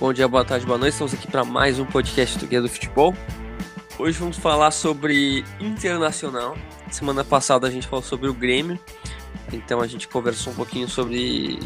Bom 0.00 0.12
dia, 0.12 0.28
boa 0.28 0.44
tarde, 0.44 0.64
boa 0.64 0.78
noite. 0.78 0.92
Estamos 0.92 1.12
aqui 1.12 1.26
para 1.26 1.44
mais 1.44 1.80
um 1.80 1.84
podcast 1.84 2.38
do 2.38 2.46
Guia 2.46 2.62
do 2.62 2.68
Futebol. 2.68 3.12
Hoje 3.98 4.16
vamos 4.16 4.36
falar 4.36 4.70
sobre 4.70 5.44
Internacional. 5.58 6.56
Semana 6.88 7.24
passada 7.24 7.66
a 7.66 7.70
gente 7.70 7.88
falou 7.88 8.04
sobre 8.04 8.28
o 8.28 8.32
Grêmio, 8.32 8.78
então 9.52 9.80
a 9.80 9.88
gente 9.88 10.06
conversou 10.06 10.52
um 10.52 10.56
pouquinho 10.56 10.88
sobre 10.88 11.58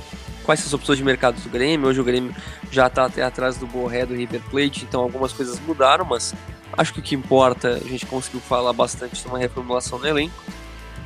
quais 0.45 0.61
são 0.61 0.69
as 0.69 0.73
opções 0.73 0.97
de 0.97 1.05
mercado 1.05 1.39
do 1.43 1.51
Grêmio. 1.51 1.87
Hoje 1.87 2.01
o 2.01 2.05
Grêmio 2.05 2.35
já 2.71 2.87
está 2.87 3.05
até 3.05 3.23
atrás 3.23 3.59
do 3.59 3.67
Borré 3.67 4.07
do 4.07 4.15
River 4.15 4.41
Plate, 4.51 4.87
então 4.89 5.03
algumas 5.03 5.31
coisas 5.35 5.61
mudaram, 5.61 6.07
mas 6.07 6.35
acho 6.73 6.95
que 6.95 7.01
o 7.01 7.03
que 7.03 7.15
importa, 7.15 7.75
a 7.85 7.87
gente 7.87 8.07
conseguiu 8.07 8.41
falar 8.41 8.73
bastante 8.73 9.15
sobre 9.15 9.33
uma 9.33 9.39
reformulação 9.41 9.99
no 9.99 10.07
elenco. 10.07 10.43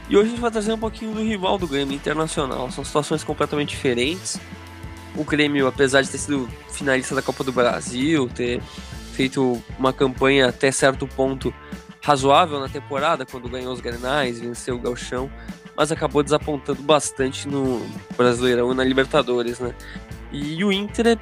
E 0.09 0.17
hoje 0.17 0.29
a 0.29 0.31
gente 0.31 0.41
vai 0.41 0.53
trazer 0.53 0.73
um 0.73 0.79
pouquinho 0.79 1.13
do 1.13 1.25
rival 1.25 1.59
do 1.59 1.67
Grêmio 1.67 1.93
Internacional. 1.93 2.71
São 2.71 2.85
situações 2.85 3.25
completamente 3.25 3.71
diferentes 3.71 4.39
o 5.17 5.25
Grêmio, 5.25 5.67
apesar 5.67 6.03
de 6.03 6.11
ter 6.11 6.19
sido 6.19 6.49
finalista 6.71 7.15
da 7.15 7.23
Copa 7.23 7.43
do 7.43 7.53
Brasil, 7.53 8.29
ter 8.29 8.61
feito 9.13 9.63
uma 9.79 9.93
campanha 9.93 10.49
até 10.49 10.71
certo 10.71 11.07
ponto 11.07 11.53
razoável 12.03 12.61
na 12.61 12.69
temporada, 12.69 13.25
quando 13.25 13.49
ganhou 13.49 13.73
os 13.73 13.81
Grenais, 13.81 14.39
venceu 14.39 14.77
o 14.77 14.79
Galchão, 14.79 15.31
mas 15.77 15.91
acabou 15.91 16.23
desapontando 16.23 16.83
bastante 16.83 17.49
no 17.49 17.85
Brasileirão 18.17 18.71
e 18.73 18.75
na 18.75 18.85
Libertadores, 18.85 19.59
né? 19.59 19.75
E 20.31 20.63
o 20.63 20.71
Inter 20.71 21.07
é 21.09 21.19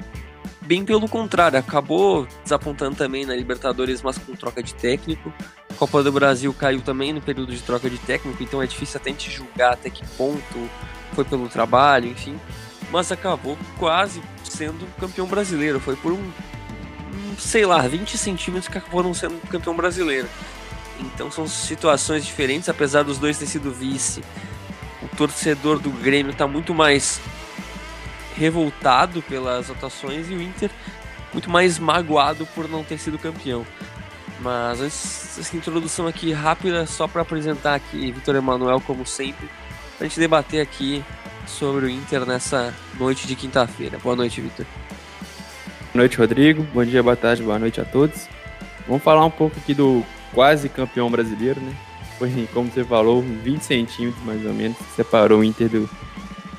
bem 0.61 0.83
pelo 0.83 1.07
contrário, 1.07 1.57
acabou 1.57 2.27
desapontando 2.43 2.95
também 2.95 3.25
na 3.25 3.35
Libertadores, 3.35 4.01
mas 4.01 4.17
com 4.17 4.35
troca 4.35 4.61
de 4.61 4.75
técnico. 4.75 5.33
A 5.69 5.73
Copa 5.73 6.03
do 6.03 6.11
Brasil 6.11 6.53
caiu 6.53 6.81
também 6.81 7.13
no 7.13 7.21
período 7.21 7.53
de 7.53 7.61
troca 7.61 7.89
de 7.89 7.97
técnico, 7.97 8.43
então 8.43 8.61
é 8.61 8.67
difícil 8.67 8.99
até 8.99 9.09
a 9.09 9.13
gente 9.13 9.31
julgar 9.31 9.73
até 9.73 9.89
que 9.89 10.05
ponto 10.17 10.69
foi 11.13 11.23
pelo 11.23 11.47
trabalho, 11.47 12.09
enfim 12.09 12.37
mas 12.91 13.11
acabou 13.11 13.57
quase 13.77 14.21
sendo 14.43 14.87
campeão 14.99 15.27
brasileiro. 15.27 15.79
Foi 15.79 15.95
por 15.95 16.13
um, 16.13 16.31
um 17.13 17.37
sei 17.37 17.65
lá, 17.65 17.87
20 17.87 18.17
centímetros 18.17 18.67
que 18.67 18.77
acabou 18.77 19.03
não 19.03 19.13
sendo 19.13 19.39
campeão 19.49 19.75
brasileiro. 19.75 20.27
Então 20.99 21.29
são 21.29 21.47
situações 21.47 22.25
diferentes, 22.25 22.69
apesar 22.69 23.03
dos 23.03 23.17
dois 23.17 23.37
ter 23.37 23.45
sido 23.45 23.71
vice. 23.71 24.23
O 25.01 25.07
torcedor 25.15 25.79
do 25.79 25.89
Grêmio 25.89 26.31
está 26.31 26.47
muito 26.47 26.73
mais 26.73 27.19
revoltado 28.35 29.21
pelas 29.21 29.69
atuações 29.69 30.29
e 30.29 30.33
o 30.33 30.41
Inter 30.41 30.69
muito 31.31 31.49
mais 31.49 31.77
magoado 31.77 32.45
por 32.47 32.69
não 32.69 32.83
ter 32.83 32.97
sido 32.97 33.17
campeão. 33.17 33.65
Mas 34.39 34.81
essa 34.81 35.55
introdução 35.55 36.07
aqui 36.07 36.31
rápida, 36.31 36.85
só 36.85 37.07
para 37.07 37.21
apresentar 37.21 37.75
aqui 37.75 38.11
Vitor 38.11 38.35
Emanuel, 38.35 38.81
como 38.81 39.05
sempre, 39.05 39.49
para 39.97 40.05
a 40.05 40.09
gente 40.09 40.19
debater 40.19 40.61
aqui 40.61 41.03
sobre 41.47 41.85
o 41.85 41.89
Inter 41.89 42.25
nessa 42.25 42.73
noite 42.99 43.27
de 43.27 43.35
quinta-feira. 43.35 43.97
Boa 44.01 44.15
noite, 44.15 44.41
Vitor. 44.41 44.65
Boa 45.93 46.03
noite, 46.03 46.17
Rodrigo. 46.17 46.63
Bom 46.73 46.83
dia, 46.83 47.01
boa 47.01 47.15
tarde, 47.15 47.43
boa 47.43 47.59
noite 47.59 47.79
a 47.79 47.85
todos. 47.85 48.27
Vamos 48.87 49.03
falar 49.03 49.25
um 49.25 49.31
pouco 49.31 49.57
aqui 49.57 49.73
do 49.73 50.03
quase 50.33 50.69
campeão 50.69 51.09
brasileiro, 51.09 51.59
né? 51.61 51.73
Foi, 52.17 52.47
como 52.53 52.69
você 52.69 52.83
falou, 52.83 53.21
20 53.21 53.61
centímetros 53.61 54.23
mais 54.23 54.45
ou 54.45 54.53
menos 54.53 54.77
que 54.77 54.95
separou 54.95 55.39
o 55.39 55.43
Inter 55.43 55.69
do, 55.69 55.89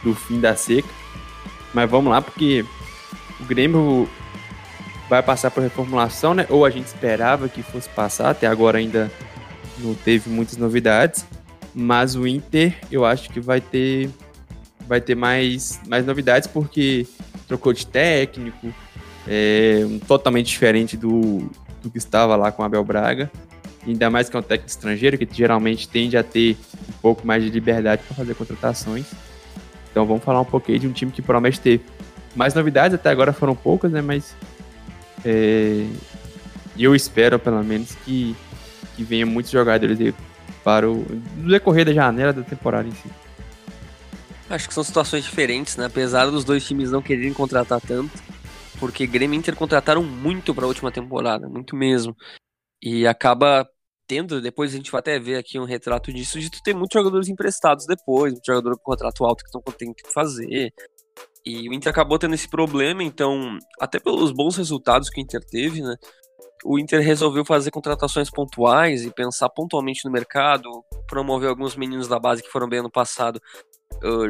do 0.03 0.15
fim 0.15 0.41
da 0.41 0.57
seca. 0.57 0.89
Mas 1.73 1.91
vamos 1.91 2.11
lá, 2.11 2.21
porque 2.23 2.65
o 3.41 3.45
Grêmio 3.45 4.09
vai 5.09 5.23
passar 5.23 5.51
por 5.51 5.63
reformulação, 5.63 6.35
né? 6.35 6.47
Ou 6.49 6.65
a 6.65 6.71
gente 6.71 6.87
esperava 6.87 7.49
que 7.49 7.63
fosse 7.63 7.89
passar, 7.89 8.31
até 8.31 8.47
agora 8.47 8.79
ainda 8.79 9.11
não 9.79 9.95
teve 9.95 10.31
muitas 10.31 10.57
novidades. 10.57 11.27
Mas 11.75 12.17
o 12.17 12.27
Inter, 12.27 12.79
eu 12.91 13.05
acho 13.05 13.29
que 13.29 13.39
vai 13.39 13.61
ter 13.61 14.11
vai 14.87 15.01
ter 15.01 15.15
mais, 15.15 15.81
mais 15.87 16.05
novidades 16.07 16.49
porque 16.49 17.07
trocou 17.47 17.73
de 17.73 17.87
técnico, 17.87 18.73
é, 19.27 19.85
totalmente 20.07 20.47
diferente 20.47 20.97
do, 20.97 21.51
do 21.83 21.91
que 21.91 21.99
estava 21.99 22.37
lá 22.37 22.53
com 22.53 22.63
Abel 22.63 22.85
Braga. 22.85 23.31
Ainda 23.87 24.11
mais 24.11 24.29
que 24.29 24.37
é 24.37 24.41
um 24.41 24.43
técnico 24.43 24.69
estrangeiro, 24.69 25.17
que 25.17 25.29
geralmente 25.31 25.89
tende 25.89 26.17
a 26.17 26.23
ter 26.23 26.57
um 26.89 27.01
pouco 27.01 27.27
mais 27.27 27.43
de 27.43 27.51
liberdade 27.51 28.03
para 28.07 28.17
fazer 28.17 28.35
contratações. 28.35 29.07
Então 29.91 30.05
vamos 30.05 30.25
falar 30.25 30.41
um 30.41 30.45
pouquinho 30.45 30.81
de 30.81 30.87
um 30.89 30.93
time 30.93 31.13
que 31.13 31.23
promete 31.23 31.61
ter 31.61 31.81
mais 32.35 32.53
novidades, 32.53 32.95
até 32.95 33.09
agora 33.11 33.33
foram 33.33 33.55
poucas, 33.55 33.91
né? 33.91 34.03
Mas 34.03 34.35
é, 35.25 35.87
eu 36.79 36.95
espero, 36.95 37.39
pelo 37.39 37.63
menos, 37.65 37.95
que, 38.05 38.37
que 38.95 39.03
venha 39.03 39.25
muitos 39.25 39.51
jogadores 39.51 39.99
para 40.63 40.91
o 40.91 41.05
decorrer 41.37 41.87
da 41.87 41.93
janela 41.93 42.33
da 42.33 42.43
temporada 42.43 42.89
em 42.89 42.93
si. 42.93 43.09
Acho 44.49 44.69
que 44.69 44.75
são 44.75 44.85
situações 44.85 45.25
diferentes, 45.25 45.77
né? 45.77 45.87
Apesar 45.87 46.27
dos 46.31 46.45
dois 46.45 46.65
times 46.67 46.91
não 46.91 47.03
quererem 47.03 47.33
contratar 47.33 47.81
tanto, 47.81 48.13
porque 48.79 49.07
Grêmio 49.07 49.37
e 49.37 49.39
Inter 49.39 49.57
contrataram 49.57 50.03
muito 50.05 50.55
para 50.55 50.65
a 50.65 50.69
última 50.69 50.93
temporada, 50.93 51.49
muito 51.49 51.75
mesmo. 51.75 52.15
E 52.81 53.07
acaba 53.07 53.69
tendo, 54.07 54.41
depois 54.41 54.73
a 54.73 54.77
gente 54.77 54.93
vai 54.93 55.01
até 55.01 55.19
ver 55.19 55.37
aqui 55.37 55.59
um 55.59 55.65
retrato 55.65 56.13
disso, 56.13 56.39
de 56.39 56.49
tu 56.49 56.63
ter 56.63 56.75
muitos 56.75 56.95
jogadores 56.95 57.29
emprestados 57.29 57.87
depois, 57.87 58.35
muito 58.35 58.47
jogador 58.47 58.77
com 58.77 58.85
contrato 58.85 59.25
alto 59.25 59.45
que 59.45 59.51
não 59.53 59.61
tem 59.63 59.93
que 59.93 60.13
fazer. 60.13 60.73
E 61.45 61.69
o 61.69 61.73
Inter 61.73 61.91
acabou 61.91 62.19
tendo 62.19 62.35
esse 62.35 62.49
problema, 62.49 63.03
então, 63.03 63.59
até 63.81 63.99
pelos 63.99 64.31
bons 64.31 64.57
resultados 64.57 65.11
que 65.11 65.21
o 65.21 65.23
Inter 65.23 65.41
teve, 65.45 65.83
né? 65.83 65.97
O 66.65 66.79
Inter 66.79 67.01
resolveu 67.01 67.45
fazer 67.45 67.71
contratações 67.71 68.31
pontuais 68.31 69.05
e 69.05 69.11
pensar 69.11 69.49
pontualmente 69.49 70.05
no 70.05 70.11
mercado, 70.11 70.69
promover 71.09 71.49
alguns 71.49 71.77
meninos 71.77 72.09
da 72.09 72.19
base 72.19 72.43
que 72.43 72.51
foram 72.51 72.69
bem 72.69 72.79
ano 72.79 72.91
passado 72.91 73.41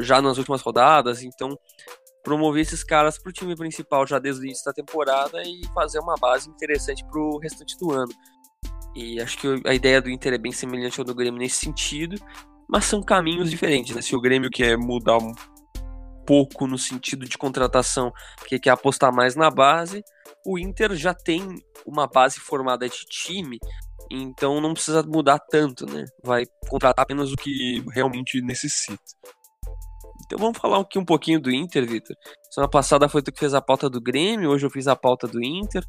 já 0.01 0.21
nas 0.21 0.37
últimas 0.37 0.61
rodadas, 0.61 1.23
então 1.23 1.57
promover 2.23 2.61
esses 2.61 2.83
caras 2.83 3.17
para 3.17 3.29
o 3.29 3.33
time 3.33 3.55
principal 3.55 4.05
já 4.05 4.19
desde 4.19 4.41
o 4.41 4.45
início 4.45 4.65
da 4.65 4.73
temporada 4.73 5.41
e 5.43 5.61
fazer 5.73 5.99
uma 5.99 6.15
base 6.15 6.49
interessante 6.49 7.05
para 7.05 7.21
o 7.21 7.39
restante 7.39 7.77
do 7.77 7.91
ano. 7.93 8.13
E 8.93 9.21
acho 9.21 9.37
que 9.37 9.47
a 9.65 9.73
ideia 9.73 10.01
do 10.01 10.09
Inter 10.09 10.33
é 10.33 10.37
bem 10.37 10.51
semelhante 10.51 10.99
ao 10.99 11.05
do 11.05 11.15
Grêmio 11.15 11.39
nesse 11.39 11.57
sentido, 11.57 12.19
mas 12.67 12.85
são 12.85 13.01
caminhos 13.01 13.49
diferentes. 13.49 13.95
Né? 13.95 14.01
Se 14.01 14.15
o 14.15 14.19
Grêmio 14.19 14.49
quer 14.49 14.77
mudar 14.77 15.17
um 15.17 15.33
pouco 16.25 16.67
no 16.67 16.77
sentido 16.77 17.25
de 17.25 17.37
contratação, 17.37 18.11
porque 18.35 18.59
quer 18.59 18.71
apostar 18.71 19.13
mais 19.13 19.35
na 19.35 19.49
base, 19.49 20.03
o 20.45 20.59
Inter 20.59 20.95
já 20.95 21.13
tem 21.13 21.55
uma 21.85 22.07
base 22.07 22.39
formada 22.39 22.89
de 22.89 23.05
time, 23.05 23.57
então 24.11 24.59
não 24.59 24.73
precisa 24.73 25.01
mudar 25.03 25.39
tanto, 25.39 25.85
né? 25.85 26.03
Vai 26.23 26.43
contratar 26.69 27.03
apenas 27.03 27.31
o 27.31 27.37
que 27.37 27.81
realmente 27.93 28.41
necessita. 28.41 28.99
Então 30.27 30.37
vamos 30.37 30.57
falar 30.57 30.81
aqui 30.81 30.99
um 30.99 31.05
pouquinho 31.05 31.39
do 31.39 31.49
Inter, 31.49 31.87
Vitor. 31.87 32.15
Semana 32.51 32.69
passada 32.69 33.07
foi 33.07 33.21
tu 33.21 33.31
que 33.31 33.39
fez 33.39 33.53
a 33.53 33.61
pauta 33.61 33.89
do 33.89 34.01
Grêmio, 34.01 34.49
hoje 34.49 34.65
eu 34.65 34.69
fiz 34.69 34.85
a 34.87 34.95
pauta 34.95 35.25
do 35.25 35.41
Inter. 35.41 35.83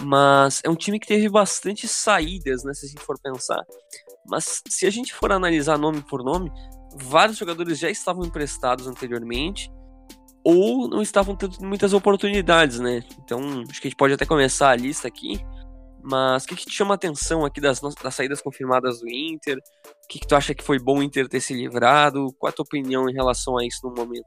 Mas 0.00 0.60
é 0.64 0.68
um 0.68 0.74
time 0.74 0.98
que 0.98 1.06
teve 1.06 1.28
bastante 1.28 1.86
saídas, 1.86 2.64
né? 2.64 2.74
Se 2.74 2.84
a 2.84 2.88
gente 2.88 3.02
for 3.02 3.16
pensar. 3.22 3.64
Mas 4.26 4.60
se 4.68 4.86
a 4.86 4.90
gente 4.90 5.14
for 5.14 5.32
analisar 5.32 5.78
nome 5.78 6.02
por 6.02 6.22
nome, 6.22 6.50
vários 6.96 7.38
jogadores 7.38 7.78
já 7.78 7.88
estavam 7.88 8.24
emprestados 8.24 8.88
anteriormente 8.88 9.70
ou 10.44 10.88
não 10.88 11.00
estavam 11.00 11.34
tendo 11.34 11.56
muitas 11.60 11.92
oportunidades, 11.92 12.80
né? 12.80 13.04
Então 13.22 13.62
acho 13.70 13.80
que 13.80 13.86
a 13.86 13.90
gente 13.90 13.96
pode 13.96 14.14
até 14.14 14.26
começar 14.26 14.70
a 14.70 14.76
lista 14.76 15.06
aqui. 15.06 15.40
Mas 16.08 16.44
o 16.44 16.46
que, 16.46 16.54
que 16.54 16.66
te 16.66 16.72
chama 16.72 16.94
a 16.94 16.96
atenção 16.96 17.44
aqui 17.44 17.60
das, 17.60 17.80
das 17.80 18.14
saídas 18.14 18.40
confirmadas 18.40 19.00
do 19.00 19.08
Inter? 19.08 19.58
O 19.58 20.08
que, 20.08 20.20
que 20.20 20.26
tu 20.26 20.36
acha 20.36 20.54
que 20.54 20.62
foi 20.62 20.78
bom 20.78 21.00
o 21.00 21.02
Inter 21.02 21.28
ter 21.28 21.40
se 21.40 21.52
livrado? 21.52 22.32
Qual 22.38 22.48
a 22.48 22.52
tua 22.52 22.62
opinião 22.62 23.10
em 23.10 23.12
relação 23.12 23.58
a 23.58 23.66
isso 23.66 23.80
no 23.82 23.92
momento? 23.92 24.24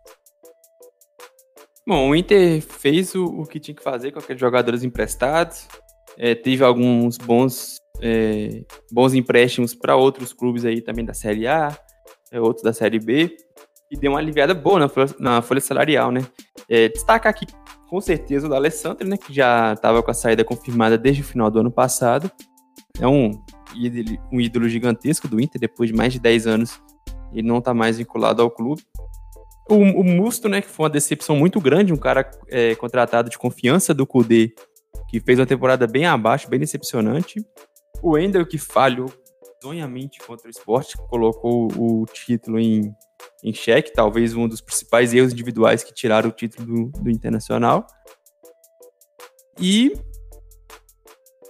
Bom, 1.88 2.10
o 2.10 2.16
Inter 2.16 2.62
fez 2.62 3.16
o, 3.16 3.24
o 3.24 3.46
que 3.46 3.62
tinha 3.62 3.74
que 3.74 3.82
fazer 3.82 4.12
com 4.12 4.20
aqueles 4.20 4.42
jogadores 4.42 4.84
emprestados. 4.84 5.70
É, 6.18 6.36
teve 6.36 6.66
alguns 6.66 7.18
bons, 7.18 7.78
é, 8.02 8.66
bons 8.92 9.14
empréstimos 9.14 9.74
para 9.74 9.96
outros 9.96 10.34
clubes 10.34 10.66
aí 10.66 10.82
também 10.82 11.06
da 11.06 11.14
Série 11.14 11.48
A, 11.48 11.74
é, 12.30 12.42
outros 12.42 12.62
da 12.62 12.74
Série 12.74 13.00
B. 13.00 13.38
E 13.90 13.98
deu 13.98 14.12
uma 14.12 14.20
aliviada 14.20 14.54
boa 14.54 14.80
na 14.80 14.90
folha, 14.90 15.16
na 15.18 15.42
folha 15.42 15.62
salarial, 15.62 16.12
né? 16.12 16.28
É, 16.68 16.90
destacar 16.90 17.32
aqui 17.32 17.46
com 17.90 18.00
certeza 18.00 18.46
o 18.46 18.50
da 18.50 18.56
Alessandro, 18.56 19.08
né, 19.08 19.18
que 19.18 19.34
já 19.34 19.74
estava 19.74 20.04
com 20.04 20.12
a 20.12 20.14
saída 20.14 20.44
confirmada 20.44 20.98
desde 20.98 21.22
o 21.22 21.26
final 21.26 21.50
do 21.50 21.60
ano 21.60 21.72
passado. 21.72 22.32
É 23.00 23.08
um 23.08 23.32
ídolo, 23.76 24.18
um 24.32 24.40
ídolo 24.40 24.70
gigantesco 24.70 25.28
do 25.28 25.42
Inter, 25.42 25.60
depois 25.60 25.90
de 25.90 25.96
mais 25.96 26.14
de 26.14 26.20
10 26.20 26.48
anos, 26.48 26.82
ele 27.34 27.48
não 27.48 27.58
está 27.58 27.74
mais 27.74 27.98
vinculado 27.98 28.42
ao 28.42 28.52
clube. 28.52 28.84
O, 29.68 29.76
o, 29.76 30.04
Musto, 30.04 30.48
né, 30.48 30.62
que 30.62 30.68
foi 30.68 30.86
uma 30.86 30.90
decepção 30.90 31.36
muito 31.36 31.60
grande, 31.60 31.94
um 31.94 31.98
cara 31.98 32.30
é, 32.48 32.76
contratado 32.76 33.30
de 33.30 33.38
confiança 33.38 33.94
do 33.94 34.06
Kudê, 34.06 34.54
que 35.08 35.20
fez 35.20 35.40
uma 35.40 35.46
temporada 35.46 35.88
bem 35.88 36.06
abaixo, 36.06 36.50
bem 36.50 36.60
decepcionante. 36.60 37.44
O 38.02 38.18
Endel, 38.18 38.46
que 38.46 38.58
falhou 38.58 39.12
zonhamente 39.64 40.20
contra 40.20 40.48
o 40.48 40.50
esporte, 40.50 40.98
colocou 41.10 41.68
o 41.78 42.06
título 42.06 42.60
em 42.60 42.94
em 43.44 43.54
xeque, 43.54 43.94
talvez 43.94 44.36
um 44.36 44.48
dos 44.48 44.62
principais 44.62 45.14
erros 45.14 45.32
individuais 45.32 45.84
que 45.84 45.94
tiraram 45.94 46.30
o 46.30 46.32
título 46.32 46.66
do, 46.66 47.02
do 47.02 47.10
Internacional. 47.10 47.86
E 49.60 49.94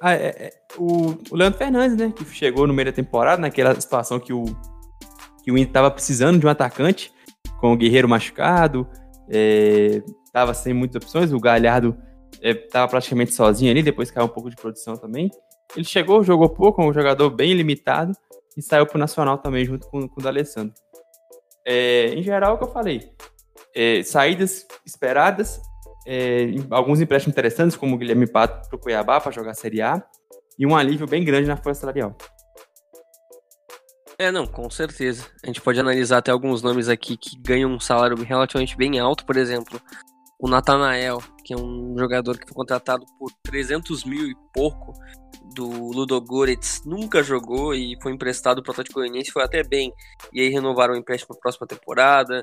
a, 0.01 0.13
é, 0.13 0.27
é, 0.27 0.51
o, 0.77 1.15
o 1.29 1.35
Leandro 1.35 1.57
Fernandes, 1.57 1.97
né, 1.97 2.13
que 2.15 2.25
chegou 2.25 2.67
no 2.67 2.73
meio 2.73 2.87
da 2.87 2.91
temporada, 2.91 3.41
naquela 3.41 3.79
situação 3.79 4.19
que 4.19 4.33
o, 4.33 4.43
que 5.43 5.51
o 5.51 5.57
Inter 5.57 5.69
estava 5.69 5.91
precisando 5.91 6.39
de 6.39 6.45
um 6.45 6.49
atacante, 6.49 7.11
com 7.59 7.73
o 7.73 7.77
Guerreiro 7.77 8.07
machucado, 8.07 8.87
estava 10.25 10.51
é, 10.51 10.55
sem 10.55 10.73
muitas 10.73 11.03
opções, 11.03 11.33
o 11.33 11.39
Galhardo 11.39 11.97
estava 12.41 12.85
é, 12.85 12.89
praticamente 12.89 13.33
sozinho 13.33 13.71
ali, 13.71 13.83
depois 13.83 14.11
caiu 14.11 14.25
um 14.25 14.29
pouco 14.29 14.49
de 14.49 14.55
produção 14.55 14.95
também. 14.95 15.29
Ele 15.75 15.85
chegou, 15.85 16.23
jogou 16.23 16.49
pouco, 16.49 16.83
um 16.83 16.93
jogador 16.93 17.29
bem 17.29 17.53
limitado, 17.53 18.13
e 18.57 18.61
saiu 18.61 18.85
para 18.85 18.97
o 18.97 18.99
Nacional 18.99 19.37
também, 19.37 19.65
junto 19.65 19.87
com, 19.87 20.07
com 20.07 20.19
o 20.19 20.23
D'Alessandro. 20.23 20.73
É, 21.65 22.13
em 22.13 22.23
geral, 22.23 22.51
é 22.51 22.53
o 22.55 22.57
que 22.57 22.63
eu 22.63 22.71
falei. 22.71 23.11
É, 23.75 24.01
saídas 24.03 24.65
esperadas, 24.85 25.61
é, 26.07 26.47
alguns 26.71 26.99
empréstimos 26.99 27.33
interessantes, 27.33 27.77
como 27.77 27.95
o 27.95 27.97
Guilherme 27.97 28.27
Pato 28.27 28.67
para 28.67 28.75
o 28.75 28.79
Cuiabá 28.79 29.21
para 29.21 29.31
jogar 29.31 29.51
a 29.51 29.55
Série 29.55 29.81
A, 29.81 30.03
e 30.57 30.65
um 30.65 30.75
alívio 30.75 31.07
bem 31.07 31.23
grande 31.23 31.47
na 31.47 31.55
folha 31.55 31.75
salarial. 31.75 32.17
É, 34.17 34.31
não, 34.31 34.45
com 34.45 34.69
certeza. 34.69 35.27
A 35.41 35.47
gente 35.47 35.61
pode 35.61 35.79
analisar 35.79 36.17
até 36.17 36.29
alguns 36.29 36.61
nomes 36.61 36.89
aqui 36.89 37.15
que 37.15 37.39
ganham 37.39 37.71
um 37.71 37.79
salário 37.79 38.21
relativamente 38.21 38.75
bem 38.75 38.99
alto, 38.99 39.25
por 39.25 39.37
exemplo, 39.37 39.79
o 40.39 40.47
Natanael, 40.47 41.21
que 41.43 41.53
é 41.53 41.57
um 41.57 41.93
jogador 41.97 42.37
que 42.37 42.47
foi 42.47 42.55
contratado 42.55 43.05
por 43.19 43.29
300 43.43 44.05
mil 44.05 44.25
e 44.25 44.35
pouco 44.53 44.93
do 45.53 45.67
Ludogorets, 45.67 46.81
nunca 46.85 47.21
jogou 47.21 47.73
e 47.73 47.97
foi 48.01 48.13
emprestado 48.13 48.63
para 48.63 48.69
o 48.69 48.71
Atlético 48.71 48.99
Goianiense, 48.99 49.31
foi 49.31 49.43
até 49.43 49.63
bem. 49.63 49.91
E 50.31 50.39
aí 50.39 50.49
renovaram 50.49 50.93
o 50.93 50.97
empréstimo 50.97 51.29
para 51.29 51.37
a 51.37 51.41
próxima 51.41 51.67
temporada. 51.67 52.41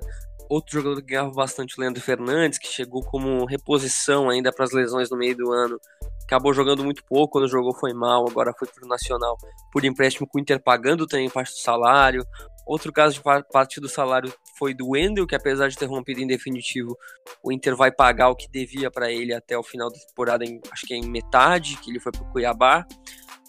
Outro 0.48 0.74
jogador 0.74 1.00
que 1.00 1.08
ganhava 1.08 1.30
bastante, 1.30 1.76
o 1.76 1.80
Leandro 1.80 2.02
Fernandes, 2.02 2.58
que 2.58 2.68
chegou 2.68 3.02
como 3.02 3.46
reposição 3.46 4.28
ainda 4.28 4.52
para 4.52 4.64
as 4.64 4.72
lesões 4.72 5.10
no 5.10 5.16
meio 5.16 5.36
do 5.36 5.50
ano. 5.50 5.80
Acabou 6.22 6.52
jogando 6.52 6.84
muito 6.84 7.02
pouco, 7.04 7.32
quando 7.32 7.48
jogou 7.48 7.74
foi 7.74 7.94
mal, 7.94 8.28
agora 8.28 8.52
foi 8.58 8.68
para 8.68 8.84
o 8.84 8.88
Nacional 8.88 9.36
por 9.72 9.84
empréstimo 9.84 10.26
com 10.26 10.38
o 10.38 10.40
Inter 10.40 10.62
pagando 10.62 11.06
também 11.06 11.30
parte 11.30 11.52
do 11.52 11.58
salário. 11.58 12.24
Outro 12.66 12.92
caso 12.92 13.14
de 13.14 13.22
parte 13.52 13.80
do 13.80 13.88
salário 13.88 14.32
foi 14.58 14.74
do 14.74 14.90
Wendel, 14.90 15.26
que 15.26 15.36
apesar 15.36 15.68
de 15.68 15.76
ter 15.76 15.86
rompido 15.86 16.20
em 16.20 16.26
definitivo, 16.26 16.98
o 17.42 17.52
Inter 17.52 17.76
vai 17.76 17.92
pagar 17.92 18.28
o 18.28 18.34
que 18.34 18.50
devia 18.50 18.90
para 18.90 19.10
ele 19.10 19.32
até 19.32 19.56
o 19.56 19.62
final 19.62 19.88
da 19.88 19.98
temporada, 19.98 20.44
em, 20.44 20.60
acho 20.72 20.84
que 20.84 20.92
é 20.92 20.96
em 20.96 21.08
metade, 21.08 21.76
que 21.78 21.90
ele 21.90 22.00
foi 22.00 22.10
para 22.10 22.22
o 22.22 22.32
Cuiabá. 22.32 22.84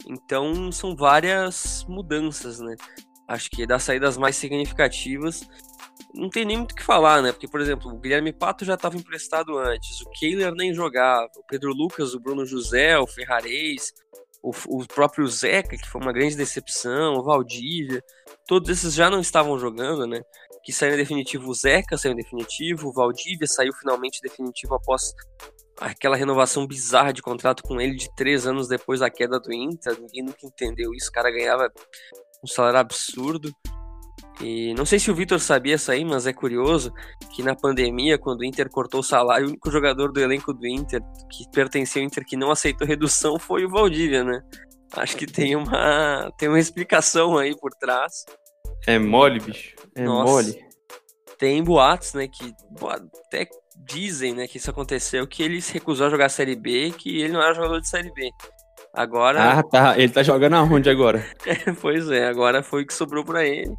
Então 0.07 0.71
são 0.71 0.95
várias 0.95 1.83
mudanças, 1.89 2.59
né? 2.59 2.75
Acho 3.27 3.49
que 3.49 3.65
das 3.65 3.83
saídas 3.83 4.17
mais 4.17 4.35
significativas 4.35 5.41
não 6.13 6.29
tem 6.29 6.45
nem 6.45 6.57
muito 6.57 6.71
o 6.71 6.75
que 6.75 6.83
falar, 6.83 7.21
né? 7.21 7.31
Porque, 7.31 7.47
por 7.47 7.59
exemplo, 7.59 7.91
o 7.91 7.99
Guilherme 7.99 8.31
Pato 8.31 8.65
já 8.65 8.75
estava 8.75 8.97
emprestado 8.97 9.57
antes, 9.57 10.01
o 10.01 10.09
Kehler 10.11 10.53
nem 10.53 10.73
jogava, 10.73 11.29
o 11.37 11.43
Pedro 11.47 11.71
Lucas, 11.73 12.13
o 12.13 12.19
Bruno 12.19 12.45
José, 12.45 12.97
o 12.97 13.07
Ferrarez, 13.07 13.93
o, 14.41 14.51
o 14.67 14.87
próprio 14.87 15.27
Zeca, 15.27 15.77
que 15.77 15.89
foi 15.89 16.01
uma 16.01 16.13
grande 16.13 16.35
decepção, 16.35 17.15
o 17.15 17.23
Valdívia, 17.23 18.03
todos 18.45 18.69
esses 18.69 18.93
já 18.93 19.09
não 19.09 19.19
estavam 19.19 19.57
jogando, 19.59 20.05
né? 20.05 20.21
Que 20.63 20.71
saiu 20.73 20.93
em 20.93 20.97
definitivo 20.97 21.49
o 21.49 21.53
Zeca, 21.53 21.97
saiu 21.97 22.13
em 22.13 22.17
definitivo, 22.17 22.89
o 22.89 22.93
Valdívia 22.93 23.47
saiu 23.47 23.73
finalmente 23.73 24.21
definitivo 24.21 24.75
após 24.75 25.13
aquela 25.79 26.15
renovação 26.15 26.65
bizarra 26.65 27.13
de 27.13 27.21
contrato 27.21 27.63
com 27.63 27.79
ele 27.79 27.95
de 27.95 28.13
três 28.15 28.47
anos 28.47 28.67
depois 28.67 28.99
da 28.99 29.09
queda 29.09 29.39
do 29.39 29.53
Inter. 29.53 29.99
Ninguém 29.99 30.23
nunca 30.23 30.45
entendeu 30.45 30.93
isso. 30.93 31.09
O 31.09 31.13
cara 31.13 31.31
ganhava 31.31 31.71
um 32.43 32.47
salário 32.47 32.79
absurdo. 32.79 33.51
E 34.41 34.73
não 34.75 34.85
sei 34.85 34.99
se 34.99 35.09
o 35.09 35.15
Vitor 35.15 35.39
sabia 35.39 35.75
isso 35.75 35.91
aí, 35.91 36.05
mas 36.05 36.27
é 36.27 36.33
curioso 36.33 36.93
que 37.33 37.41
na 37.41 37.55
pandemia, 37.55 38.17
quando 38.19 38.41
o 38.41 38.45
Inter 38.45 38.69
cortou 38.69 38.99
o 38.99 39.03
salário, 39.03 39.47
o 39.47 39.49
único 39.49 39.71
jogador 39.71 40.11
do 40.11 40.19
elenco 40.19 40.53
do 40.53 40.67
Inter 40.67 41.01
que 41.31 41.49
pertencia 41.51 42.01
ao 42.01 42.05
Inter 42.05 42.23
que 42.23 42.37
não 42.37 42.51
aceitou 42.51 42.87
redução 42.87 43.39
foi 43.39 43.65
o 43.65 43.69
Valdívia, 43.69 44.23
né? 44.23 44.41
Acho 44.93 45.17
que 45.17 45.25
tem 45.25 45.55
uma, 45.55 46.31
tem 46.37 46.47
uma 46.47 46.59
explicação 46.59 47.37
aí 47.37 47.55
por 47.57 47.71
trás. 47.73 48.25
É 48.85 48.99
mole, 48.99 49.39
bicho. 49.39 49.75
É 49.95 50.03
Nossa. 50.03 50.31
mole. 50.31 50.67
Tem 51.37 51.63
boatos, 51.63 52.13
né, 52.13 52.27
que 52.27 52.53
até 53.25 53.47
dizem, 53.85 54.33
né, 54.33 54.47
que 54.47 54.57
isso 54.57 54.69
aconteceu, 54.71 55.27
que 55.27 55.43
ele 55.43 55.61
se 55.61 55.73
recusou 55.73 56.07
a 56.07 56.09
jogar 56.09 56.25
a 56.27 56.29
Série 56.29 56.55
B, 56.55 56.91
que 56.97 57.21
ele 57.21 57.33
não 57.33 57.41
era 57.41 57.53
jogador 57.53 57.79
de 57.79 57.87
Série 57.87 58.11
B. 58.11 58.31
Agora... 58.93 59.59
Ah, 59.59 59.63
tá. 59.63 59.99
Ele 59.99 60.11
tá 60.11 60.23
jogando 60.23 60.55
aonde 60.55 60.89
agora? 60.89 61.23
pois 61.81 62.09
é, 62.09 62.27
agora 62.27 62.63
foi 62.63 62.83
o 62.83 62.87
que 62.87 62.93
sobrou 62.93 63.23
para 63.23 63.45
ele. 63.45 63.71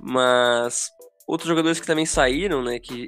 Mas 0.00 0.90
outros 1.26 1.48
jogadores 1.48 1.80
que 1.80 1.86
também 1.86 2.06
saíram, 2.06 2.62
né? 2.62 2.78
Que, 2.78 3.06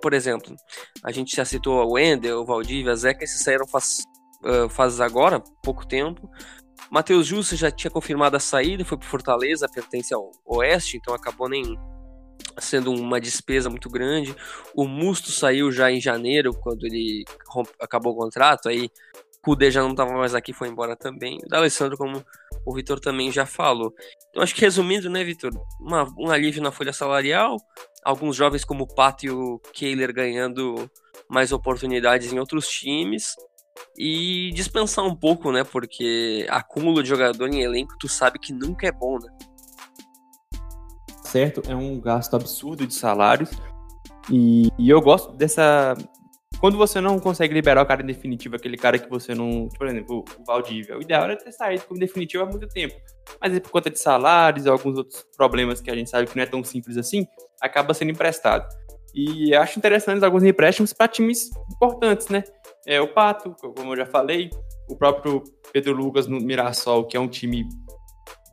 por 0.00 0.12
exemplo, 0.12 0.54
a 1.02 1.10
gente 1.10 1.34
já 1.34 1.44
citou 1.44 1.84
o 1.84 1.92
Wendel, 1.92 2.40
o 2.40 2.46
Valdívia, 2.46 2.92
a 2.92 2.96
Zeca, 2.96 3.24
esses 3.24 3.42
saíram 3.42 3.66
faz, 3.66 4.02
uh, 4.44 4.68
faz 4.68 5.00
agora, 5.00 5.40
pouco 5.62 5.86
tempo. 5.86 6.28
Matheus 6.90 7.26
Jussa 7.26 7.56
já 7.56 7.70
tinha 7.70 7.90
confirmado 7.90 8.36
a 8.36 8.40
saída, 8.40 8.84
foi 8.84 8.98
para 8.98 9.08
Fortaleza, 9.08 9.68
pertence 9.68 10.12
ao 10.12 10.30
Oeste, 10.44 10.96
então 10.96 11.14
acabou 11.14 11.48
nem 11.48 11.62
sendo 12.58 12.92
uma 12.92 13.20
despesa 13.20 13.70
muito 13.70 13.88
grande. 13.88 14.34
O 14.74 14.86
Musto 14.86 15.30
saiu 15.30 15.72
já 15.72 15.90
em 15.90 16.00
janeiro, 16.00 16.52
quando 16.52 16.84
ele 16.84 17.24
acabou 17.80 18.12
o 18.12 18.16
contrato, 18.16 18.68
aí 18.68 18.90
Kudê 19.44 19.70
já 19.70 19.82
não 19.82 19.90
estava 19.90 20.12
mais 20.14 20.34
aqui, 20.34 20.54
foi 20.54 20.68
embora 20.68 20.96
também. 20.96 21.38
O 21.50 21.54
Alessandro, 21.54 21.98
como 21.98 22.24
o 22.64 22.74
Vitor 22.74 22.98
também 22.98 23.30
já 23.30 23.44
falou. 23.44 23.92
Então 24.30 24.42
acho 24.42 24.54
que 24.54 24.62
resumindo, 24.62 25.10
né, 25.10 25.22
Vitor, 25.22 25.52
um 26.18 26.30
alívio 26.30 26.62
na 26.62 26.72
folha 26.72 26.92
salarial, 26.92 27.58
alguns 28.02 28.34
jovens 28.34 28.64
como 28.64 28.84
o 28.84 28.94
Pato 28.94 29.26
e 29.26 29.30
o 29.30 29.60
Kehler 29.74 30.14
ganhando 30.14 30.90
mais 31.28 31.52
oportunidades 31.52 32.32
em 32.32 32.38
outros 32.38 32.66
times 32.66 33.34
e 33.98 34.50
dispensar 34.54 35.04
um 35.04 35.14
pouco, 35.14 35.52
né, 35.52 35.62
porque 35.62 36.46
acúmulo 36.48 37.02
de 37.02 37.08
jogador 37.08 37.48
em 37.48 37.62
elenco 37.62 37.96
tu 37.98 38.08
sabe 38.08 38.38
que 38.38 38.52
nunca 38.52 38.86
é 38.86 38.92
bom, 38.92 39.18
né? 39.18 39.28
Certo, 41.24 41.62
é 41.68 41.74
um 41.74 42.00
gasto 42.00 42.34
absurdo 42.34 42.86
de 42.86 42.94
salários 42.94 43.50
e, 44.30 44.68
e 44.78 44.88
eu 44.88 45.00
gosto 45.00 45.32
dessa 45.32 45.94
quando 46.64 46.78
você 46.78 46.98
não 46.98 47.20
consegue 47.20 47.52
liberar 47.52 47.82
o 47.82 47.86
cara 47.86 48.02
em 48.02 48.06
definitivo, 48.06 48.56
aquele 48.56 48.78
cara 48.78 48.98
que 48.98 49.06
você 49.06 49.34
não. 49.34 49.68
Por 49.76 49.86
exemplo, 49.86 50.24
o 50.38 50.44
Valdívia, 50.46 50.96
o 50.96 51.02
ideal 51.02 51.24
era 51.24 51.36
ter 51.36 51.52
saído 51.52 51.84
como 51.84 52.00
definitivo 52.00 52.42
há 52.42 52.46
muito 52.46 52.66
tempo. 52.66 52.94
Mas 53.38 53.58
por 53.60 53.70
conta 53.70 53.90
de 53.90 54.00
salários 54.00 54.64
e 54.64 54.68
alguns 54.70 54.96
outros 54.96 55.26
problemas 55.36 55.82
que 55.82 55.90
a 55.90 55.94
gente 55.94 56.08
sabe 56.08 56.26
que 56.26 56.34
não 56.34 56.42
é 56.42 56.46
tão 56.46 56.64
simples 56.64 56.96
assim, 56.96 57.26
acaba 57.60 57.92
sendo 57.92 58.12
emprestado. 58.12 58.66
E 59.14 59.54
acho 59.54 59.78
interessante 59.78 60.24
alguns 60.24 60.42
empréstimos 60.42 60.94
para 60.94 61.06
times 61.06 61.50
importantes, 61.70 62.28
né? 62.28 62.42
É 62.86 62.98
o 62.98 63.12
Pato, 63.12 63.54
como 63.76 63.92
eu 63.92 63.96
já 63.98 64.06
falei, 64.06 64.48
o 64.88 64.96
próprio 64.96 65.44
Pedro 65.70 65.92
Lucas 65.92 66.26
no 66.26 66.40
Mirassol, 66.40 67.04
que 67.04 67.14
é 67.14 67.20
um 67.20 67.28
time 67.28 67.68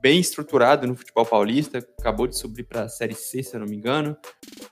bem 0.01 0.19
estruturado 0.19 0.87
no 0.87 0.95
futebol 0.95 1.25
paulista, 1.25 1.77
acabou 1.99 2.25
de 2.25 2.37
subir 2.37 2.63
para 2.63 2.83
a 2.83 2.89
Série 2.89 3.13
C, 3.13 3.43
se 3.43 3.55
eu 3.55 3.59
não 3.59 3.67
me 3.67 3.75
engano. 3.75 4.17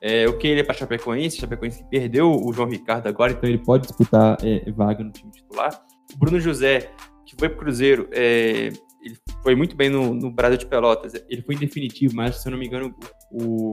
É, 0.01 0.23
ele 0.25 0.61
é 0.61 0.63
para 0.63 0.73
Chapecoense, 0.73 1.37
Chapecoense 1.37 1.83
perdeu 1.89 2.31
o 2.31 2.51
João 2.51 2.69
Ricardo 2.69 3.07
agora, 3.07 3.31
então 3.31 3.47
ele 3.47 3.59
pode 3.59 3.87
disputar 3.87 4.37
é, 4.43 4.69
vaga 4.71 5.03
no 5.03 5.11
time 5.11 5.31
titular. 5.31 5.79
O 6.13 6.17
Bruno 6.17 6.39
José, 6.39 6.91
que 7.25 7.35
foi 7.37 7.47
para 7.47 7.57
o 7.57 7.59
Cruzeiro, 7.59 8.09
é, 8.11 8.71
ele 9.03 9.17
foi 9.43 9.55
muito 9.55 9.75
bem 9.75 9.89
no, 9.89 10.13
no 10.13 10.31
Brasil 10.31 10.57
de 10.57 10.65
Pelotas, 10.65 11.13
ele 11.29 11.41
foi 11.43 11.55
definitivo, 11.55 12.15
mas 12.15 12.37
se 12.37 12.47
eu 12.47 12.51
não 12.51 12.57
me 12.57 12.65
engano, 12.65 12.95
o, 13.31 13.71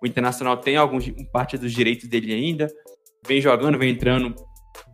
o 0.00 0.06
Internacional 0.06 0.56
tem 0.56 0.76
alguns 0.76 1.10
parte 1.32 1.58
dos 1.58 1.72
direitos 1.72 2.08
dele 2.08 2.32
ainda, 2.32 2.68
vem 3.26 3.40
jogando, 3.40 3.76
vem 3.76 3.90
entrando 3.92 4.34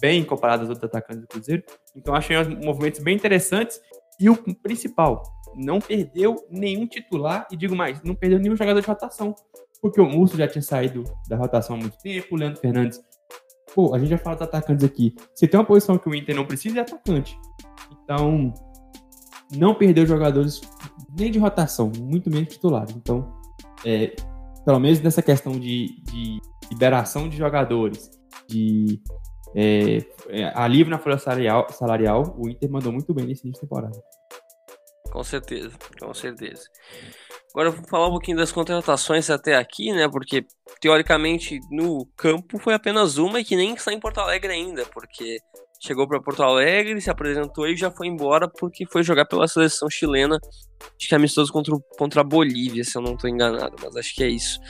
bem 0.00 0.24
comparado 0.24 0.62
aos 0.62 0.70
outros 0.70 0.84
atacantes 0.84 1.22
do 1.22 1.28
Cruzeiro. 1.28 1.62
Então 1.94 2.14
achei 2.14 2.36
movimentos 2.64 3.00
bem 3.00 3.14
interessantes 3.14 3.80
e 4.20 4.28
o 4.28 4.36
principal, 4.62 5.22
não 5.58 5.80
perdeu 5.80 6.36
nenhum 6.50 6.86
titular, 6.86 7.46
e 7.50 7.56
digo 7.56 7.74
mais, 7.74 8.00
não 8.02 8.14
perdeu 8.14 8.38
nenhum 8.38 8.56
jogador 8.56 8.80
de 8.80 8.86
rotação. 8.86 9.34
Porque 9.82 10.00
o 10.00 10.06
Musso 10.06 10.36
já 10.36 10.46
tinha 10.46 10.62
saído 10.62 11.04
da 11.28 11.36
rotação 11.36 11.76
há 11.76 11.78
muito 11.78 11.98
tempo, 11.98 12.34
o 12.34 12.38
Leandro 12.38 12.60
Fernandes. 12.60 13.00
Pô, 13.74 13.94
a 13.94 13.98
gente 13.98 14.08
já 14.08 14.18
fala 14.18 14.36
dos 14.36 14.46
atacantes 14.46 14.84
aqui. 14.84 15.14
Se 15.34 15.46
tem 15.46 15.58
uma 15.58 15.66
posição 15.66 15.98
que 15.98 16.08
o 16.08 16.14
Inter 16.14 16.34
não 16.34 16.46
precisa, 16.46 16.78
é 16.78 16.82
atacante. 16.82 17.38
Então, 18.02 18.52
não 19.56 19.74
perdeu 19.74 20.06
jogadores 20.06 20.60
nem 21.18 21.30
de 21.30 21.38
rotação, 21.38 21.92
muito 22.00 22.30
menos 22.30 22.48
titulares. 22.48 22.94
Então, 22.96 23.32
é, 23.84 24.14
pelo 24.64 24.80
menos 24.80 25.00
nessa 25.00 25.22
questão 25.22 25.52
de, 25.52 26.02
de 26.02 26.40
liberação 26.70 27.28
de 27.28 27.36
jogadores, 27.36 28.10
de 28.48 29.00
é, 29.54 29.98
é, 30.28 30.52
alívio 30.54 30.90
na 30.90 30.98
folha 30.98 31.18
salarial, 31.18 31.66
salarial, 31.70 32.34
o 32.38 32.48
Inter 32.48 32.70
mandou 32.70 32.92
muito 32.92 33.12
bem 33.14 33.26
nesse 33.26 33.46
início 33.46 33.62
de 33.62 33.68
temporada. 33.68 33.98
Com 35.18 35.24
certeza, 35.24 35.72
com 35.98 36.14
certeza. 36.14 36.62
Agora 37.52 37.72
vou 37.72 37.84
falar 37.88 38.06
um 38.06 38.12
pouquinho 38.12 38.36
das 38.36 38.52
contratações 38.52 39.28
até 39.28 39.56
aqui, 39.56 39.90
né? 39.90 40.08
Porque 40.08 40.46
teoricamente 40.80 41.58
no 41.72 42.06
campo 42.16 42.56
foi 42.56 42.72
apenas 42.72 43.18
uma 43.18 43.40
e 43.40 43.44
que 43.44 43.56
nem 43.56 43.74
está 43.74 43.92
em 43.92 43.98
Porto 43.98 44.20
Alegre 44.20 44.52
ainda, 44.52 44.86
porque 44.86 45.38
chegou 45.82 46.06
para 46.06 46.22
Porto 46.22 46.44
Alegre, 46.44 47.00
se 47.00 47.10
apresentou 47.10 47.66
e 47.66 47.76
já 47.76 47.90
foi 47.90 48.06
embora 48.06 48.48
porque 48.48 48.86
foi 48.86 49.02
jogar 49.02 49.24
pela 49.24 49.48
seleção 49.48 49.90
chilena. 49.90 50.38
Acho 50.96 51.08
que 51.08 51.12
é 51.12 51.16
amistoso 51.16 51.52
contra, 51.52 51.74
contra 51.98 52.20
a 52.20 52.24
Bolívia, 52.24 52.84
se 52.84 52.96
eu 52.96 53.02
não 53.02 53.14
estou 53.14 53.28
enganado, 53.28 53.74
mas 53.82 53.96
acho 53.96 54.14
que 54.14 54.22
é 54.22 54.28
isso 54.28 54.60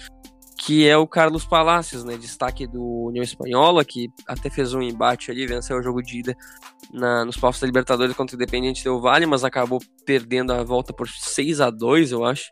que 0.58 0.88
é 0.88 0.96
o 0.96 1.06
Carlos 1.06 1.46
Palacios, 1.46 2.02
né, 2.02 2.16
destaque 2.16 2.66
do 2.66 3.06
União 3.06 3.22
Espanhola, 3.22 3.84
que 3.84 4.10
até 4.26 4.50
fez 4.50 4.74
um 4.74 4.82
embate 4.82 5.30
ali, 5.30 5.46
venceu 5.46 5.78
o 5.78 5.82
jogo 5.82 6.02
de 6.02 6.18
ida 6.18 6.36
na, 6.92 7.24
nos 7.24 7.36
playoffs 7.36 7.60
da 7.60 7.66
Libertadores 7.66 8.16
contra 8.16 8.34
o 8.34 8.36
Independiente 8.36 8.82
do 8.82 9.00
Vale, 9.00 9.24
mas 9.24 9.44
acabou 9.44 9.78
perdendo 10.04 10.52
a 10.52 10.64
volta 10.64 10.92
por 10.92 11.08
6 11.08 11.60
a 11.60 11.70
2 11.70 12.10
eu 12.10 12.24
acho. 12.24 12.50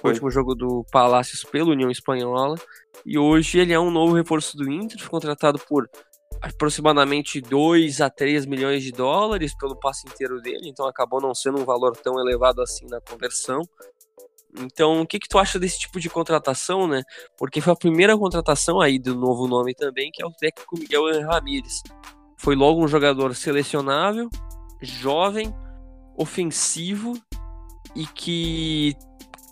Foi 0.00 0.10
o 0.10 0.14
último 0.14 0.30
jogo 0.30 0.54
do 0.54 0.84
Palacios 0.92 1.42
pelo 1.44 1.72
União 1.72 1.90
Espanhola. 1.90 2.56
E 3.04 3.18
hoje 3.18 3.58
ele 3.58 3.72
é 3.72 3.78
um 3.78 3.90
novo 3.90 4.14
reforço 4.14 4.56
do 4.56 4.70
Inter, 4.70 5.00
foi 5.00 5.10
contratado 5.10 5.58
por 5.68 5.88
aproximadamente 6.40 7.40
2 7.40 8.00
a 8.00 8.08
3 8.08 8.46
milhões 8.46 8.82
de 8.82 8.92
dólares 8.92 9.52
pelo 9.56 9.78
passe 9.78 10.08
inteiro 10.08 10.40
dele, 10.40 10.68
então 10.68 10.86
acabou 10.86 11.20
não 11.20 11.34
sendo 11.34 11.60
um 11.60 11.64
valor 11.64 11.96
tão 11.96 12.18
elevado 12.20 12.62
assim 12.62 12.86
na 12.88 13.00
conversão. 13.00 13.62
Então, 14.58 15.00
o 15.00 15.06
que, 15.06 15.18
que 15.18 15.28
tu 15.28 15.38
acha 15.38 15.58
desse 15.58 15.78
tipo 15.78 15.98
de 15.98 16.10
contratação, 16.10 16.86
né? 16.86 17.02
Porque 17.38 17.60
foi 17.60 17.72
a 17.72 17.76
primeira 17.76 18.16
contratação 18.16 18.80
aí 18.80 18.98
do 18.98 19.14
novo 19.14 19.48
nome 19.48 19.74
também, 19.74 20.10
que 20.12 20.22
é 20.22 20.26
o 20.26 20.32
técnico 20.32 20.78
Miguel 20.78 21.22
Ramírez. 21.22 21.82
Foi 22.36 22.54
logo 22.54 22.82
um 22.82 22.88
jogador 22.88 23.34
selecionável, 23.34 24.28
jovem, 24.80 25.54
ofensivo 26.16 27.14
e 27.94 28.06
que 28.06 28.94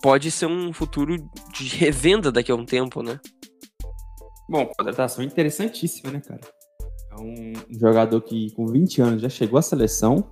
pode 0.02 0.30
ser 0.30 0.46
um 0.46 0.72
futuro 0.72 1.16
de 1.52 1.64
revenda 1.76 2.30
daqui 2.30 2.52
a 2.52 2.54
um 2.54 2.64
tempo, 2.64 3.02
né? 3.02 3.18
Bom, 4.48 4.66
contratação 4.66 5.22
interessantíssima, 5.22 6.10
né, 6.10 6.20
cara? 6.20 6.40
É 7.12 7.20
um 7.20 7.52
jogador 7.78 8.20
que 8.20 8.50
com 8.52 8.66
20 8.66 9.00
anos 9.00 9.22
já 9.22 9.28
chegou 9.28 9.58
à 9.58 9.62
seleção. 9.62 10.30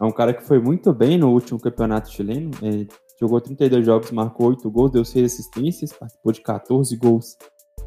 É 0.00 0.04
um 0.04 0.12
cara 0.12 0.34
que 0.34 0.44
foi 0.44 0.60
muito 0.60 0.92
bem 0.92 1.18
no 1.18 1.30
último 1.30 1.58
campeonato 1.58 2.12
chileno. 2.12 2.50
É, 2.62 2.86
jogou 3.20 3.40
32 3.40 3.84
jogos, 3.84 4.10
marcou 4.10 4.48
8 4.48 4.70
gols, 4.70 4.90
deu 4.90 5.04
6 5.04 5.32
assistências, 5.32 5.92
participou 5.92 6.32
de 6.32 6.40
14 6.40 6.96
gols 6.96 7.36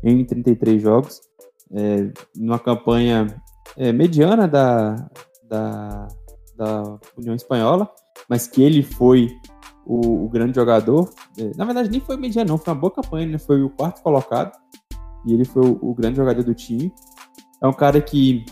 em 0.03 0.23
33 0.25 0.81
jogos. 0.81 1.21
É, 1.73 2.11
numa 2.35 2.59
campanha 2.59 3.27
é, 3.77 3.93
mediana 3.93 4.47
da, 4.47 4.95
da, 5.47 6.07
da 6.55 6.99
União 7.17 7.33
Espanhola, 7.33 7.89
mas 8.29 8.45
que 8.47 8.61
ele 8.61 8.83
foi 8.83 9.29
o, 9.85 10.25
o 10.25 10.29
grande 10.29 10.55
jogador. 10.55 11.09
É, 11.37 11.51
na 11.55 11.65
verdade, 11.65 11.89
nem 11.89 11.99
foi 11.99 12.17
mediano, 12.17 12.49
não, 12.49 12.57
foi 12.57 12.73
uma 12.73 12.79
boa 12.79 12.91
campanha, 12.91 13.27
né? 13.27 13.37
Foi 13.37 13.61
o 13.61 13.69
quarto 13.69 14.01
colocado 14.01 14.51
e 15.25 15.33
ele 15.33 15.45
foi 15.45 15.63
o, 15.65 15.79
o 15.81 15.93
grande 15.93 16.17
jogador 16.17 16.43
do 16.43 16.53
time. 16.53 16.91
É 17.61 17.67
um 17.67 17.73
cara 17.73 18.01
que 18.01 18.43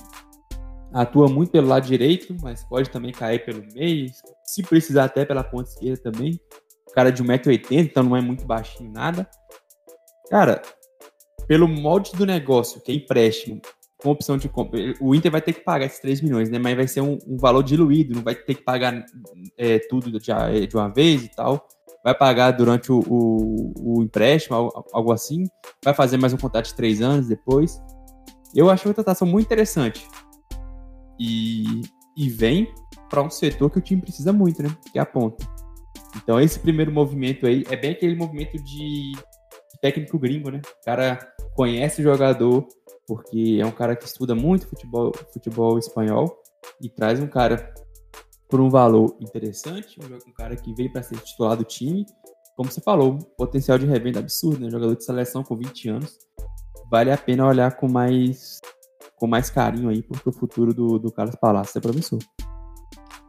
atua 0.93 1.27
muito 1.27 1.51
pelo 1.51 1.67
lado 1.67 1.85
direito, 1.85 2.35
mas 2.41 2.63
pode 2.63 2.89
também 2.89 3.11
cair 3.11 3.43
pelo 3.45 3.63
meio, 3.73 4.09
se 4.43 4.63
precisar 4.63 5.05
até 5.05 5.25
pela 5.25 5.43
ponta 5.43 5.69
esquerda 5.69 6.11
também. 6.11 6.39
Cara 6.93 7.11
de 7.11 7.23
1,80m, 7.23 7.65
então 7.71 8.03
não 8.03 8.15
é 8.15 8.21
muito 8.21 8.45
baixinho 8.45 8.91
nada. 8.91 9.29
Cara, 10.29 10.61
pelo 11.47 11.67
molde 11.67 12.11
do 12.13 12.25
negócio, 12.25 12.81
que 12.81 12.91
é 12.91 12.95
empréstimo, 12.95 13.61
com 13.97 14.09
opção 14.11 14.37
de 14.37 14.47
compra, 14.47 14.79
o 15.01 15.13
Inter 15.13 15.31
vai 15.31 15.41
ter 15.41 15.53
que 15.53 15.61
pagar 15.61 15.85
esses 15.85 15.99
3 15.99 16.21
milhões, 16.21 16.49
né? 16.49 16.57
Mas 16.57 16.75
vai 16.75 16.87
ser 16.87 17.01
um, 17.01 17.17
um 17.27 17.37
valor 17.37 17.63
diluído, 17.63 18.15
não 18.15 18.23
vai 18.23 18.35
ter 18.35 18.55
que 18.55 18.63
pagar 18.63 19.05
é, 19.57 19.79
tudo 19.89 20.11
de, 20.11 20.67
de 20.67 20.75
uma 20.75 20.87
vez 20.87 21.23
e 21.23 21.29
tal 21.29 21.67
vai 22.03 22.15
pagar 22.15 22.51
durante 22.51 22.91
o, 22.91 22.99
o, 23.07 23.73
o, 23.77 24.03
empréstimo, 24.03 24.55
algo 24.93 25.11
assim, 25.11 25.43
vai 25.83 25.93
fazer 25.93 26.17
mais 26.17 26.33
um 26.33 26.37
contrato 26.37 26.67
de 26.67 26.75
três 26.75 27.01
anos 27.01 27.27
depois. 27.27 27.81
Eu 28.55 28.69
acho 28.69 28.87
uma 28.87 28.93
contratação 28.93 29.27
muito 29.27 29.45
interessante. 29.45 30.07
E, 31.19 31.81
e 32.15 32.29
vem 32.29 32.73
para 33.09 33.21
um 33.21 33.29
setor 33.29 33.69
que 33.69 33.79
o 33.79 33.81
time 33.81 34.01
precisa 34.01 34.31
muito, 34.31 34.63
né? 34.63 34.69
Que 34.91 34.97
é 34.97 35.01
a 35.01 35.05
ponta. 35.05 35.45
Então, 36.15 36.39
esse 36.39 36.59
primeiro 36.59 36.91
movimento 36.91 37.45
aí 37.45 37.63
é 37.69 37.75
bem 37.75 37.91
aquele 37.91 38.15
movimento 38.15 38.57
de 38.63 39.11
técnico 39.81 40.17
gringo, 40.19 40.49
né? 40.49 40.61
O 40.81 40.85
cara 40.85 41.19
conhece 41.55 42.01
o 42.01 42.03
jogador, 42.03 42.67
porque 43.07 43.57
é 43.59 43.65
um 43.65 43.71
cara 43.71 43.95
que 43.95 44.05
estuda 44.05 44.35
muito 44.35 44.67
futebol, 44.67 45.11
futebol 45.33 45.77
espanhol 45.77 46.41
e 46.81 46.89
traz 46.89 47.19
um 47.19 47.27
cara 47.27 47.73
por 48.49 48.59
um 48.59 48.69
valor 48.69 49.15
interessante, 49.19 49.99
um, 49.99 50.33
cara 50.33 50.55
que 50.55 50.73
veio 50.73 50.91
para 50.91 51.03
ser 51.03 51.19
titular 51.19 51.55
do 51.55 51.63
time. 51.63 52.05
Como 52.55 52.71
você 52.71 52.81
falou, 52.81 53.17
potencial 53.37 53.77
de 53.77 53.85
revenda 53.85 54.19
absurdo, 54.19 54.59
né? 54.59 54.69
Jogador 54.69 54.95
de 54.95 55.03
seleção 55.03 55.43
com 55.43 55.55
20 55.55 55.89
anos. 55.89 56.17
Vale 56.91 57.11
a 57.11 57.17
pena 57.17 57.47
olhar 57.47 57.75
com 57.77 57.87
mais 57.87 58.59
com 59.15 59.27
mais 59.27 59.49
carinho 59.49 59.89
aí, 59.89 60.01
porque 60.01 60.29
o 60.29 60.31
futuro 60.31 60.73
do, 60.73 60.97
do 60.97 61.11
Carlos 61.11 61.35
Palácio 61.35 61.77
é 61.77 61.81
promissor. 61.81 62.19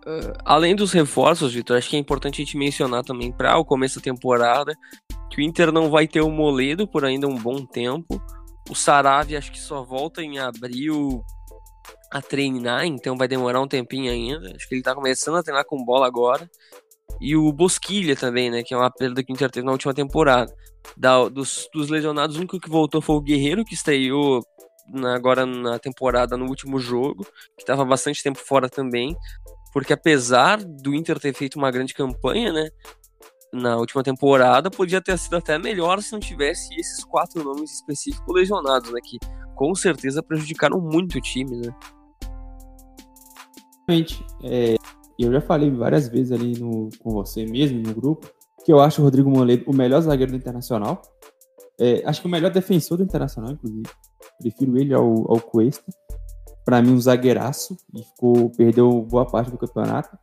Uh, 0.06 0.32
além 0.44 0.74
dos 0.74 0.92
reforços, 0.92 1.52
Vitor, 1.52 1.76
acho 1.76 1.90
que 1.90 1.96
é 1.96 1.98
importante 1.98 2.40
a 2.40 2.44
gente 2.44 2.56
mencionar 2.56 3.04
também 3.04 3.30
para 3.30 3.58
o 3.58 3.64
começo 3.64 3.98
da 3.98 4.04
temporada 4.04 4.74
que 5.30 5.40
o 5.40 5.44
Inter 5.44 5.70
não 5.70 5.90
vai 5.90 6.08
ter 6.08 6.20
o 6.20 6.30
Moledo 6.30 6.88
por 6.88 7.04
ainda 7.04 7.28
um 7.28 7.36
bom 7.36 7.64
tempo. 7.64 8.20
O 8.68 8.74
Saravia 8.74 9.38
acho 9.38 9.52
que 9.52 9.60
só 9.60 9.82
volta 9.84 10.22
em 10.22 10.38
abril 10.38 11.22
a 12.10 12.20
treinar, 12.20 12.84
então 12.84 13.16
vai 13.16 13.28
demorar 13.28 13.60
um 13.60 13.68
tempinho 13.68 14.10
ainda. 14.10 14.52
Acho 14.56 14.68
que 14.68 14.74
ele 14.74 14.82
tá 14.82 14.94
começando 14.94 15.36
a 15.36 15.42
treinar 15.42 15.64
com 15.64 15.84
bola 15.84 16.06
agora. 16.06 16.50
E 17.20 17.36
o 17.36 17.52
Bosquilha 17.52 18.16
também, 18.16 18.50
né? 18.50 18.62
Que 18.62 18.74
é 18.74 18.76
uma 18.76 18.90
perda 18.90 19.22
que 19.22 19.32
o 19.32 19.34
Inter 19.34 19.50
teve 19.50 19.66
na 19.66 19.72
última 19.72 19.94
temporada. 19.94 20.52
Da, 20.96 21.28
dos, 21.28 21.68
dos 21.72 21.88
lesionados, 21.88 22.36
o 22.36 22.38
único 22.40 22.58
que 22.58 22.68
voltou 22.68 23.00
foi 23.00 23.16
o 23.16 23.20
Guerreiro, 23.20 23.64
que 23.64 23.74
estreou 23.74 24.42
na, 24.88 25.14
agora 25.14 25.46
na 25.46 25.78
temporada, 25.78 26.36
no 26.36 26.46
último 26.46 26.78
jogo, 26.78 27.24
que 27.56 27.62
estava 27.62 27.84
bastante 27.84 28.22
tempo 28.22 28.38
fora 28.38 28.68
também. 28.68 29.16
Porque 29.72 29.92
apesar 29.92 30.62
do 30.62 30.94
Inter 30.94 31.18
ter 31.18 31.34
feito 31.34 31.56
uma 31.56 31.70
grande 31.70 31.94
campanha, 31.94 32.52
né? 32.52 32.68
Na 33.52 33.76
última 33.76 34.02
temporada, 34.02 34.70
podia 34.70 35.00
ter 35.00 35.18
sido 35.18 35.36
até 35.36 35.58
melhor 35.58 36.00
se 36.02 36.12
não 36.12 36.20
tivesse 36.20 36.72
esses 36.78 37.04
quatro 37.04 37.42
nomes 37.42 37.74
específicos 37.74 38.34
lesionados, 38.34 38.92
né? 38.92 39.00
Que 39.02 39.18
com 39.54 39.74
certeza 39.74 40.22
prejudicaram 40.22 40.80
muito 40.80 41.18
o 41.18 41.20
time, 41.20 41.56
né? 41.56 41.74
Realmente, 43.88 44.24
é, 44.44 44.76
eu 45.18 45.32
já 45.32 45.40
falei 45.40 45.70
várias 45.70 46.08
vezes 46.08 46.32
ali 46.32 46.58
no, 46.58 46.88
com 47.00 47.10
você 47.10 47.44
mesmo, 47.44 47.82
no 47.82 47.92
grupo, 47.92 48.30
que 48.64 48.72
eu 48.72 48.80
acho 48.80 49.00
o 49.00 49.04
Rodrigo 49.04 49.28
Moledo 49.28 49.64
o 49.66 49.74
melhor 49.74 50.00
zagueiro 50.00 50.32
do 50.32 50.38
Internacional. 50.38 51.02
É, 51.78 52.02
acho 52.06 52.20
que 52.20 52.26
o 52.26 52.30
melhor 52.30 52.50
defensor 52.50 52.98
do 52.98 53.04
Internacional, 53.04 53.52
inclusive. 53.52 53.88
Prefiro 54.40 54.78
ele 54.78 54.94
ao, 54.94 55.30
ao 55.30 55.40
Cuesta. 55.40 55.84
Para 56.64 56.82
mim, 56.82 56.92
um 56.92 57.00
zagueiraço. 57.00 57.76
E 57.94 58.02
ficou, 58.02 58.50
perdeu 58.50 59.02
boa 59.02 59.26
parte 59.26 59.50
do 59.50 59.58
campeonato. 59.58 60.16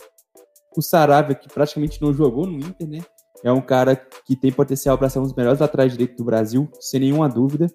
O 0.75 0.81
Saravia, 0.81 1.35
que 1.35 1.47
praticamente 1.47 2.01
não 2.01 2.13
jogou 2.13 2.45
no 2.45 2.59
Inter, 2.59 2.87
né? 2.87 2.99
É 3.43 3.51
um 3.51 3.61
cara 3.61 3.95
que 3.95 4.35
tem 4.35 4.51
potencial 4.51 4.97
para 4.97 5.09
ser 5.09 5.19
um 5.19 5.23
dos 5.23 5.33
melhores 5.33 5.61
atrás 5.61 5.91
direito 5.91 6.17
do 6.17 6.23
Brasil, 6.23 6.69
sem 6.79 6.99
nenhuma 6.99 7.29
dúvida. 7.29 7.67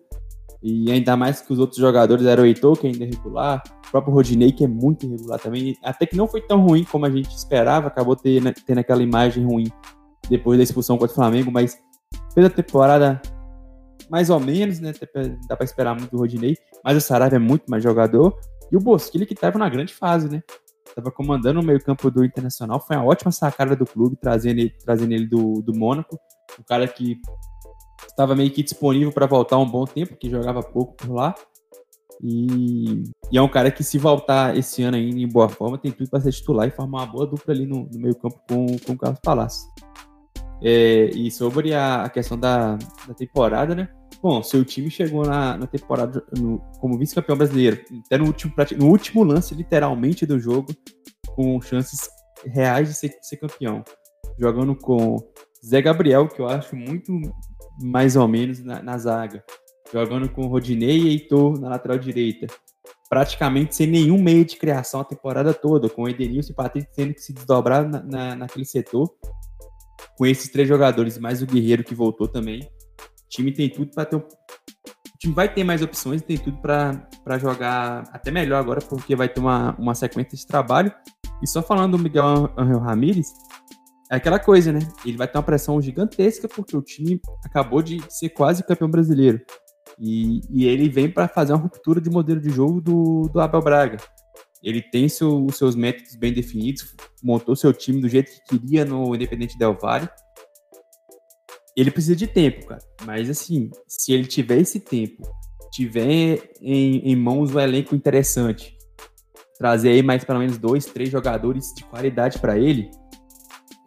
E 0.63 0.91
ainda 0.91 1.17
mais 1.17 1.41
que 1.41 1.53
os 1.53 1.59
outros 1.59 1.79
jogadores 1.79 2.25
eram 2.25 2.45
o 2.45 2.47
Heitor, 2.47 2.79
que 2.79 2.87
ainda 2.87 3.05
é 3.05 3.09
regular, 3.09 3.63
o 3.89 3.91
próprio 3.91 4.15
Rodinei, 4.15 4.53
que 4.53 4.65
é 4.65 4.69
muito 4.69 5.05
irregular 5.07 5.41
também. 5.41 5.77
Até 5.83 6.07
que 6.07 6.17
não 6.17 6.29
foi 6.29 6.41
tão 6.41 6.65
ruim 6.65 6.85
como 6.85 7.05
a 7.05 7.11
gente 7.11 7.35
esperava, 7.35 7.89
acabou 7.89 8.15
tendo, 8.15 8.53
tendo 8.65 8.79
aquela 8.79 9.03
imagem 9.03 9.45
ruim 9.45 9.67
depois 10.31 10.59
da 10.59 10.63
expulsão 10.63 10.97
contra 10.97 11.13
o 11.13 11.15
Flamengo, 11.17 11.51
mas 11.51 11.77
fez 12.33 12.47
a 12.47 12.51
temporada 12.51 13.21
mais 14.09 14.31
ou 14.31 14.39
menos, 14.39 14.79
né? 14.79 14.93
Dá 15.49 15.57
para 15.57 15.65
esperar 15.65 15.97
muito 15.97 16.11
do 16.11 16.19
Rodinei, 16.19 16.57
mas 16.85 16.97
o 16.97 17.01
Saraiva 17.01 17.37
é 17.37 17.41
muito 17.41 17.65
mais 17.69 17.83
jogador. 17.83 18.39
E 18.73 18.77
o 18.77 18.81
Bosquilha, 18.81 19.27
que 19.27 19.35
estava 19.35 19.59
na 19.59 19.69
grande 19.69 19.93
fase, 19.93 20.29
né? 20.29 20.43
Tava 20.95 21.11
comandando 21.11 21.61
o 21.61 21.63
meio-campo 21.63 22.11
do 22.11 22.25
Internacional, 22.25 22.81
foi 22.81 22.97
uma 22.97 23.05
ótima 23.05 23.31
sacada 23.31 23.77
do 23.77 23.87
clube, 23.87 24.17
trazendo 24.17 24.59
ele, 24.61 24.71
trazendo 24.71 25.13
ele 25.13 25.27
do, 25.27 25.63
do 25.63 25.75
Mônaco. 25.75 26.19
O 26.59 26.65
cara 26.65 26.89
que 26.89 27.21
estava 28.09 28.35
meio 28.35 28.51
que 28.51 28.63
disponível 28.63 29.13
para 29.13 29.27
voltar 29.27 29.59
um 29.59 29.69
bom 29.69 29.85
tempo, 29.85 30.17
que 30.17 30.31
jogava 30.31 30.63
pouco 30.63 30.95
por 30.95 31.11
lá. 31.13 31.35
E, 32.23 33.03
e, 33.33 33.39
é 33.39 33.43
um 33.43 33.49
cara 33.49 33.71
que, 33.71 33.83
se 33.83 33.99
voltar 33.99 34.57
esse 34.57 34.83
ano 34.83 34.97
ainda 34.97 35.19
em 35.19 35.29
boa 35.29 35.49
forma, 35.49 35.77
tem 35.77 35.91
tudo 35.91 36.09
para 36.09 36.21
ser 36.21 36.33
titular 36.33 36.69
e 36.69 36.71
formar 36.71 37.01
uma 37.01 37.07
boa 37.07 37.27
dupla 37.27 37.53
ali 37.53 37.67
no, 37.67 37.89
no 37.91 37.99
meio-campo 37.99 38.41
com, 38.49 38.67
com 38.79 38.93
o 38.93 38.99
Carlos 38.99 39.21
Palácio. 39.21 39.69
É, 40.63 41.07
e 41.07 41.31
sobre 41.31 41.75
a, 41.75 42.05
a 42.05 42.09
questão 42.09 42.39
da, 42.39 42.77
da, 42.77 43.15
temporada, 43.15 43.75
né? 43.75 43.89
Bom, 44.23 44.41
seu 44.41 44.65
time 44.65 44.89
chegou 44.89 45.27
na, 45.27 45.59
na 45.59 45.67
temporada 45.67 46.25
no, 46.39 46.61
como 46.79 46.97
vice-campeão 46.97 47.37
brasileiro, 47.37 47.83
até 48.07 48.17
no 48.17 48.27
último, 48.27 48.55
no 48.79 48.87
último 48.87 49.25
lance, 49.25 49.53
literalmente, 49.53 50.25
do 50.25 50.39
jogo, 50.39 50.69
com 51.35 51.61
chances 51.61 52.09
reais 52.47 52.89
de 52.89 52.95
ser, 52.95 53.09
de 53.09 53.27
ser 53.27 53.39
campeão. 53.39 53.83
Jogando 54.39 54.77
com 54.77 55.17
Zé 55.67 55.83
Gabriel, 55.83 56.29
que 56.29 56.41
eu 56.41 56.47
acho 56.47 56.77
muito 56.77 57.13
mais 57.83 58.15
ou 58.15 58.29
menos 58.29 58.63
na, 58.63 58.81
na 58.81 58.97
zaga, 58.97 59.43
jogando 59.93 60.29
com 60.29 60.47
Rodinei 60.47 60.99
e 60.99 61.09
Heitor 61.09 61.59
na 61.59 61.69
lateral 61.69 61.99
direita, 61.99 62.47
praticamente 63.09 63.75
sem 63.75 63.89
nenhum 63.89 64.23
meio 64.23 64.45
de 64.45 64.57
criação 64.57 65.01
a 65.01 65.05
temporada 65.05 65.53
toda, 65.53 65.89
com 65.89 66.09
Edenilson 66.09 66.53
e 66.53 66.55
Patrick 66.55 66.89
tendo 66.95 67.15
que 67.15 67.21
se 67.21 67.33
desdobrar 67.33 67.89
na, 67.89 68.01
na, 68.01 68.37
naquele 68.37 68.65
setor, 68.65 69.13
com 70.17 70.25
esses 70.25 70.49
três 70.49 70.69
jogadores, 70.69 71.19
mais 71.19 71.43
o 71.43 71.47
Guerreiro 71.47 71.83
que 71.83 71.95
voltou 71.95 72.29
também, 72.29 72.69
time 73.33 73.53
tem 73.53 73.69
tudo 73.69 73.91
para 73.93 74.05
ter. 74.05 74.17
O 74.17 74.25
time 75.19 75.35
vai 75.35 75.53
ter 75.53 75.65
mais 75.65 75.83
opções 75.83 76.21
tem 76.23 76.37
tudo 76.37 76.59
para 76.59 77.39
jogar 77.39 78.05
até 78.13 78.31
melhor 78.31 78.61
agora, 78.61 78.81
porque 78.81 79.17
vai 79.17 79.29
ter 79.29 79.41
uma, 79.41 79.75
uma 79.79 79.95
sequência 79.95 80.37
de 80.37 80.47
trabalho. 80.47 80.93
E 81.43 81.47
só 81.49 81.63
falando 81.63 81.97
do 81.97 82.03
Miguel 82.03 82.53
Angel 82.57 82.79
Ramírez, 82.79 83.29
é 84.11 84.17
aquela 84.17 84.39
coisa, 84.39 84.73
né? 84.73 84.81
Ele 85.05 85.17
vai 85.17 85.27
ter 85.27 85.39
uma 85.39 85.43
pressão 85.43 85.81
gigantesca 85.81 86.49
porque 86.49 86.77
o 86.77 86.83
time 86.83 87.21
acabou 87.45 87.83
de 87.83 88.01
ser 88.09 88.29
quase 88.29 88.63
campeão 88.63 88.91
brasileiro. 88.91 89.41
E, 89.99 90.41
e 90.51 90.67
ele 90.67 90.89
vem 90.89 91.11
para 91.11 91.29
fazer 91.29 91.53
uma 91.53 91.63
ruptura 91.63 92.01
de 92.01 92.11
modelo 92.11 92.41
de 92.41 92.51
jogo 92.51 92.81
do, 92.81 93.29
do 93.33 93.41
Abel 93.41 93.63
Braga. 93.63 93.99
Ele 94.63 94.81
tem 94.81 95.09
seu, 95.09 95.45
os 95.45 95.57
seus 95.57 95.75
métodos 95.75 96.15
bem 96.15 96.33
definidos, 96.33 96.95
montou 97.23 97.57
seu 97.57 97.73
time 97.73 98.01
do 98.01 98.09
jeito 98.09 98.31
que 98.31 98.59
queria 98.59 98.85
no 98.85 99.15
Independente 99.15 99.59
Del 99.59 99.77
Valle. 99.77 100.09
Ele 101.77 101.91
precisa 101.91 102.17
de 102.17 102.27
tempo, 102.27 102.67
cara. 102.67 102.83
Mas 103.05 103.31
assim, 103.31 103.71
se 103.87 104.13
ele 104.13 104.27
tiver 104.27 104.59
esse 104.59 104.81
tempo 104.81 105.23
tiver 105.71 106.53
em, 106.61 106.99
em 107.11 107.17
mãos 107.17 107.55
um 107.55 107.59
elenco 107.59 107.95
interessante, 107.95 108.77
trazer 109.59 109.91
aí 109.91 110.03
mais 110.03 110.23
pelo 110.23 110.41
menos 110.41 110.59
dois, 110.59 110.85
três 110.85 111.09
jogadores 111.09 111.73
de 111.75 111.83
qualidade 111.85 112.39
para 112.39 112.59
ele, 112.59 112.91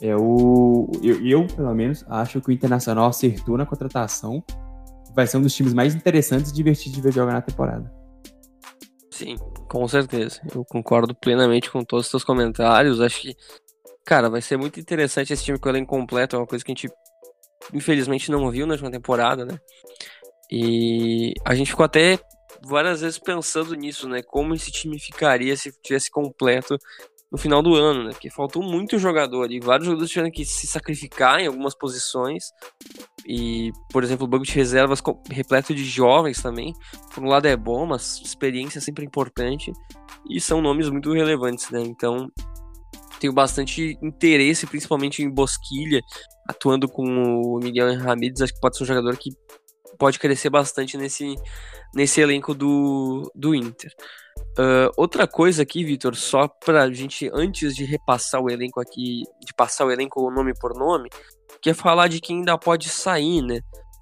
é 0.01 0.15
o 0.15 0.89
eu, 1.03 1.25
eu, 1.25 1.47
pelo 1.47 1.73
menos 1.73 2.03
acho 2.09 2.41
que 2.41 2.49
o 2.49 2.51
Internacional 2.51 3.07
acertou 3.07 3.57
na 3.57 3.65
contratação, 3.65 4.43
vai 5.15 5.25
ser 5.27 5.37
um 5.37 5.41
dos 5.41 5.53
times 5.53 5.73
mais 5.73 5.95
interessantes 5.95 6.51
e 6.51 6.53
divertidos 6.53 6.95
de 6.95 7.01
ver 7.01 7.13
jogar 7.13 7.33
na 7.33 7.41
temporada. 7.41 7.91
Sim, 9.09 9.37
com 9.69 9.87
certeza. 9.87 10.41
Eu 10.53 10.65
concordo 10.65 11.15
plenamente 11.15 11.71
com 11.71 11.83
todos 11.85 12.05
os 12.05 12.11
seus 12.11 12.23
comentários. 12.23 12.99
Acho 12.99 13.21
que, 13.21 13.35
cara, 14.05 14.29
vai 14.29 14.41
ser 14.41 14.57
muito 14.57 14.77
interessante 14.77 15.31
esse 15.31 15.43
time 15.43 15.57
com 15.57 15.69
o 15.69 15.71
elenco 15.71 15.95
completo. 15.95 16.35
É 16.35 16.39
uma 16.39 16.45
coisa 16.45 16.65
que 16.65 16.71
a 16.71 16.75
gente, 16.75 16.89
infelizmente, 17.73 18.31
não 18.31 18.49
viu 18.49 18.65
na 18.65 18.73
última 18.73 18.91
temporada, 18.91 19.45
né? 19.45 19.59
E 20.51 21.33
a 21.43 21.55
gente 21.55 21.71
ficou 21.71 21.85
até 21.85 22.19
várias 22.63 23.01
vezes 23.01 23.19
pensando 23.19 23.73
nisso, 23.75 24.07
né? 24.07 24.21
Como 24.21 24.53
esse 24.53 24.71
time 24.71 24.99
ficaria 24.99 25.55
se 25.57 25.71
tivesse 25.81 26.09
completo 26.09 26.77
no 27.31 27.37
final 27.37 27.61
do 27.61 27.75
ano, 27.75 28.03
né? 28.05 28.11
Porque 28.11 28.29
faltou 28.29 28.63
muito 28.63 28.99
jogador 28.99 29.51
e 29.51 29.59
vários 29.59 29.85
jogadores 29.85 30.11
tiveram 30.11 30.31
que 30.31 30.45
se 30.45 30.67
sacrificar 30.67 31.39
em 31.39 31.47
algumas 31.47 31.75
posições. 31.75 32.45
E, 33.27 33.71
por 33.91 34.03
exemplo, 34.03 34.25
o 34.25 34.27
banco 34.27 34.45
de 34.45 34.53
reservas 34.53 35.01
repleto 35.29 35.73
de 35.73 35.83
jovens 35.83 36.41
também. 36.41 36.73
Por 37.13 37.23
um 37.23 37.27
lado 37.27 37.47
é 37.47 37.57
bom, 37.57 37.85
mas 37.85 38.21
experiência 38.23 38.77
é 38.77 38.81
sempre 38.81 39.05
importante. 39.05 39.71
E 40.29 40.39
são 40.39 40.61
nomes 40.61 40.89
muito 40.89 41.11
relevantes, 41.11 41.69
né? 41.71 41.81
Então, 41.81 42.29
tenho 43.25 43.33
bastante 43.33 43.97
interesse, 44.01 44.67
principalmente 44.67 45.23
em 45.23 45.29
Bosquilha, 45.29 46.01
atuando 46.47 46.87
com 46.87 47.03
o 47.03 47.59
Miguel 47.59 47.97
Ramírez. 47.97 48.41
Acho 48.41 48.53
que 48.53 48.59
pode 48.59 48.77
ser 48.77 48.83
um 48.83 48.87
jogador 48.87 49.17
que 49.17 49.31
pode 49.97 50.19
crescer 50.19 50.49
bastante 50.49 50.97
nesse, 50.97 51.35
nesse 51.93 52.21
elenco 52.21 52.53
do, 52.53 53.31
do 53.33 53.55
Inter. 53.55 53.91
Uh, 54.57 54.91
outra 54.95 55.27
coisa 55.27 55.63
aqui, 55.63 55.83
Vitor, 55.83 56.15
só 56.15 56.47
pra 56.47 56.91
gente, 56.91 57.29
antes 57.33 57.75
de 57.75 57.83
repassar 57.83 58.41
o 58.41 58.49
elenco 58.49 58.79
aqui, 58.79 59.23
de 59.41 59.53
passar 59.55 59.85
o 59.85 59.91
elenco 59.91 60.29
nome 60.29 60.53
por 60.59 60.77
nome, 60.77 61.09
que 61.61 61.69
é 61.69 61.73
falar 61.73 62.07
de 62.07 62.21
quem 62.21 62.39
ainda 62.39 62.57
pode 62.57 62.89
sair, 62.89 63.41
né? 63.41 63.59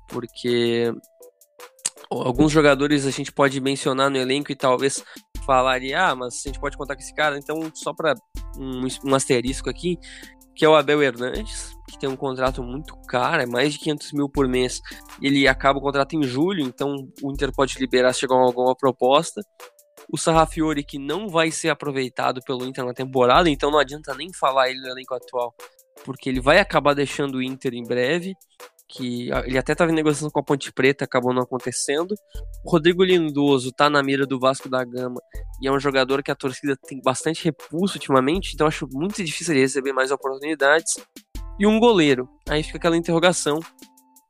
Porque 0.09 0.91
alguns 2.09 2.51
jogadores 2.51 3.05
a 3.05 3.11
gente 3.11 3.31
pode 3.31 3.59
mencionar 3.61 4.09
no 4.09 4.17
elenco 4.17 4.51
e 4.51 4.55
talvez 4.55 5.03
falaria, 5.45 6.07
ah, 6.07 6.15
mas 6.15 6.41
a 6.45 6.49
gente 6.49 6.59
pode 6.59 6.77
contar 6.77 6.95
com 6.95 7.01
esse 7.01 7.13
cara, 7.13 7.37
então 7.37 7.71
só 7.73 7.93
para 7.93 8.15
um, 8.57 8.87
um 9.05 9.15
asterisco 9.15 9.69
aqui, 9.69 9.97
que 10.55 10.63
é 10.63 10.69
o 10.69 10.75
Abel 10.75 11.01
Hernandes, 11.01 11.75
que 11.89 11.97
tem 11.97 12.09
um 12.09 12.15
contrato 12.15 12.63
muito 12.63 12.95
caro, 13.07 13.41
é 13.41 13.45
mais 13.45 13.73
de 13.73 13.79
500 13.79 14.13
mil 14.13 14.29
por 14.29 14.47
mês. 14.47 14.81
Ele 15.21 15.47
acaba 15.47 15.79
o 15.79 15.81
contrato 15.81 16.15
em 16.15 16.23
julho, 16.23 16.63
então 16.63 16.95
o 17.21 17.31
Inter 17.31 17.51
pode 17.51 17.77
liberar 17.79 18.13
se 18.13 18.19
chegar 18.19 18.35
alguma 18.35 18.75
proposta. 18.75 19.41
O 20.11 20.17
Sarrafiori 20.17 20.83
que 20.83 20.99
não 20.99 21.27
vai 21.27 21.49
ser 21.49 21.69
aproveitado 21.69 22.41
pelo 22.45 22.65
Inter 22.65 22.85
na 22.85 22.93
temporada, 22.93 23.49
então 23.49 23.71
não 23.71 23.79
adianta 23.79 24.13
nem 24.13 24.31
falar 24.33 24.69
ele 24.69 24.81
no 24.81 24.89
elenco 24.89 25.15
atual, 25.15 25.55
porque 26.05 26.29
ele 26.29 26.41
vai 26.41 26.59
acabar 26.59 26.93
deixando 26.93 27.35
o 27.35 27.41
Inter 27.41 27.73
em 27.73 27.83
breve, 27.83 28.35
que 28.87 29.29
ele 29.45 29.57
até 29.57 29.71
estava 29.71 29.91
em 29.91 29.95
negociação 29.95 30.29
com 30.29 30.39
a 30.39 30.43
Ponte 30.43 30.71
Preta, 30.71 31.05
acabou 31.05 31.33
não 31.33 31.43
acontecendo. 31.43 32.13
O 32.63 32.71
Rodrigo 32.71 33.03
Lindoso 33.03 33.69
está 33.69 33.89
na 33.89 34.03
mira 34.03 34.25
do 34.25 34.39
Vasco 34.39 34.69
da 34.69 34.83
Gama 34.83 35.21
e 35.61 35.67
é 35.67 35.71
um 35.71 35.79
jogador 35.79 36.21
que 36.21 36.31
a 36.31 36.35
torcida 36.35 36.77
tem 36.77 37.01
bastante 37.01 37.43
repulso 37.43 37.95
ultimamente, 37.95 38.51
então 38.53 38.67
acho 38.67 38.87
muito 38.91 39.23
difícil 39.23 39.53
ele 39.53 39.61
receber 39.61 39.93
mais 39.93 40.11
oportunidades. 40.11 40.93
E 41.59 41.65
um 41.65 41.79
goleiro, 41.79 42.27
aí 42.49 42.63
fica 42.63 42.77
aquela 42.77 42.97
interrogação, 42.97 43.59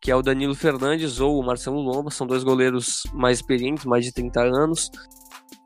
que 0.01 0.11
é 0.11 0.15
o 0.15 0.21
Danilo 0.21 0.55
Fernandes 0.55 1.19
ou 1.19 1.39
o 1.39 1.45
Marcelo 1.45 1.79
Lomba, 1.79 2.11
são 2.11 2.27
dois 2.27 2.43
goleiros 2.43 3.03
mais 3.13 3.39
experientes, 3.39 3.85
mais 3.85 4.03
de 4.03 4.13
30 4.13 4.41
anos, 4.41 4.89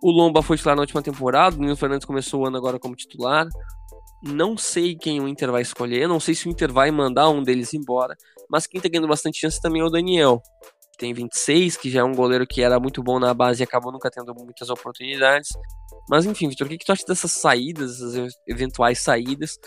o 0.01 0.11
Lomba 0.11 0.43
foi 0.43 0.57
titular 0.57 0.75
na 0.75 0.83
última 0.83 1.01
temporada, 1.01 1.55
o 1.55 1.59
Nino 1.59 1.75
Fernandes 1.75 2.05
começou 2.05 2.41
o 2.41 2.45
ano 2.45 2.57
agora 2.57 2.79
como 2.79 2.95
titular. 2.95 3.47
Não 4.21 4.57
sei 4.57 4.95
quem 4.95 5.19
o 5.19 5.27
Inter 5.27 5.51
vai 5.51 5.61
escolher, 5.61 6.07
não 6.07 6.19
sei 6.19 6.35
se 6.35 6.47
o 6.47 6.51
Inter 6.51 6.71
vai 6.71 6.91
mandar 6.91 7.29
um 7.29 7.43
deles 7.43 7.73
embora, 7.73 8.15
mas 8.49 8.67
quem 8.67 8.79
tá 8.79 8.89
ganhando 8.89 9.07
bastante 9.07 9.39
chance 9.39 9.61
também 9.61 9.81
é 9.81 9.85
o 9.85 9.89
Daniel. 9.89 10.41
Que 10.91 10.97
tem 10.97 11.13
26, 11.13 11.77
que 11.77 11.89
já 11.89 12.01
é 12.01 12.03
um 12.03 12.13
goleiro 12.13 12.45
que 12.47 12.61
era 12.61 12.79
muito 12.79 13.03
bom 13.03 13.19
na 13.19 13.33
base 13.33 13.61
e 13.61 13.63
acabou 13.63 13.91
nunca 13.91 14.09
tendo 14.09 14.33
muitas 14.33 14.69
oportunidades. 14.69 15.49
Mas 16.09 16.25
enfim, 16.25 16.49
Vitor, 16.49 16.67
o 16.67 16.69
que, 16.69 16.77
que 16.77 16.85
tu 16.85 16.91
acha 16.91 17.05
dessas 17.05 17.31
saídas, 17.31 18.01
essas 18.01 18.33
eventuais 18.47 18.99
saídas? 18.99 19.59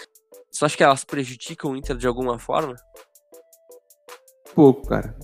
Você 0.50 0.64
acha 0.64 0.76
que 0.76 0.82
elas 0.82 1.04
prejudicam 1.04 1.72
o 1.72 1.76
Inter 1.76 1.96
de 1.96 2.06
alguma 2.06 2.38
forma? 2.38 2.74
Pouco, 4.54 4.88
cara. 4.88 5.16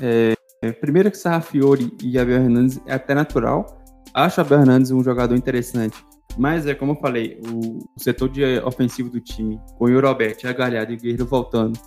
É, 0.00 0.34
primeiro 0.72 1.10
que 1.10 1.16
Sarrafiori 1.16 1.96
e 2.02 2.18
Abel 2.18 2.42
Hernandes 2.42 2.78
é 2.86 2.94
até 2.94 3.14
natural, 3.14 3.84
Acho 4.14 4.40
a 4.40 4.44
Bernardes 4.44 4.92
um 4.92 5.02
jogador 5.02 5.34
interessante. 5.34 5.96
Mas 6.38 6.68
é 6.68 6.74
como 6.74 6.92
eu 6.92 6.96
falei, 6.96 7.40
o, 7.48 7.80
setor 7.98 8.28
de 8.28 8.44
ofensivo 8.60 9.10
do 9.10 9.20
time, 9.20 9.60
com 9.76 9.86
o 9.86 9.88
Euroberto, 9.88 10.46
a 10.46 10.52
Galhardo 10.52 10.92
e 10.92 10.96
o 10.96 11.00
Guerreiro 11.00 11.26
voltando, 11.26 11.78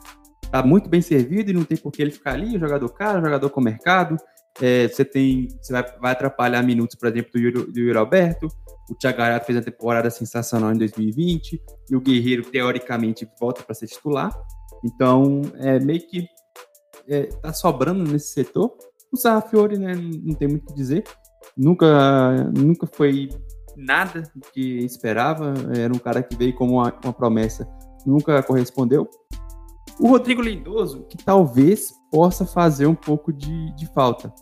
tá 0.51 0.63
muito 0.63 0.89
bem 0.89 1.01
servido 1.01 1.51
e 1.51 1.53
não 1.53 1.63
tem 1.63 1.77
por 1.77 1.91
que 1.91 2.01
ele 2.01 2.11
ficar 2.11 2.33
ali, 2.33 2.57
jogador 2.57 2.89
caro, 2.89 3.23
jogador 3.23 3.49
com 3.49 3.61
mercado. 3.61 4.17
É, 4.61 4.87
você 4.87 5.05
tem. 5.05 5.47
Você 5.61 5.71
vai, 5.71 5.83
vai, 5.99 6.11
atrapalhar 6.11 6.63
minutos, 6.63 6.95
por 6.95 7.07
exemplo, 7.09 7.31
do, 7.33 7.39
Euro, 7.39 7.71
do 7.71 7.79
Yuri 7.79 7.97
Alberto. 7.97 8.47
O 8.89 8.95
Thiago 8.95 9.17
Galhardo 9.17 9.45
fez 9.45 9.57
uma 9.57 9.63
temporada 9.63 10.09
sensacional 10.09 10.71
em 10.71 10.77
2020. 10.77 11.61
E 11.91 11.95
o 11.95 12.01
Guerreiro, 12.01 12.43
teoricamente, 12.43 13.29
volta 13.39 13.61
para 13.61 13.75
ser 13.75 13.87
titular. 13.87 14.31
Então, 14.83 15.41
é 15.55 15.79
meio 15.79 16.07
que 16.07 16.27
é, 17.07 17.23
tá 17.23 17.53
sobrando 17.53 18.03
nesse 18.03 18.33
setor. 18.33 18.75
O 19.11 19.17
Sarrafiori, 19.17 19.77
né, 19.77 19.93
não 19.95 20.33
tem 20.33 20.47
muito 20.47 20.63
o 20.63 20.67
que 20.67 20.73
dizer 20.73 21.03
nunca, 21.57 22.43
nunca 22.55 22.87
foi 22.87 23.29
nada 23.75 24.23
que 24.53 24.79
esperava. 24.79 25.53
Era 25.75 25.93
um 25.93 25.99
cara 25.99 26.21
que 26.21 26.35
veio 26.35 26.53
como 26.55 26.73
uma, 26.73 26.93
uma 27.03 27.13
promessa, 27.13 27.67
nunca 28.05 28.41
correspondeu. 28.43 29.09
O 29.99 30.09
Rodrigo 30.09 30.41
Lindoso, 30.41 31.05
que 31.09 31.17
talvez 31.17 31.91
possa 32.11 32.45
fazer 32.45 32.85
um 32.85 32.95
pouco 32.95 33.33
de, 33.33 33.75
de 33.75 33.87
falta. 33.93 34.33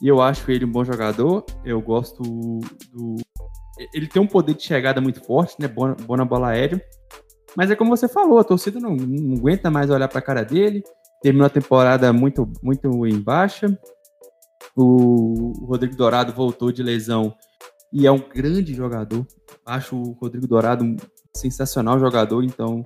E 0.00 0.08
eu 0.08 0.20
acho 0.20 0.50
ele 0.50 0.64
um 0.64 0.70
bom 0.70 0.84
jogador. 0.84 1.44
Eu 1.64 1.80
gosto 1.80 2.22
do. 2.22 3.16
Ele 3.92 4.06
tem 4.06 4.22
um 4.22 4.26
poder 4.26 4.54
de 4.54 4.62
chegada 4.62 5.00
muito 5.00 5.24
forte, 5.24 5.56
né? 5.58 5.66
Boa 5.68 5.96
na 6.16 6.24
bola 6.24 6.48
aérea. 6.48 6.82
Mas 7.56 7.70
é 7.70 7.76
como 7.76 7.94
você 7.94 8.08
falou, 8.08 8.38
a 8.38 8.44
torcida 8.44 8.80
não, 8.80 8.96
não 8.96 9.36
aguenta 9.36 9.70
mais 9.70 9.90
olhar 9.90 10.08
para 10.08 10.20
a 10.20 10.22
cara 10.22 10.44
dele. 10.44 10.82
Terminou 11.20 11.46
a 11.46 11.50
temporada 11.50 12.12
muito, 12.12 12.50
muito 12.62 13.06
em 13.06 13.20
baixa. 13.20 13.78
O 14.74 15.66
Rodrigo 15.66 15.96
Dourado 15.96 16.32
voltou 16.32 16.72
de 16.72 16.82
lesão 16.82 17.34
e 17.92 18.06
é 18.06 18.12
um 18.12 18.18
grande 18.18 18.74
jogador. 18.74 19.26
Acho 19.66 19.96
o 19.96 20.12
Rodrigo 20.12 20.46
Dourado 20.46 20.84
um 20.84 20.96
sensacional 21.36 21.98
jogador, 21.98 22.42
então 22.42 22.82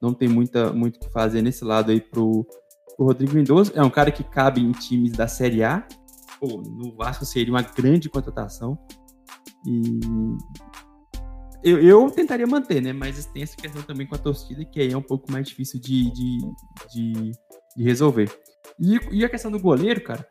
não 0.00 0.14
tem 0.14 0.28
muita, 0.28 0.72
muito 0.72 0.96
o 0.96 1.00
que 1.00 1.10
fazer 1.10 1.42
nesse 1.42 1.64
lado 1.64 1.90
aí 1.90 2.00
pro, 2.00 2.46
pro 2.96 3.06
Rodrigo 3.06 3.34
Mendoza. 3.34 3.72
É 3.74 3.82
um 3.82 3.90
cara 3.90 4.10
que 4.10 4.24
cabe 4.24 4.60
em 4.60 4.72
times 4.72 5.12
da 5.12 5.26
Série 5.28 5.62
A. 5.62 5.86
Pô, 6.40 6.62
no 6.62 6.96
Vasco 6.96 7.24
seria 7.24 7.52
uma 7.52 7.62
grande 7.62 8.08
contratação. 8.08 8.78
E 9.66 10.00
eu, 11.62 11.80
eu, 11.80 12.10
tentaria 12.10 12.46
manter, 12.46 12.80
né? 12.80 12.92
Mas 12.92 13.26
tem 13.26 13.42
essa 13.42 13.56
questão 13.56 13.82
também 13.82 14.06
com 14.06 14.14
a 14.14 14.18
torcida, 14.18 14.64
que 14.64 14.80
aí 14.80 14.92
é 14.92 14.96
um 14.96 15.02
pouco 15.02 15.30
mais 15.32 15.48
difícil 15.48 15.80
de, 15.80 16.10
de, 16.12 16.38
de, 16.92 17.32
de 17.76 17.82
resolver. 17.82 18.30
E, 18.78 18.98
e, 19.10 19.24
a 19.24 19.28
questão 19.28 19.50
do 19.50 19.58
goleiro, 19.58 20.00
cara, 20.04 20.24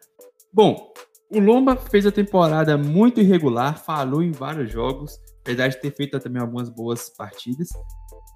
Bom, 0.53 0.91
o 1.29 1.39
Lomba 1.39 1.75
fez 1.75 2.05
a 2.05 2.11
temporada 2.11 2.77
muito 2.77 3.19
irregular, 3.19 3.77
falou 3.77 4.23
em 4.23 4.31
vários 4.31 4.71
jogos, 4.71 5.19
apesar 5.41 5.67
de 5.67 5.79
ter 5.79 5.93
feito 5.95 6.19
também 6.19 6.41
algumas 6.41 6.69
boas 6.69 7.09
partidas. 7.09 7.69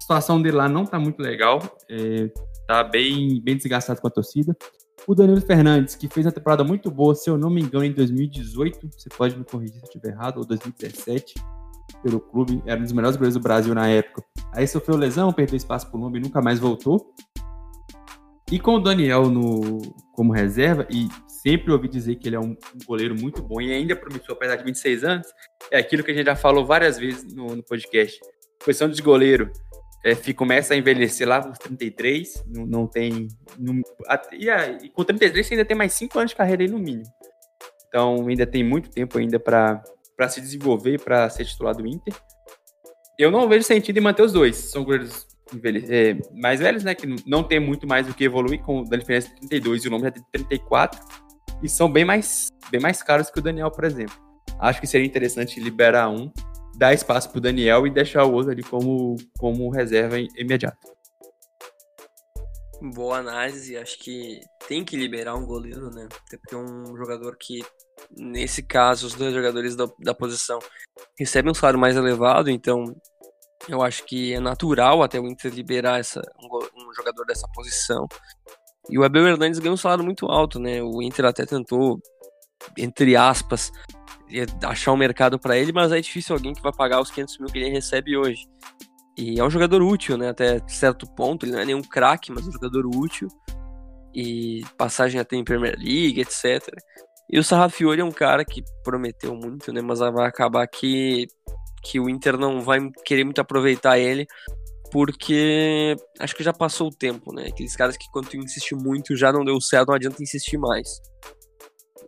A 0.02 0.04
situação 0.04 0.42
dele 0.42 0.56
lá 0.56 0.68
não 0.68 0.84
tá 0.84 0.98
muito 0.98 1.22
legal, 1.22 1.60
é, 1.88 2.28
tá 2.66 2.82
bem, 2.82 3.40
bem 3.40 3.56
desgastado 3.56 4.00
com 4.00 4.08
a 4.08 4.10
torcida. 4.10 4.56
O 5.06 5.14
Danilo 5.14 5.40
Fernandes, 5.40 5.94
que 5.94 6.08
fez 6.08 6.26
uma 6.26 6.32
temporada 6.32 6.64
muito 6.64 6.90
boa, 6.90 7.14
se 7.14 7.30
eu 7.30 7.38
não 7.38 7.48
me 7.48 7.62
engano, 7.62 7.84
em 7.84 7.92
2018, 7.92 8.90
você 8.90 9.08
pode 9.16 9.38
me 9.38 9.44
corrigir 9.44 9.76
se 9.76 9.82
eu 9.82 9.84
estiver 9.84 10.08
errado, 10.08 10.38
ou 10.38 10.44
2017, 10.44 11.34
pelo 12.02 12.18
clube, 12.18 12.60
era 12.66 12.80
um 12.80 12.82
dos 12.82 12.90
melhores 12.90 13.16
goleiros 13.16 13.34
do 13.34 13.40
Brasil 13.40 13.72
na 13.76 13.88
época. 13.88 14.24
Aí 14.52 14.66
sofreu 14.66 14.96
lesão, 14.96 15.32
perdeu 15.32 15.56
espaço 15.56 15.88
pro 15.88 16.00
Lomba 16.00 16.18
e 16.18 16.20
nunca 16.20 16.42
mais 16.42 16.58
voltou. 16.58 17.14
E 18.50 18.58
com 18.58 18.74
o 18.74 18.80
Daniel 18.80 19.30
no, 19.30 19.82
como 20.14 20.32
reserva, 20.32 20.84
e 20.90 21.08
sempre 21.28 21.70
ouvi 21.70 21.86
dizer 21.86 22.16
que 22.16 22.28
ele 22.28 22.34
é 22.34 22.40
um, 22.40 22.56
goleiro 22.84 23.14
muito 23.14 23.40
bom 23.40 23.60
e 23.60 23.72
ainda 23.72 23.94
promissor, 23.94 24.34
apesar 24.34 24.56
de 24.56 24.64
26 24.64 25.04
anos, 25.04 25.28
é 25.70 25.78
aquilo 25.78 26.02
que 26.02 26.10
a 26.10 26.14
gente 26.14 26.26
já 26.26 26.34
falou 26.34 26.66
várias 26.66 26.98
vezes 26.98 27.32
no, 27.32 27.54
no 27.54 27.62
podcast. 27.62 28.18
Posição 28.64 28.88
de 28.88 29.00
goleiro 29.00 29.50
é, 30.04 30.32
começa 30.32 30.74
a 30.74 30.76
envelhecer 30.76 31.28
lá 31.28 31.40
com 31.42 31.52
33, 31.52 32.44
não, 32.46 32.66
não 32.66 32.86
tem. 32.86 33.28
Não, 33.58 33.80
e, 34.32 34.48
e, 34.86 34.88
com 34.90 35.04
33 35.04 35.46
você 35.46 35.54
ainda 35.54 35.64
tem 35.64 35.76
mais 35.76 35.92
5 35.92 36.18
anos 36.18 36.30
de 36.30 36.36
carreira 36.36 36.62
aí 36.62 36.68
no 36.68 36.78
mínimo. 36.78 37.10
Então 37.86 38.26
ainda 38.26 38.46
tem 38.46 38.64
muito 38.64 38.90
tempo 38.90 39.18
ainda 39.18 39.38
para 39.38 39.82
se 40.28 40.40
desenvolver, 40.40 41.00
para 41.00 41.28
ser 41.30 41.44
titular 41.44 41.74
do 41.74 41.86
Inter. 41.86 42.14
Eu 43.18 43.30
não 43.30 43.48
vejo 43.48 43.64
sentido 43.64 43.98
em 43.98 44.00
manter 44.00 44.22
os 44.22 44.32
dois. 44.32 44.56
São 44.56 44.82
goleiros 44.82 45.26
é, 45.88 46.16
mais 46.34 46.60
velhos, 46.60 46.82
né? 46.82 46.94
Que 46.94 47.06
não 47.26 47.44
tem 47.44 47.60
muito 47.60 47.86
mais 47.86 48.06
do 48.06 48.14
que 48.14 48.24
evoluir, 48.24 48.60
com 48.62 48.82
da 48.82 48.96
diferença 48.96 49.28
de 49.28 49.36
32 49.48 49.84
e 49.84 49.88
o 49.88 49.90
nome 49.90 50.04
já 50.04 50.10
tem 50.10 50.24
34. 50.32 51.00
e 51.62 51.68
são 51.68 51.90
bem 51.90 52.04
mais, 52.04 52.48
bem 52.70 52.80
mais 52.80 53.02
caros 53.02 53.30
que 53.30 53.38
o 53.38 53.42
Daniel, 53.42 53.70
por 53.70 53.84
exemplo. 53.84 54.14
Acho 54.58 54.80
que 54.80 54.86
seria 54.86 55.06
interessante 55.06 55.60
liberar 55.60 56.08
um, 56.08 56.32
dar 56.76 56.92
espaço 56.92 57.30
para 57.30 57.38
o 57.38 57.40
Daniel 57.40 57.86
e 57.86 57.90
deixar 57.90 58.24
o 58.24 58.32
outro 58.32 58.52
ali 58.52 58.62
como, 58.62 59.16
como 59.38 59.70
reserva 59.70 60.18
imediata. 60.18 60.76
Boa 62.94 63.18
análise, 63.18 63.76
acho 63.76 63.96
que 63.98 64.40
tem 64.66 64.84
que 64.84 64.96
liberar 64.96 65.36
um 65.36 65.46
goleiro, 65.46 65.88
né? 65.90 66.08
Até 66.26 66.36
porque 66.36 66.54
é 66.54 66.58
um 66.58 66.96
jogador 66.96 67.36
que, 67.38 67.64
nesse 68.10 68.60
caso, 68.60 69.06
os 69.06 69.14
dois 69.14 69.32
jogadores 69.32 69.76
da, 69.76 69.86
da 70.00 70.12
posição 70.12 70.58
recebem 71.16 71.52
um 71.52 71.54
salário 71.54 71.78
mais 71.78 71.94
elevado, 71.96 72.50
então 72.50 72.84
eu 73.68 73.82
acho 73.82 74.04
que 74.04 74.34
é 74.34 74.40
natural 74.40 75.02
até 75.02 75.20
o 75.20 75.26
Inter 75.28 75.52
liberar 75.54 76.00
essa, 76.00 76.20
um, 76.40 76.88
um 76.88 76.92
jogador 76.94 77.24
dessa 77.24 77.46
posição. 77.54 78.08
E 78.90 78.98
o 78.98 79.04
Abel 79.04 79.28
Hernandes 79.28 79.60
ganhou 79.60 79.74
um 79.74 79.78
salário 79.78 80.04
muito 80.04 80.26
alto, 80.26 80.58
né? 80.58 80.82
O 80.82 81.00
Inter 81.00 81.26
até 81.26 81.46
tentou, 81.46 82.00
entre 82.76 83.14
aspas, 83.14 83.70
achar 84.64 84.92
um 84.92 84.96
mercado 84.96 85.38
para 85.38 85.56
ele, 85.56 85.72
mas 85.72 85.92
é 85.92 86.00
difícil 86.00 86.34
alguém 86.34 86.54
que 86.54 86.62
vai 86.62 86.72
pagar 86.72 87.00
os 87.00 87.10
500 87.10 87.38
mil 87.38 87.48
que 87.48 87.58
ele 87.58 87.70
recebe 87.70 88.16
hoje. 88.16 88.46
E 89.16 89.38
é 89.38 89.44
um 89.44 89.50
jogador 89.50 89.82
útil, 89.82 90.16
né? 90.16 90.30
Até 90.30 90.60
certo 90.68 91.06
ponto. 91.06 91.44
Ele 91.44 91.52
não 91.52 91.60
é 91.60 91.64
nenhum 91.64 91.82
craque, 91.82 92.32
mas 92.32 92.46
é 92.46 92.48
um 92.48 92.52
jogador 92.52 92.86
útil. 92.86 93.28
E 94.14 94.62
passagem 94.76 95.20
até 95.20 95.36
em 95.36 95.44
Premier 95.44 95.76
League, 95.78 96.20
etc. 96.20 96.62
E 97.30 97.38
o 97.38 97.44
Sarrafiori 97.44 98.00
é 98.00 98.04
um 98.04 98.12
cara 98.12 98.44
que 98.44 98.62
prometeu 98.82 99.34
muito, 99.34 99.72
né? 99.72 99.80
Mas 99.80 99.98
vai 99.98 100.26
acabar 100.26 100.66
que, 100.66 101.26
que 101.82 102.00
o 102.00 102.08
Inter 102.08 102.38
não 102.38 102.60
vai 102.60 102.78
querer 103.04 103.24
muito 103.24 103.40
aproveitar 103.40 103.98
ele. 103.98 104.26
Porque 104.90 105.96
acho 106.18 106.34
que 106.34 106.42
já 106.42 106.52
passou 106.52 106.88
o 106.88 106.94
tempo, 106.94 107.34
né? 107.34 107.46
Aqueles 107.48 107.74
caras 107.74 107.96
que 107.96 108.10
quando 108.12 108.28
tu 108.28 108.36
insiste 108.36 108.74
muito 108.74 109.16
já 109.16 109.32
não 109.32 109.44
deu 109.44 109.58
certo, 109.60 109.88
não 109.88 109.94
adianta 109.94 110.22
insistir 110.22 110.58
mais. 110.58 111.00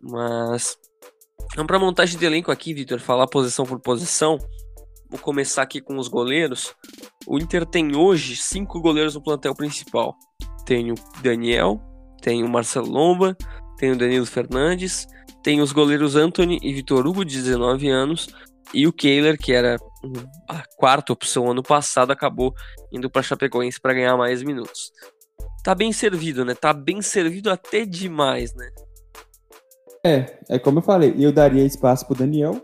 Mas. 0.02 0.76
Vamos 1.54 1.66
pra 1.66 1.78
montagem 1.78 2.18
de 2.18 2.24
elenco 2.24 2.50
aqui, 2.50 2.74
Vitor, 2.74 2.98
falar 3.00 3.26
posição 3.26 3.64
por 3.64 3.78
posição. 3.80 4.38
Vou 5.09 5.20
começar 5.20 5.62
aqui 5.62 5.80
com 5.80 5.96
os 5.98 6.09
goleiros. 6.09 6.74
O 7.26 7.38
Inter 7.38 7.64
tem 7.64 7.94
hoje 7.94 8.37
cinco 8.37 8.80
goleiros 8.80 9.14
no 9.14 9.22
plantel 9.22 9.54
principal. 9.54 10.16
Tem 10.66 10.90
o 10.90 10.94
Daniel, 11.22 11.80
tem 12.20 12.42
o 12.42 12.48
Marcelo 12.48 12.88
Lomba, 12.88 13.37
tem 13.76 13.92
o 13.92 13.96
Danilo 13.96 14.26
Fernandes, 14.26 15.07
tem 15.42 15.61
os 15.61 15.72
goleiros 15.72 16.16
Anthony 16.16 16.59
e 16.62 16.72
Vitor 16.72 17.07
Hugo, 17.07 17.24
de 17.24 17.37
19 17.37 17.88
anos, 17.88 18.28
e 18.72 18.87
o 18.87 18.92
Kehler, 18.92 19.38
que 19.38 19.52
era 19.52 19.76
a 20.48 20.62
quarta 20.76 21.12
opção 21.12 21.50
ano 21.50 21.62
passado, 21.62 22.11
acabou 22.11 22.54
indo 22.90 23.11
para 23.11 23.22
Chapecoense 23.22 23.80
para 23.80 23.94
ganhar 23.94 24.16
mais 24.16 24.42
minutos. 24.42 24.90
Tá 25.62 25.74
bem 25.74 25.92
servido, 25.92 26.44
né? 26.44 26.54
Tá 26.54 26.72
bem 26.72 27.00
servido 27.02 27.50
até 27.50 27.85
demais, 27.85 28.54
né? 28.54 28.70
É, 30.05 30.38
é 30.51 30.59
como 30.59 30.79
eu 30.79 30.83
falei, 30.83 31.14
eu 31.19 31.33
daria 31.33 31.64
espaço 31.64 32.07
pro 32.07 32.14
Daniel, 32.14 32.61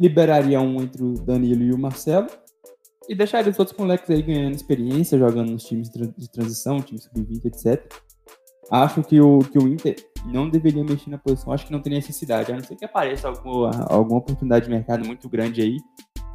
liberaria 0.00 0.58
um 0.60 0.80
entre 0.80 1.02
o 1.02 1.12
Danilo 1.12 1.62
e 1.62 1.72
o 1.74 1.78
Marcelo 1.78 2.28
e 3.06 3.14
deixaria 3.14 3.50
os 3.52 3.58
outros 3.58 3.76
moleques 3.76 4.08
aí 4.08 4.22
ganhando 4.22 4.54
experiência, 4.54 5.18
jogando 5.18 5.50
nos 5.50 5.64
times 5.64 5.90
de 5.90 6.30
transição, 6.30 6.80
times 6.80 7.04
sub-20, 7.04 7.44
etc. 7.44 7.92
Acho 8.70 9.02
que 9.02 9.20
o, 9.20 9.40
que 9.40 9.58
o 9.58 9.68
Inter 9.68 9.96
não 10.24 10.48
deveria 10.48 10.82
mexer 10.82 11.10
na 11.10 11.18
posição, 11.18 11.52
acho 11.52 11.66
que 11.66 11.72
não 11.72 11.82
tem 11.82 11.92
necessidade, 11.92 12.50
a 12.50 12.56
não 12.56 12.62
ser 12.62 12.76
que 12.76 12.84
apareça 12.84 13.28
alguma, 13.28 13.70
alguma 13.88 14.18
oportunidade 14.20 14.64
de 14.64 14.70
mercado 14.70 15.04
muito 15.04 15.28
grande 15.28 15.60
aí, 15.60 15.76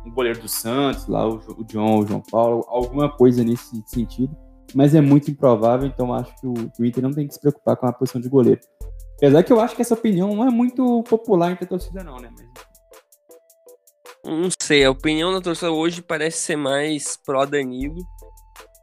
um 0.06 0.12
goleiro 0.12 0.40
do 0.40 0.50
Santos, 0.50 1.08
lá 1.08 1.28
o, 1.28 1.38
o 1.58 1.64
John, 1.64 2.00
o 2.00 2.06
João 2.06 2.22
Paulo, 2.22 2.64
alguma 2.68 3.10
coisa 3.10 3.44
nesse 3.44 3.82
sentido, 3.88 4.36
mas 4.76 4.94
é 4.94 5.02
muito 5.02 5.32
improvável, 5.32 5.88
então 5.88 6.14
acho 6.14 6.36
que 6.40 6.46
o, 6.46 6.54
o 6.80 6.86
Inter 6.86 7.02
não 7.02 7.12
tem 7.12 7.28
que 7.28 7.34
se 7.34 7.40
preocupar 7.40 7.78
com 7.78 7.88
a 7.88 7.94
posição 7.94 8.22
de 8.22 8.30
goleiro. 8.30 8.60
Apesar 9.18 9.44
que 9.44 9.54
eu 9.54 9.60
acho 9.60 9.76
que 9.76 9.82
essa 9.82 9.94
opinião 9.94 10.36
não 10.36 10.48
é 10.48 10.52
muito 10.52 11.04
popular 11.04 11.52
entre 11.52 11.66
a 11.66 11.68
torcida, 11.68 12.04
não, 12.04 12.18
né? 12.18 12.30
Não 14.24 14.50
sei, 14.62 14.84
a 14.84 14.92
opinião 14.92 15.32
da 15.32 15.40
torcida 15.40 15.72
hoje 15.72 16.02
parece 16.02 16.40
ser 16.40 16.56
mais 16.56 17.16
pró-Danilo, 17.26 18.04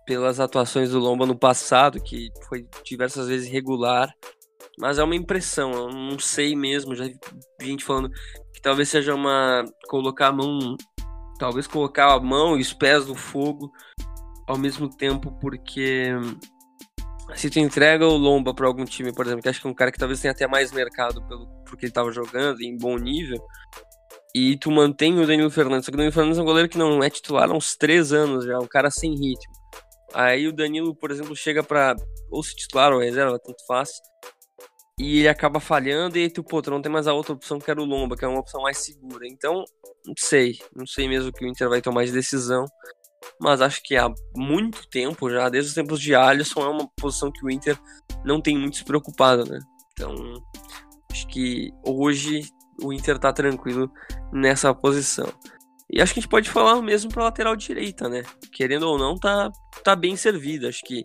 pelas 0.07 0.41
atuações 0.41 0.91
do 0.91 0.99
Lomba 0.99 1.27
no 1.27 1.37
passado, 1.37 2.01
que 2.01 2.31
foi 2.49 2.67
diversas 2.85 3.29
vezes 3.29 3.49
irregular. 3.49 4.13
Mas 4.79 4.99
é 4.99 5.05
uma 5.05 5.17
impressão, 5.17 5.73
eu 5.73 5.89
não 5.89 6.19
sei 6.19 6.57
mesmo. 6.57 6.95
Já 6.95 7.05
vi 7.05 7.19
gente 7.61 7.85
falando 7.85 8.11
que 8.53 8.63
talvez 8.63 8.89
seja 8.89 9.15
uma. 9.15 9.65
colocar 9.89 10.29
a 10.29 10.33
mão. 10.33 10.77
Talvez 11.39 11.67
colocar 11.67 12.13
a 12.13 12.21
mão 12.21 12.57
e 12.57 12.61
os 12.61 12.73
pés 12.73 13.07
no 13.07 13.15
fogo 13.15 13.71
ao 14.47 14.57
mesmo 14.57 14.89
tempo, 14.89 15.33
porque 15.41 16.13
se 17.35 17.51
tu 17.51 17.59
entrega 17.59 18.07
o 18.07 18.17
Lomba 18.17 18.55
para 18.55 18.67
algum 18.67 18.85
time, 18.85 19.13
por 19.13 19.27
exemplo, 19.27 19.43
que 19.43 19.49
acho 19.49 19.61
que 19.61 19.67
é 19.67 19.71
um 19.71 19.75
cara 19.75 19.93
que 19.93 19.99
talvez 19.99 20.21
tenha 20.21 20.33
até 20.33 20.47
mais 20.47 20.73
mercado 20.73 21.23
pelo 21.27 21.47
porque 21.65 21.87
ele 21.87 21.91
estava 21.91 22.13
jogando 22.13 22.61
em 22.61 22.77
bom 22.77 22.99
nível, 22.99 23.43
e 24.35 24.57
tu 24.57 24.71
mantém 24.71 25.19
o 25.19 25.27
Danilo 25.27 25.51
Fernandes. 25.51 25.87
Só 25.87 25.91
que 25.91 25.97
o 25.97 25.99
Danilo 25.99 26.13
Fernandes 26.13 26.39
é 26.39 26.43
um 26.43 26.45
goleiro 26.45 26.69
que 26.69 26.79
não 26.79 27.03
é 27.03 27.11
titular 27.11 27.51
há 27.51 27.55
uns 27.55 27.77
três 27.77 28.13
anos 28.13 28.45
já, 28.45 28.59
um 28.59 28.67
cara 28.67 28.91
sem 28.91 29.11
ritmo. 29.13 29.53
Aí 30.15 30.47
o 30.47 30.53
Danilo, 30.53 30.95
por 30.95 31.11
exemplo, 31.11 31.35
chega 31.35 31.63
pra 31.63 31.97
ou 32.31 32.43
se 32.43 32.55
titular 32.55 32.93
ou 32.93 33.01
reserva, 33.01 33.39
tanto 33.39 33.65
faz. 33.67 33.91
E 34.99 35.21
ele 35.21 35.29
acaba 35.29 35.59
falhando 35.59 36.19
e 36.19 36.29
tu, 36.31 36.45
pô, 36.45 36.61
tu 36.61 36.71
não 36.71 36.83
tem 36.83 36.93
mais 36.93 37.07
a 37.07 37.15
outra 37.15 37.33
opção 37.33 37.59
que 37.59 37.71
era 37.71 37.81
o 37.81 37.85
Lomba, 37.85 38.17
que 38.17 38.25
é 38.25 38.29
uma 38.29 38.41
opção 38.41 38.63
mais 38.63 38.79
segura. 38.79 39.27
Então, 39.27 39.65
não 40.07 40.15
sei. 40.19 40.59
Não 40.75 40.87
sei 40.87 41.09
mesmo 41.09 41.33
que 41.33 41.45
o 41.45 41.49
Inter 41.49 41.69
vai 41.69 41.81
tomar 41.81 42.05
de 42.05 42.13
decisão. 42.13 42.67
Mas 43.41 43.61
acho 43.61 43.83
que 43.83 43.97
há 43.97 44.13
muito 44.37 44.89
tempo 44.89 45.31
já, 45.31 45.49
desde 45.49 45.71
os 45.71 45.75
tempos 45.75 46.01
de 46.01 46.15
Alisson, 46.15 46.63
é 46.63 46.69
uma 46.69 46.89
posição 46.97 47.31
que 47.31 47.45
o 47.45 47.51
Inter 47.51 47.79
não 48.25 48.41
tem 48.41 48.57
muito 48.57 48.77
se 48.77 48.85
preocupado, 48.85 49.45
né? 49.45 49.59
Então, 49.93 50.15
acho 51.11 51.27
que 51.29 51.71
hoje 51.87 52.43
o 52.83 52.93
Inter 52.93 53.19
tá 53.19 53.33
tranquilo 53.33 53.91
nessa 54.33 54.75
posição. 54.75 55.33
E 55.91 56.01
acho 56.01 56.15
que 56.15 56.21
a 56.21 56.23
gente 56.23 56.31
pode 56.31 56.49
falar 56.49 56.81
mesmo 56.81 57.11
para 57.11 57.25
lateral 57.25 57.55
direita, 57.55 58.09
né? 58.09 58.23
Querendo 58.51 58.85
ou 58.85 58.99
não, 58.99 59.19
tá, 59.19 59.51
tá 59.85 59.95
bem 59.95 60.17
servida. 60.17 60.69
Acho 60.69 60.83
que 60.85 61.03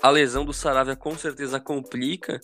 a 0.00 0.08
lesão 0.08 0.44
do 0.44 0.52
Saravia 0.52 0.94
com 0.94 1.16
certeza 1.16 1.58
complica, 1.58 2.40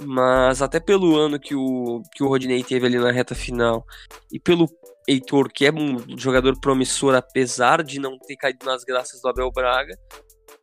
mas 0.00 0.60
até 0.60 0.80
pelo 0.80 1.16
ano 1.16 1.38
que 1.38 1.54
o, 1.54 2.02
que 2.14 2.22
o 2.22 2.28
Rodinei 2.28 2.64
teve 2.64 2.86
ali 2.86 2.98
na 2.98 3.12
reta 3.12 3.34
final 3.34 3.84
e 4.32 4.40
pelo 4.40 4.68
Heitor, 5.08 5.50
que 5.52 5.66
é 5.66 5.72
um 5.72 6.18
jogador 6.18 6.58
promissor, 6.60 7.14
apesar 7.14 7.82
de 7.82 7.98
não 7.98 8.18
ter 8.18 8.36
caído 8.36 8.64
nas 8.66 8.84
graças 8.84 9.20
do 9.20 9.28
Abel 9.28 9.50
Braga, 9.50 9.96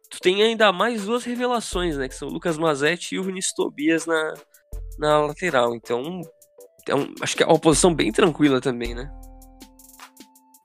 tu 0.09 0.19
tem 0.19 0.41
ainda 0.41 0.71
mais 0.71 1.05
duas 1.05 1.23
revelações, 1.23 1.97
né? 1.97 2.07
Que 2.07 2.15
são 2.15 2.27
o 2.27 2.31
Lucas 2.31 2.57
Mazetti 2.57 3.15
e 3.15 3.19
o 3.19 3.23
Vinícius 3.23 3.53
Tobias 3.53 4.05
na, 4.05 4.33
na 4.97 5.19
lateral. 5.21 5.75
Então, 5.75 6.21
é 6.87 6.95
um, 6.95 7.13
acho 7.21 7.35
que 7.35 7.43
é 7.43 7.45
uma 7.45 7.59
posição 7.59 7.93
bem 7.93 8.11
tranquila 8.11 8.61
também, 8.61 8.95
né? 8.95 9.11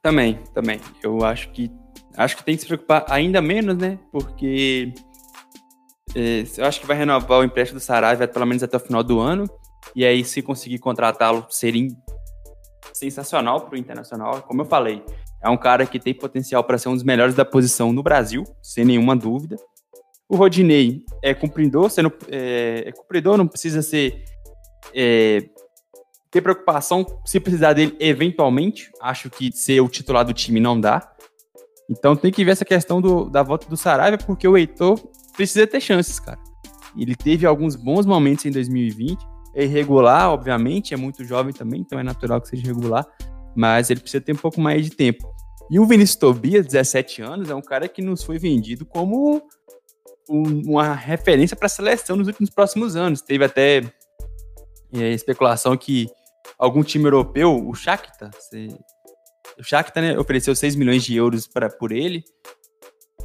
Também, 0.03 0.43
também. 0.55 0.81
Eu 1.03 1.25
acho 1.25 1.51
que 1.51 1.71
acho 2.17 2.37
que 2.37 2.45
tem 2.45 2.55
que 2.55 2.63
se 2.63 2.67
preocupar 2.67 3.05
ainda 3.09 3.41
menos, 3.41 3.77
né? 3.77 3.99
Porque 4.11 4.93
é, 6.15 6.45
eu 6.57 6.65
acho 6.65 6.81
que 6.81 6.87
vai 6.87 6.97
renovar 6.97 7.41
o 7.41 7.45
empréstimo 7.45 7.79
do 7.79 7.83
Saravia 7.83 8.29
pelo 8.29 8.47
menos 8.47 8.63
até 8.63 8.77
o 8.77 8.81
final 8.81 9.03
do 9.03 9.21
ano. 9.21 9.49
E 9.95 10.05
aí, 10.05 10.25
se 10.25 10.43
conseguir 10.43 10.79
contratá-lo, 10.79 11.47
seria 11.51 11.89
sensacional 12.93 13.63
para 13.63 13.75
o 13.75 13.79
Internacional. 13.79 14.43
Como 14.43 14.63
eu 14.63 14.65
falei, 14.65 15.05
é 15.43 15.49
um 15.49 15.57
cara 15.57 15.87
que 15.87 15.99
tem 15.99 16.15
potencial 16.15 16.63
para 16.65 16.79
ser 16.79 16.89
um 16.89 16.95
dos 16.95 17.03
melhores 17.03 17.35
da 17.35 17.45
posição 17.45 17.93
no 17.93 18.03
Brasil, 18.03 18.45
sem 18.63 18.85
nenhuma 18.85 19.17
dúvida. 19.17 19.57
O 20.29 20.37
Rodinei 20.37 21.05
é 21.23 21.35
cumpridor, 21.35 21.91
sendo, 21.91 22.13
é, 22.29 22.85
é 22.87 22.93
cumpridor, 22.93 23.37
não 23.37 23.47
precisa 23.47 23.83
ser 23.83 24.25
é, 24.95 25.49
ter 26.31 26.41
preocupação 26.41 27.05
se 27.25 27.39
precisar 27.39 27.75
dele 27.75 27.95
eventualmente. 28.01 28.91
Acho 29.01 29.29
que 29.29 29.53
ser 29.53 29.81
o 29.81 29.89
titular 29.89 30.25
do 30.25 30.33
time 30.33 30.59
não 30.59 30.81
dá. 30.81 31.13
Então 31.91 32.17
tem 32.17 32.33
que 32.33 32.45
ver 32.45 32.53
essa 32.53 32.65
questão 32.65 33.01
do, 33.01 33.29
da 33.29 33.43
volta 33.43 33.69
do 33.69 33.77
Saraiva, 33.77 34.17
porque 34.17 34.49
o 34.49 34.57
Heitor 34.57 34.99
precisa 35.37 35.67
ter 35.67 35.81
chances, 35.81 36.19
cara. 36.19 36.39
Ele 36.97 37.15
teve 37.15 37.47
alguns 37.47 37.77
bons 37.77 38.07
momentos 38.07 38.47
em 38.47 38.51
2020. 38.51 39.32
É 39.55 39.65
irregular, 39.65 40.31
obviamente, 40.31 40.95
é 40.95 40.97
muito 40.97 41.25
jovem 41.25 41.53
também, 41.53 41.81
então 41.81 41.99
é 41.99 42.03
natural 42.03 42.41
que 42.41 42.49
seja 42.49 42.65
irregular. 42.65 43.07
Mas 43.55 43.91
ele 43.91 44.01
precisa 44.01 44.23
ter 44.23 44.33
um 44.33 44.37
pouco 44.37 44.61
mais 44.61 44.85
de 44.85 44.91
tempo. 44.91 45.31
E 45.71 45.79
o 45.79 45.87
Vinícius 45.87 46.17
Tobias, 46.17 46.67
17 46.67 47.23
anos, 47.23 47.51
é 47.51 47.55
um 47.55 47.63
cara 47.63 47.89
que 47.89 48.03
nos 48.03 48.23
foi 48.23 48.39
vendido 48.39 48.85
como 48.85 49.43
um, 50.29 50.71
uma 50.71 50.95
referência 50.95 51.57
para 51.57 51.67
a 51.67 51.71
seleção 51.71 52.17
nos 52.17 52.27
últimos 52.27 52.51
próximos 52.51 52.97
anos. 52.97 53.21
Teve 53.21 53.45
até 53.45 53.83
é, 54.93 55.11
especulação 55.13 55.77
que 55.77 56.09
algum 56.59 56.83
time 56.83 57.07
europeu, 57.07 57.69
o 57.69 57.75
Shakhtar, 57.75 58.31
você... 58.35 58.69
o 59.59 59.63
Shakhtar 59.63 60.03
né, 60.03 60.19
ofereceu 60.19 60.55
6 60.55 60.77
milhões 60.77 61.03
de 61.03 61.17
euros 61.17 61.47
pra, 61.47 61.69
por 61.69 61.93
ele, 61.93 62.23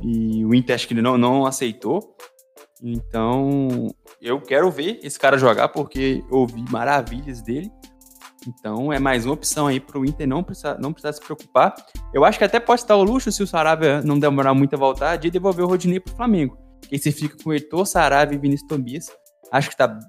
e 0.02 0.46
o 0.46 0.54
Inter 0.54 0.76
acho 0.76 0.88
que 0.88 0.94
ele 0.94 1.02
não, 1.02 1.18
não 1.18 1.46
aceitou. 1.46 2.16
Então, 2.82 3.88
eu 4.22 4.40
quero 4.40 4.70
ver 4.70 5.00
esse 5.02 5.20
cara 5.20 5.38
jogar, 5.38 5.70
porque 5.70 6.24
ouvi 6.30 6.64
maravilhas 6.70 7.42
dele. 7.42 7.72
Então, 8.48 8.94
é 8.94 9.00
mais 9.00 9.26
uma 9.26 9.34
opção 9.34 9.68
aí 9.68 9.80
para 9.80 10.00
o 10.00 10.06
Inter 10.06 10.28
não 10.28 10.44
precisar, 10.44 10.80
não 10.80 10.94
precisar 10.94 11.14
se 11.14 11.20
preocupar. 11.20 11.76
Eu 12.14 12.24
acho 12.24 12.38
que 12.38 12.46
até 12.46 12.60
pode 12.60 12.82
estar 12.82 12.96
o 12.96 13.04
luxo, 13.04 13.32
se 13.32 13.44
o 13.44 13.48
Sarabia 13.48 14.02
não 14.02 14.18
demorar 14.18 14.54
muito 14.54 14.74
a 14.76 14.78
voltar, 14.78 15.16
de 15.18 15.30
devolver 15.30 15.66
o 15.66 15.68
Rodinei 15.68 16.00
para 16.00 16.14
o 16.14 16.16
Flamengo. 16.16 16.58
Que 16.88 16.98
você 16.98 17.12
fica 17.12 17.36
com 17.44 17.50
o 17.50 17.54
Heitor, 17.54 17.86
Sarabia 17.86 18.38
e 18.38 18.40
Vinícius 18.40 18.68
Tobias. 18.68 19.08
Acho 19.52 19.70
que 19.70 19.74
está 19.74 20.00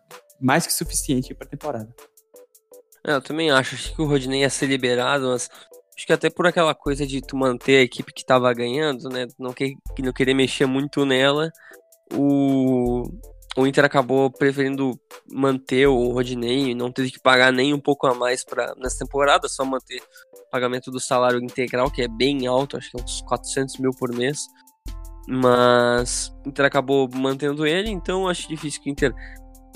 mais 0.41 0.67
que 0.67 0.73
suficiente 0.73 1.35
para 1.35 1.47
a 1.47 1.51
temporada. 1.51 1.95
É, 3.05 3.13
eu 3.13 3.23
também 3.23 3.51
acho. 3.51 3.75
Acho 3.75 3.95
que 3.95 4.03
o 4.03 4.07
Rodney 4.07 4.43
ia 4.43 4.51
ser 4.51 4.67
liberado, 4.67 5.29
mas 5.29 5.49
acho 5.97 6.07
que 6.07 6.13
até 6.13 6.31
por 6.31 6.47
aquela 6.47 6.75
coisa 6.75 7.07
de 7.07 7.21
tu 7.21 7.37
manter 7.37 7.79
a 7.79 7.83
equipe 7.83 8.13
que 8.13 8.25
tava 8.25 8.53
ganhando, 8.53 9.09
né? 9.09 9.27
Não, 9.39 9.53
que, 9.53 9.75
não 9.99 10.13
querer 10.13 10.35
mexer 10.35 10.67
muito 10.67 11.05
nela, 11.05 11.51
o, 12.13 13.03
o 13.57 13.67
Inter 13.67 13.85
acabou 13.85 14.31
preferindo 14.31 14.99
manter 15.31 15.87
o 15.87 16.11
Rodney, 16.13 16.75
não 16.75 16.93
teve 16.93 17.11
que 17.11 17.21
pagar 17.21 17.53
nem 17.53 17.75
um 17.75 17.81
pouco 17.81 18.07
a 18.07 18.15
mais 18.15 18.45
para 18.45 18.75
nessa 18.77 19.05
temporada, 19.05 19.49
só 19.49 19.65
manter 19.65 20.01
o 20.33 20.51
pagamento 20.51 20.91
do 20.91 21.01
salário 21.01 21.43
integral, 21.43 21.91
que 21.91 22.03
é 22.03 22.09
bem 22.09 22.47
alto, 22.47 22.77
acho 22.77 22.91
que 22.91 23.01
é 23.01 23.03
uns 23.03 23.21
400 23.23 23.79
mil 23.79 23.91
por 23.91 24.15
mês. 24.15 24.47
Mas 25.31 26.33
o 26.47 26.49
Inter 26.49 26.65
acabou 26.65 27.09
mantendo 27.13 27.67
ele, 27.67 27.91
então 27.91 28.29
acho 28.29 28.49
difícil 28.49 28.81
que 28.81 28.89
o 28.89 28.93
Inter 28.93 29.15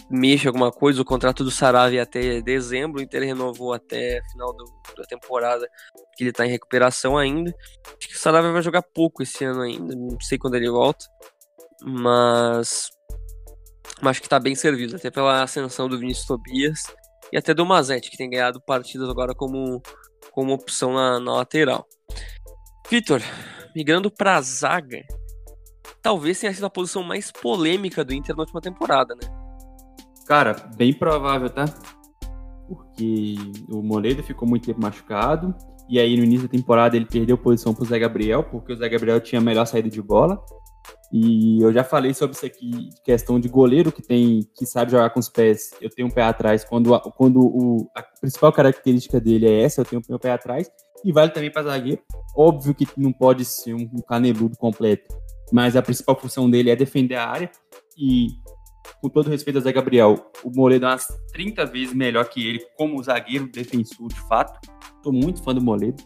mexa 0.09 0.49
alguma 0.49 0.71
coisa. 0.71 1.03
O 1.03 1.05
contrato 1.05 1.43
do 1.43 1.51
Saravia 1.51 2.03
até 2.03 2.41
dezembro, 2.41 3.01
o 3.01 3.03
Inter 3.03 3.23
renovou 3.23 3.73
até 3.73 4.23
final 4.31 4.53
do, 4.55 4.65
da 4.97 5.05
temporada, 5.05 5.69
que 6.17 6.23
ele 6.23 6.31
está 6.31 6.47
em 6.47 6.51
recuperação 6.51 7.19
ainda. 7.19 7.55
Acho 7.99 8.09
que 8.09 8.15
o 8.15 8.19
Saravia 8.19 8.53
vai 8.53 8.63
jogar 8.63 8.83
pouco 8.83 9.23
esse 9.23 9.45
ano 9.45 9.63
ainda, 9.63 9.95
não 9.95 10.21
sei 10.21 10.39
quando 10.39 10.55
ele 10.55 10.71
volta, 10.71 11.05
mas, 11.85 12.91
mas 14.01 14.11
acho 14.11 14.21
que 14.21 14.27
está 14.27 14.39
bem 14.39 14.55
servido, 14.55 14.97
até 14.97 15.11
pela 15.11 15.43
ascensão 15.43 15.89
do 15.89 15.99
Vinícius 15.99 16.27
Tobias 16.27 16.81
e 17.33 17.37
até 17.37 17.53
do 17.55 17.67
Mazete, 17.67 18.11
que 18.11 18.17
tem 18.17 18.31
ganhado 18.31 18.61
partidas 18.61 19.09
agora 19.09 19.35
como, 19.35 19.83
como 20.31 20.53
opção 20.53 20.93
na, 20.93 21.19
na 21.19 21.35
lateral. 21.35 21.87
Vitor, 22.89 23.23
migrando 23.75 24.11
para 24.11 24.37
a 24.37 24.43
zaga, 24.43 25.03
talvez 26.03 26.39
tenha 26.39 26.53
sido 26.53 26.67
a 26.67 26.71
posição 26.71 27.03
mais 27.03 27.33
polêmica 27.33 28.05
do 28.05 28.13
Inter 28.13 28.37
na 28.37 28.43
última 28.43 28.61
temporada, 28.61 29.15
né? 29.15 29.23
Cara, 30.27 30.55
bem 30.77 30.93
provável, 30.93 31.49
tá? 31.49 31.65
Porque 32.69 33.35
o 33.69 33.83
Moledo 33.83 34.23
ficou 34.23 34.49
muito 34.49 34.67
tempo 34.67 34.81
machucado. 34.81 35.55
E 35.89 35.99
aí, 35.99 36.17
no 36.17 36.25
início 36.25 36.47
da 36.47 36.53
temporada, 36.53 36.97
ele 36.97 37.07
perdeu 37.07 37.37
posição 37.37 37.75
pro 37.75 37.85
Zé 37.85 37.99
Gabriel, 37.99 38.45
porque 38.45 38.73
o 38.73 38.77
Zé 38.77 38.89
Gabriel 38.89 39.21
tinha 39.21 39.41
a 39.41 39.45
melhor 39.45 39.67
saída 39.67 39.91
de 39.91 40.01
bola. 40.01 40.43
E 41.13 41.61
eu 41.61 41.71
já 41.73 41.85
falei 41.85 42.15
sobre 42.15 42.35
isso 42.35 42.47
aqui, 42.47 42.89
questão 43.05 43.39
de 43.39 43.47
goleiro 43.47 43.93
que 43.93 44.01
tem, 44.01 44.49
que 44.57 44.65
sabe 44.65 44.93
jogar 44.93 45.11
com 45.11 45.21
os 45.21 45.29
pés. 45.29 45.73
Eu 45.79 45.91
tenho 45.91 46.09
um 46.09 46.11
pé 46.11 46.23
atrás. 46.23 46.65
Quando, 46.65 46.99
quando 47.11 47.39
o, 47.39 47.91
a 47.95 48.03
principal 48.03 48.51
característica 48.51 49.21
dele 49.21 49.47
é 49.47 49.63
essa, 49.63 49.83
eu 49.83 49.85
tenho 49.85 50.03
um 50.09 50.19
pé 50.19 50.33
atrás. 50.33 50.71
E 51.05 51.13
vale 51.13 51.31
também 51.31 51.51
para 51.51 51.65
zagueiro. 51.65 52.01
Óbvio 52.35 52.75
que 52.75 52.89
não 52.97 53.13
pode 53.13 53.45
ser 53.45 53.75
um 53.75 53.89
caneludo 54.09 54.57
completo, 54.57 55.15
mas 55.53 55.77
a 55.77 55.83
principal 55.83 56.19
função 56.19 56.49
dele 56.49 56.71
é 56.71 56.77
defender 56.77 57.17
a 57.17 57.29
área. 57.29 57.51
E 57.99 58.29
com 59.03 59.11
todo 59.11 59.29
respeito 59.29 59.57
ao 59.57 59.63
Zé 59.63 59.73
Gabriel, 59.73 60.31
o 60.43 60.51
Moledo 60.51 60.87
é 60.87 60.89
umas 60.89 61.07
30 61.33 61.67
vezes 61.67 61.95
melhor 61.95 62.25
que 62.25 62.47
ele 62.49 62.61
como 62.79 63.03
zagueiro 63.03 63.51
defensor, 63.53 64.09
de 64.09 64.21
fato. 64.29 64.59
Tô 65.03 65.13
muito 65.13 65.43
fã 65.43 65.55
do 65.55 65.61
Moledo. 65.61 66.03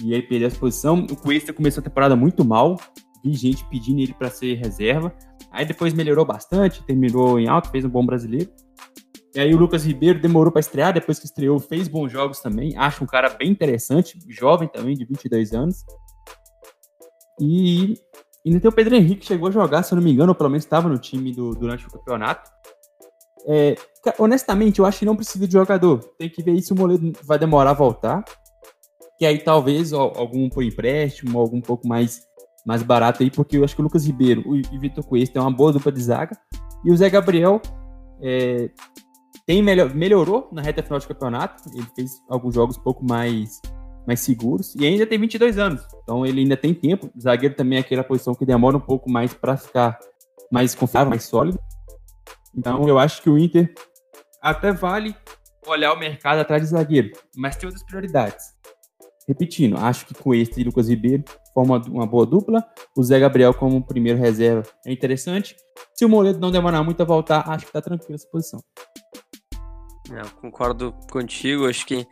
E 0.00 0.12
ele 0.12 0.22
perdeu 0.22 0.48
a 0.48 0.50
posição. 0.50 1.06
O 1.10 1.16
Cuesta 1.16 1.52
começou 1.52 1.80
a 1.80 1.84
temporada 1.84 2.14
muito 2.14 2.44
mal. 2.44 2.76
Vi 3.24 3.32
gente 3.32 3.64
pedindo 3.66 4.00
ele 4.00 4.12
para 4.12 4.28
ser 4.28 4.54
reserva. 4.56 5.14
Aí 5.50 5.64
depois 5.64 5.94
melhorou 5.94 6.24
bastante, 6.24 6.84
terminou 6.84 7.40
em 7.40 7.48
alto, 7.48 7.70
fez 7.70 7.84
um 7.84 7.88
bom 7.88 8.04
brasileiro. 8.04 8.50
E 9.34 9.40
aí 9.40 9.52
o 9.52 9.58
Lucas 9.58 9.84
Ribeiro 9.84 10.20
demorou 10.20 10.52
para 10.52 10.60
estrear, 10.60 10.92
depois 10.92 11.18
que 11.18 11.26
estreou, 11.26 11.58
fez 11.58 11.88
bons 11.88 12.12
jogos 12.12 12.38
também. 12.40 12.76
Acho 12.76 13.02
um 13.02 13.06
cara 13.06 13.30
bem 13.30 13.50
interessante, 13.50 14.18
jovem 14.28 14.68
também, 14.68 14.94
de 14.94 15.04
22 15.04 15.52
anos. 15.52 15.84
E 17.40 17.94
ainda 18.46 18.60
tem 18.60 18.68
o 18.68 18.72
Pedro 18.72 18.94
Henrique, 18.94 19.22
que 19.22 19.26
chegou 19.26 19.48
a 19.48 19.50
jogar, 19.50 19.82
se 19.82 19.92
eu 19.92 19.96
não 19.96 20.04
me 20.04 20.12
engano, 20.12 20.30
ou 20.30 20.34
pelo 20.36 20.50
menos 20.50 20.64
estava 20.64 20.88
no 20.88 20.98
time 20.98 21.32
do, 21.32 21.50
durante 21.50 21.84
o 21.86 21.90
campeonato. 21.90 22.48
É, 23.46 23.74
honestamente, 24.18 24.78
eu 24.78 24.86
acho 24.86 25.00
que 25.00 25.04
não 25.04 25.16
precisa 25.16 25.46
de 25.46 25.52
jogador. 25.52 25.98
Tem 26.18 26.28
que 26.28 26.42
ver 26.42 26.60
se 26.62 26.72
o 26.72 26.76
Moledo 26.76 27.12
vai 27.24 27.38
demorar 27.38 27.70
a 27.70 27.74
voltar. 27.74 28.24
Que 29.18 29.26
aí 29.26 29.38
talvez 29.38 29.92
algum 29.92 30.48
por 30.48 30.62
empréstimo, 30.62 31.38
algum 31.38 31.60
pouco 31.60 31.86
mais, 31.86 32.22
mais 32.66 32.82
barato 32.82 33.22
aí, 33.22 33.30
porque 33.30 33.58
eu 33.58 33.64
acho 33.64 33.74
que 33.74 33.80
o 33.82 33.84
Lucas 33.84 34.06
Ribeiro 34.06 34.56
e 34.56 34.78
Vitor 34.78 35.04
Cuesta 35.04 35.38
é 35.38 35.42
uma 35.42 35.50
boa 35.50 35.72
dupla 35.72 35.92
de 35.92 36.02
zaga. 36.02 36.36
E 36.84 36.90
o 36.90 36.96
Zé 36.96 37.10
Gabriel 37.10 37.60
é, 38.22 38.70
tem 39.46 39.62
melhor, 39.62 39.94
melhorou 39.94 40.48
na 40.52 40.62
reta 40.62 40.82
final 40.82 40.98
de 40.98 41.06
campeonato. 41.06 41.62
Ele 41.74 41.86
fez 41.94 42.22
alguns 42.28 42.54
jogos 42.54 42.76
um 42.76 42.82
pouco 42.82 43.04
mais 43.04 43.60
mais 44.06 44.20
seguros 44.20 44.74
e 44.74 44.86
ainda 44.86 45.06
tem 45.06 45.18
22 45.18 45.58
anos. 45.58 45.82
Então 46.02 46.26
ele 46.26 46.42
ainda 46.42 46.56
tem 46.56 46.74
tempo. 46.74 47.10
O 47.14 47.20
zagueiro 47.20 47.54
também 47.54 47.78
é 47.78 47.80
aquela 47.80 48.04
posição 48.04 48.34
que 48.34 48.44
demora 48.44 48.76
um 48.76 48.80
pouco 48.80 49.10
mais 49.10 49.32
para 49.32 49.56
ficar 49.56 49.98
mais 50.52 50.74
confiável, 50.74 51.10
mais 51.10 51.24
sólido. 51.24 51.58
Então 52.54 52.86
eu 52.86 52.98
acho 52.98 53.22
que 53.22 53.30
o 53.30 53.38
Inter 53.38 53.72
até 54.42 54.72
vale 54.72 55.16
olhar 55.66 55.92
o 55.94 55.98
mercado 55.98 56.38
atrás 56.38 56.62
de 56.62 56.68
zagueiro, 56.68 57.12
mas 57.34 57.56
tem 57.56 57.66
outras 57.66 57.84
prioridades. 57.84 58.53
Repetindo, 59.26 59.76
acho 59.78 60.06
que 60.06 60.14
com 60.14 60.34
este 60.34 60.60
e 60.60 60.64
Lucas 60.64 60.88
Ribeiro 60.88 61.24
forma 61.54 61.82
uma 61.88 62.06
boa 62.06 62.26
dupla. 62.26 62.64
O 62.96 63.02
Zé 63.02 63.18
Gabriel 63.18 63.54
como 63.54 63.82
primeiro 63.82 64.18
reserva 64.18 64.68
é 64.84 64.92
interessante. 64.92 65.56
Se 65.94 66.04
o 66.04 66.08
Moledo 66.08 66.38
não 66.38 66.50
demorar 66.50 66.82
muito 66.82 67.00
a 67.00 67.06
voltar, 67.06 67.48
acho 67.48 67.66
que 67.66 67.72
tá 67.72 67.80
tranquilo 67.80 68.14
essa 68.14 68.28
posição. 68.28 68.60
É, 70.12 70.20
eu 70.20 70.30
concordo 70.40 70.92
contigo, 71.10 71.66
acho 71.66 71.86
que 71.86 72.06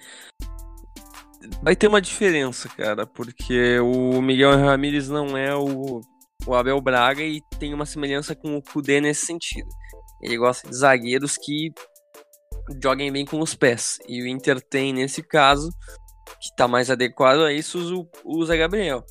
vai 1.63 1.77
ter 1.77 1.89
uma 1.89 2.01
diferença, 2.01 2.69
cara, 2.71 3.07
porque 3.07 3.79
o 3.81 4.23
Miguel 4.23 4.57
Ramírez 4.57 5.09
não 5.09 5.37
é 5.37 5.55
o, 5.55 6.01
o 6.47 6.55
Abel 6.55 6.81
Braga 6.81 7.23
e 7.23 7.43
tem 7.59 7.75
uma 7.75 7.85
semelhança 7.85 8.35
com 8.35 8.57
o 8.57 8.63
Kudê 8.63 9.01
nesse 9.01 9.27
sentido. 9.27 9.69
Ele 10.23 10.39
gosta 10.39 10.69
de 10.69 10.77
zagueiros 10.77 11.37
que 11.37 11.73
joguem 12.83 13.13
bem 13.13 13.25
com 13.25 13.41
os 13.41 13.55
pés. 13.55 13.99
E 14.09 14.23
o 14.23 14.27
Inter 14.27 14.61
tem, 14.61 14.93
nesse 14.93 15.23
caso, 15.23 15.69
que 16.41 16.47
está 16.51 16.67
mais 16.67 16.91
adequado 16.91 17.41
a 17.41 17.53
isso, 17.53 18.09
o, 18.25 18.39
o 18.41 18.45
Zé 18.45 18.57
Gabriel. 18.57 19.05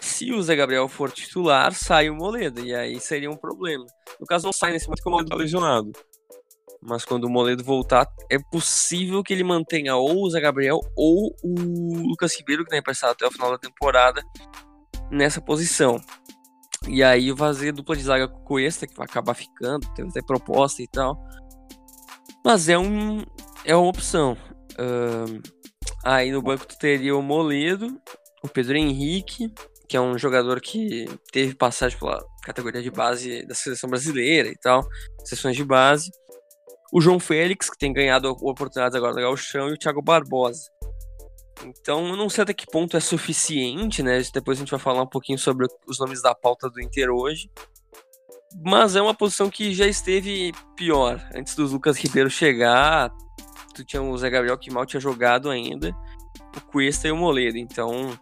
Se 0.00 0.32
o 0.32 0.42
Zé 0.42 0.56
Gabriel 0.56 0.88
for 0.88 1.10
titular, 1.10 1.72
sai 1.74 2.10
o 2.10 2.14
Moledo, 2.14 2.64
e 2.64 2.74
aí 2.74 2.98
seria 2.98 3.30
um 3.30 3.36
problema. 3.36 3.86
No 4.18 4.26
caso, 4.26 4.44
não 4.44 4.52
sai 4.52 4.72
nesse 4.72 4.86
momento 4.86 4.98
porque 4.98 5.08
o 5.08 5.12
Moledo 5.12 5.30
tá 5.30 5.36
lesionado. 5.36 5.92
Mas 6.80 7.04
quando 7.04 7.24
o 7.24 7.30
Moledo 7.30 7.62
voltar, 7.62 8.08
é 8.28 8.38
possível 8.50 9.22
que 9.22 9.32
ele 9.32 9.44
mantenha 9.44 9.94
ou 9.94 10.24
o 10.24 10.30
Zé 10.30 10.40
Gabriel 10.40 10.80
ou 10.96 11.32
o 11.42 12.08
Lucas 12.08 12.36
Ribeiro, 12.36 12.64
que 12.64 12.70
tem 12.70 12.80
emprestado 12.80 13.12
até 13.12 13.24
o 13.24 13.30
final 13.30 13.52
da 13.52 13.58
temporada, 13.58 14.20
nessa 15.08 15.40
posição. 15.40 16.00
E 16.88 17.04
aí 17.04 17.34
fazer 17.36 17.72
dupla 17.72 17.94
de 17.94 18.02
zaga 18.02 18.26
com 18.26 18.40
o 18.40 18.44
Cuesta, 18.44 18.86
que 18.86 18.96
vai 18.96 19.06
acabar 19.06 19.34
ficando, 19.34 19.86
tem 19.94 20.08
até 20.08 20.20
proposta 20.20 20.82
e 20.82 20.88
tal. 20.88 21.16
Mas 22.44 22.68
é, 22.68 22.76
um, 22.76 23.22
é 23.64 23.76
uma 23.76 23.88
opção. 23.88 24.36
Uh, 24.72 25.40
aí 26.04 26.30
no 26.30 26.42
banco 26.42 26.66
tu 26.66 26.78
teria 26.78 27.16
o 27.16 27.22
Moledo, 27.22 28.00
o 28.42 28.48
Pedro 28.48 28.76
Henrique, 28.76 29.52
que 29.88 29.96
é 29.96 30.00
um 30.00 30.16
jogador 30.16 30.60
que 30.60 31.06
teve 31.32 31.54
passagem 31.54 31.98
pela 31.98 32.24
categoria 32.42 32.82
de 32.82 32.90
base 32.90 33.46
da 33.46 33.54
seleção 33.54 33.90
brasileira 33.90 34.48
e 34.48 34.56
tal, 34.56 34.82
sessões 35.24 35.56
de 35.56 35.64
base 35.64 36.10
o 36.92 37.00
João 37.00 37.18
Félix, 37.18 37.70
que 37.70 37.78
tem 37.78 37.90
ganhado 37.90 38.28
oportunidades 38.28 38.94
agora 38.94 39.14
no 39.14 39.22
Galchão, 39.22 39.70
e 39.70 39.72
o 39.72 39.78
Thiago 39.78 40.02
Barbosa. 40.02 40.70
Então, 41.64 42.06
eu 42.08 42.16
não 42.16 42.28
sei 42.28 42.42
até 42.42 42.52
que 42.52 42.66
ponto 42.66 42.96
é 42.96 43.00
suficiente, 43.00 44.02
né? 44.02 44.20
Depois 44.32 44.58
a 44.58 44.60
gente 44.60 44.70
vai 44.70 44.78
falar 44.78 45.02
um 45.02 45.08
pouquinho 45.08 45.38
sobre 45.38 45.66
os 45.86 45.98
nomes 45.98 46.20
da 46.20 46.34
pauta 46.34 46.68
do 46.68 46.80
Inter 46.82 47.10
hoje. 47.10 47.50
Mas 48.62 48.94
é 48.94 49.00
uma 49.00 49.14
posição 49.14 49.48
que 49.48 49.72
já 49.72 49.86
esteve 49.86 50.52
pior. 50.76 51.18
Antes 51.34 51.54
do 51.54 51.66
Lucas 51.66 51.96
Ribeiro 51.96 52.28
chegar, 52.28 53.10
tu 53.72 53.84
tinha 53.84 54.02
o 54.02 54.16
Zé 54.16 54.30
Gabriel 54.30 54.58
que 54.58 54.70
mal 54.70 54.86
tinha 54.86 55.00
jogado 55.00 55.50
ainda, 55.50 55.94
o 56.56 56.60
Cuesta 56.60 57.08
e 57.08 57.12
o 57.12 57.16
Moledo. 57.16 57.58
Então, 57.58 58.16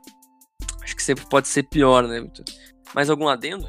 acho 0.82 0.96
que 0.96 1.02
sempre 1.02 1.26
pode 1.28 1.48
ser 1.48 1.64
pior, 1.64 2.06
né, 2.06 2.20
Vitor? 2.20 2.44
Mais 2.94 3.10
algum 3.10 3.28
adendo? 3.28 3.66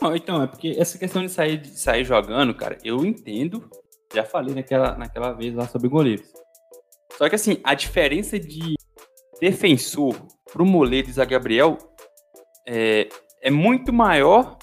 Não, 0.00 0.14
então, 0.14 0.42
é 0.42 0.46
porque 0.46 0.74
essa 0.78 0.98
questão 0.98 1.22
de 1.22 1.30
sair, 1.30 1.58
de 1.58 1.78
sair 1.78 2.04
jogando, 2.04 2.54
cara, 2.54 2.78
eu 2.84 3.04
entendo 3.04 3.68
já 4.14 4.24
falei 4.24 4.54
naquela, 4.54 4.96
naquela 4.96 5.32
vez 5.32 5.54
lá 5.54 5.66
sobre 5.66 5.88
goleiros. 5.88 6.26
Só 7.16 7.28
que 7.28 7.34
assim, 7.34 7.58
a 7.64 7.74
diferença 7.74 8.38
de 8.38 8.74
defensor 9.40 10.14
pro 10.52 10.64
Moledo 10.64 11.08
e 11.08 11.12
Zé 11.12 11.24
Gabriel 11.24 11.76
é, 12.66 13.08
é 13.42 13.50
muito 13.50 13.92
maior 13.92 14.58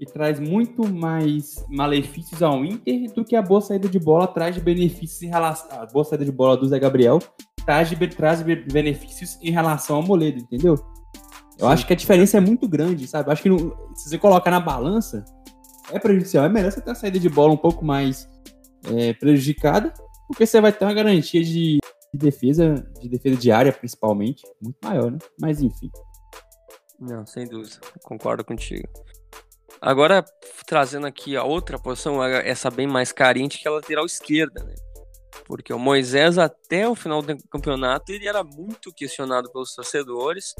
e 0.00 0.06
traz 0.06 0.38
muito 0.38 0.88
mais 0.88 1.64
malefícios 1.68 2.42
ao 2.42 2.64
Inter 2.64 3.12
do 3.12 3.24
que 3.24 3.34
a 3.34 3.42
boa 3.42 3.60
saída 3.60 3.88
de 3.88 3.98
bola 3.98 4.26
traz 4.26 4.54
de 4.54 4.60
benefícios 4.60 5.22
em 5.22 5.28
relação. 5.28 5.80
A 5.80 5.86
boa 5.86 6.04
saída 6.04 6.24
de 6.24 6.32
bola 6.32 6.56
do 6.56 6.66
Zé 6.66 6.78
Gabriel 6.78 7.18
traz, 7.64 7.90
de, 7.90 8.08
traz 8.08 8.42
benefícios 8.42 9.38
em 9.42 9.50
relação 9.50 9.96
ao 9.96 10.02
Moledo, 10.02 10.38
entendeu? 10.38 10.74
Eu 11.58 11.66
Sim. 11.66 11.72
acho 11.72 11.86
que 11.86 11.92
a 11.92 11.96
diferença 11.96 12.36
é 12.36 12.40
muito 12.40 12.68
grande, 12.68 13.08
sabe? 13.08 13.28
Eu 13.28 13.32
acho 13.32 13.42
que 13.42 13.48
no, 13.48 13.76
se 13.96 14.08
você 14.08 14.18
colocar 14.18 14.50
na 14.50 14.60
balança, 14.60 15.24
é 15.90 15.98
prejudicial. 15.98 16.44
É 16.44 16.48
melhor 16.48 16.70
você 16.70 16.80
ter 16.80 16.90
a 16.90 16.94
saída 16.94 17.18
de 17.18 17.28
bola 17.28 17.52
um 17.52 17.56
pouco 17.56 17.84
mais 17.84 18.28
é, 18.92 19.12
prejudicada, 19.14 19.92
porque 20.28 20.46
você 20.46 20.60
vai 20.60 20.72
ter 20.72 20.84
uma 20.84 20.94
garantia 20.94 21.42
de, 21.42 21.78
de, 21.78 22.18
defesa, 22.18 22.74
de 23.00 23.08
defesa 23.08 23.36
diária 23.36 23.72
principalmente, 23.72 24.42
muito 24.62 24.78
maior, 24.82 25.10
né? 25.10 25.18
Mas 25.40 25.60
enfim. 25.60 25.90
Não, 27.00 27.26
sem 27.26 27.46
dúvida, 27.46 27.76
concordo 28.04 28.44
contigo. 28.44 28.88
Agora, 29.80 30.24
trazendo 30.66 31.06
aqui 31.06 31.36
a 31.36 31.44
outra 31.44 31.78
posição, 31.78 32.22
essa 32.22 32.70
bem 32.70 32.86
mais 32.86 33.12
carente, 33.12 33.58
que 33.58 33.68
é 33.68 33.70
a 33.70 33.74
lateral 33.74 34.06
esquerda, 34.06 34.64
né? 34.64 34.74
Porque 35.44 35.72
o 35.72 35.78
Moisés, 35.78 36.36
até 36.36 36.88
o 36.88 36.94
final 36.94 37.22
do 37.22 37.36
campeonato, 37.48 38.12
ele 38.12 38.26
era 38.26 38.42
muito 38.42 38.92
questionado 38.92 39.50
pelos 39.52 39.74
torcedores. 39.74 40.54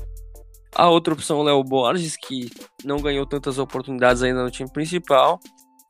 A 0.74 0.88
outra 0.88 1.14
opção 1.14 1.38
é 1.38 1.40
o 1.40 1.44
Léo 1.44 1.64
Borges, 1.64 2.16
que 2.16 2.50
não 2.84 2.98
ganhou 2.98 3.26
tantas 3.26 3.58
oportunidades 3.58 4.22
ainda 4.22 4.42
no 4.42 4.50
time 4.50 4.70
principal. 4.72 5.40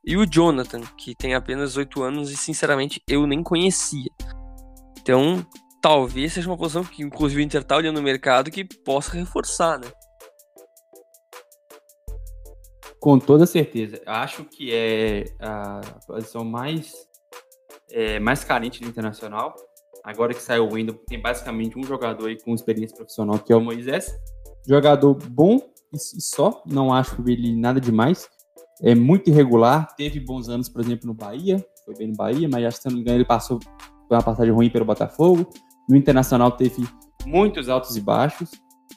E 0.04 0.16
o 0.16 0.24
Jonathan, 0.24 0.80
que 0.96 1.14
tem 1.14 1.34
apenas 1.34 1.76
8 1.76 2.02
anos 2.02 2.30
e, 2.30 2.36
sinceramente, 2.36 3.02
eu 3.06 3.26
nem 3.26 3.42
conhecia. 3.42 4.10
Então, 5.00 5.44
talvez 5.82 6.32
seja 6.32 6.48
uma 6.48 6.56
posição 6.56 6.84
que, 6.84 7.02
inclusive, 7.02 7.42
o 7.42 7.44
Inter 7.44 7.62
tá 7.62 7.76
olhando 7.76 7.96
no 7.96 8.02
mercado 8.02 8.50
que 8.50 8.64
possa 8.64 9.12
reforçar, 9.12 9.78
né? 9.78 9.88
Com 13.00 13.18
toda 13.18 13.46
certeza. 13.46 14.00
Acho 14.06 14.44
que 14.44 14.72
é 14.74 15.24
a 15.40 15.80
posição 16.06 16.44
mais, 16.44 16.92
é, 17.90 18.18
mais 18.18 18.42
carente 18.42 18.80
do 18.80 18.88
Internacional. 18.88 19.54
Agora 20.02 20.34
que 20.34 20.42
saiu 20.42 20.64
o 20.64 20.72
Wendel, 20.72 20.94
tem 21.06 21.20
basicamente 21.20 21.78
um 21.78 21.82
jogador 21.82 22.28
aí 22.28 22.40
com 22.40 22.54
experiência 22.54 22.96
profissional, 22.96 23.38
que 23.38 23.52
é 23.52 23.56
o 23.56 23.60
Moisés. 23.60 24.12
Jogador 24.66 25.14
bom 25.14 25.60
e 25.92 26.20
só, 26.20 26.62
não 26.66 26.92
acho 26.92 27.22
ele 27.28 27.54
nada 27.54 27.80
demais. 27.80 28.28
É 28.82 28.94
muito 28.94 29.28
irregular, 29.28 29.94
teve 29.96 30.20
bons 30.20 30.48
anos, 30.48 30.68
por 30.68 30.80
exemplo, 30.80 31.06
no 31.06 31.14
Bahia, 31.14 31.64
foi 31.84 31.94
bem 31.96 32.08
no 32.08 32.16
Bahia, 32.16 32.48
mas 32.50 32.64
acho 32.64 32.76
que 32.76 32.82
se 32.82 32.88
não 32.88 32.96
me 32.96 33.00
engano 33.00 33.18
ele 33.18 33.24
passou 33.24 33.58
uma 34.10 34.22
passagem 34.22 34.52
ruim 34.52 34.70
pelo 34.70 34.84
Botafogo. 34.84 35.48
No 35.88 35.96
Internacional 35.96 36.52
teve 36.52 36.86
muitos 37.26 37.68
altos 37.68 37.96
e 37.96 38.00
baixos, 38.00 38.50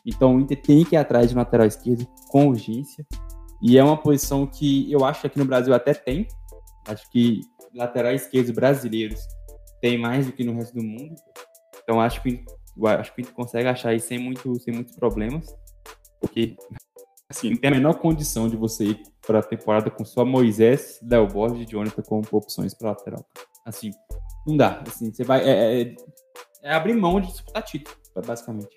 então 0.06 0.36
o 0.36 0.40
Inter 0.40 0.62
tem 0.62 0.84
que 0.84 0.96
ir 0.96 0.98
atrás 0.98 1.30
de 1.30 1.36
lateral 1.36 1.66
esquerdo 1.66 2.06
com 2.30 2.50
urgência. 2.50 3.06
E 3.62 3.78
é 3.78 3.84
uma 3.84 3.98
posição 3.98 4.48
que 4.48 4.92
eu 4.92 5.06
acho 5.06 5.22
que 5.22 5.28
aqui 5.28 5.38
no 5.38 5.46
Brasil 5.46 5.74
até 5.74 5.94
tem. 5.94 6.28
Acho 6.88 7.10
que 7.12 7.42
laterais 7.74 8.24
esquerdos 8.24 8.52
brasileiros 8.52 9.20
tem 9.80 9.98
mais 9.98 10.26
do 10.26 10.32
que 10.32 10.44
no 10.44 10.54
resto 10.54 10.76
do 10.76 10.84
mundo. 10.84 11.16
Então 11.84 12.02
acho 12.02 12.22
que 12.22 12.44
acho 13.00 13.14
que 13.14 13.24
consegue 13.24 13.68
achar 13.68 13.94
isso 13.94 14.08
sem, 14.08 14.18
muito, 14.18 14.60
sem 14.60 14.74
muitos 14.74 14.96
problemas. 14.96 15.56
Porque 16.20 16.56
assim, 17.30 17.56
tem 17.56 17.70
a 17.70 17.74
menor 17.74 17.96
condição 17.96 18.48
de 18.48 18.56
você 18.56 18.86
ir 18.86 19.04
para 19.26 19.40
a 19.40 19.44
temporada 19.44 19.90
com 19.90 20.04
só 20.04 20.26
Moisés, 20.26 21.00
Léo 21.04 21.28
Borges 21.28 21.68
e 21.68 21.72
Jonathan 21.72 22.02
como 22.02 22.24
opções 22.32 22.74
para 22.74 22.90
lateral. 22.90 23.26
Assim, 23.66 23.92
não 24.48 24.58
dá. 24.58 24.84
Assim, 24.88 25.14
você 25.14 25.24
vai. 25.24 25.48
É, 25.48 25.82
é, 25.82 25.96
é 26.64 26.74
abrir 26.74 26.94
mão 26.94 27.20
de 27.20 27.28
disputar 27.28 27.64
título, 27.64 27.96
basicamente. 28.26 28.76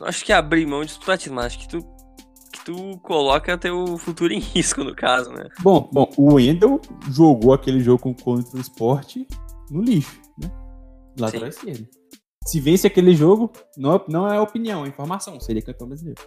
Acho 0.00 0.24
que 0.24 0.32
é 0.32 0.36
abrir 0.36 0.66
mão 0.66 0.80
de 0.80 0.88
disputar 0.88 1.18
título, 1.18 1.36
mas 1.36 1.46
acho 1.46 1.58
que 1.60 1.68
tu 1.68 1.99
tu 2.64 2.98
coloca 2.98 3.58
teu 3.58 3.96
futuro 3.98 4.32
em 4.32 4.38
risco, 4.38 4.82
no 4.84 4.94
caso, 4.94 5.30
né? 5.30 5.48
Bom, 5.60 5.88
bom 5.92 6.10
o 6.16 6.34
Wendel 6.34 6.80
jogou 7.10 7.52
aquele 7.52 7.80
jogo 7.80 8.14
contra 8.14 8.56
o 8.56 8.60
esporte 8.60 9.26
no 9.70 9.82
lixo, 9.82 10.20
né? 10.38 10.50
Lá 11.18 11.28
atrás 11.28 11.56
dele. 11.58 11.88
Se 12.46 12.60
vence 12.60 12.86
aquele 12.86 13.14
jogo, 13.14 13.52
não, 13.76 14.02
não 14.08 14.28
é 14.28 14.40
opinião, 14.40 14.84
é 14.84 14.88
informação. 14.88 15.38
Seria 15.38 15.62
campeão 15.62 15.88
brasileiro. 15.88 16.20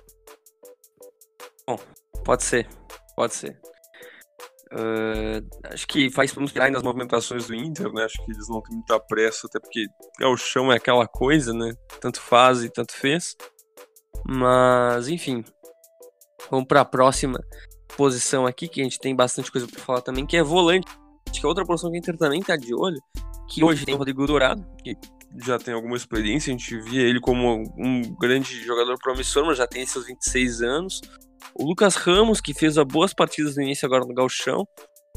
Bom, 1.67 1.77
pode 2.23 2.43
ser. 2.43 2.67
Pode 3.15 3.33
ser. 3.33 3.59
Uh, 4.71 5.45
acho 5.65 5.87
que 5.87 6.09
faz 6.09 6.33
para 6.33 6.43
esperar 6.43 6.71
nas 6.71 6.81
movimentações 6.81 7.47
do 7.47 7.55
Inter, 7.55 7.91
né? 7.93 8.05
Acho 8.05 8.23
que 8.25 8.31
eles 8.31 8.47
não 8.49 8.61
têm 8.61 8.75
muita 8.75 8.99
pressa, 8.99 9.47
até 9.47 9.59
porque 9.59 9.85
é 10.19 10.25
o 10.25 10.35
chão 10.35 10.71
é 10.71 10.77
aquela 10.77 11.07
coisa, 11.07 11.53
né? 11.53 11.73
Tanto 12.01 12.19
faz 12.19 12.63
e 12.63 12.69
tanto 12.69 12.93
fez. 12.93 13.35
Mas, 14.25 15.07
enfim, 15.09 15.43
Vamos 16.49 16.67
para 16.67 16.81
a 16.81 16.85
próxima 16.85 17.39
posição 17.95 18.45
aqui, 18.45 18.67
que 18.67 18.81
a 18.81 18.83
gente 18.83 18.99
tem 18.99 19.15
bastante 19.15 19.51
coisa 19.51 19.67
para 19.67 19.79
falar 19.79 20.01
também, 20.01 20.25
que 20.25 20.37
é 20.37 20.43
volante. 20.43 20.87
Acho 21.29 21.39
que 21.39 21.45
é 21.45 21.49
outra 21.49 21.65
posição 21.65 21.89
que 21.89 21.97
a 21.97 21.99
Inter 21.99 22.17
também 22.17 22.41
está 22.41 22.55
de 22.55 22.73
olho, 22.73 22.99
que 23.49 23.63
hoje 23.63 23.85
tem 23.85 23.95
o 23.95 23.97
Rodrigo 23.97 24.25
Dourado, 24.25 24.65
que 24.83 24.95
já 25.43 25.57
tem 25.57 25.73
alguma 25.73 25.95
experiência, 25.95 26.53
a 26.53 26.57
gente 26.57 26.79
via 26.81 27.01
ele 27.01 27.19
como 27.19 27.63
um 27.77 28.01
grande 28.19 28.61
jogador 28.63 28.97
promissor, 28.99 29.45
mas 29.45 29.57
já 29.57 29.65
tem 29.65 29.85
seus 29.85 30.05
26 30.05 30.61
anos. 30.61 31.01
O 31.55 31.65
Lucas 31.65 31.95
Ramos, 31.95 32.39
que 32.39 32.53
fez 32.53 32.75
boas 32.87 33.13
partidas 33.13 33.55
no 33.55 33.63
início 33.63 33.85
agora 33.85 34.05
no 34.05 34.13
Galchão, 34.13 34.67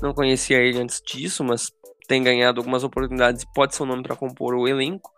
não 0.00 0.14
conhecia 0.14 0.58
ele 0.58 0.78
antes 0.78 1.00
disso, 1.00 1.44
mas 1.44 1.70
tem 2.08 2.22
ganhado 2.22 2.60
algumas 2.60 2.84
oportunidades 2.84 3.42
e 3.42 3.52
pode 3.52 3.74
ser 3.74 3.82
um 3.82 3.86
nome 3.86 4.02
para 4.02 4.16
compor 4.16 4.54
o 4.54 4.68
elenco. 4.68 5.10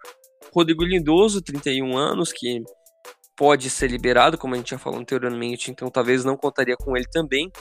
Rodrigo 0.53 0.85
Lindoso, 0.85 1.43
31 1.43 1.97
anos, 1.97 2.33
que 2.33 2.63
pode 3.39 3.71
ser 3.71 3.89
liberado, 3.89 4.37
como 4.37 4.55
a 4.55 4.57
gente 4.57 4.73
já 4.73 4.79
falou 4.79 4.99
anteriormente, 4.99 5.71
então 5.71 5.89
talvez 5.89 6.25
não 6.25 6.37
contaria 6.37 6.77
com 6.77 6.97
ele 6.97 7.07
também. 7.09 7.53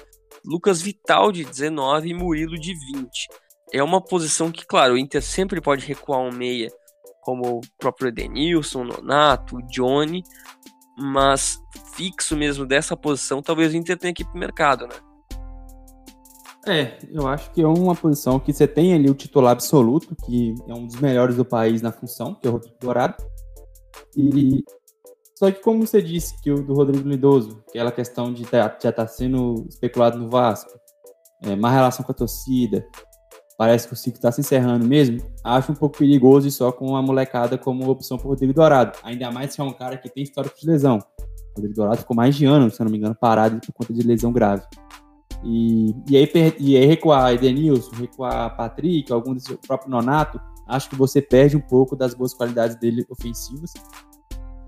Lucas 0.44 0.82
Vital, 0.82 1.32
de 1.32 1.44
19, 1.44 2.10
e 2.10 2.14
Murilo, 2.16 2.60
de 2.60 2.74
20. 2.74 3.28
É 3.72 3.84
uma 3.84 4.02
posição 4.02 4.52
que, 4.52 4.66
claro, 4.66 4.96
o 4.96 4.98
Inter 4.98 5.22
sempre 5.22 5.62
pode 5.62 5.86
recuar 5.86 6.20
um 6.20 6.32
meia, 6.32 6.72
como 7.22 7.60
o 7.60 7.62
próprio 7.78 8.08
Edenilson, 8.08 8.86
Nonato, 8.86 9.62
Johnny, 9.68 10.24
mas 10.98 11.60
fixo 11.96 12.36
mesmo 12.36 12.66
dessa 12.66 12.98
posição, 12.98 13.44
talvez 13.44 13.72
o 13.72 13.78
Inter 13.78 13.98
tenha 14.00 14.14
que 14.14 14.24
ir 14.24 14.26
pro 14.26 14.40
mercado, 14.40 14.88
né? 14.88 14.96
É, 16.66 16.98
eu 17.12 17.28
acho 17.28 17.52
que 17.52 17.62
é 17.62 17.68
uma 17.68 17.96
posição 17.96 18.40
que 18.40 18.52
você 18.52 18.68
tem 18.68 18.94
ali 18.94 19.10
o 19.10 19.14
titular 19.14 19.52
absoluto, 19.52 20.16
que 20.26 20.56
é 20.68 20.74
um 20.74 20.88
dos 20.88 21.00
melhores 21.00 21.36
do 21.36 21.46
país 21.46 21.84
na 21.84 21.92
função, 21.92 22.34
que 22.34 22.48
é 22.48 22.50
o 22.50 22.54
Rodrigo 22.54 22.76
Dourado. 22.82 23.16
E 24.16 24.64
só 25.38 25.52
que 25.52 25.62
como 25.62 25.86
você 25.86 26.02
disse 26.02 26.42
que 26.42 26.50
o 26.50 26.64
do 26.64 26.74
Rodrigo 26.74 27.08
Lindoso, 27.08 27.64
aquela 27.70 27.92
questão 27.92 28.34
de 28.34 28.44
tá, 28.44 28.58
já 28.58 28.90
estar 28.90 28.92
tá 28.92 29.08
sendo 29.08 29.68
especulado 29.70 30.18
no 30.18 30.32
Vasco, 30.32 30.72
é, 31.44 31.56
má 31.56 31.70
relação 31.70 32.04
com 32.04 32.12
a 32.12 32.16
torcida, 32.16 32.84
parece 33.56 33.88
que 33.88 33.94
o 33.94 33.96
ciclo 33.96 34.18
está 34.18 34.32
se 34.32 34.42
encerrando 34.42 34.84
mesmo, 34.84 35.20
acho 35.44 35.72
um 35.72 35.76
pouco 35.76 36.00
perigoso 36.00 36.48
e 36.48 36.52
só 36.52 36.72
com 36.72 36.96
a 36.96 37.04
molecada 37.04 37.56
como 37.56 37.88
opção 37.88 38.18
para 38.18 38.26
o 38.26 38.30
Rodrigo 38.32 38.52
Dourado. 38.52 38.98
Ainda 39.04 39.32
mais 39.32 39.54
se 39.54 39.62
é 39.62 39.64
um 39.64 39.72
cara 39.72 39.96
que 39.96 40.10
tem 40.10 40.24
histórico 40.24 40.60
de 40.60 40.66
lesão. 40.66 40.98
O 40.98 41.58
Rodrigo 41.58 41.76
Dourado 41.76 42.00
ficou 42.00 42.16
mais 42.16 42.36
de 42.36 42.46
ano, 42.46 42.72
se 42.72 42.84
não 42.84 42.90
me 42.90 42.98
engano, 42.98 43.14
parado 43.14 43.60
por 43.64 43.74
conta 43.74 43.94
de 43.94 44.02
lesão 44.02 44.34
grave. 44.34 44.64
E, 45.44 45.94
e, 46.10 46.18
aí, 46.18 46.32
e 46.58 46.78
aí 46.78 46.86
recuar 46.88 47.32
Edenilson, 47.36 47.92
recuar 47.96 48.58
Patrick, 48.58 49.14
algum 49.14 49.36
desse 49.36 49.56
próprio 49.68 49.92
Nonato, 49.92 50.42
acho 50.68 50.90
que 50.90 50.96
você 50.96 51.22
perde 51.22 51.56
um 51.56 51.62
pouco 51.62 51.96
das 51.96 52.16
boas 52.16 52.34
qualidades 52.34 52.76
dele 52.78 53.06
ofensivas 53.08 53.72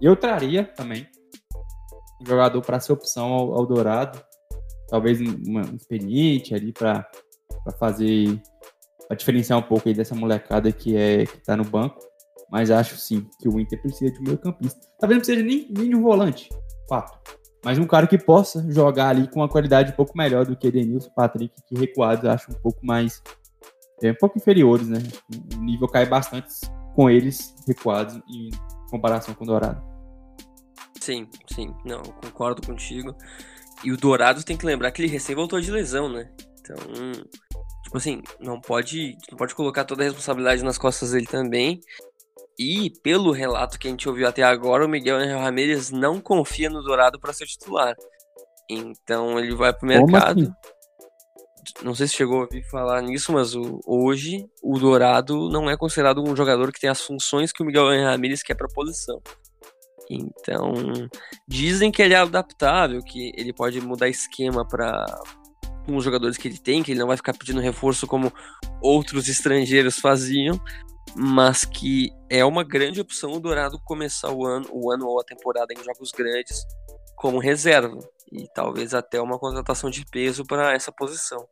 eu 0.06 0.16
traria 0.16 0.64
também 0.64 1.08
um 2.22 2.26
jogador 2.26 2.62
para 2.62 2.80
ser 2.80 2.94
opção 2.94 3.28
ao, 3.28 3.54
ao, 3.54 3.66
Dourado. 3.66 4.22
Talvez 4.88 5.20
um 5.22 5.62
experiente 5.76 6.54
ali 6.54 6.74
para 6.74 7.08
fazer. 7.80 8.42
para 9.08 9.18
diferenciar 9.18 9.60
um 9.60 9.64
pouco 9.64 9.88
aí 9.88 9.94
dessa 9.94 10.16
molecada 10.16 10.72
que, 10.72 10.96
é, 10.96 11.26
que 11.26 11.38
tá 11.44 11.56
no 11.56 11.64
banco. 11.64 12.00
Mas 12.52 12.72
acho 12.72 12.98
sim 12.98 13.28
que 13.40 13.48
o 13.48 13.60
Inter 13.60 13.80
precisa 13.82 14.12
de 14.12 14.20
um 14.20 14.24
meio 14.24 14.38
campista. 14.38 14.80
Talvez 15.00 15.18
não 15.18 15.26
precisa 15.26 15.46
nem, 15.46 15.68
nem 15.70 15.90
de 15.90 15.96
um 15.96 16.02
volante, 16.02 16.50
fato. 16.88 17.20
Mas 17.64 17.78
um 17.78 17.86
cara 17.86 18.08
que 18.08 18.18
possa 18.18 18.66
jogar 18.72 19.10
ali 19.10 19.28
com 19.28 19.42
uma 19.42 19.50
qualidade 19.50 19.92
um 19.92 19.96
pouco 19.96 20.18
melhor 20.18 20.46
do 20.46 20.56
que 20.56 20.68
Edenilson, 20.68 21.12
Patrick, 21.12 21.54
que 21.68 21.78
recuados 21.78 22.26
acho 22.26 22.52
um 22.52 22.56
pouco 22.56 22.84
mais. 22.84 23.22
É, 24.02 24.12
um 24.12 24.16
pouco 24.16 24.38
inferiores, 24.38 24.88
né? 24.88 25.00
O 25.56 25.62
nível 25.62 25.88
cai 25.88 26.06
bastante 26.06 26.48
com 26.96 27.10
eles 27.10 27.54
recuados 27.68 28.16
em 28.30 28.50
comparação 28.90 29.34
com 29.34 29.44
o 29.44 29.48
Dourado. 29.48 29.89
Sim, 31.00 31.28
sim, 31.54 31.74
não, 31.86 32.02
concordo 32.02 32.66
contigo. 32.66 33.16
E 33.84 33.92
o 33.92 33.98
Dourado 33.98 34.44
tem 34.44 34.58
que 34.58 34.66
lembrar 34.66 34.92
que 34.92 35.02
ele 35.02 35.12
recém 35.12 35.36
voltou 35.36 35.60
de 35.60 35.72
lesão, 35.72 36.10
né? 36.10 36.30
Então, 36.60 36.76
tipo 37.84 37.98
assim, 37.98 38.22
não 38.40 38.60
pode, 38.60 39.18
não 39.32 39.38
pode 39.38 39.56
colocar 39.56 39.86
toda 39.86 40.04
a 40.04 40.06
responsabilidade 40.06 40.64
nas 40.64 40.78
costas 40.78 41.12
dele 41.12 41.26
também. 41.26 41.80
E 42.60 42.92
pelo 43.02 43.32
relato 43.32 43.80
que 43.80 43.88
a 43.88 43.92
gente 43.92 44.10
ouviu 44.10 44.28
até 44.28 44.44
agora, 44.44 44.86
o 44.86 44.90
Miguel 44.90 45.16
Angel 45.16 45.40
Ramirez 45.40 45.92
não 45.92 46.20
confia 46.20 46.70
no 46.70 46.84
Dourado 46.84 47.18
para 47.18 47.32
ser 47.32 47.46
titular. 47.46 47.96
Então 48.70 49.40
ele 49.40 49.56
vai 49.56 49.74
pro 49.74 49.88
mercado. 49.88 50.42
Assim? 50.42 50.54
Não 51.82 51.96
sei 51.96 52.08
se 52.08 52.16
chegou 52.16 52.40
a 52.40 52.42
ouvir 52.42 52.64
falar 52.70 53.02
nisso, 53.02 53.32
mas 53.32 53.56
o, 53.56 53.80
hoje 53.88 54.46
o 54.62 54.78
Dourado 54.78 55.50
não 55.50 55.70
é 55.70 55.78
considerado 55.78 56.22
um 56.22 56.36
jogador 56.36 56.72
que 56.74 56.80
tem 56.80 56.90
as 56.90 57.02
funções 57.02 57.54
que 57.54 57.64
o 57.64 57.66
Miguel 57.66 57.88
Angel 57.88 58.10
Ramirez 58.10 58.44
quer 58.44 58.56
para 58.56 58.68
posição. 58.68 59.22
Então, 60.10 60.74
dizem 61.48 61.92
que 61.92 62.02
ele 62.02 62.16
é 62.16 62.18
adaptável, 62.18 63.04
que 63.04 63.32
ele 63.36 63.54
pode 63.54 63.80
mudar 63.80 64.10
esquema 64.10 64.66
para 64.68 65.06
os 65.88 66.04
jogadores 66.04 66.38
que 66.38 66.48
ele 66.48 66.58
tem, 66.58 66.82
que 66.82 66.92
ele 66.92 67.00
não 67.00 67.08
vai 67.08 67.18
ficar 67.18 67.34
pedindo 67.34 67.62
reforço 67.62 68.08
como 68.08 68.34
outros 68.82 69.28
estrangeiros 69.28 70.00
faziam, 70.00 70.60
mas 71.16 71.66
que 71.66 72.12
é 72.30 72.44
uma 72.44 72.64
grande 72.64 73.00
opção 73.00 73.34
o 73.34 73.40
Dourado 73.40 73.80
começar 73.84 74.32
o 74.32 74.46
ano, 74.46 74.68
o 74.72 74.92
ano 74.92 75.08
ou 75.08 75.20
a 75.20 75.24
temporada 75.24 75.74
em 75.74 75.84
jogos 75.84 76.12
grandes 76.12 76.64
como 77.16 77.40
reserva 77.40 78.00
e 78.32 78.48
talvez 78.54 78.94
até 78.94 79.22
uma 79.22 79.38
contratação 79.38 79.90
de 79.90 80.06
peso 80.06 80.46
para 80.46 80.74
essa 80.74 80.92
posição. 80.92 81.48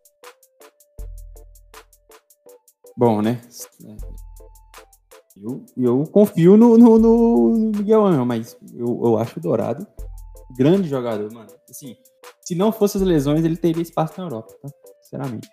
Bom, 2.95 3.21
né? 3.21 3.41
Eu, 5.41 5.65
eu 5.77 6.03
confio 6.11 6.57
no, 6.57 6.77
no, 6.77 6.97
no 6.97 7.71
Miguel 7.75 8.05
Angel, 8.05 8.25
mas 8.25 8.57
eu, 8.73 9.01
eu 9.03 9.17
acho 9.17 9.39
o 9.39 9.41
Dourado 9.41 9.85
grande 10.55 10.87
jogador, 10.87 11.31
mano. 11.31 11.49
Assim, 11.69 11.95
se 12.41 12.55
não 12.55 12.71
fosse 12.71 12.97
as 12.97 13.03
lesões, 13.03 13.43
ele 13.43 13.57
teria 13.57 13.81
espaço 13.81 14.13
na 14.17 14.25
Europa, 14.25 14.53
tá? 14.61 14.69
Sinceramente. 15.01 15.47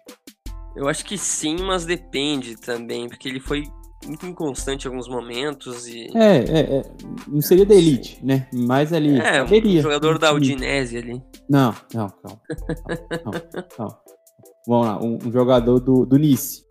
Eu 0.76 0.88
acho 0.88 1.04
que 1.04 1.16
sim, 1.16 1.56
mas 1.62 1.84
depende 1.84 2.56
também, 2.56 3.08
porque 3.08 3.28
ele 3.28 3.40
foi 3.40 3.64
muito 4.06 4.26
inconstante 4.26 4.84
em 4.84 4.88
alguns 4.88 5.08
momentos 5.08 5.86
e. 5.86 6.08
É, 6.16 6.36
é, 6.38 6.60
é. 6.78 6.82
Não 7.28 7.40
seria 7.40 7.64
da 7.64 7.74
elite, 7.74 8.18
né? 8.24 8.48
Mas 8.52 8.92
ali. 8.92 9.18
É, 9.18 9.42
um 9.42 9.46
teria, 9.46 9.82
jogador 9.82 10.18
da. 10.18 10.32
Udinese 10.32 10.96
ali. 10.98 11.22
Não, 11.48 11.74
não, 11.92 12.08
calma. 12.08 12.40
Vamos 14.66 14.86
lá, 14.86 15.02
um, 15.02 15.18
um 15.24 15.32
jogador 15.32 15.78
do, 15.78 16.04
do 16.06 16.16
Nice. 16.16 16.64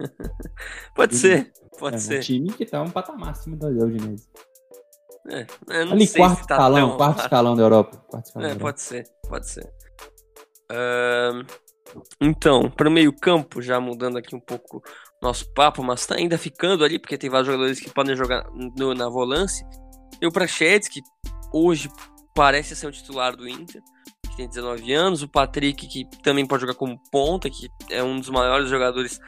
Pode 0.94 1.16
ser, 1.16 1.52
pode 1.78 1.96
é, 1.96 1.98
ser. 1.98 2.18
Um 2.18 2.20
time 2.20 2.52
que 2.52 2.66
tá 2.66 2.82
um 2.82 2.90
patamar 2.90 3.30
acima 3.30 3.56
da 3.56 3.68
Udinese. 3.68 4.28
É, 5.28 5.46
eu 5.68 5.86
não 5.86 5.92
Ali, 5.92 6.08
quarto 6.08 6.46
tá 6.46 6.54
escalão, 6.54 6.96
quarto 6.96 7.20
escalão 7.22 7.56
da 7.56 7.62
Europa. 7.62 7.96
Quarto 8.08 8.26
escalão 8.26 8.46
É, 8.46 8.48
da 8.48 8.54
Europa. 8.54 8.64
pode 8.72 8.80
ser, 8.80 9.06
pode 9.28 9.48
ser. 9.48 9.72
Ahn, 10.70 11.44
então, 12.20 12.70
para 12.70 12.88
o 12.88 12.92
meio-campo, 12.92 13.60
já 13.60 13.80
mudando 13.80 14.16
aqui 14.18 14.34
um 14.34 14.40
pouco 14.40 14.82
nosso 15.22 15.52
papo, 15.52 15.82
mas 15.82 16.06
tá 16.06 16.14
ainda 16.14 16.38
ficando 16.38 16.84
ali, 16.84 16.98
porque 16.98 17.18
tem 17.18 17.28
vários 17.28 17.46
jogadores 17.46 17.80
que 17.80 17.90
podem 17.90 18.16
jogar 18.16 18.46
no- 18.76 18.94
na 18.94 19.08
volância. 19.08 19.66
E 20.20 20.26
o 20.26 20.32
Prachedes, 20.32 20.88
que 20.88 21.00
hoje 21.52 21.90
parece 22.34 22.76
ser 22.76 22.86
o 22.86 22.92
titular 22.92 23.36
do 23.36 23.48
Inter, 23.48 23.82
que 24.30 24.36
tem 24.36 24.48
19 24.48 24.92
anos. 24.92 25.22
O 25.22 25.28
Patrick, 25.28 25.86
que 25.86 26.06
também 26.22 26.46
pode 26.46 26.62
jogar 26.62 26.74
como 26.74 27.00
ponta, 27.10 27.50
que 27.50 27.68
é 27.90 28.02
um 28.02 28.18
dos 28.18 28.30
maiores 28.30 28.68
jogadores 28.68 29.20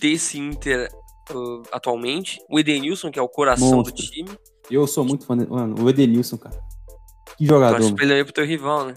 desse 0.00 0.38
Inter 0.38 0.88
uh, 1.30 1.62
atualmente. 1.72 2.38
O 2.50 2.58
Edenilson, 2.58 3.10
que 3.10 3.18
é 3.18 3.22
o 3.22 3.28
coração 3.28 3.76
Monstro. 3.76 3.94
do 3.94 4.02
time. 4.02 4.30
Eu 4.70 4.86
sou 4.86 5.04
muito 5.04 5.24
fã. 5.24 5.36
De... 5.36 5.46
Mano, 5.48 5.82
o 5.82 5.88
Edenilson, 5.88 6.36
cara. 6.36 6.58
Que 7.36 7.46
jogador. 7.46 7.94
que 7.94 8.02
ele 8.02 8.14
aí 8.14 8.24
pro 8.24 8.32
teu 8.32 8.44
rival, 8.44 8.86
né? 8.86 8.94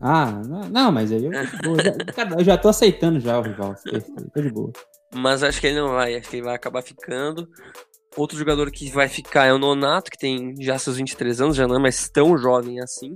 Ah, 0.00 0.42
não, 0.46 0.60
não, 0.68 0.92
mas 0.92 1.10
aí 1.12 1.24
eu. 1.24 1.32
Já- 1.32 2.12
cara, 2.14 2.40
eu 2.40 2.44
já 2.44 2.56
tô 2.56 2.68
aceitando 2.68 3.20
já 3.20 3.38
o 3.38 3.42
rival. 3.42 3.74
Tô 4.34 4.40
de 4.40 4.50
boa. 4.50 4.72
Mas 5.14 5.42
acho 5.42 5.60
que 5.60 5.66
ele 5.68 5.80
não 5.80 5.90
vai, 5.90 6.14
acho 6.16 6.28
que 6.28 6.36
ele 6.36 6.44
vai 6.44 6.54
acabar 6.54 6.82
ficando. 6.82 7.48
Outro 8.16 8.38
jogador 8.38 8.70
que 8.70 8.90
vai 8.90 9.08
ficar 9.08 9.44
é 9.44 9.52
o 9.52 9.58
Nonato, 9.58 10.10
que 10.10 10.18
tem 10.18 10.54
já 10.60 10.78
seus 10.78 10.96
23 10.96 11.40
anos, 11.40 11.56
já 11.56 11.68
não 11.68 11.76
é 11.76 11.78
mais 11.78 12.08
tão 12.08 12.36
jovem 12.36 12.80
assim. 12.80 13.14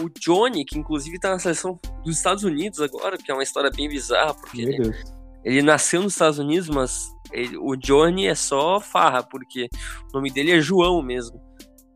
O 0.00 0.08
Johnny, 0.20 0.64
que 0.64 0.78
inclusive 0.78 1.18
tá 1.18 1.30
na 1.30 1.38
seleção 1.38 1.78
dos 2.04 2.16
Estados 2.16 2.44
Unidos 2.44 2.80
agora, 2.80 3.16
que 3.18 3.30
é 3.30 3.34
uma 3.34 3.42
história 3.42 3.70
bem 3.70 3.88
bizarra, 3.88 4.34
porque 4.34 4.62
ele, 4.62 4.76
Deus. 4.78 4.96
ele 5.44 5.62
nasceu 5.62 6.02
nos 6.02 6.12
Estados 6.12 6.38
Unidos, 6.38 6.68
mas 6.68 7.08
ele- 7.32 7.56
o 7.58 7.74
Johnny 7.76 8.26
é 8.26 8.34
só 8.34 8.80
farra, 8.80 9.22
porque 9.22 9.68
o 10.10 10.16
nome 10.16 10.30
dele 10.30 10.52
é 10.52 10.60
João 10.60 11.02
mesmo. 11.02 11.40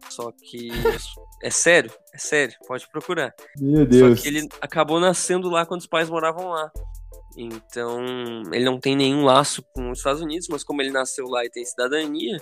Só 0.09 0.31
que 0.33 0.71
é 1.43 1.49
sério, 1.49 1.91
é 2.13 2.19
sério, 2.19 2.55
pode 2.67 2.87
procurar. 2.91 3.33
Meu 3.57 3.87
Deus. 3.87 4.19
Só 4.19 4.23
que 4.23 4.29
ele 4.29 4.49
acabou 4.61 5.01
nascendo 5.01 5.49
lá 5.49 5.65
quando 5.65 5.81
os 5.81 5.87
pais 5.87 6.11
moravam 6.11 6.49
lá. 6.51 6.71
Então, 7.35 7.99
ele 8.53 8.65
não 8.65 8.79
tem 8.79 8.95
nenhum 8.95 9.25
laço 9.25 9.63
com 9.75 9.91
os 9.91 9.99
Estados 9.99 10.21
Unidos, 10.21 10.49
mas 10.51 10.63
como 10.63 10.83
ele 10.83 10.91
nasceu 10.91 11.27
lá 11.29 11.45
e 11.47 11.51
tem 11.51 11.65
cidadania, 11.65 12.37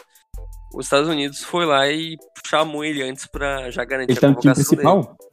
os 0.75 0.87
Estados 0.87 1.09
Unidos 1.09 1.45
foi 1.45 1.65
lá 1.65 1.89
e 1.89 2.17
chamou 2.45 2.85
ele 2.85 3.03
antes 3.03 3.25
pra 3.27 3.71
já 3.71 3.85
garantir 3.85 4.13
Ele 4.13 4.21
tá 4.21 4.27
a 4.27 4.31
no 4.31 4.37
time 4.41 4.53
convocação 4.53 4.77
principal? 4.77 5.03
dele. 5.03 5.30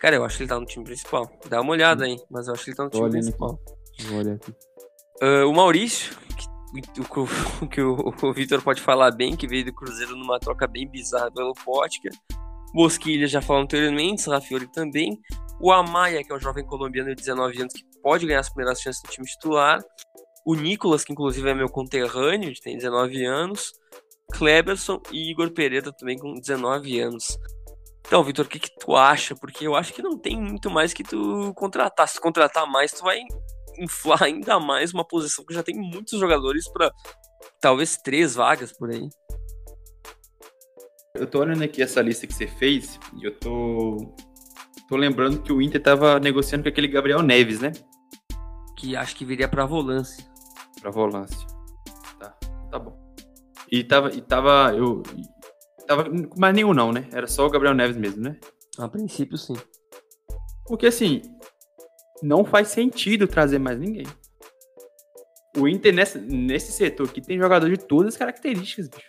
Cara, 0.00 0.16
eu 0.16 0.24
acho 0.24 0.36
que 0.36 0.42
ele 0.42 0.48
tá 0.48 0.60
no 0.60 0.66
time 0.66 0.84
principal. 0.84 1.30
Dá 1.48 1.60
uma 1.60 1.72
olhada 1.72 2.04
aí, 2.04 2.16
mas 2.30 2.46
eu 2.46 2.54
acho 2.54 2.64
que 2.64 2.70
ele 2.70 2.76
tá 2.76 2.84
no 2.84 2.90
time 2.90 3.02
olhando 3.02 3.12
principal. 3.12 3.58
Vou 4.08 4.18
olhar 4.18 4.34
aqui. 4.34 4.54
Ah, 5.20 5.46
o 5.46 5.52
Maurício, 5.52 6.14
que, 6.92 7.00
o, 7.00 7.68
que 7.68 7.80
o, 7.80 8.14
o 8.22 8.32
Vitor 8.32 8.62
pode 8.62 8.82
falar 8.82 9.10
bem, 9.10 9.36
que 9.36 9.46
veio 9.46 9.64
do 9.64 9.74
Cruzeiro 9.74 10.16
numa 10.16 10.38
troca 10.38 10.66
bem 10.66 10.88
bizarra 10.88 11.30
pelo 11.30 11.54
Pótica. 11.64 12.10
Bosquilha 12.74 13.26
já 13.26 13.40
falou 13.40 13.62
anteriormente, 13.62 14.28
Rafiori 14.28 14.70
também. 14.70 15.18
O 15.58 15.72
Amaya, 15.72 16.22
que 16.22 16.30
é 16.30 16.36
um 16.36 16.40
jovem 16.40 16.64
colombiano 16.64 17.08
de 17.10 17.16
19 17.16 17.62
anos 17.62 17.72
que 17.72 17.82
pode 18.02 18.26
ganhar 18.26 18.40
as 18.40 18.50
primeiras 18.50 18.80
chances 18.80 19.00
do 19.02 19.08
time 19.08 19.26
titular. 19.26 19.82
O 20.44 20.54
Nicolas, 20.54 21.02
que 21.02 21.12
inclusive 21.12 21.48
é 21.48 21.54
meu 21.54 21.68
conterrâneo, 21.68 22.52
tem 22.62 22.76
19 22.76 23.24
anos. 23.24 23.72
Kleberson 24.32 25.00
e 25.10 25.30
Igor 25.30 25.50
Pereira 25.52 25.92
também 25.92 26.18
com 26.18 26.34
19 26.34 27.00
anos. 27.00 27.38
Então, 28.06 28.22
Vitor, 28.22 28.46
o 28.46 28.48
que, 28.48 28.60
que 28.60 28.70
tu 28.78 28.94
acha? 28.94 29.34
Porque 29.34 29.66
eu 29.66 29.74
acho 29.74 29.92
que 29.92 30.00
não 30.00 30.16
tem 30.16 30.40
muito 30.40 30.70
mais 30.70 30.94
que 30.94 31.02
tu 31.02 31.52
contratar. 31.54 32.06
Se 32.06 32.14
tu 32.14 32.20
contratar 32.20 32.66
mais, 32.66 32.92
tu 32.92 33.02
vai 33.02 33.20
inflar 33.78 34.22
ainda 34.24 34.60
mais 34.60 34.92
uma 34.92 35.04
posição 35.04 35.44
que 35.44 35.54
já 35.54 35.62
tem 35.62 35.74
muitos 35.74 36.18
jogadores 36.18 36.68
para 36.68 36.92
talvez 37.60 37.96
três 37.96 38.34
vagas 38.34 38.72
por 38.72 38.90
aí. 38.90 39.08
Eu 41.14 41.26
tô 41.26 41.40
olhando 41.40 41.64
aqui 41.64 41.82
essa 41.82 42.00
lista 42.02 42.26
que 42.26 42.34
você 42.34 42.46
fez 42.46 43.00
e 43.20 43.24
eu 43.24 43.34
tô. 43.38 44.14
Tô 44.88 44.96
lembrando 44.96 45.42
que 45.42 45.52
o 45.52 45.60
Inter 45.60 45.82
tava 45.82 46.20
negociando 46.20 46.62
com 46.62 46.68
aquele 46.68 46.86
Gabriel 46.86 47.22
Neves, 47.22 47.60
né? 47.60 47.72
Que 48.76 48.94
acho 48.94 49.16
que 49.16 49.24
viria 49.24 49.48
pra 49.48 49.66
volância. 49.66 50.24
Pra 50.80 50.90
volância. 50.90 51.46
Tá, 52.20 52.36
tá 52.70 52.78
bom. 52.78 52.96
E 53.70 53.82
tava. 53.82 54.14
E 54.14 54.20
tava. 54.20 54.74
Eu. 54.76 55.02
Tava. 55.86 56.06
Mas 56.36 56.54
nenhum 56.54 56.74
não, 56.74 56.92
né? 56.92 57.08
Era 57.12 57.26
só 57.26 57.46
o 57.46 57.50
Gabriel 57.50 57.74
Neves 57.74 57.96
mesmo, 57.96 58.22
né? 58.22 58.36
A 58.78 58.88
princípio, 58.88 59.36
sim. 59.36 59.56
Porque 60.66 60.86
assim. 60.86 61.22
Não 62.22 62.46
faz 62.46 62.68
sentido 62.68 63.28
trazer 63.28 63.58
mais 63.58 63.78
ninguém. 63.78 64.06
O 65.56 65.68
Inter 65.68 65.94
nessa, 65.94 66.18
nesse 66.18 66.72
setor 66.72 67.08
aqui 67.08 67.20
tem 67.20 67.38
jogador 67.38 67.68
de 67.68 67.76
todas 67.76 68.14
as 68.14 68.16
características, 68.16 68.88
bicho. 68.88 69.08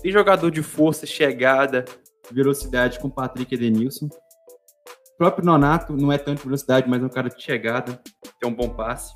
Tem 0.00 0.10
jogador 0.12 0.50
de 0.50 0.62
força, 0.62 1.04
chegada, 1.06 1.84
velocidade 2.30 2.98
com 3.00 3.10
Patrick 3.10 3.54
Edenilson. 3.54 4.06
O 4.06 5.16
próprio 5.18 5.44
Nonato 5.44 5.96
não 5.96 6.12
é 6.12 6.18
tanto 6.18 6.38
de 6.38 6.44
velocidade, 6.44 6.88
mas 6.88 7.02
é 7.02 7.06
um 7.06 7.10
cara 7.10 7.28
de 7.28 7.42
chegada, 7.42 8.00
tem 8.38 8.48
um 8.48 8.54
bom 8.54 8.68
passe. 8.68 9.12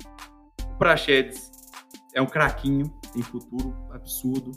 O 0.73 0.77
Prachedes 0.77 1.49
é 2.13 2.21
um 2.21 2.25
craquinho, 2.25 2.91
tem 3.13 3.21
futuro 3.21 3.73
absurdo. 3.91 4.51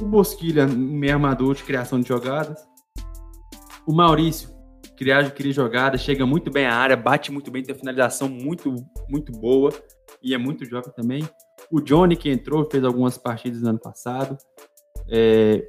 O 0.00 0.06
Bosquilha, 0.06 0.66
meio 0.66 1.14
armador 1.14 1.54
de 1.54 1.62
criação 1.62 2.00
de 2.00 2.08
jogadas. 2.08 2.58
O 3.86 3.92
Maurício, 3.92 4.48
criar 4.96 5.30
cria 5.32 5.52
jogada, 5.52 5.98
chega 5.98 6.24
muito 6.24 6.50
bem 6.50 6.66
à 6.66 6.74
área, 6.74 6.96
bate 6.96 7.32
muito 7.32 7.50
bem, 7.50 7.62
tem 7.62 7.74
finalização 7.74 8.28
muito, 8.28 8.74
muito 9.08 9.32
boa 9.32 9.72
e 10.22 10.34
é 10.34 10.38
muito 10.38 10.64
jovem 10.64 10.92
também. 10.94 11.28
O 11.70 11.80
Johnny, 11.80 12.16
que 12.16 12.30
entrou, 12.30 12.68
fez 12.70 12.84
algumas 12.84 13.18
partidas 13.18 13.62
no 13.62 13.70
ano 13.70 13.78
passado. 13.78 14.36
É, 15.08 15.66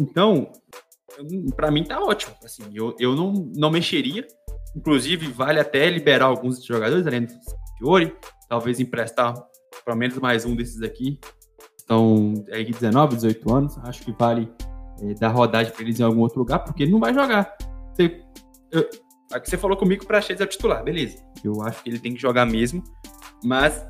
Então, 0.00 0.50
para 1.56 1.70
mim 1.70 1.84
tá 1.84 2.00
ótimo. 2.00 2.34
Assim, 2.44 2.62
eu, 2.72 2.94
eu 2.98 3.14
não, 3.14 3.32
não 3.56 3.70
mexeria. 3.70 4.26
Inclusive, 4.76 5.28
vale 5.28 5.60
até 5.60 5.88
liberar 5.88 6.26
alguns 6.26 6.64
jogadores, 6.64 7.06
além 7.06 7.26
do 7.26 7.34
Fiore, 7.78 8.16
talvez 8.48 8.80
emprestar 8.80 9.34
pelo 9.84 9.96
menos 9.96 10.18
mais 10.18 10.44
um 10.44 10.54
desses 10.54 10.82
aqui. 10.82 11.18
Estão 11.84 12.32
aí 12.50 12.64
19, 12.64 13.16
18 13.16 13.54
anos. 13.54 13.78
Acho 13.84 14.02
que 14.02 14.12
vale 14.12 14.50
é, 15.02 15.14
dar 15.14 15.28
rodagem 15.28 15.70
para 15.70 15.82
eles 15.82 16.00
em 16.00 16.02
algum 16.02 16.20
outro 16.20 16.38
lugar, 16.38 16.60
porque 16.60 16.82
ele 16.82 16.92
não 16.92 16.98
vai 16.98 17.12
jogar. 17.12 17.54
Você, 17.92 18.22
eu, 18.72 18.88
aqui 19.30 19.50
você 19.50 19.58
falou 19.58 19.76
comigo 19.76 20.06
para 20.06 20.20
Chedes 20.20 20.40
é 20.40 20.44
o 20.44 20.48
titular, 20.48 20.82
beleza. 20.82 21.18
Eu 21.44 21.60
acho 21.62 21.82
que 21.82 21.90
ele 21.90 21.98
tem 21.98 22.14
que 22.14 22.20
jogar 22.20 22.46
mesmo, 22.46 22.82
mas 23.44 23.86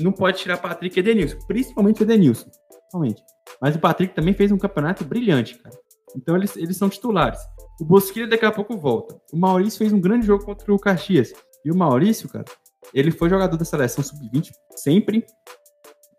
não 0.00 0.10
pode 0.10 0.38
tirar 0.38 0.58
Patrick 0.58 0.98
e 0.98 1.00
Edenilson, 1.00 1.38
principalmente 1.46 2.02
o 2.02 2.04
Edenilson. 2.04 2.50
Principalmente. 2.68 3.22
Mas 3.60 3.76
o 3.76 3.78
Patrick 3.78 4.12
também 4.12 4.34
fez 4.34 4.50
um 4.50 4.58
campeonato 4.58 5.04
brilhante, 5.04 5.56
cara. 5.58 5.76
Então 6.16 6.36
eles, 6.36 6.56
eles 6.56 6.76
são 6.76 6.88
titulares. 6.88 7.38
O 7.80 7.84
Bosquilha 7.84 8.26
daqui 8.26 8.44
a 8.44 8.50
pouco 8.50 8.76
volta. 8.76 9.20
O 9.32 9.38
Maurício 9.38 9.78
fez 9.78 9.92
um 9.92 10.00
grande 10.00 10.26
jogo 10.26 10.44
contra 10.44 10.74
o 10.74 10.78
Caxias. 10.78 11.32
E 11.64 11.70
o 11.70 11.76
Maurício, 11.76 12.28
cara, 12.28 12.44
ele 12.92 13.10
foi 13.10 13.28
jogador 13.28 13.56
da 13.56 13.64
seleção 13.64 14.02
sub-20 14.02 14.50
sempre. 14.76 15.24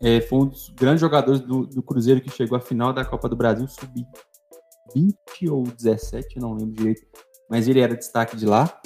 É, 0.02 0.22
foi 0.22 0.40
um 0.40 0.46
dos 0.46 0.70
grandes 0.70 1.02
jogadores 1.02 1.42
do, 1.42 1.66
do 1.66 1.82
Cruzeiro 1.82 2.22
que 2.22 2.30
chegou 2.30 2.58
à 2.58 2.62
final 2.62 2.94
da 2.94 3.04
Copa 3.04 3.28
do 3.28 3.36
Brasil 3.36 3.68
sub-20 3.68 5.14
ou 5.50 5.64
17, 5.64 6.40
não 6.40 6.54
lembro 6.54 6.74
direito. 6.74 7.02
Mas 7.50 7.68
ele 7.68 7.80
era 7.80 7.96
destaque 7.96 8.36
de 8.36 8.46
lá. 8.46 8.80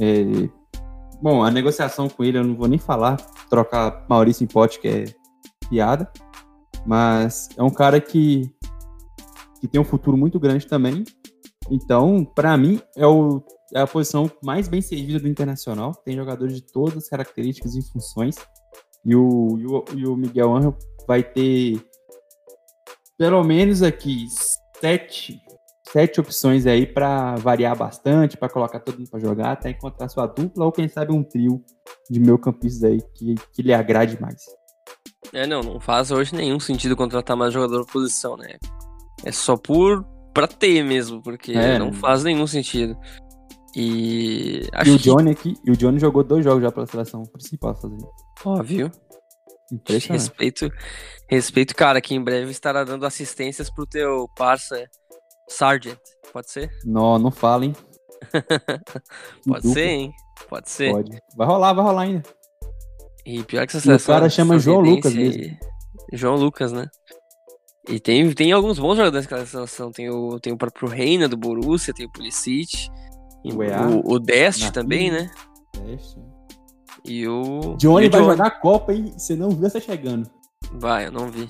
É, 0.00 0.24
bom, 1.20 1.42
a 1.42 1.50
negociação 1.50 2.08
com 2.08 2.24
ele 2.24 2.38
eu 2.38 2.44
não 2.44 2.56
vou 2.56 2.68
nem 2.68 2.78
falar. 2.78 3.16
Trocar 3.50 4.06
Maurício 4.08 4.44
em 4.44 4.46
pote, 4.46 4.80
que 4.80 4.88
é 4.88 5.04
piada. 5.68 6.10
Mas 6.86 7.48
é 7.56 7.62
um 7.62 7.70
cara 7.70 8.00
que, 8.00 8.50
que 9.60 9.68
tem 9.68 9.80
um 9.80 9.84
futuro 9.84 10.16
muito 10.16 10.38
grande 10.38 10.66
também. 10.66 11.04
Então, 11.70 12.24
para 12.24 12.56
mim, 12.56 12.80
é, 12.96 13.06
o, 13.06 13.42
é 13.74 13.80
a 13.80 13.86
posição 13.86 14.30
mais 14.42 14.68
bem 14.68 14.80
servida 14.80 15.20
do 15.20 15.28
Internacional. 15.28 15.92
Tem 15.92 16.14
jogadores 16.14 16.54
de 16.54 16.62
todas 16.62 16.96
as 16.96 17.08
características 17.08 17.74
e 17.74 17.82
funções. 17.82 18.36
E 19.06 19.14
o, 19.14 19.56
e 19.58 19.66
o, 19.66 19.84
e 19.94 20.06
o 20.06 20.16
Miguel 20.16 20.54
Angel 20.54 20.76
vai 21.06 21.22
ter 21.22 21.80
pelo 23.16 23.42
menos 23.44 23.82
aqui 23.82 24.26
sete, 24.80 25.40
sete 25.88 26.20
opções 26.20 26.66
aí 26.66 26.84
para 26.84 27.36
variar 27.36 27.76
bastante, 27.76 28.36
para 28.36 28.48
colocar 28.48 28.80
todo 28.80 28.98
mundo 28.98 29.08
para 29.08 29.20
jogar, 29.20 29.52
até 29.52 29.70
encontrar 29.70 30.08
sua 30.08 30.26
dupla 30.26 30.64
ou 30.64 30.72
quem 30.72 30.88
sabe 30.88 31.12
um 31.12 31.22
trio 31.22 31.64
de 32.10 32.18
meio 32.18 32.36
campistas 32.36 32.82
aí 32.84 33.00
que, 33.14 33.36
que 33.52 33.62
lhe 33.62 33.72
agrade 33.72 34.20
mais. 34.20 34.42
É, 35.32 35.46
não, 35.46 35.60
não 35.60 35.80
faz 35.80 36.10
hoje 36.10 36.34
nenhum 36.34 36.58
sentido 36.58 36.96
contratar 36.96 37.36
mais 37.36 37.52
jogador 37.52 37.84
por 37.86 37.92
posição, 37.92 38.36
né? 38.36 38.56
É 39.24 39.32
só 39.32 39.56
por 39.56 40.04
pra 40.34 40.46
ter 40.46 40.82
mesmo, 40.84 41.22
porque 41.22 41.52
É. 41.52 41.78
não 41.78 41.92
faz 41.92 42.22
nenhum 42.22 42.46
sentido. 42.46 42.96
E. 43.74 44.62
E 44.84 44.90
o 44.90 44.98
Johnny 44.98 45.34
que... 45.34 45.50
aqui, 45.50 45.60
e 45.64 45.70
o 45.70 45.76
Johnny 45.76 45.98
jogou 45.98 46.22
dois 46.22 46.44
jogos 46.44 46.62
já 46.62 46.72
pela 46.72 46.86
seleção 46.86 47.22
principal 47.24 47.74
sozinho. 47.76 48.08
Ó, 48.44 48.62
viu? 48.62 48.90
Respeito, 50.08 50.70
respeito, 51.28 51.74
cara, 51.74 52.00
que 52.00 52.14
em 52.14 52.22
breve 52.22 52.50
estará 52.50 52.84
dando 52.84 53.04
assistências 53.04 53.68
pro 53.68 53.86
teu 53.86 54.28
parça 54.36 54.88
Sargent. 55.48 55.98
Pode 56.32 56.50
ser? 56.50 56.70
Não, 56.84 57.18
não 57.18 57.30
fala, 57.30 57.64
hein? 57.64 57.74
Pode 59.46 59.68
ser, 59.68 59.88
hein? 59.88 60.12
Pode 60.48 60.70
ser. 60.70 60.92
Pode. 60.92 61.18
Vai 61.36 61.46
rolar, 61.46 61.72
vai 61.72 61.84
rolar 61.84 62.02
ainda. 62.02 62.22
E 63.24 63.42
pior 63.42 63.66
que 63.66 63.76
essa 63.76 63.80
seleção. 63.80 64.14
O 64.14 64.18
cara 64.18 64.30
chama 64.30 64.58
João 64.58 64.80
Lucas 64.80 65.14
mesmo. 65.14 65.56
João 66.12 66.36
Lucas, 66.36 66.72
né? 66.72 66.86
E 67.88 68.00
tem, 68.00 68.32
tem 68.32 68.52
alguns 68.52 68.78
bons 68.78 68.96
jogadores 68.96 69.26
naquela 69.26 69.46
seleção. 69.46 69.90
Tem 69.90 70.10
o, 70.10 70.38
tem 70.40 70.52
o 70.52 70.56
próprio 70.56 70.88
Reina 70.88 71.28
do 71.28 71.36
Borussia, 71.36 71.94
tem 71.94 72.06
o 72.06 72.12
Pulisic. 72.12 72.88
O, 73.44 74.12
o, 74.12 74.14
o 74.14 74.18
Dest 74.18 74.70
também, 74.70 75.10
né? 75.10 75.30
Dest. 75.74 76.16
E 77.06 77.26
o. 77.26 77.76
Johnny 77.78 78.08
vai 78.08 78.22
jogar 78.22 78.46
a 78.46 78.50
Copa, 78.50 78.92
hein? 78.92 79.14
Você 79.16 79.36
não 79.36 79.50
viu 79.50 79.66
essa 79.66 79.80
chegando. 79.80 80.28
Vai, 80.72 81.06
eu 81.06 81.12
não 81.12 81.30
vi. 81.30 81.48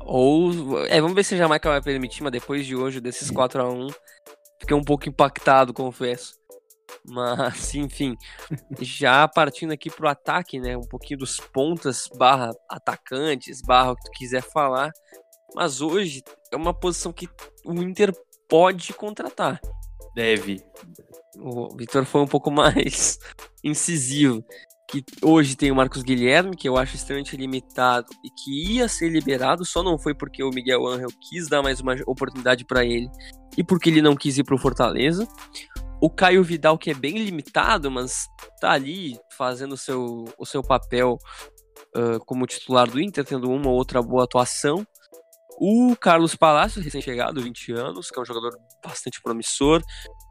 Ou. 0.00 0.84
É, 0.86 1.00
vamos 1.00 1.14
ver 1.14 1.24
se 1.24 1.34
a 1.34 1.38
Jamaica 1.38 1.68
vai 1.68 1.80
permitir, 1.80 2.22
mas 2.22 2.32
depois 2.32 2.66
de 2.66 2.76
hoje, 2.76 3.00
desses 3.00 3.30
4x1, 3.30 3.94
fiquei 4.60 4.76
um 4.76 4.84
pouco 4.84 5.08
impactado, 5.08 5.72
confesso. 5.72 6.34
Mas, 7.06 7.74
enfim, 7.76 8.16
já 8.80 9.26
partindo 9.26 9.72
aqui 9.72 9.90
pro 9.90 10.08
ataque, 10.08 10.60
né? 10.60 10.76
Um 10.76 10.86
pouquinho 10.86 11.20
dos 11.20 11.38
pontas 11.38 12.08
barra 12.16 12.50
atacantes, 12.68 13.62
barra 13.62 13.92
o 13.92 13.96
que 13.96 14.04
tu 14.04 14.10
quiser 14.12 14.42
falar. 14.42 14.90
Mas 15.54 15.80
hoje 15.80 16.22
é 16.52 16.56
uma 16.56 16.74
posição 16.74 17.12
que 17.12 17.28
o 17.64 17.74
Inter 17.74 18.12
pode 18.48 18.92
contratar. 18.92 19.60
Deve. 20.14 20.62
O 21.36 21.68
Vitor 21.76 22.04
foi 22.04 22.20
um 22.20 22.26
pouco 22.26 22.50
mais 22.52 23.18
incisivo. 23.62 24.44
Que 24.88 25.04
hoje 25.22 25.54
tem 25.54 25.70
o 25.70 25.76
Marcos 25.76 26.02
Guilherme, 26.02 26.56
que 26.56 26.68
eu 26.68 26.76
acho 26.76 26.96
extremamente 26.96 27.36
limitado 27.36 28.08
e 28.24 28.30
que 28.30 28.74
ia 28.74 28.88
ser 28.88 29.10
liberado, 29.10 29.64
só 29.64 29.82
não 29.82 29.98
foi 29.98 30.14
porque 30.14 30.42
o 30.42 30.50
Miguel 30.50 30.86
Angel 30.86 31.10
quis 31.28 31.46
dar 31.46 31.62
mais 31.62 31.80
uma 31.80 31.94
oportunidade 32.06 32.64
para 32.64 32.84
ele 32.84 33.08
e 33.56 33.62
porque 33.62 33.90
ele 33.90 34.00
não 34.00 34.16
quis 34.16 34.38
ir 34.38 34.44
pro 34.44 34.56
Fortaleza. 34.56 35.28
O 36.00 36.08
Caio 36.08 36.42
Vidal, 36.42 36.78
que 36.78 36.90
é 36.90 36.94
bem 36.94 37.18
limitado, 37.18 37.90
mas 37.90 38.28
tá 38.60 38.70
ali 38.70 39.18
fazendo 39.36 39.72
o 39.72 39.76
seu, 39.76 40.24
o 40.38 40.46
seu 40.46 40.62
papel 40.62 41.18
uh, 41.96 42.24
como 42.24 42.46
titular 42.46 42.88
do 42.88 43.00
Inter, 43.00 43.24
tendo 43.24 43.50
uma 43.50 43.68
ou 43.68 43.74
outra 43.74 44.00
boa 44.00 44.24
atuação. 44.24 44.86
O 45.60 45.96
Carlos 45.96 46.36
Palacios, 46.36 46.84
recém-chegado, 46.84 47.42
20 47.42 47.72
anos, 47.72 48.10
que 48.10 48.18
é 48.18 48.22
um 48.22 48.24
jogador 48.24 48.56
bastante 48.84 49.20
promissor, 49.20 49.82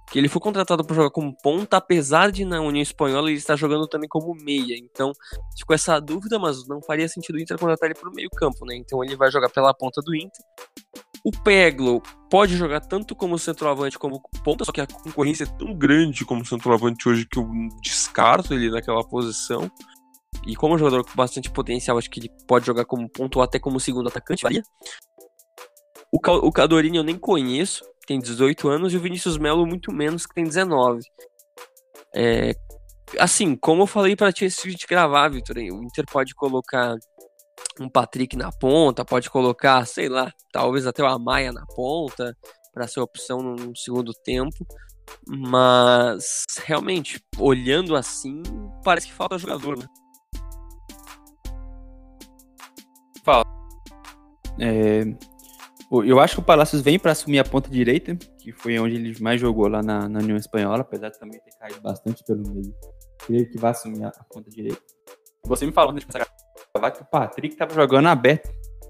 que 0.10 0.18
ele 0.18 0.30
foi 0.30 0.42
contratado 0.42 0.86
para 0.86 0.96
jogar 0.96 1.10
como 1.10 1.36
ponta, 1.44 1.78
apesar 1.78 2.32
de 2.32 2.46
na 2.46 2.62
União 2.62 2.82
Espanhola 2.82 3.30
ele 3.30 3.38
estar 3.38 3.58
jogando 3.58 3.88
também 3.88 4.08
como 4.08 4.34
meia. 4.36 4.78
Então, 4.78 5.12
ficou 5.58 5.74
essa 5.74 6.00
dúvida, 6.00 6.40
mas 6.40 6.66
não 6.68 6.82
faria 6.82 7.08
sentido 7.10 7.36
o 7.36 7.40
Inter 7.40 7.60
contratar 7.60 7.90
ele 7.90 8.00
para 8.00 8.10
o 8.10 8.14
meio 8.14 8.30
campo, 8.30 8.66
né? 8.66 8.76
Então 8.76 9.04
ele 9.04 9.16
vai 9.16 9.30
jogar 9.30 9.50
pela 9.50 9.74
ponta 9.74 10.02
do 10.02 10.16
Inter. 10.16 10.46
O 11.26 11.32
Peglo 11.44 12.02
pode 12.30 12.56
jogar 12.56 12.80
tanto 12.80 13.14
como 13.14 13.38
centroavante 13.38 14.00
como 14.00 14.22
ponta, 14.46 14.64
só 14.64 14.72
que 14.72 14.80
a 14.80 14.88
concorrência 14.88 15.44
é 15.44 15.58
tão 15.58 15.74
grande 15.74 16.24
como 16.24 16.46
centroavante 16.46 17.10
hoje 17.10 17.28
que 17.30 17.38
eu 17.38 17.46
descarto 17.84 18.54
ele 18.54 18.72
naquela 18.72 19.04
posição. 19.04 19.70
E 20.46 20.56
como 20.56 20.76
um 20.76 20.78
jogador 20.78 21.04
com 21.04 21.16
bastante 21.16 21.50
potencial, 21.52 21.98
acho 21.98 22.10
que 22.10 22.22
ele 22.22 22.32
pode 22.48 22.66
jogar 22.66 22.86
como 22.86 23.10
ponto 23.10 23.38
ou 23.38 23.44
até 23.44 23.60
como 23.60 23.80
segundo 23.80 24.08
atacante, 24.08 24.44
varia. 24.44 24.64
O, 26.14 26.20
o 26.48 26.52
Cadorini 26.52 26.98
eu 26.98 27.04
nem 27.04 27.18
conheço, 27.18 27.84
tem 28.08 28.20
18 28.20 28.70
anos, 28.70 28.94
e 28.94 28.98
o 28.98 29.02
Vinícius 29.02 29.38
Melo 29.38 29.68
muito 29.68 29.92
menos, 29.92 30.26
que 30.26 30.34
tem 30.34 30.46
19. 30.46 31.02
É, 32.16 32.56
assim, 33.20 33.56
como 33.56 33.84
eu 33.84 33.88
falei 33.88 34.16
para 34.16 34.32
ti 34.32 34.46
antes 34.46 34.76
de 34.76 34.88
gravar, 34.88 35.30
Vitor, 35.30 35.58
o 35.58 35.84
Inter 35.84 36.06
pode 36.10 36.34
colocar 36.34 36.96
um 37.80 37.90
Patrick 37.90 38.36
na 38.36 38.52
ponta, 38.52 39.06
pode 39.06 39.30
colocar, 39.30 39.86
sei 39.86 40.08
lá, 40.10 40.32
talvez 40.52 40.88
até 40.88 41.04
o 41.04 41.08
Amaya 41.08 41.52
na 41.52 41.66
ponta, 41.66 42.36
para 42.74 42.88
ser 42.88 43.02
opção 43.02 43.42
no 43.42 43.76
segundo 43.76 44.14
tempo. 44.24 44.66
Mas 45.28 46.46
realmente, 46.66 47.22
olhando 47.38 47.96
assim, 47.96 48.42
parece 48.84 49.08
que 49.08 49.14
falta 49.14 49.38
jogador, 49.38 49.78
né? 49.78 49.86
Fala. 53.24 53.44
É, 54.60 55.04
eu 55.92 56.20
acho 56.20 56.36
que 56.36 56.42
o 56.42 56.44
Palácios 56.44 56.82
vem 56.82 57.00
para 57.00 57.14
assumir 57.14 57.40
a 57.40 57.44
ponta 57.44 57.70
direita, 57.70 58.16
que 58.40 58.52
foi 58.52 58.78
onde 58.78 58.96
ele 58.96 59.18
mais 59.22 59.40
jogou 59.40 59.68
lá 59.68 59.82
na, 59.82 60.10
na, 60.10 60.20
União 60.20 60.36
Espanhola, 60.36 60.82
apesar 60.82 61.10
de 61.10 61.18
também 61.18 61.40
ter 61.40 61.52
caído 61.58 61.82
bastante 61.82 62.24
pelo 62.26 62.44
meio. 62.50 62.74
Creio 63.26 63.50
que 63.50 63.58
vai 63.58 63.72
assumir 63.72 64.04
a, 64.04 64.10
a 64.10 64.24
ponta 64.26 64.50
direita. 64.50 64.82
Você 65.46 65.66
me 65.66 65.72
falou 65.72 65.92
antes 65.92 66.06
de 66.06 66.12
gravar 66.12 66.92
que 66.92 67.02
o 67.02 67.06
Patrick 67.06 67.54
estava 67.54 67.74
jogando 67.74 68.08
aberto 68.08 68.50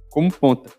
como 0.10 0.32
ponta. 0.34 0.72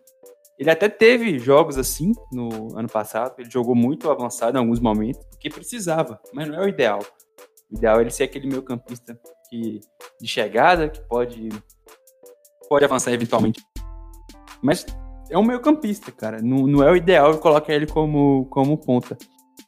Ele 0.59 0.71
até 0.71 0.89
teve 0.89 1.39
jogos 1.39 1.79
assim 1.79 2.13
no 2.33 2.77
ano 2.77 2.89
passado, 2.89 3.37
ele 3.39 3.49
jogou 3.49 3.77
muito 3.77 4.11
avançado 4.11 4.57
em 4.57 4.61
alguns 4.61 4.81
momentos, 4.81 5.25
porque 5.31 5.49
precisava, 5.49 6.21
mas 6.35 6.49
não 6.49 6.57
é 6.57 6.65
o 6.65 6.69
ideal. 6.69 6.99
O 7.71 7.77
ideal 7.77 7.99
é 7.99 8.01
ele 8.01 8.11
ser 8.11 8.25
aquele 8.25 8.49
meio 8.49 8.63
campista 8.63 9.17
que, 9.49 9.79
de 10.21 10.27
chegada, 10.27 10.89
que 10.89 11.01
pode, 11.03 11.49
pode 12.69 12.85
avançar 12.85 13.13
eventualmente. 13.13 13.65
Mas 14.61 14.85
é 15.31 15.39
um 15.39 15.45
meio 15.45 15.61
campista, 15.61 16.11
cara. 16.11 16.41
Não, 16.41 16.67
não 16.67 16.83
é 16.83 16.91
o 16.91 16.97
ideal 16.97 17.37
colocar 17.39 17.73
ele 17.73 17.87
como, 17.87 18.47
como 18.47 18.79
ponta. 18.79 19.17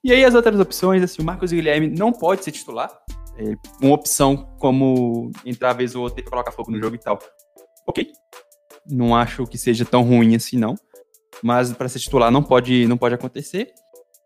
E 0.03 0.13
aí 0.13 0.25
as 0.25 0.35
outras 0.35 0.59
opções, 0.59 1.03
assim, 1.03 1.21
o 1.21 1.25
Marcos 1.25 1.53
Guilherme 1.53 1.89
não 1.89 2.13
pode 2.13 2.45
ser 2.45 2.53
titular. 2.53 2.91
É 3.37 3.55
uma 3.85 3.95
opção 3.95 4.49
como 4.59 5.31
entrar 5.45 5.73
vez 5.73 5.95
ou 5.95 6.03
outra 6.03 6.21
e 6.21 6.25
colocar 6.25 6.53
fogo 6.53 6.71
no 6.71 6.79
jogo 6.79 6.97
e 6.97 6.99
tal. 6.99 7.19
Ok. 7.87 8.11
Não 8.87 9.15
acho 9.15 9.47
que 9.47 9.59
seja 9.59 9.85
tão 9.85 10.03
ruim 10.03 10.35
assim, 10.35 10.57
não. 10.57 10.75
Mas 11.43 11.73
para 11.73 11.89
ser 11.89 11.99
titular 11.99 12.31
não 12.31 12.43
pode, 12.43 12.87
não 12.87 12.97
pode 12.97 13.15
acontecer. 13.15 13.73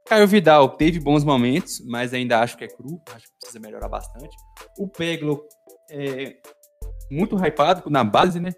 Caio 0.07 0.26
Vidal 0.26 0.68
teve 0.70 1.01
bons 1.01 1.24
momentos, 1.24 1.82
mas 1.87 2.12
ainda 2.12 2.41
acho 2.41 2.57
que 2.57 2.64
é 2.64 2.68
cru. 2.68 3.01
Acho 3.14 3.26
que 3.26 3.39
precisa 3.41 3.59
melhorar 3.59 3.89
bastante. 3.89 4.37
O 4.78 4.87
Peglo 4.89 5.43
é 5.91 6.37
muito 7.11 7.37
hypado 7.37 7.89
na 7.91 8.05
base, 8.05 8.39
né? 8.39 8.53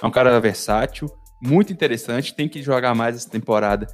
É 0.00 0.06
um 0.06 0.10
cara 0.10 0.38
versátil 0.40 1.08
muito 1.42 1.72
interessante, 1.72 2.34
tem 2.34 2.48
que 2.48 2.62
jogar 2.62 2.94
mais 2.94 3.16
essa 3.16 3.28
temporada. 3.28 3.86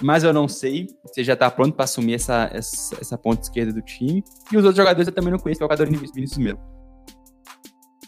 Mas 0.00 0.24
eu 0.24 0.32
não 0.32 0.46
sei 0.46 0.88
se 1.12 1.24
já 1.24 1.34
tá 1.34 1.50
pronto 1.50 1.74
para 1.74 1.84
assumir 1.84 2.14
essa, 2.14 2.50
essa, 2.52 2.96
essa, 3.00 3.18
ponta 3.18 3.42
esquerda 3.42 3.72
do 3.72 3.82
time. 3.82 4.22
E 4.50 4.56
os 4.56 4.64
outros 4.64 4.76
jogadores 4.76 5.06
eu 5.06 5.14
também 5.14 5.30
não 5.30 5.38
conheço, 5.38 5.62
é 5.62 5.66
o 5.66 5.68
Cadorini 5.68 5.96
Vinícius 5.96 6.38
mesmo. 6.38 6.60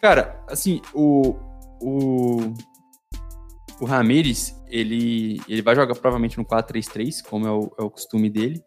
Cara, 0.01 0.43
assim, 0.49 0.80
o. 0.95 1.35
O. 1.80 2.55
O 3.80 3.87
Ramires, 3.87 4.55
ele, 4.68 5.41
ele 5.49 5.61
vai 5.61 5.74
jogar 5.74 5.95
provavelmente 5.95 6.39
no 6.39 6.45
4-3-3, 6.45 7.22
como 7.28 7.47
é 7.47 7.51
o, 7.51 7.74
é 7.76 7.82
o 7.82 7.91
costume 7.91 8.30
dele. 8.30 8.62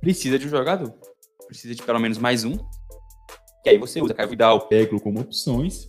Precisa 0.00 0.38
de 0.38 0.46
um 0.46 0.50
jogador. 0.50 0.90
Precisa 1.46 1.74
de 1.74 1.82
pelo 1.82 2.00
menos 2.00 2.16
mais 2.16 2.42
um. 2.42 2.56
Que 3.62 3.70
aí 3.70 3.78
você 3.78 4.00
usa 4.00 4.14
Caio 4.14 4.30
Vidal, 4.30 4.68
Peglo 4.68 4.98
como 5.00 5.20
opções 5.20 5.86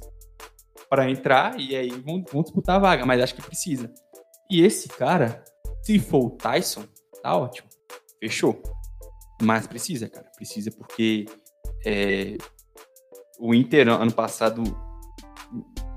para 0.90 1.10
entrar 1.10 1.60
e 1.60 1.76
aí 1.76 1.90
vão, 1.90 2.24
vão, 2.32 2.42
disputar 2.42 2.78
a 2.78 2.80
vaga, 2.80 3.06
mas 3.06 3.22
acho 3.22 3.36
que 3.36 3.42
precisa. 3.42 3.92
E 4.50 4.62
esse 4.62 4.88
cara, 4.88 5.44
se 5.82 6.00
for 6.00 6.26
o 6.26 6.30
Tyson, 6.30 6.86
tá 7.22 7.36
ótimo. 7.36 7.68
Fechou. 8.20 8.62
Mas 9.42 9.68
precisa, 9.68 10.10
cara. 10.10 10.30
Precisa 10.36 10.72
porque 10.72 11.26
é, 11.86 12.38
o 13.40 13.54
Inter 13.54 13.88
ano 13.90 14.14
passado 14.14 14.64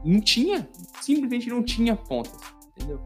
não 0.05 0.21
tinha, 0.21 0.69
simplesmente 1.01 1.49
não 1.49 1.63
tinha 1.63 1.97
pontas, 1.97 2.39
entendeu? 2.77 3.01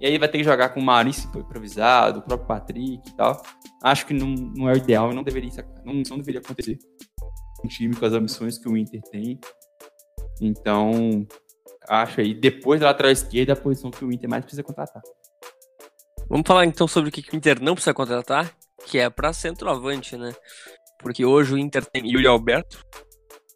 E 0.00 0.06
aí 0.06 0.18
vai 0.18 0.28
ter 0.28 0.38
que 0.38 0.44
jogar 0.44 0.70
com 0.70 0.80
o 0.80 0.82
Maurício 0.82 1.30
improvisado, 1.38 2.20
o 2.20 2.22
próprio 2.22 2.48
Patrick 2.48 3.06
e 3.06 3.16
tal. 3.16 3.42
Acho 3.82 4.06
que 4.06 4.14
não, 4.14 4.28
não 4.28 4.68
é 4.68 4.72
o 4.72 4.76
ideal 4.76 5.12
e 5.12 5.14
não 5.14 5.22
deveria, 5.22 5.50
não, 5.84 5.94
não 6.08 6.16
deveria 6.16 6.40
acontecer. 6.40 6.78
Um 7.62 7.68
time 7.68 7.94
com 7.94 8.06
as 8.06 8.14
ambições 8.14 8.56
que 8.56 8.68
o 8.68 8.76
Inter 8.76 9.02
tem, 9.10 9.38
então, 10.40 11.26
acho 11.88 12.20
aí, 12.20 12.32
depois 12.32 12.80
da 12.80 12.86
lateral 12.86 13.12
esquerda, 13.12 13.52
a 13.52 13.56
posição 13.56 13.90
que 13.90 14.04
o 14.04 14.12
Inter 14.12 14.28
mais 14.28 14.44
precisa 14.44 14.62
contratar. 14.62 15.02
Vamos 16.28 16.46
falar 16.46 16.64
então 16.64 16.86
sobre 16.86 17.10
o 17.10 17.12
que 17.12 17.32
o 17.32 17.36
Inter 17.36 17.60
não 17.60 17.74
precisa 17.74 17.92
contratar, 17.92 18.54
que 18.86 18.98
é 18.98 19.10
para 19.10 19.32
centroavante, 19.32 20.16
né? 20.16 20.32
Porque 20.98 21.24
hoje 21.24 21.54
o 21.54 21.58
Inter 21.58 21.84
tem 21.84 22.08
Yuri 22.08 22.26
Alberto, 22.26 22.84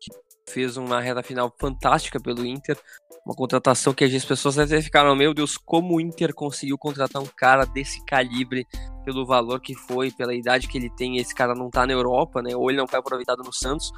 que 0.00 0.10
fez 0.52 0.76
uma 0.76 1.00
reta 1.00 1.22
final 1.22 1.54
fantástica 1.58 2.20
pelo 2.20 2.44
Inter, 2.44 2.76
uma 3.24 3.34
contratação 3.34 3.94
que 3.94 4.04
as 4.04 4.24
pessoas 4.24 4.58
até 4.58 4.82
ficaram, 4.82 5.14
meu 5.16 5.32
Deus, 5.32 5.56
como 5.56 5.96
o 5.96 6.00
Inter 6.00 6.34
conseguiu 6.34 6.76
contratar 6.76 7.22
um 7.22 7.28
cara 7.36 7.64
desse 7.64 8.04
calibre 8.04 8.66
pelo 9.04 9.24
valor 9.24 9.60
que 9.60 9.74
foi, 9.74 10.10
pela 10.10 10.34
idade 10.34 10.66
que 10.66 10.76
ele 10.76 10.90
tem, 10.90 11.18
esse 11.18 11.34
cara 11.34 11.54
não 11.54 11.70
tá 11.70 11.86
na 11.86 11.92
Europa, 11.92 12.42
né? 12.42 12.54
Ou 12.56 12.70
ele 12.70 12.78
não 12.78 12.88
foi 12.88 12.98
aproveitado 12.98 13.42
no 13.42 13.52
Santos. 13.52 13.90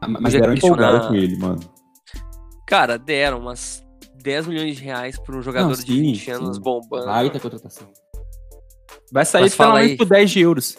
Ah, 0.00 0.08
mas 0.08 0.34
era 0.34 0.52
empolgado 0.52 1.08
com 1.08 1.14
ele, 1.14 1.36
mano. 1.38 1.60
Cara, 2.66 2.98
deram 2.98 3.38
umas 3.38 3.86
10 4.22 4.48
milhões 4.48 4.76
de 4.76 4.82
reais 4.82 5.18
por 5.18 5.36
um 5.36 5.42
jogador 5.42 5.68
Não, 5.68 5.74
sim, 5.74 5.84
de 5.84 6.00
20 6.00 6.30
anos 6.32 6.56
sim. 6.56 6.62
bombando. 6.62 7.06
Baita 7.06 7.38
contratação. 7.38 7.88
Vai 9.12 9.24
sair 9.24 9.50
pelo 9.50 9.74
menos 9.74 9.96
por 9.96 10.06
10 10.06 10.30
de 10.30 10.40
euros. 10.40 10.76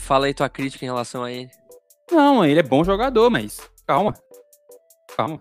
Fala 0.00 0.26
aí 0.26 0.34
tua 0.34 0.48
crítica 0.48 0.84
em 0.84 0.88
relação 0.88 1.22
a 1.22 1.30
ele. 1.30 1.50
Não, 2.10 2.44
ele 2.44 2.60
é 2.60 2.62
bom 2.62 2.82
jogador, 2.82 3.28
mas 3.30 3.60
calma. 3.86 4.14
Calma. 5.14 5.40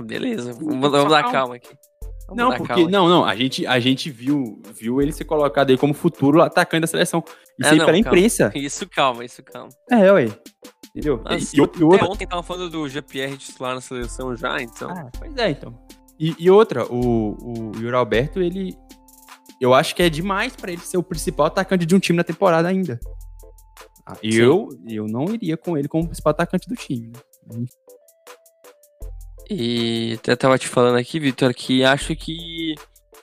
Beleza, 0.00 0.52
vamos, 0.52 0.90
vamos 0.90 1.10
dar 1.10 1.30
calma 1.30 1.56
aqui. 1.56 1.74
Vamos 2.28 2.42
não, 2.42 2.56
porque 2.56 2.74
calma. 2.74 2.90
não, 2.90 3.08
não, 3.08 3.24
a 3.24 3.34
gente, 3.34 3.66
a 3.66 3.78
gente 3.78 4.10
viu, 4.10 4.62
viu 4.72 5.02
ele 5.02 5.12
ser 5.12 5.24
colocado 5.24 5.70
aí 5.70 5.76
como 5.76 5.92
futuro 5.92 6.40
atacante 6.40 6.82
da 6.82 6.86
seleção. 6.86 7.22
Isso 7.58 7.68
é, 7.68 7.72
aí 7.72 7.78
não, 7.78 7.86
pela 7.86 8.02
calma. 8.02 8.16
imprensa. 8.18 8.52
Isso 8.54 8.88
calma, 8.88 9.24
isso 9.24 9.42
calma. 9.42 9.68
É, 9.90 10.12
ué. 10.12 10.26
Entendeu? 10.94 11.20
Mas, 11.24 11.52
e, 11.52 11.56
e, 11.56 11.60
outra... 11.60 12.06
ontem 12.06 12.26
tava 12.26 12.42
falando 12.42 12.70
do 12.70 12.88
GPR 12.88 13.36
titular 13.36 13.74
na 13.74 13.80
seleção 13.80 14.36
já, 14.36 14.62
então. 14.62 14.88
Ah, 14.88 15.10
pois 15.18 15.36
é, 15.36 15.50
então. 15.50 15.76
E, 16.18 16.36
e 16.38 16.48
outra, 16.48 16.86
o, 16.86 17.72
o 17.72 17.72
Yuri 17.76 17.96
Alberto, 17.96 18.40
ele. 18.40 18.78
Eu 19.60 19.74
acho 19.74 19.94
que 19.94 20.02
é 20.02 20.08
demais 20.08 20.54
para 20.54 20.70
ele 20.70 20.82
ser 20.82 20.96
o 20.96 21.02
principal 21.02 21.46
atacante 21.46 21.84
de 21.84 21.96
um 21.96 21.98
time 21.98 22.16
na 22.16 22.24
temporada 22.24 22.68
ainda. 22.68 23.00
Ah, 24.06 24.16
eu, 24.22 24.68
eu 24.86 25.06
não 25.08 25.24
iria 25.34 25.56
com 25.56 25.76
ele 25.76 25.88
como 25.88 26.06
principal 26.06 26.30
atacante 26.30 26.68
do 26.68 26.76
time. 26.76 27.12
Né? 27.46 27.64
E 29.50 30.14
até 30.18 30.36
tava 30.36 30.58
te 30.58 30.68
falando 30.68 30.96
aqui, 30.96 31.18
Vitor, 31.18 31.52
que 31.54 31.82
acho 31.82 32.14
que 32.14 32.74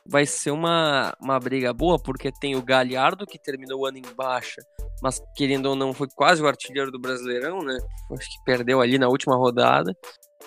vai 0.06 0.26
ser 0.26 0.52
uma, 0.52 1.16
uma 1.22 1.40
briga 1.40 1.72
boa, 1.74 1.98
porque 1.98 2.32
tem 2.32 2.56
o 2.56 2.62
Galhardo, 2.62 3.26
que 3.26 3.40
terminou 3.40 3.82
o 3.82 3.86
ano 3.86 3.98
em 3.98 4.16
baixa, 4.16 4.62
mas 5.02 5.22
querendo 5.36 5.68
ou 5.68 5.76
não, 5.76 5.94
foi 5.94 6.08
quase 6.16 6.42
o 6.42 6.48
artilheiro 6.48 6.92
do 6.92 7.00
Brasileirão, 7.00 7.62
né? 7.64 7.78
Acho 8.18 8.30
que 8.30 8.44
perdeu 8.46 8.82
ali 8.82 8.98
na 8.98 9.08
última 9.08 9.36
rodada. 9.36 9.94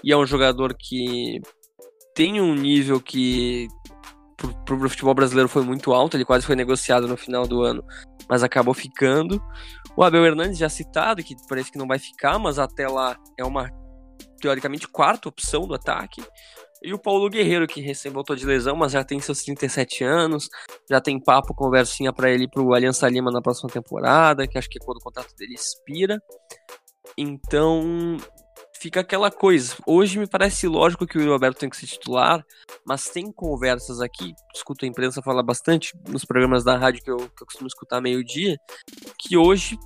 E 0.02 0.12
é 0.12 0.16
um 0.16 0.26
jogador 0.26 0.74
que 0.78 1.40
tem 2.14 2.40
um 2.40 2.54
nível 2.54 3.00
que 3.00 3.68
pro, 4.36 4.54
pro 4.64 4.88
futebol 4.88 5.14
brasileiro 5.14 5.48
foi 5.48 5.62
muito 5.62 5.92
alto, 5.92 6.16
ele 6.16 6.24
quase 6.24 6.46
foi 6.46 6.54
negociado 6.54 7.08
no 7.08 7.16
final 7.16 7.46
do 7.46 7.62
ano, 7.62 7.84
mas 8.28 8.42
acabou 8.42 8.74
ficando. 8.74 9.42
O 9.96 10.02
Abel 10.02 10.24
Hernandes 10.24 10.58
já 10.58 10.68
citado, 10.68 11.22
que 11.22 11.34
parece 11.48 11.70
que 11.70 11.78
não 11.78 11.86
vai 11.86 11.98
ficar, 11.98 12.38
mas 12.38 12.58
até 12.58 12.86
lá 12.88 13.16
é 13.38 13.44
uma 13.44 13.70
teoricamente 14.40 14.86
quarta 14.88 15.28
opção 15.28 15.66
do 15.66 15.74
ataque. 15.74 16.22
E 16.84 16.92
o 16.92 16.98
Paulo 16.98 17.30
Guerreiro, 17.30 17.66
que 17.66 17.80
recém 17.80 18.12
voltou 18.12 18.36
de 18.36 18.44
lesão, 18.44 18.76
mas 18.76 18.92
já 18.92 19.02
tem 19.02 19.18
seus 19.18 19.42
37 19.42 20.04
anos, 20.04 20.50
já 20.90 21.00
tem 21.00 21.18
papo, 21.18 21.54
conversinha 21.54 22.12
para 22.12 22.30
ele 22.30 22.46
pro 22.46 22.74
Aliança 22.74 23.08
Lima 23.08 23.30
na 23.30 23.40
próxima 23.40 23.70
temporada, 23.70 24.46
que 24.46 24.58
acho 24.58 24.68
que 24.68 24.78
é 24.78 24.84
quando 24.84 24.98
o 24.98 25.02
contrato 25.02 25.34
dele 25.34 25.54
expira. 25.54 26.22
Então, 27.16 28.18
fica 28.78 29.00
aquela 29.00 29.30
coisa. 29.30 29.74
Hoje 29.86 30.18
me 30.18 30.26
parece 30.26 30.68
lógico 30.68 31.06
que 31.06 31.16
o 31.16 31.26
Roberto 31.26 31.60
tem 31.60 31.70
que 31.70 31.76
ser 31.78 31.86
titular, 31.86 32.44
mas 32.86 33.08
tem 33.08 33.32
conversas 33.32 34.02
aqui, 34.02 34.34
escuto 34.54 34.84
a 34.84 34.88
imprensa 34.88 35.22
falar 35.22 35.42
bastante 35.42 35.98
nos 36.06 36.26
programas 36.26 36.64
da 36.64 36.76
rádio 36.76 37.02
que 37.02 37.10
eu, 37.10 37.16
que 37.16 37.42
eu 37.42 37.46
costumo 37.46 37.66
escutar 37.66 38.02
meio-dia, 38.02 38.58
que 39.18 39.38
hoje 39.38 39.78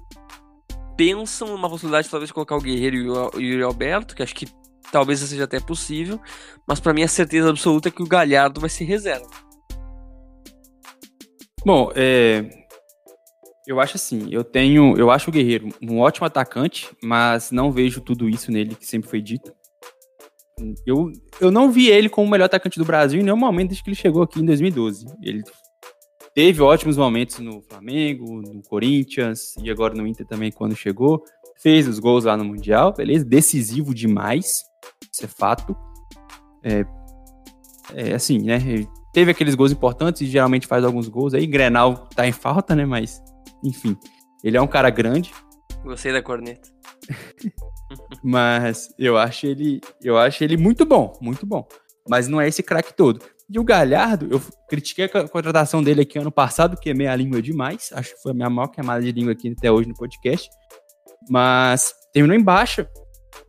pensam 0.96 1.46
numa 1.46 1.70
possibilidade 1.70 2.07
de 2.07 2.11
talvez 2.11 2.32
colocar 2.32 2.57
o 2.57 2.61
Guerreiro 2.61 2.96
e 2.96 3.09
o, 3.09 3.40
e 3.40 3.62
Alberto, 3.62 4.16
que 4.16 4.22
acho 4.24 4.34
que 4.34 4.46
talvez 4.91 5.20
seja 5.20 5.45
até 5.45 5.61
possível, 5.61 6.20
mas 6.66 6.80
para 6.80 6.93
mim 6.93 7.03
a 7.03 7.09
certeza 7.09 7.51
absoluta 7.51 7.89
é 7.89 7.93
que 7.93 8.03
o 8.03 8.07
Galhardo 8.07 8.61
vai 8.61 8.70
ser 8.70 8.84
reserva. 8.84 9.28
Bom, 11.64 11.91
é, 11.95 12.49
eu 13.66 13.78
acho 13.80 13.97
assim, 13.97 14.28
eu 14.30 14.43
tenho, 14.43 14.97
eu 14.97 15.11
acho 15.11 15.28
o 15.28 15.32
Guerreiro 15.32 15.68
um 15.82 16.01
ótimo 16.01 16.26
atacante, 16.26 16.89
mas 17.03 17.51
não 17.51 17.70
vejo 17.70 18.01
tudo 18.01 18.28
isso 18.28 18.51
nele 18.51 18.74
que 18.74 18.86
sempre 18.86 19.11
foi 19.11 19.20
dito. 19.20 19.53
Eu, 20.86 21.12
eu 21.41 21.51
não 21.51 21.70
vi 21.70 21.89
ele 21.89 22.09
como 22.09 22.26
o 22.26 22.30
melhor 22.30 22.47
atacante 22.47 22.78
do 22.78 22.84
Brasil 22.84 23.20
em 23.20 23.22
nenhum 23.22 23.36
momento 23.36 23.68
desde 23.68 23.84
que 23.84 23.91
ele 23.91 23.97
chegou 23.97 24.22
aqui 24.22 24.41
em 24.41 24.45
2012. 24.45 25.07
Ele 25.22 25.43
teve 26.34 26.62
ótimos 26.62 26.97
momentos 26.97 27.39
no 27.41 27.61
Flamengo, 27.62 28.41
no 28.41 28.62
Corinthians 28.62 29.55
e 29.62 29.70
agora 29.70 29.95
no 29.95 30.07
Inter 30.07 30.26
também 30.26 30.51
quando 30.51 30.74
chegou. 30.74 31.22
Fez 31.62 31.88
os 31.88 31.98
gols 31.98 32.24
lá 32.24 32.36
no 32.36 32.44
Mundial, 32.44 32.92
beleza? 32.92 33.24
Decisivo 33.24 33.94
demais. 33.94 34.62
Isso 35.12 35.24
é 35.24 35.28
fato. 35.28 35.76
É, 36.62 36.84
é 37.94 38.14
assim, 38.14 38.38
né? 38.38 38.59
Teve 39.12 39.30
aqueles 39.30 39.54
gols 39.54 39.72
importantes 39.72 40.22
e 40.22 40.26
geralmente 40.26 40.66
faz 40.66 40.84
alguns 40.84 41.09
gols 41.09 41.34
aí. 41.34 41.46
Grenal 41.46 42.09
tá 42.14 42.26
em 42.26 42.32
falta, 42.32 42.76
né? 42.76 42.84
Mas, 42.84 43.20
enfim. 43.64 43.96
Ele 44.44 44.56
é 44.56 44.62
um 44.62 44.66
cara 44.66 44.90
grande. 44.90 45.32
Gostei 45.82 46.12
da 46.12 46.22
corneta. 46.22 46.68
Mas 48.22 48.88
eu 48.98 49.16
acho 49.16 49.46
ele, 49.46 49.80
eu 50.02 50.18
acho 50.18 50.44
ele 50.44 50.56
muito 50.56 50.84
bom, 50.84 51.12
muito 51.20 51.46
bom. 51.46 51.66
Mas 52.09 52.28
não 52.28 52.40
é 52.40 52.48
esse 52.48 52.62
craque 52.62 52.94
todo. 52.94 53.24
E 53.50 53.59
o 53.59 53.64
Galhardo, 53.64 54.28
eu 54.30 54.40
critiquei 54.68 55.06
a 55.06 55.28
contratação 55.28 55.82
dele 55.82 56.02
aqui 56.02 56.18
ano 56.18 56.30
passado, 56.30 56.76
queimei 56.76 57.06
a 57.06 57.16
língua 57.16 57.40
demais. 57.40 57.90
Acho 57.92 58.14
que 58.14 58.22
foi 58.22 58.32
a 58.32 58.34
minha 58.34 58.50
maior 58.50 58.68
queimada 58.68 59.02
de 59.02 59.11
língua 59.11 59.32
aqui 59.32 59.54
até 59.56 59.72
hoje 59.72 59.88
no 59.88 59.94
podcast. 59.94 60.50
Mas 61.28 61.92
terminou 62.12 62.36
em 62.36 62.42
baixa. 62.42 62.88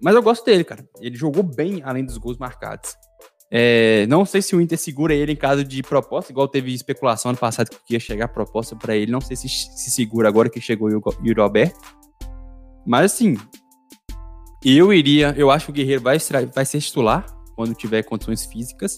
Mas 0.01 0.15
eu 0.15 0.21
gosto 0.21 0.45
dele, 0.45 0.63
cara. 0.63 0.83
Ele 0.99 1.15
jogou 1.15 1.43
bem 1.43 1.81
além 1.83 2.05
dos 2.05 2.17
gols 2.17 2.37
marcados. 2.37 2.95
É, 3.51 4.05
não 4.07 4.25
sei 4.25 4.41
se 4.41 4.55
o 4.55 4.61
Inter 4.61 4.77
segura 4.77 5.13
ele 5.13 5.31
em 5.31 5.35
caso 5.35 5.63
de 5.63 5.81
proposta, 5.81 6.31
igual 6.31 6.47
teve 6.47 6.71
especulação 6.71 7.29
ano 7.29 7.39
passado 7.39 7.69
que 7.85 7.95
ia 7.95 7.99
chegar 7.99 8.27
proposta 8.27 8.75
para 8.75 8.95
ele. 8.95 9.11
Não 9.11 9.21
sei 9.21 9.35
se 9.35 9.49
se 9.49 9.91
segura 9.91 10.27
agora 10.27 10.49
que 10.49 10.61
chegou 10.61 10.87
o 10.89 11.25
Yuri 11.25 11.41
Alberto. 11.41 11.79
Mas 12.85 13.13
assim, 13.13 13.37
eu 14.63 14.93
iria. 14.93 15.33
Eu 15.37 15.49
acho 15.49 15.65
que 15.65 15.71
o 15.71 15.73
Guerreiro 15.73 16.01
vai, 16.01 16.17
vai 16.53 16.65
ser 16.65 16.79
titular 16.79 17.25
quando 17.55 17.73
tiver 17.73 18.03
condições 18.03 18.45
físicas. 18.45 18.95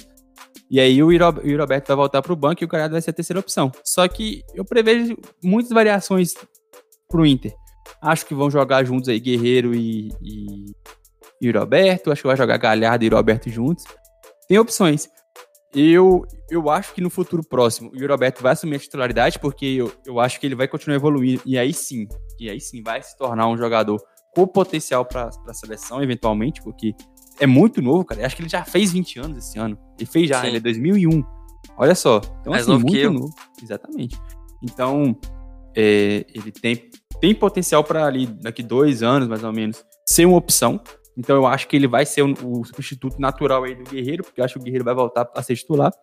E 0.69 0.79
aí 0.79 1.01
o 1.01 1.11
Yuri 1.11 1.61
Alberto 1.61 1.87
vai 1.87 1.95
voltar 1.95 2.21
para 2.21 2.33
o 2.33 2.35
banco 2.35 2.63
e 2.63 2.65
o 2.65 2.67
Galhardo 2.67 2.93
vai 2.93 3.01
ser 3.01 3.11
a 3.11 3.13
terceira 3.13 3.39
opção. 3.39 3.71
Só 3.85 4.07
que 4.07 4.41
eu 4.53 4.65
prevejo 4.65 5.17
muitas 5.43 5.71
variações 5.71 6.33
para 7.09 7.21
o 7.21 7.25
Inter. 7.25 7.53
Acho 8.01 8.25
que 8.25 8.35
vão 8.35 8.49
jogar 8.49 8.83
juntos 8.83 9.09
aí 9.09 9.19
Guerreiro 9.19 9.73
e, 9.73 10.09
e, 10.21 10.65
e 11.41 11.51
Roberto. 11.51 12.11
Acho 12.11 12.21
que 12.21 12.27
vai 12.27 12.37
jogar 12.37 12.57
Galhardo 12.57 13.03
e 13.03 13.09
Roberto 13.09 13.49
juntos. 13.49 13.83
Tem 14.47 14.57
opções. 14.57 15.09
Eu, 15.73 16.25
eu 16.49 16.69
acho 16.69 16.93
que 16.93 16.99
no 16.99 17.09
futuro 17.09 17.41
próximo 17.43 17.91
o 17.93 18.07
Roberto 18.07 18.41
vai 18.41 18.51
assumir 18.51 18.75
a 18.75 18.79
titularidade, 18.79 19.39
porque 19.39 19.65
eu, 19.65 19.91
eu 20.05 20.19
acho 20.19 20.39
que 20.39 20.45
ele 20.45 20.55
vai 20.55 20.67
continuar 20.67 20.97
evoluindo. 20.97 21.41
E 21.45 21.57
aí 21.57 21.73
sim, 21.73 22.07
e 22.39 22.49
aí 22.49 22.59
sim 22.59 22.83
vai 22.83 23.01
se 23.01 23.17
tornar 23.17 23.47
um 23.47 23.57
jogador 23.57 24.01
com 24.35 24.45
potencial 24.45 25.05
para 25.05 25.29
a 25.47 25.53
seleção, 25.53 26.03
eventualmente, 26.03 26.61
porque 26.61 26.93
é 27.39 27.47
muito 27.47 27.81
novo, 27.81 28.03
cara. 28.03 28.21
Eu 28.21 28.25
acho 28.25 28.35
que 28.35 28.41
ele 28.41 28.49
já 28.49 28.65
fez 28.65 28.91
20 28.91 29.19
anos 29.19 29.37
esse 29.37 29.57
ano. 29.57 29.77
Ele 29.97 30.05
fez 30.05 30.27
já, 30.27 30.41
sim. 30.41 30.47
ele 30.47 30.57
é 30.57 30.59
2001. 30.59 31.23
Olha 31.77 31.95
só. 31.95 32.17
Então, 32.41 32.51
Mais 32.51 32.63
assim, 32.63 32.71
novo 32.71 32.85
muito 32.85 33.11
novo. 33.11 33.33
Exatamente. 33.61 34.19
Então, 34.61 35.17
é, 35.75 36.25
ele 36.33 36.51
tem 36.51 36.89
tem 37.21 37.35
potencial 37.35 37.83
para 37.83 38.05
ali, 38.05 38.25
daqui 38.25 38.63
dois 38.63 39.03
anos, 39.03 39.27
mais 39.27 39.43
ou 39.43 39.53
menos, 39.53 39.85
ser 40.03 40.25
uma 40.25 40.37
opção. 40.37 40.81
Então 41.15 41.35
eu 41.35 41.45
acho 41.45 41.67
que 41.67 41.75
ele 41.75 41.87
vai 41.87 42.03
ser 42.03 42.23
o, 42.23 42.65
substituto 42.65 43.19
natural 43.19 43.63
aí 43.63 43.75
do 43.75 43.83
Guerreiro, 43.83 44.23
porque 44.23 44.41
eu 44.41 44.45
acho 44.45 44.55
que 44.55 44.59
o 44.59 44.63
Guerreiro 44.63 44.83
vai 44.83 44.95
voltar 44.95 45.29
a 45.35 45.43
ser 45.43 45.55
titular. 45.55 45.93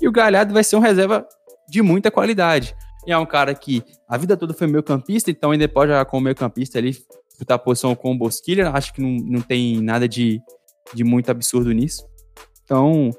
E 0.00 0.08
o 0.08 0.12
Galhardo 0.12 0.54
vai 0.54 0.64
ser 0.64 0.76
um 0.76 0.80
reserva 0.80 1.26
de 1.68 1.82
muita 1.82 2.10
qualidade. 2.10 2.74
E 3.06 3.12
é 3.12 3.18
um 3.18 3.26
cara 3.26 3.54
que 3.54 3.84
a 4.08 4.16
vida 4.16 4.34
toda 4.36 4.54
foi 4.54 4.66
meio 4.66 4.82
campista, 4.82 5.30
então 5.30 5.50
ainda 5.50 5.68
pode 5.68 5.90
jogar 5.90 6.06
como 6.06 6.24
meio 6.24 6.36
campista 6.36 6.78
ali, 6.78 6.92
disputar 7.28 7.56
a 7.56 7.58
posição 7.58 7.94
com 7.94 8.12
o 8.12 8.18
Bosquilha. 8.18 8.70
Acho 8.70 8.94
que 8.94 9.02
não, 9.02 9.10
não 9.10 9.40
tem 9.42 9.78
nada 9.82 10.08
de, 10.08 10.40
de 10.94 11.04
muito 11.04 11.30
absurdo 11.30 11.70
nisso. 11.70 12.06
Então, 12.64 13.10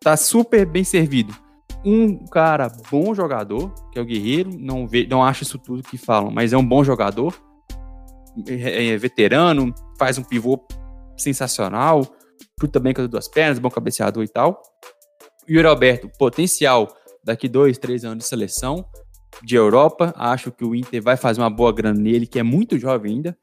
tá 0.00 0.16
super 0.18 0.66
bem 0.66 0.84
servido 0.84 1.34
um 1.84 2.26
cara 2.26 2.70
bom 2.90 3.14
jogador, 3.14 3.72
que 3.92 3.98
é 3.98 4.02
o 4.02 4.04
Guerreiro, 4.04 4.50
não, 4.58 4.86
vê, 4.86 5.06
não 5.06 5.22
acho 5.22 5.42
isso 5.42 5.58
tudo 5.58 5.82
que 5.82 5.96
falam, 5.96 6.30
mas 6.30 6.52
é 6.52 6.56
um 6.56 6.66
bom 6.66 6.82
jogador, 6.82 7.34
é, 8.46 8.88
é 8.88 8.96
veterano, 8.96 9.74
faz 9.98 10.18
um 10.18 10.22
pivô 10.22 10.64
sensacional, 11.16 12.06
chuta 12.60 12.80
bem 12.80 12.92
com 12.92 13.02
as 13.02 13.08
duas 13.08 13.28
pernas, 13.28 13.58
bom 13.58 13.70
cabeceador 13.70 14.22
e 14.22 14.28
tal. 14.28 14.62
E 15.48 15.58
o 15.58 15.68
Alberto, 15.68 16.10
potencial 16.18 16.88
daqui 17.24 17.48
dois, 17.48 17.78
três 17.78 18.04
anos 18.04 18.24
de 18.24 18.28
seleção 18.28 18.84
de 19.42 19.56
Europa, 19.56 20.12
acho 20.16 20.50
que 20.50 20.64
o 20.64 20.74
Inter 20.74 21.02
vai 21.02 21.16
fazer 21.16 21.40
uma 21.40 21.50
boa 21.50 21.72
grana 21.72 21.98
nele, 21.98 22.26
que 22.26 22.38
é 22.38 22.42
muito 22.42 22.78
jovem 22.78 23.16
ainda. 23.16 23.36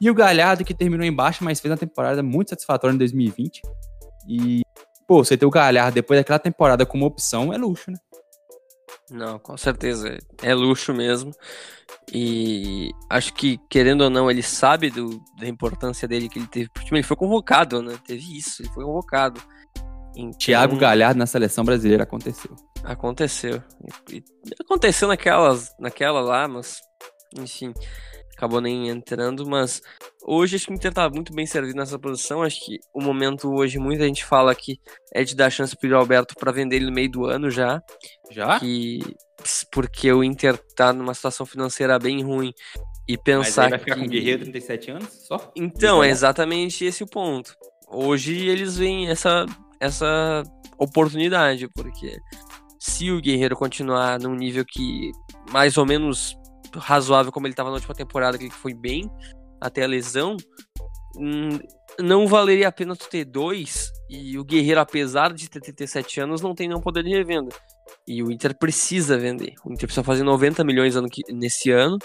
E 0.00 0.10
o 0.10 0.14
Galhardo, 0.14 0.64
que 0.64 0.74
terminou 0.74 1.06
embaixo, 1.06 1.44
mas 1.44 1.60
fez 1.60 1.70
uma 1.70 1.78
temporada 1.78 2.22
muito 2.22 2.50
satisfatória 2.50 2.94
em 2.94 2.98
2020. 2.98 3.62
E 4.28 4.63
pô, 5.06 5.24
você 5.24 5.36
ter 5.36 5.46
o 5.46 5.50
Galhardo 5.50 5.94
depois 5.94 6.18
daquela 6.18 6.38
temporada 6.38 6.86
como 6.86 7.06
opção 7.06 7.52
é 7.52 7.56
luxo, 7.56 7.90
né? 7.90 7.98
Não, 9.10 9.38
com 9.38 9.56
certeza. 9.56 10.18
É 10.42 10.54
luxo 10.54 10.94
mesmo. 10.94 11.32
E 12.12 12.90
acho 13.10 13.32
que, 13.34 13.58
querendo 13.68 14.02
ou 14.02 14.10
não, 14.10 14.30
ele 14.30 14.42
sabe 14.42 14.90
do, 14.90 15.20
da 15.38 15.46
importância 15.46 16.08
dele 16.08 16.28
que 16.28 16.38
ele 16.38 16.46
teve 16.46 16.68
pro 16.70 16.84
time. 16.84 16.98
Ele 16.98 17.06
foi 17.06 17.16
convocado, 17.16 17.82
né? 17.82 17.98
Teve 18.06 18.38
isso, 18.38 18.62
ele 18.62 18.70
foi 18.70 18.84
convocado. 18.84 19.40
Então, 20.16 20.38
Thiago 20.38 20.76
Galhardo 20.76 21.18
na 21.18 21.26
seleção 21.26 21.64
brasileira 21.64 22.04
aconteceu. 22.04 22.54
Aconteceu. 22.82 23.62
E, 24.10 24.22
aconteceu 24.60 25.08
naquelas, 25.08 25.74
naquela 25.78 26.20
lá, 26.20 26.46
mas 26.46 26.80
enfim. 27.36 27.72
Acabou 28.34 28.60
nem 28.60 28.88
entrando, 28.88 29.46
mas 29.46 29.80
hoje 30.24 30.56
acho 30.56 30.66
que 30.66 30.72
o 30.72 30.74
Inter 30.74 30.92
tá 30.92 31.08
muito 31.08 31.32
bem 31.32 31.46
servido 31.46 31.76
nessa 31.76 31.98
posição. 31.98 32.42
Acho 32.42 32.64
que 32.64 32.78
o 32.92 33.00
momento 33.00 33.52
hoje, 33.52 33.78
muita 33.78 34.04
gente 34.04 34.24
fala 34.24 34.54
que 34.54 34.78
é 35.12 35.24
de 35.24 35.34
dar 35.34 35.50
chance 35.50 35.76
pro 35.76 35.96
Alberto 35.96 36.34
para 36.34 36.52
vender 36.52 36.76
ele 36.76 36.86
no 36.86 36.92
meio 36.92 37.10
do 37.10 37.26
ano 37.26 37.50
já. 37.50 37.82
Já? 38.30 38.58
Que, 38.58 39.00
porque 39.70 40.12
o 40.12 40.22
Inter 40.22 40.58
tá 40.76 40.92
numa 40.92 41.14
situação 41.14 41.46
financeira 41.46 41.98
bem 41.98 42.22
ruim. 42.22 42.52
E 43.06 43.18
pensar 43.18 43.62
Mas 43.62 43.70
vai 43.70 43.78
ficar 43.78 43.94
que... 43.96 44.00
com 44.00 44.06
o 44.06 44.10
Guerreiro 44.10 44.42
37 44.44 44.90
anos 44.90 45.08
só? 45.26 45.52
Então, 45.54 46.02
é 46.02 46.08
exatamente 46.08 46.86
esse 46.86 47.02
o 47.04 47.06
ponto. 47.06 47.54
Hoje 47.86 48.48
eles 48.48 48.78
veem 48.78 49.08
essa, 49.08 49.44
essa 49.78 50.42
oportunidade, 50.78 51.68
porque 51.74 52.18
se 52.80 53.10
o 53.10 53.20
Guerreiro 53.20 53.56
continuar 53.56 54.18
num 54.18 54.34
nível 54.34 54.64
que 54.66 55.10
mais 55.50 55.76
ou 55.76 55.84
menos 55.86 56.34
razoável 56.78 57.30
como 57.32 57.46
ele 57.46 57.52
estava 57.52 57.70
na 57.70 57.76
última 57.76 57.94
temporada, 57.94 58.36
que 58.38 58.44
ele 58.44 58.50
foi 58.50 58.74
bem 58.74 59.10
até 59.60 59.84
a 59.84 59.86
lesão, 59.86 60.36
hum, 61.16 61.58
não 61.98 62.26
valeria 62.26 62.68
a 62.68 62.72
pena 62.72 62.96
tu 62.96 63.08
ter 63.08 63.24
dois 63.24 63.90
e 64.10 64.38
o 64.38 64.44
Guerreiro, 64.44 64.80
apesar 64.80 65.32
de 65.32 65.48
ter 65.48 65.60
37 65.60 66.20
anos, 66.20 66.40
não 66.40 66.54
tem 66.54 66.68
nenhum 66.68 66.80
poder 66.80 67.02
de 67.02 67.10
revenda. 67.10 67.54
E 68.06 68.22
o 68.22 68.30
Inter 68.30 68.56
precisa 68.58 69.16
vender. 69.16 69.54
O 69.64 69.72
Inter 69.72 69.86
precisa 69.86 70.04
fazer 70.04 70.22
90 70.22 70.62
milhões 70.64 70.96
ano 70.96 71.08
que- 71.08 71.22
nesse 71.32 71.70
ano, 71.70 71.98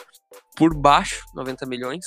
por 0.56 0.74
baixo, 0.76 1.22
90 1.36 1.66
milhões. 1.66 2.06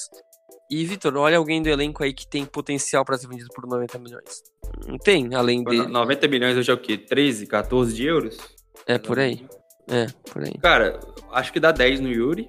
E, 0.71 0.85
Vitor, 0.87 1.15
olha 1.17 1.37
alguém 1.37 1.61
do 1.63 1.69
elenco 1.69 2.03
aí 2.03 2.15
que 2.15 2.27
tem 2.27 2.47
potencial 2.47 3.05
para 3.05 3.19
ser 3.19 3.29
vendido 3.29 3.51
por 3.55 3.67
90 3.67 3.99
milhões. 3.99 4.43
Não 4.87 4.97
tem, 4.97 5.35
além 5.35 5.63
dele. 5.63 5.87
90 5.87 6.27
milhões 6.29 6.57
hoje 6.57 6.71
é 6.71 6.75
o 6.75 6.79
quê? 6.79 6.97
13, 6.97 7.47
14 7.47 7.93
de 7.95 8.07
euros? 8.07 8.39
É 8.87 8.97
por 8.99 9.19
aí. 9.19 9.47
É, 9.89 10.07
por 10.31 10.43
aí. 10.45 10.53
Cara, 10.63 10.99
acho 11.33 11.53
que 11.53 11.61
dá 11.61 11.73
10 11.73 12.01
no 12.01 12.09
Yuri. 12.09 12.49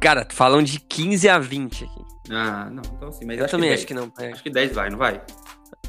Cara, 0.00 0.26
falam 0.30 0.62
de 0.62 0.78
15 0.80 1.28
a 1.28 1.38
20 1.38 1.84
aqui. 1.84 2.04
Ah, 2.30 2.68
não, 2.70 2.82
então 2.94 3.08
assim, 3.08 3.24
mas 3.24 3.38
Eu 3.38 3.44
acho 3.44 3.52
também 3.52 3.68
que 3.70 3.74
acho 3.74 3.86
10. 3.86 3.86
que 3.86 3.94
não. 3.94 4.12
é. 4.26 4.32
Acho 4.32 4.42
que 4.42 4.50
10 4.50 4.72
vai, 4.72 4.90
não 4.90 4.98
vai? 4.98 5.22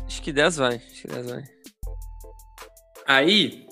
Acho 0.06 0.22
que 0.22 0.32
10 0.32 0.56
vai. 0.58 0.76
Acho 0.76 1.02
que 1.02 1.08
10 1.08 1.26
vai. 1.30 1.44
Aí, 3.08 3.68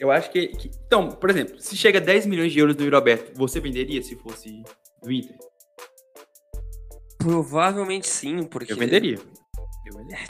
eu 0.00 0.10
acho 0.10 0.30
que, 0.30 0.48
que- 0.48 0.70
Então, 0.86 1.08
por 1.10 1.30
exemplo, 1.30 1.60
se 1.60 1.76
chega 1.76 2.00
10 2.00 2.26
milhões 2.26 2.52
de 2.52 2.58
euros 2.58 2.74
no 2.76 2.82
Yuri 2.82 2.96
Alberto, 2.96 3.32
você 3.38 3.60
venderia 3.60 4.02
se 4.02 4.16
fosse 4.16 4.62
do 5.02 5.12
Inter? 5.12 5.36
Provavelmente 7.18 8.08
sim, 8.08 8.42
porque. 8.44 8.72
Eu 8.72 8.76
venderia. 8.76 9.18
Eu 9.86 9.96
venderia. 9.96 10.26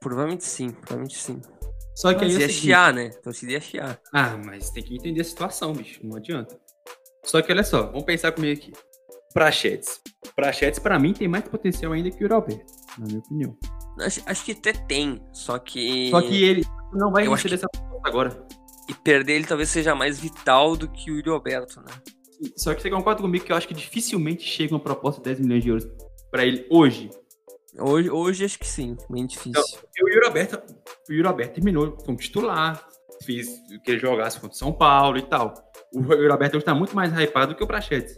Provavelmente 0.00 0.44
sim, 0.44 0.70
provavelmente 0.70 1.18
sim. 1.18 1.40
Só 2.00 2.14
que 2.14 2.24
aí 2.24 2.30
é 2.30 2.32
ia 2.32 2.40
seguinte, 2.40 2.60
chiar, 2.60 2.94
né? 2.94 3.10
Torcida 3.10 3.52
ia 3.52 3.60
chiar. 3.60 4.00
Ah, 4.10 4.34
mas 4.42 4.70
tem 4.70 4.82
que 4.82 4.94
entender 4.94 5.20
a 5.20 5.24
situação, 5.24 5.74
bicho. 5.74 6.00
Não 6.02 6.16
adianta. 6.16 6.58
Só 7.26 7.42
que 7.42 7.52
olha 7.52 7.62
só, 7.62 7.88
vamos 7.88 8.04
pensar 8.04 8.32
comigo 8.32 8.58
aqui. 8.58 8.72
Prachetes. 9.34 10.00
Prachetes, 10.34 10.78
pra 10.78 10.98
mim, 10.98 11.12
tem 11.12 11.28
mais 11.28 11.44
potencial 11.44 11.92
ainda 11.92 12.10
que 12.10 12.16
o 12.16 12.22
Yuri 12.22 12.32
Alberto, 12.32 12.72
na 12.98 13.04
minha 13.06 13.18
opinião. 13.18 13.54
Acho, 14.00 14.22
acho 14.24 14.44
que 14.46 14.52
até 14.52 14.72
tem, 14.72 15.22
só 15.30 15.58
que. 15.58 16.08
Só 16.08 16.22
que 16.22 16.42
ele 16.42 16.64
não 16.94 17.12
vai 17.12 17.28
receber 17.28 17.56
essa 17.56 17.68
proposta 17.68 18.08
agora. 18.08 18.46
E 18.88 18.94
perder 18.94 19.34
ele 19.34 19.46
talvez 19.46 19.68
seja 19.68 19.94
mais 19.94 20.18
vital 20.18 20.78
do 20.78 20.88
que 20.90 21.10
o 21.10 21.16
Yuri 21.16 21.28
Alberto, 21.28 21.82
né? 21.82 21.92
Só 22.56 22.72
que 22.72 22.80
você 22.80 22.88
concorda 22.88 23.20
comigo 23.20 23.44
que 23.44 23.52
eu 23.52 23.56
acho 23.56 23.68
que 23.68 23.74
dificilmente 23.74 24.42
chega 24.42 24.74
uma 24.74 24.80
proposta 24.80 25.20
de 25.20 25.26
10 25.26 25.40
milhões 25.40 25.62
de 25.62 25.68
euros 25.68 25.86
pra 26.30 26.46
ele 26.46 26.66
hoje. 26.70 27.10
Hoje, 27.78 28.10
hoje 28.10 28.44
acho 28.44 28.58
que 28.58 28.66
sim, 28.66 28.96
bem 29.08 29.26
difícil. 29.26 29.62
E 29.96 30.04
o 30.04 30.08
Yuri 30.08 30.26
Alberto, 30.26 30.60
o 31.08 31.12
Yuri 31.12 31.28
Alberto 31.28 31.54
terminou 31.54 31.92
como 31.92 32.16
titular, 32.18 32.84
fez 33.24 33.46
que 33.84 33.92
ele 33.92 34.00
jogasse 34.00 34.40
contra 34.40 34.54
o 34.54 34.58
São 34.58 34.72
Paulo 34.72 35.18
e 35.18 35.22
tal. 35.22 35.54
O 35.94 36.00
Yuri 36.00 36.30
Alberto 36.32 36.56
hoje 36.56 36.66
tá 36.66 36.74
muito 36.74 36.94
mais 36.96 37.12
hypado 37.12 37.52
do 37.52 37.56
que 37.56 37.62
o 37.64 37.66
Prachetes. 37.66 38.16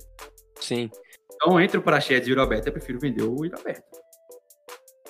Sim. 0.59 0.91
Então, 1.35 1.61
entre 1.61 1.77
o 1.79 1.83
Prachetes 1.83 2.27
e 2.29 2.31
o 2.31 2.33
Yuri 2.33 2.41
Alberto, 2.41 2.69
eu 2.69 2.73
prefiro 2.73 2.99
vender 2.99 3.23
o 3.25 3.45
Yuri 3.45 3.53
Alberto. 3.55 3.83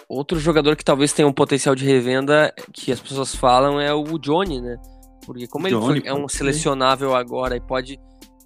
Outro 0.09 0.39
jogador 0.39 0.77
que 0.77 0.85
talvez 0.85 1.13
tenha 1.13 1.27
um 1.29 1.33
potencial 1.33 1.75
de 1.75 1.85
revenda 1.87 2.53
que 2.73 2.93
as 2.93 3.01
pessoas 3.01 3.35
falam 3.35 3.81
é 3.81 3.95
o 3.95 4.19
Johnny, 4.19 4.61
né? 4.61 4.77
Porque 5.25 5.47
como 5.47 5.69
ele 5.69 5.77
Johnny, 5.77 6.01
foi- 6.01 6.09
é 6.09 6.13
um 6.13 6.29
selecionável 6.29 7.15
agora 7.15 7.57
e 7.57 7.61
pode. 7.61 7.97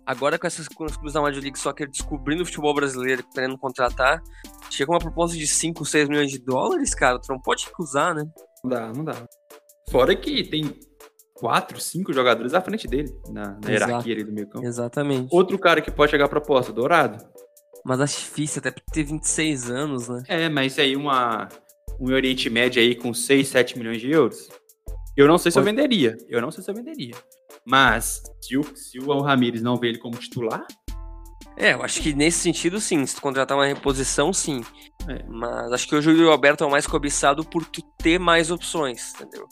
Agora 0.07 0.39
com 0.39 0.47
essas 0.47 0.69
com 0.69 0.85
os 0.85 0.93
clubes 0.93 1.15
da 1.15 1.21
Major 1.21 1.43
League 1.43 1.59
Soccer 1.59 1.91
descobrindo 1.91 2.43
o 2.43 2.47
futebol 2.47 2.73
brasileiro 2.73 3.25
querendo 3.35 3.59
contratar, 3.59 4.23
chega 4.71 4.93
uma 4.93 5.01
proposta 5.01 5.37
de 5.37 5.47
5, 5.47 5.85
6 5.85 6.09
milhões 6.09 6.31
de 6.31 6.39
dólares, 6.39 6.95
cara, 6.95 7.19
tu 7.19 7.33
não 7.33 7.41
pode 7.41 7.67
recusar, 7.67 8.15
né? 8.15 8.25
Não 8.63 8.71
dá, 8.71 8.93
não 8.93 9.05
dá. 9.05 9.27
Fora 9.91 10.15
que 10.15 10.45
tem 10.45 10.79
quatro, 11.35 11.81
cinco 11.81 12.13
jogadores 12.13 12.55
à 12.55 12.61
frente 12.61 12.87
dele, 12.87 13.13
na, 13.29 13.59
na 13.63 13.71
hierarquia 13.71 14.15
ali 14.15 14.25
do 14.25 14.33
meio 14.33 14.49
campo. 14.49 14.65
Exatamente. 14.65 15.29
Outro 15.31 15.59
cara 15.59 15.81
que 15.81 15.91
pode 15.91 16.11
chegar 16.11 16.27
a 16.27 16.29
proposta, 16.29 16.73
Dourado. 16.73 17.25
Mas 17.85 18.01
acho 18.01 18.21
difícil, 18.21 18.61
até 18.61 18.73
ter 18.93 19.05
26 19.05 19.71
anos, 19.71 20.09
né? 20.09 20.23
É, 20.29 20.49
mas 20.49 20.73
isso 20.73 20.81
aí 20.81 20.97
uma, 20.97 21.49
um 22.01 22.13
Oriente 22.13 22.51
Médio 22.51 22.81
aí 22.81 22.95
com 22.95 23.13
6, 23.13 23.49
7 23.49 23.79
milhões 23.79 24.01
de 24.01 24.11
euros. 24.11 24.49
Eu 25.17 25.27
não 25.27 25.39
sei 25.39 25.51
se 25.51 25.59
eu 25.59 25.63
venderia. 25.63 26.17
Eu 26.29 26.41
não 26.43 26.51
sei 26.51 26.63
se 26.63 26.71
eu 26.71 26.75
venderia. 26.75 27.15
Mas, 27.65 28.23
se 28.41 28.57
o, 28.57 28.63
se 28.77 28.99
o 28.99 29.21
Ramires 29.21 29.63
não 29.63 29.77
vê 29.77 29.89
ele 29.89 29.99
como 29.99 30.17
titular, 30.19 30.65
É, 31.57 31.73
eu 31.73 31.83
acho 31.83 32.03
que 32.03 32.13
nesse 32.13 32.39
sentido, 32.41 32.79
sim. 32.79 33.05
Se 33.07 33.17
tu 33.17 33.23
contratar 33.23 33.57
uma 33.57 33.65
reposição, 33.67 34.31
sim. 34.33 34.63
É. 35.09 35.25
Mas 35.27 35.73
acho 35.73 35.89
que 35.89 35.95
hoje 35.97 36.11
o 36.11 36.13
Yuri 36.13 36.29
Alberto 36.31 36.63
é 36.63 36.67
o 36.67 36.71
mais 36.71 36.87
cobiçado 36.87 37.43
por 37.45 37.65
tu 37.65 37.81
ter 37.99 38.19
mais 38.21 38.51
opções, 38.51 39.15
entendeu? 39.15 39.47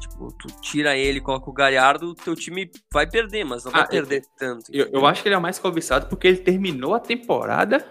Tipo, 0.00 0.28
tu 0.38 0.46
tira 0.62 0.96
ele, 0.96 1.20
coloca 1.20 1.50
o 1.50 1.52
Galhardo, 1.52 2.14
teu 2.14 2.34
time 2.34 2.70
vai 2.90 3.06
perder, 3.06 3.44
mas 3.44 3.62
não 3.64 3.72
vai 3.72 3.82
Ah, 3.82 3.86
perder 3.86 4.22
tanto. 4.38 4.64
eu, 4.72 4.86
eu 4.90 5.04
acho 5.04 5.20
que 5.22 5.28
ele 5.28 5.34
é 5.34 5.38
o 5.38 5.42
mais 5.42 5.58
cobiçado 5.58 6.06
porque 6.06 6.26
ele 6.28 6.38
terminou 6.38 6.94
a 6.94 7.00
temporada 7.00 7.84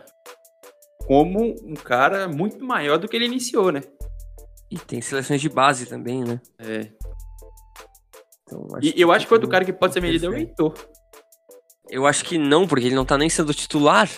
como 1.06 1.54
um 1.64 1.76
cara 1.76 2.28
muito 2.28 2.64
maior 2.66 2.98
do 2.98 3.08
que 3.08 3.16
ele 3.16 3.26
iniciou, 3.26 3.72
né? 3.72 3.84
E 4.72 4.78
tem 4.80 5.02
seleções 5.02 5.42
de 5.42 5.50
base 5.50 5.86
também, 5.86 6.24
né? 6.24 6.40
É. 6.60 6.90
Então, 8.52 8.68
E 8.82 9.00
eu 9.00 9.12
acho 9.12 9.28
que 9.28 9.34
outro 9.34 9.50
cara 9.50 9.64
que 9.64 9.74
pode 9.74 9.94
ser 9.94 10.00
vendido 10.00 10.28
é 10.28 10.30
o. 10.30 10.36
Heitor. 10.36 10.74
Eu 11.90 12.06
acho 12.06 12.24
que 12.24 12.38
não, 12.38 12.68
porque 12.68 12.86
ele 12.86 12.96
não 12.96 13.06
tá 13.06 13.18
nem 13.18 13.30
sendo 13.30 13.54
titular. 13.54 14.10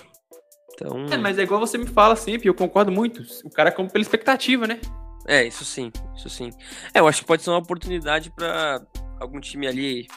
Então. 0.73 1.05
É, 1.11 1.17
mas 1.17 1.38
é 1.38 1.43
igual 1.43 1.59
você 1.59 1.77
me 1.77 1.86
fala 1.86 2.15
sempre, 2.15 2.49
eu 2.49 2.53
concordo 2.53 2.91
muito. 2.91 3.23
O 3.45 3.49
cara 3.49 3.71
compra 3.71 3.93
pela 3.93 4.01
expectativa, 4.01 4.65
né? 4.67 4.79
É, 5.27 5.45
isso 5.45 5.63
sim, 5.63 5.91
isso 6.15 6.29
sim. 6.29 6.49
É, 6.93 6.99
eu 6.99 7.07
acho 7.07 7.21
que 7.21 7.27
pode 7.27 7.43
ser 7.43 7.51
uma 7.51 7.59
oportunidade 7.59 8.32
pra 8.36 8.82
algum 9.19 9.39
time 9.39 9.67
ali 9.67 10.07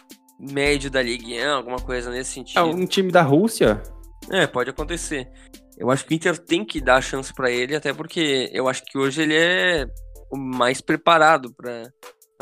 médio 0.41 0.91
da 0.91 1.03
Ligue 1.03 1.39
1, 1.39 1.55
alguma 1.55 1.79
coisa 1.79 2.11
nesse 2.11 2.33
sentido. 2.33 2.59
É 2.59 2.63
um 2.63 2.87
time 2.87 3.13
da 3.13 3.23
Rússia. 3.23 3.83
É, 4.31 4.47
pode 4.47 4.71
acontecer. 4.71 5.29
Eu 5.77 5.91
acho 5.91 6.07
que 6.07 6.15
o 6.15 6.17
Inter 6.17 6.39
tem 6.39 6.65
que 6.65 6.81
dar 6.81 7.03
chance 7.03 7.33
pra 7.35 7.51
ele, 7.51 7.77
até 7.77 7.93
porque 7.93 8.49
eu 8.53 8.69
acho 8.69 8.83
que 8.85 8.97
hoje 8.97 9.23
ele 9.23 9.37
é 9.37 9.87
o 10.31 10.37
mais 10.37 10.81
preparado 10.81 11.53
pra, 11.55 11.83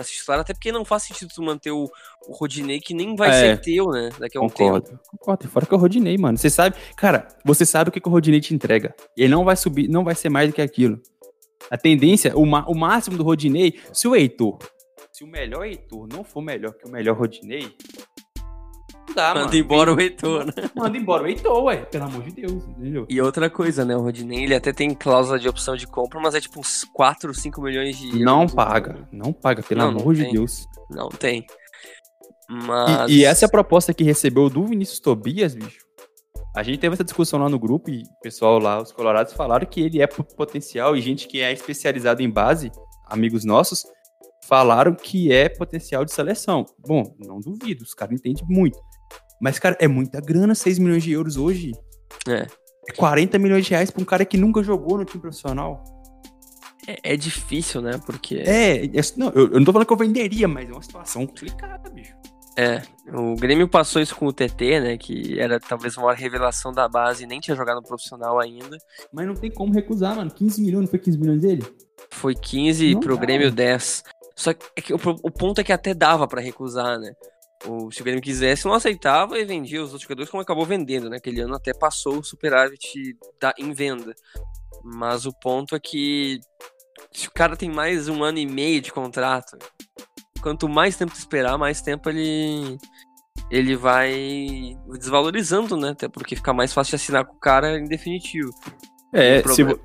se 0.03 0.13
titular, 0.13 0.41
até 0.41 0.55
porque 0.55 0.73
não 0.73 0.85
faz 0.85 1.03
sentido 1.05 1.31
tu 1.35 1.43
manter 1.43 1.71
o, 1.71 1.91
o 2.27 2.33
Rodinei, 2.35 2.81
que 2.81 2.95
nem 2.95 3.15
vai 3.15 3.29
É. 3.31 3.33
ser 3.33 3.61
teu, 3.61 3.87
né? 3.91 4.11
Daqui 4.19 4.39
a 4.39 4.41
um 4.41 4.49
tempo. 4.49 4.81
Concordo. 4.81 5.01
Concordo. 5.11 5.45
E 5.47 5.49
fora 5.49 5.67
que 5.67 5.75
é 5.75 5.77
o 5.77 5.81
Rodinei, 5.81 6.17
mano. 6.17 6.39
Você 6.39 6.49
sabe, 6.49 6.77
cara, 6.97 7.29
você 7.45 7.67
sabe 7.67 7.91
o 7.91 7.93
que, 7.93 8.01
que 8.01 8.09
o 8.09 8.13
Rodinei 8.13 8.41
te 8.41 8.55
entrega. 8.55 8.95
Ele 9.17 9.33
não 9.33 9.45
vai 9.45 9.57
subir, 9.57 9.89
não 9.89 10.03
vai 10.05 10.15
ser 10.15 10.29
mais 10.29 10.49
do 10.49 10.55
que 10.55 10.63
aquilo. 10.63 11.01
A 11.71 11.77
tendência, 11.79 12.37
o, 12.37 12.45
ma- 12.47 12.65
o 12.67 12.75
máximo 12.75 13.17
do 13.17 13.23
Rodinei, 13.23 13.79
se 13.93 14.09
o 14.09 14.17
Heitor, 14.17 14.59
se 15.13 15.23
o 15.23 15.27
melhor 15.27 15.65
Heitor 15.67 16.09
não 16.11 16.25
for 16.25 16.41
melhor 16.43 16.73
que 16.73 16.87
o 16.87 16.91
melhor 16.91 17.17
Rodinei, 17.17 17.71
dá, 19.15 19.29
Manda 19.35 19.47
mano. 19.47 19.55
embora 19.57 19.93
o 19.95 20.01
Heitor, 20.01 20.47
né? 20.47 20.53
Manda 20.75 20.97
embora 20.97 21.23
o 21.25 21.27
Heitor, 21.27 21.65
ué. 21.65 21.77
Pelo 21.85 22.05
amor 22.05 22.23
de 22.23 22.33
Deus, 22.33 22.65
entendeu? 22.69 23.07
E 23.09 23.21
outra 23.21 23.49
coisa, 23.51 23.85
né? 23.85 23.97
O 23.97 24.01
Rodinei, 24.03 24.45
ele 24.45 24.55
até 24.55 24.73
tem 24.73 24.95
cláusula 24.95 25.39
de 25.39 25.49
opção 25.49 25.77
de 25.77 25.87
compra, 25.87 26.21
mas 26.21 26.35
é 26.35 26.41
tipo 26.41 26.61
uns 26.61 26.85
4, 26.93 27.33
5 27.35 27.61
milhões 27.61 27.97
de 27.99 28.19
Não 28.23 28.41
euros. 28.41 28.55
paga. 28.55 29.09
Não 29.13 29.33
paga, 29.33 29.63
pelo 29.63 29.81
Não, 29.81 29.93
não 29.93 30.01
amor 30.01 30.15
de 30.15 30.23
tem. 30.25 30.33
Deus. 30.33 30.67
Não 30.91 31.09
tem. 31.09 31.47
Mas... 32.49 33.11
E, 33.11 33.19
e 33.19 33.25
essa 33.25 33.45
é 33.45 33.47
a 33.47 33.51
proposta 33.51 33.95
que 33.95 34.05
recebeu 34.05 34.49
do 34.51 34.67
Vinícius 34.67 35.01
Tobias, 35.01 35.55
bicho. 35.55 35.81
A 36.55 36.63
gente 36.63 36.79
teve 36.79 36.93
essa 36.93 37.05
discussão 37.05 37.39
lá 37.41 37.49
no 37.49 37.59
grupo 37.59 37.89
e 37.91 38.03
o 38.03 38.21
pessoal 38.23 38.59
lá, 38.59 38.81
os 38.83 38.93
colorados, 38.93 39.33
falaram 39.33 39.67
que 39.67 39.81
ele 39.81 40.03
é 40.03 40.07
po- 40.07 40.23
potencial 40.23 40.95
e 40.95 41.01
gente 41.01 41.27
que 41.27 41.41
é 41.41 41.51
especializada 41.51 42.23
em 42.23 42.29
base, 42.29 42.71
amigos 43.07 43.43
nossos, 43.43 43.85
falaram 44.47 44.95
que 44.95 45.33
é 45.33 45.49
potencial 45.49 46.05
de 46.05 46.13
seleção. 46.13 46.67
Bom, 46.87 47.15
não 47.19 47.41
duvido, 47.41 47.85
os 47.85 47.95
caras 47.95 48.15
entendem 48.19 48.45
muito. 48.47 48.79
Mas, 49.43 49.59
cara, 49.59 49.77
é 49.81 49.89
muita 49.89 50.21
grana, 50.21 50.55
6 50.55 50.79
milhões 50.79 51.03
de 51.03 51.11
euros 51.11 51.37
hoje. 51.37 51.73
É. 52.29 52.47
É 52.89 52.93
40 52.97 53.41
milhões 53.41 53.65
de 53.65 53.71
reais 53.73 53.91
pra 53.91 54.01
um 54.01 54.05
cara 54.05 54.25
que 54.25 54.37
nunca 54.37 54.63
jogou 54.63 54.97
no 54.97 55.05
time 55.05 55.21
profissional. 55.21 55.83
É, 56.87 57.13
é 57.13 57.17
difícil, 57.17 57.81
né? 57.83 58.01
Porque... 58.07 58.37
É, 58.37 58.85
é- 58.87 59.01
não, 59.17 59.31
eu, 59.31 59.49
eu 59.49 59.59
não 59.59 59.65
tô 59.65 59.73
falando 59.73 59.87
que 59.87 59.93
eu 59.93 59.97
venderia, 59.97 60.47
mas 60.47 60.69
é 60.69 60.73
uma 60.73 60.83
situação 60.83 61.27
complicada, 61.27 61.91
bicho. 61.91 62.15
É, 62.57 62.83
o 63.13 63.35
Grêmio 63.35 63.67
passou 63.67 64.01
isso 64.01 64.15
com 64.15 64.27
o 64.27 64.33
TT, 64.33 64.79
né? 64.81 64.97
Que 64.97 65.41
era 65.41 65.59
talvez 65.59 65.99
a 65.99 66.01
maior 66.03 66.15
revelação 66.15 66.73
da 66.73 66.89
base, 66.89 67.27
nem 67.27 67.41
tinha 67.41 67.57
jogado 67.57 67.77
no 67.81 67.87
profissional 67.87 68.39
ainda. 68.39 68.77
Mas 69.13 69.27
não 69.27 69.35
tem 69.35 69.51
como 69.51 69.73
recusar, 69.73 70.15
mano. 70.15 70.31
15 70.31 70.61
milhões, 70.63 70.83
não 70.83 70.89
foi 70.89 70.99
15 71.01 71.19
milhões 71.19 71.41
dele? 71.43 71.65
Foi 72.11 72.35
15 72.35 72.95
Não 72.95 73.01
pro 73.01 73.17
dá. 73.17 73.23
Grêmio 73.23 73.51
10. 73.51 74.05
Só 74.37 74.53
que, 74.53 74.93
é 74.93 74.95
o, 74.95 74.99
o 75.23 75.31
ponto 75.31 75.61
é 75.61 75.65
que 75.65 75.73
até 75.73 75.95
dava 75.95 76.29
pra 76.29 76.41
recusar, 76.41 76.99
né? 76.99 77.13
Ou 77.67 77.91
se 77.93 78.01
o 78.01 78.05
Grêmio 78.05 78.23
quisesse, 78.23 78.65
não 78.65 78.75
aceitava 78.75 79.39
e 79.39 79.45
vendia 79.45 79.81
os 79.81 79.91
outros 79.91 80.03
jogadores, 80.03 80.31
como 80.31 80.43
acabou 80.43 80.67
vendendo, 80.67 81.09
né? 81.09 81.17
Aquele 81.19 81.41
ano 81.41 81.55
até 81.55 81.73
passou 81.73 82.19
o 82.19 82.25
superávit 82.25 83.17
da, 83.41 83.55
em 83.57 83.73
venda. 83.73 84.15
Mas 84.83 85.27
o 85.27 85.33
ponto 85.33 85.77
é 85.77 85.81
que 85.81 86.41
se 87.13 87.29
o 87.29 87.31
cara 87.31 87.57
tem 87.57 87.71
mais 87.71 88.09
um 88.09 88.25
ano 88.25 88.39
e 88.39 88.47
meio 88.47 88.81
de 88.81 88.93
contrato, 88.93 89.57
quanto 90.41 90.69
mais 90.69 90.97
tempo 90.97 91.13
esperar, 91.13 91.57
mais 91.57 91.81
tempo 91.81 92.11
ele 92.11 92.79
ele 93.51 93.77
vai 93.77 94.77
desvalorizando, 94.99 95.77
né? 95.77 95.91
Até 95.91 96.09
porque 96.09 96.37
fica 96.37 96.53
mais 96.53 96.73
fácil 96.73 96.91
de 96.91 96.97
assinar 96.97 97.25
com 97.25 97.35
o 97.35 97.41
cara 97.41 97.79
em 97.79 97.85
definitivo. 97.85 98.51
É, 99.13 99.37
e 99.37 99.41
o 99.41 99.43
problema, 99.43 99.75
se... 99.75 99.81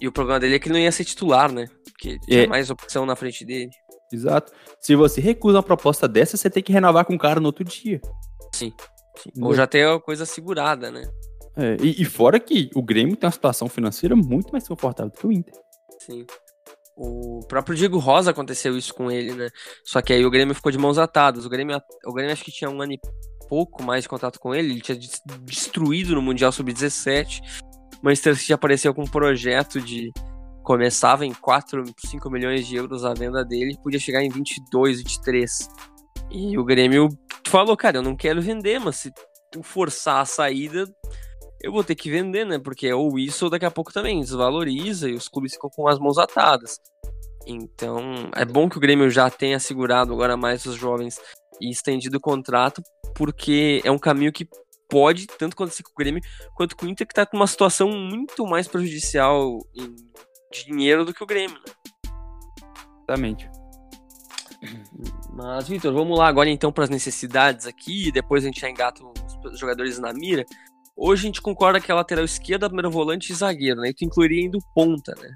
e 0.00 0.08
o 0.08 0.12
problema 0.12 0.40
dele 0.40 0.54
é 0.54 0.58
que 0.58 0.68
ele 0.68 0.74
não 0.74 0.80
ia 0.80 0.92
ser 0.92 1.04
titular, 1.04 1.52
né? 1.52 1.66
Porque 1.84 2.18
tinha 2.20 2.44
é. 2.44 2.46
mais 2.46 2.70
opção 2.70 3.04
na 3.04 3.14
frente 3.14 3.44
dele. 3.44 3.70
Exato. 4.12 4.52
Se 4.78 4.94
você 4.96 5.20
recusa 5.20 5.58
uma 5.58 5.62
proposta 5.62 6.08
dessa, 6.08 6.36
você 6.36 6.50
tem 6.50 6.62
que 6.62 6.72
renovar 6.72 7.04
com 7.04 7.14
o 7.14 7.18
cara 7.18 7.40
no 7.40 7.46
outro 7.46 7.64
dia. 7.64 8.00
Sim. 8.54 8.72
Sim. 9.16 9.30
Ou 9.42 9.54
já 9.54 9.66
ter 9.66 9.86
a 9.86 10.00
coisa 10.00 10.24
segurada, 10.24 10.90
né? 10.90 11.02
É, 11.56 11.76
e, 11.80 12.02
e, 12.02 12.04
fora 12.04 12.38
que 12.38 12.70
o 12.74 12.82
Grêmio 12.82 13.16
tem 13.16 13.26
uma 13.26 13.32
situação 13.32 13.68
financeira 13.68 14.14
muito 14.16 14.50
mais 14.52 14.66
confortável 14.66 15.12
do 15.12 15.18
que 15.18 15.26
o 15.26 15.32
Inter. 15.32 15.54
Sim. 15.98 16.24
O 16.96 17.40
próprio 17.48 17.74
Diego 17.74 17.98
Rosa 17.98 18.30
aconteceu 18.30 18.76
isso 18.76 18.94
com 18.94 19.10
ele, 19.10 19.34
né? 19.34 19.48
Só 19.84 20.00
que 20.00 20.12
aí 20.12 20.24
o 20.24 20.30
Grêmio 20.30 20.54
ficou 20.54 20.70
de 20.70 20.78
mãos 20.78 20.98
atadas. 20.98 21.44
O 21.44 21.48
Grêmio, 21.48 21.80
o 22.06 22.12
Grêmio 22.12 22.32
acho 22.32 22.44
que 22.44 22.52
tinha 22.52 22.70
um 22.70 22.80
ano 22.80 22.92
e 22.92 23.00
pouco 23.48 23.82
mais 23.82 24.04
de 24.04 24.08
contato 24.08 24.38
com 24.38 24.54
ele. 24.54 24.72
Ele 24.72 24.80
tinha 24.80 24.98
destruído 25.42 26.14
no 26.14 26.22
Mundial 26.22 26.52
Sub-17. 26.52 27.40
O 28.00 28.04
Manchester 28.04 28.36
City 28.36 28.52
apareceu 28.52 28.94
com 28.94 29.02
um 29.02 29.10
projeto 29.10 29.80
de 29.80 30.10
começava 30.62 31.24
em 31.24 31.32
4, 31.32 31.84
5 31.98 32.30
milhões 32.30 32.66
de 32.66 32.76
euros 32.76 33.04
a 33.04 33.14
venda 33.14 33.44
dele, 33.44 33.78
podia 33.82 34.00
chegar 34.00 34.22
em 34.22 34.28
22, 34.28 34.98
23. 34.98 35.68
E 36.30 36.58
o 36.58 36.64
Grêmio 36.64 37.08
falou, 37.46 37.76
cara, 37.76 37.98
eu 37.98 38.02
não 38.02 38.16
quero 38.16 38.40
vender, 38.40 38.78
mas 38.78 38.96
se 38.96 39.12
tu 39.50 39.62
forçar 39.62 40.20
a 40.20 40.24
saída, 40.24 40.84
eu 41.60 41.72
vou 41.72 41.84
ter 41.84 41.94
que 41.94 42.10
vender, 42.10 42.46
né? 42.46 42.58
Porque 42.58 42.86
é 42.86 42.94
ou 42.94 43.18
isso 43.18 43.46
ou 43.46 43.50
daqui 43.50 43.64
a 43.64 43.70
pouco 43.70 43.92
também 43.92 44.20
desvaloriza 44.20 45.08
e 45.08 45.14
os 45.14 45.28
clubes 45.28 45.54
ficam 45.54 45.70
com 45.70 45.88
as 45.88 45.98
mãos 45.98 46.18
atadas. 46.18 46.78
Então, 47.46 47.98
é 48.36 48.44
bom 48.44 48.68
que 48.68 48.76
o 48.76 48.80
Grêmio 48.80 49.10
já 49.10 49.28
tenha 49.28 49.58
segurado 49.58 50.12
agora 50.12 50.36
mais 50.36 50.64
os 50.66 50.76
jovens 50.76 51.18
e 51.60 51.70
estendido 51.70 52.18
o 52.18 52.20
contrato, 52.20 52.82
porque 53.14 53.80
é 53.84 53.90
um 53.90 53.98
caminho 53.98 54.32
que 54.32 54.48
pode 54.88 55.26
tanto 55.26 55.54
acontecer 55.54 55.82
com 55.82 55.90
o 55.90 55.98
Grêmio 55.98 56.20
quanto 56.54 56.76
com 56.76 56.86
o 56.86 56.88
Inter, 56.88 57.06
que 57.06 57.12
está 57.12 57.24
com 57.24 57.36
uma 57.36 57.46
situação 57.46 57.88
muito 57.90 58.44
mais 58.46 58.66
prejudicial 58.66 59.58
em 59.74 59.94
dinheiro 60.52 61.04
do 61.04 61.14
que 61.14 61.22
o 61.22 61.26
Grêmio, 61.26 61.56
né? 61.56 61.72
Exatamente. 63.08 63.50
Mas, 65.32 65.68
Vitor, 65.68 65.92
vamos 65.92 66.18
lá 66.18 66.28
agora 66.28 66.50
então 66.50 66.72
para 66.72 66.84
as 66.84 66.90
necessidades 66.90 67.66
aqui, 67.66 68.12
depois 68.12 68.44
a 68.44 68.46
gente 68.46 68.60
já 68.60 68.68
engata 68.68 69.02
os 69.44 69.58
jogadores 69.58 69.98
na 69.98 70.12
mira. 70.12 70.44
Hoje 70.96 71.22
a 71.22 71.26
gente 71.26 71.40
concorda 71.40 71.80
que 71.80 71.90
a 71.90 71.94
lateral 71.94 72.24
esquerda, 72.24 72.68
primeiro 72.68 72.90
volante 72.90 73.32
e 73.32 73.34
zagueiro, 73.34 73.80
né? 73.80 73.88
E 73.88 73.94
tu 73.94 74.04
incluiria 74.04 74.44
ainda 74.44 74.58
o 74.58 74.74
ponta, 74.74 75.14
né? 75.18 75.32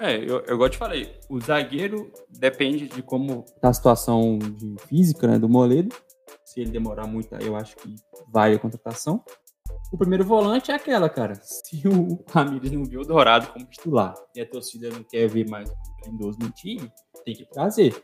É, 0.00 0.16
eu, 0.16 0.40
eu 0.46 0.56
gosto 0.56 0.72
de 0.72 0.78
falei, 0.78 1.20
o 1.28 1.40
zagueiro 1.40 2.10
depende 2.30 2.88
de 2.88 3.02
como 3.02 3.44
tá 3.60 3.68
a 3.68 3.74
situação 3.74 4.38
de 4.38 4.76
física, 4.86 5.26
né, 5.26 5.38
do 5.38 5.48
Moledo. 5.48 5.94
Se 6.44 6.60
ele 6.60 6.70
demorar 6.70 7.06
muito, 7.06 7.34
eu 7.36 7.56
acho 7.56 7.76
que 7.76 7.94
vai 8.28 8.54
a 8.54 8.58
contratação. 8.58 9.22
O 9.92 9.98
primeiro 9.98 10.24
volante 10.24 10.70
é 10.70 10.74
aquela, 10.74 11.06
cara. 11.10 11.34
Se 11.34 11.86
o 11.86 12.24
Ramires 12.30 12.72
não 12.72 12.82
viu 12.82 13.02
o 13.02 13.04
Dourado 13.04 13.48
como 13.48 13.66
titular 13.66 14.14
e 14.34 14.40
a 14.40 14.46
torcida 14.48 14.88
não 14.88 15.04
quer 15.04 15.28
ver 15.28 15.46
mais 15.50 15.68
o 15.68 15.74
Lindoso 16.06 16.38
no 16.40 16.50
time, 16.50 16.90
tem 17.26 17.34
que 17.34 17.44
trazer. 17.44 18.02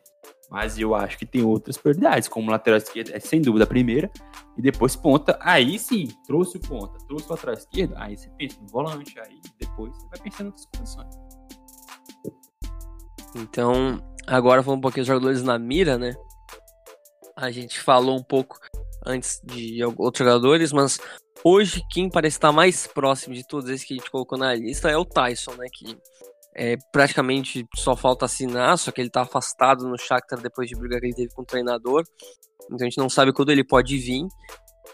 Mas 0.50 0.78
eu 0.78 0.94
acho 0.94 1.16
que 1.16 1.24
tem 1.24 1.42
outras 1.42 1.78
prioridades, 1.78 2.28
como 2.28 2.50
lateral 2.50 2.76
esquerda, 2.76 3.16
é 3.16 3.20
sem 3.20 3.40
dúvida 3.40 3.64
a 3.64 3.66
primeira, 3.66 4.10
e 4.56 4.60
depois 4.60 4.94
ponta. 4.94 5.38
Aí 5.40 5.78
sim, 5.78 6.08
trouxe 6.26 6.58
o 6.58 6.60
ponta, 6.60 6.98
trouxe 7.06 7.26
o 7.26 7.30
lateral 7.30 7.54
esquerdo, 7.54 7.94
aí 7.96 8.18
você 8.18 8.28
pensa 8.36 8.60
no 8.60 8.68
volante, 8.68 9.18
aí 9.20 9.40
depois 9.58 9.90
você 9.96 10.08
vai 10.08 10.20
pensando 10.20 10.46
outras 10.48 10.66
posições. 10.66 11.14
Então, 13.34 13.98
agora 14.26 14.62
falando 14.62 14.78
um 14.78 14.82
pouquinho 14.82 15.04
dos 15.04 15.08
jogadores 15.08 15.42
na 15.42 15.58
mira, 15.58 15.96
né? 15.96 16.14
A 17.34 17.50
gente 17.50 17.80
falou 17.80 18.18
um 18.18 18.22
pouco 18.22 18.58
antes 19.06 19.40
de 19.42 19.82
outros 19.84 20.18
jogadores, 20.18 20.72
mas 20.72 20.98
hoje 21.44 21.82
quem 21.90 22.10
parece 22.10 22.36
estar 22.36 22.52
mais 22.52 22.86
próximo 22.86 23.34
de 23.34 23.46
todos 23.46 23.68
esses 23.68 23.86
que 23.86 23.94
a 23.94 23.96
gente 23.96 24.10
colocou 24.10 24.38
na 24.38 24.54
lista 24.54 24.90
é 24.90 24.96
o 24.96 25.04
Tyson, 25.04 25.52
né? 25.52 25.66
Que 25.72 25.96
é, 26.54 26.76
praticamente 26.92 27.66
só 27.76 27.94
falta 27.94 28.24
assinar, 28.24 28.76
só 28.78 28.90
que 28.90 29.00
ele 29.00 29.10
tá 29.10 29.22
afastado 29.22 29.88
no 29.88 29.96
Shakhtar 29.96 30.40
depois 30.40 30.68
de 30.68 30.76
brigar 30.76 31.00
que 31.00 31.06
ele 31.06 31.14
teve 31.14 31.34
com 31.34 31.42
o 31.42 31.46
treinador. 31.46 32.02
Então 32.64 32.78
a 32.80 32.84
gente 32.84 32.98
não 32.98 33.08
sabe 33.08 33.32
quando 33.32 33.50
ele 33.50 33.64
pode 33.64 33.96
vir. 33.96 34.26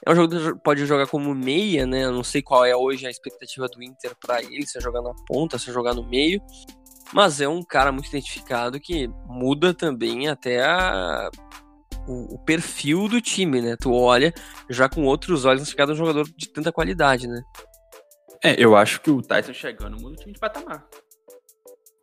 É 0.06 0.12
um 0.12 0.14
jogador 0.14 0.54
que 0.54 0.62
pode 0.62 0.84
jogar 0.84 1.06
como 1.06 1.34
meia, 1.34 1.86
né? 1.86 2.04
Eu 2.04 2.12
não 2.12 2.22
sei 2.22 2.42
qual 2.42 2.64
é 2.64 2.76
hoje 2.76 3.06
a 3.06 3.10
expectativa 3.10 3.66
do 3.68 3.82
Inter 3.82 4.14
para 4.20 4.42
ele, 4.42 4.66
se 4.66 4.76
é 4.76 4.80
jogar 4.80 5.00
na 5.00 5.12
ponta, 5.26 5.58
se 5.58 5.70
é 5.70 5.72
jogar 5.72 5.94
no 5.94 6.06
meio. 6.06 6.40
Mas 7.12 7.40
é 7.40 7.48
um 7.48 7.62
cara 7.62 7.92
muito 7.92 8.08
identificado 8.08 8.80
que 8.80 9.08
muda 9.26 9.72
também 9.72 10.28
até 10.28 10.62
a, 10.62 11.30
o, 12.06 12.34
o, 12.34 12.38
perfil 12.38 13.08
do 13.08 13.20
time, 13.20 13.60
né? 13.60 13.76
Tu 13.80 13.92
olha 13.92 14.32
já 14.68 14.88
com 14.88 15.04
outros 15.04 15.44
olhos 15.44 15.68
se 15.68 15.76
cada 15.76 15.92
um 15.92 15.96
jogador 15.96 16.28
de 16.36 16.48
tanta 16.48 16.72
qualidade, 16.72 17.26
né? 17.26 17.42
É, 18.42 18.54
eu 18.62 18.76
acho 18.76 19.00
que 19.00 19.10
o 19.10 19.22
Tyson 19.22 19.52
chegando 19.52 19.96
muda 20.00 20.14
o 20.14 20.16
time 20.16 20.32
de 20.32 20.38
patamar 20.40 20.86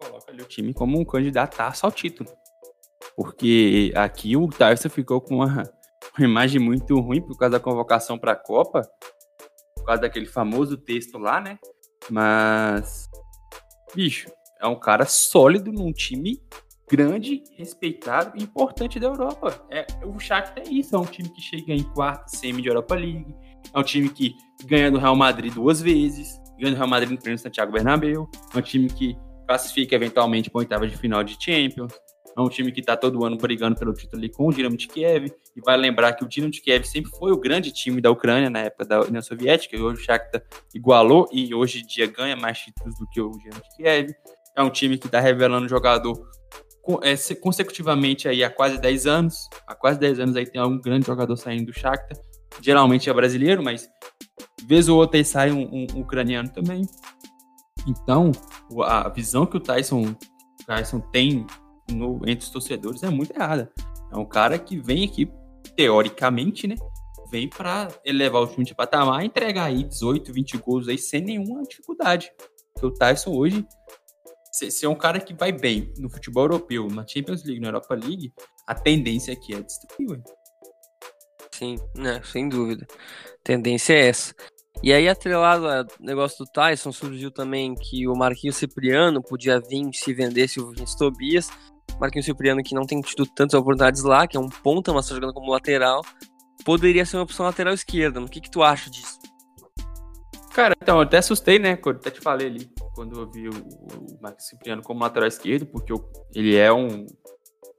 coloca 0.02 0.32
ali 0.32 0.42
o 0.42 0.46
time 0.46 0.74
como 0.74 1.00
um 1.00 1.06
candidataço 1.06 1.86
ao 1.86 1.92
título. 1.92 2.30
Porque 3.16 3.92
aqui 3.96 4.36
o 4.36 4.48
Tyson 4.48 4.90
ficou 4.90 5.22
com 5.22 5.36
uma, 5.36 5.64
uma 6.18 6.28
imagem 6.28 6.60
muito 6.60 7.00
ruim 7.00 7.22
por 7.22 7.38
causa 7.38 7.58
da 7.58 7.60
convocação 7.60 8.18
para 8.18 8.32
a 8.32 8.36
Copa, 8.36 8.82
por 9.76 9.86
causa 9.86 10.02
daquele 10.02 10.26
famoso 10.26 10.78
texto 10.78 11.18
lá, 11.18 11.40
né? 11.40 11.60
Mas, 12.10 13.08
bicho, 13.94 14.32
é 14.60 14.68
um 14.68 14.80
cara 14.80 15.06
sólido 15.06 15.72
num 15.72 15.92
time 15.92 16.42
grande, 16.92 17.42
respeitado 17.58 18.38
e 18.38 18.44
importante 18.44 19.00
da 19.00 19.08
Europa. 19.08 19.66
É, 19.70 19.88
o 20.06 20.20
Shakhtar 20.20 20.66
é 20.68 20.70
isso, 20.70 20.94
é 20.94 21.00
um 21.00 21.06
time 21.06 21.30
que 21.30 21.42
chega 21.42 21.74
em 21.74 21.84
quarta 21.84 22.28
semi 22.28 22.62
de 22.62 22.68
Europa 22.68 22.96
League, 22.96 23.34
é 23.74 23.80
um 23.80 23.84
time 23.84 24.10
que 24.10 24.36
ganha 24.66 24.92
do 24.92 24.98
Real 24.98 25.16
Madrid 25.16 25.54
duas 25.54 25.82
vezes, 25.82 26.38
ganha 26.60 26.72
do 26.72 26.76
Real 26.76 26.90
Madrid 26.90 27.18
no 27.26 27.38
Santiago 27.38 27.72
Bernabéu, 27.72 28.30
é 28.54 28.58
um 28.58 28.62
time 28.62 28.90
que 28.90 29.18
classifica 29.48 29.96
eventualmente 29.96 30.50
para 30.50 30.60
oitava 30.60 30.86
de 30.86 30.98
final 30.98 31.24
de 31.24 31.38
Champions. 31.40 31.94
É 32.38 32.40
um 32.40 32.48
time 32.48 32.72
que 32.72 32.80
está 32.80 32.96
todo 32.96 33.26
ano 33.26 33.36
brigando 33.36 33.78
pelo 33.78 33.94
título 33.94 34.22
ali 34.22 34.32
com 34.32 34.48
o 34.48 34.54
Dinamo 34.54 34.78
de 34.78 34.88
Kiev. 34.88 35.30
E 35.54 35.60
vai 35.60 35.76
lembrar 35.76 36.14
que 36.14 36.24
o 36.24 36.28
Dinamo 36.28 36.50
de 36.50 36.62
Kiev 36.62 36.86
sempre 36.86 37.12
foi 37.12 37.34
o 37.34 37.38
grande 37.38 37.74
time 37.74 38.00
da 38.00 38.10
Ucrânia 38.10 38.50
na 38.50 38.60
época 38.60 38.86
da 38.86 39.02
União 39.02 39.22
Soviética. 39.22 39.76
E 39.76 39.82
hoje 39.82 40.02
o 40.02 40.06
Shakhtar 40.06 40.42
igualou 40.74 41.28
e 41.34 41.54
hoje 41.54 41.82
em 41.82 41.86
dia 41.86 42.08
ganha 42.08 42.38
mais 42.38 42.60
títulos 42.60 42.98
do 42.98 43.06
que 43.10 43.20
o 43.20 43.32
Dinamo 43.32 43.62
de 43.62 43.76
Kiev. 43.76 44.16
É 44.56 44.64
um 44.64 44.70
time 44.70 44.98
que 44.98 45.08
está 45.08 45.20
revelando 45.20 45.68
jogador 45.68 46.26
consecutivamente 47.42 48.28
aí 48.28 48.44
há 48.44 48.50
quase 48.50 48.80
10 48.80 49.06
anos. 49.06 49.50
Há 49.68 49.76
quase 49.76 50.00
10 50.00 50.20
anos 50.20 50.36
aí 50.36 50.46
tem 50.46 50.62
algum 50.62 50.80
grande 50.80 51.06
jogador 51.06 51.36
saindo 51.36 51.66
do 51.66 51.74
Shakhtar. 51.74 52.18
Geralmente 52.62 53.10
é 53.10 53.14
brasileiro, 53.14 53.64
mas 53.64 53.88
vez 54.66 54.90
ou 54.90 54.98
outra 54.98 55.18
aí 55.18 55.26
sai 55.26 55.52
um, 55.52 55.62
um, 55.62 55.88
um 55.96 56.02
ucraniano 56.02 56.50
também. 56.50 56.86
Então, 57.88 58.32
a 58.84 59.10
visão 59.10 59.46
que 59.46 59.58
o 59.58 59.60
Tyson, 59.60 60.16
Tyson 60.66 61.00
tem 61.00 61.46
no, 61.92 62.18
entre 62.28 62.46
os 62.46 62.50
torcedores 62.50 63.04
é 63.04 63.10
muito 63.10 63.34
errada. 63.34 63.72
É 64.12 64.18
um 64.18 64.26
cara 64.26 64.60
que 64.60 64.78
vem 64.78 65.06
aqui, 65.06 65.32
teoricamente, 65.76 66.68
né? 66.68 66.76
Vem 67.30 67.48
para 67.48 67.88
elevar 68.06 68.42
o 68.42 68.48
time 68.48 68.66
de 68.66 68.76
patamar 68.76 69.24
e 69.24 69.28
entregar 69.28 69.66
aí 69.66 69.84
18, 69.84 70.34
20 70.34 70.58
gols 70.58 70.88
aí 70.88 70.98
sem 70.98 71.22
nenhuma 71.22 71.64
dificuldade. 71.64 72.30
Porque 72.74 72.86
o 72.86 72.94
Tyson 72.94 73.32
hoje, 73.32 73.66
se, 74.52 74.86
é 74.86 74.90
um 74.90 74.96
cara 74.96 75.20
que 75.20 75.34
vai 75.34 75.52
bem 75.52 75.94
no 75.98 76.10
futebol 76.10 76.44
europeu, 76.44 76.88
na 76.88 77.08
Champions 77.08 77.44
League, 77.44 77.62
na 77.62 77.70
Europa 77.70 77.96
League, 77.96 78.34
a 78.68 78.76
tendência 78.76 79.34
aqui 79.34 79.54
é 79.54 79.62
destruir. 79.62 80.22
Sim, 81.52 81.78
né, 81.96 82.22
sem 82.24 82.50
dúvida. 82.50 82.86
A 82.92 83.44
tendência 83.44 83.94
é 83.94 84.10
essa. 84.10 84.34
E 84.84 84.92
aí, 84.92 85.08
atrelado 85.08 85.68
ao 85.68 85.86
negócio 86.00 86.44
do 86.44 86.52
Tyson, 86.52 86.92
surgiu 86.92 87.30
também 87.30 87.76
que 87.76 88.08
o 88.08 88.16
Marquinhos 88.16 88.58
Cipriano 88.58 89.22
podia 89.22 89.60
vir 89.60 89.90
se 89.94 90.12
vendesse 90.12 90.60
o 90.60 90.72
Vinícius 90.72 90.96
Tobias. 90.96 91.50
Marquinhos 92.00 92.26
Cipriano, 92.26 92.64
que 92.64 92.74
não 92.74 92.86
tem 92.86 93.00
tido 93.00 93.28
tantas 93.28 93.54
oportunidades 93.54 94.02
lá, 94.02 94.28
que 94.28 94.36
é 94.36 94.40
um 94.40 94.50
ponta, 94.50 94.92
mas 94.92 95.06
está 95.06 95.14
jogando 95.14 95.34
como 95.34 95.52
lateral, 95.52 96.02
poderia 96.66 97.06
ser 97.06 97.18
uma 97.18 97.24
opção 97.24 97.46
lateral 97.46 97.74
esquerda. 97.74 98.20
O 98.20 98.28
que, 98.28 98.42
que 98.42 98.50
tu 98.50 98.64
acha 98.64 98.90
disso? 98.90 99.20
Cara, 100.54 100.76
então, 100.82 100.98
eu 100.98 101.04
até 101.04 101.20
assustei, 101.20 101.60
né? 101.60 101.76
Quando 101.76 101.98
até 101.98 102.10
te 102.10 102.20
falei 102.20 102.48
ali, 102.48 102.70
quando 102.94 103.20
eu 103.20 103.30
vi 103.30 103.48
o, 103.48 103.52
o 103.52 104.22
Marquinhos 104.22 104.48
Cipriano 104.48 104.82
como 104.82 105.02
lateral 105.02 105.28
esquerdo, 105.28 105.66
porque 105.66 105.92
eu, 105.92 106.10
ele 106.34 106.56
é 106.56 106.72
um 106.72 107.06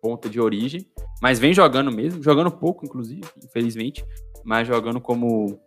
ponta 0.01 0.29
de 0.29 0.41
origem, 0.41 0.91
mas 1.21 1.39
vem 1.39 1.55
jogando 1.55 1.93
mesmo, 1.93 2.23
jogando 2.23 2.51
pouco, 2.51 2.85
inclusive, 2.85 3.23
infelizmente, 3.45 4.05
mas 4.45 4.67
jogando 4.67 5.01
como 5.01 5.61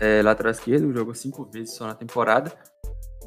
é, 0.00 0.22
lateral 0.22 0.52
esquerdo, 0.52 0.92
jogou 0.92 1.14
cinco 1.14 1.44
vezes 1.44 1.74
só 1.74 1.86
na 1.86 1.94
temporada. 1.94 2.52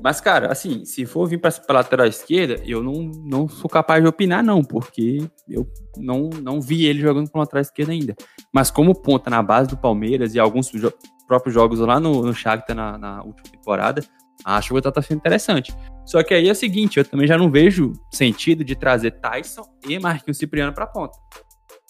Mas, 0.04 0.20
cara, 0.20 0.52
assim, 0.52 0.84
se 0.84 1.06
for 1.06 1.28
vir 1.28 1.40
pra, 1.40 1.52
pra 1.52 1.76
lateral 1.76 2.08
esquerda, 2.08 2.56
eu 2.66 2.82
não, 2.82 3.04
não 3.04 3.48
sou 3.48 3.70
capaz 3.70 4.02
de 4.02 4.10
opinar, 4.10 4.44
não, 4.44 4.64
porque 4.64 5.30
eu 5.48 5.68
não, 5.96 6.32
não 6.42 6.60
vi 6.60 6.86
ele 6.86 7.00
jogando 7.00 7.30
com 7.30 7.38
lateral 7.38 7.62
esquerda 7.62 7.92
ainda. 7.92 8.16
Mas 8.52 8.72
como 8.72 9.00
ponta 9.00 9.30
na 9.30 9.44
base 9.44 9.70
do 9.70 9.78
Palmeiras 9.78 10.34
e 10.34 10.40
alguns 10.40 10.70
jo 10.70 10.92
próprios 11.28 11.54
jogos 11.54 11.80
lá 11.80 11.98
no, 11.98 12.24
no 12.24 12.34
Shakhtar 12.34 12.76
na, 12.76 12.98
na 12.98 13.24
última 13.24 13.50
temporada, 13.50 14.04
acho 14.46 14.70
que 14.70 14.74
o 14.74 14.92
tá 14.92 15.02
sendo 15.02 15.18
interessante. 15.18 15.74
Só 16.06 16.24
que 16.24 16.34
aí 16.34 16.48
é 16.48 16.52
o 16.52 16.56
seguinte, 16.56 16.98
eu 16.98 17.06
também 17.06 17.28
já 17.28 17.38
não 17.38 17.50
vejo 17.50 17.94
sentido 18.12 18.64
de 18.64 18.76
trazer 18.76 19.12
Tyson 19.12 19.64
e 19.88 20.00
Marquinhos 20.00 20.38
Cipriano 20.38 20.74
pra 20.74 20.88
ponta. 20.88 21.18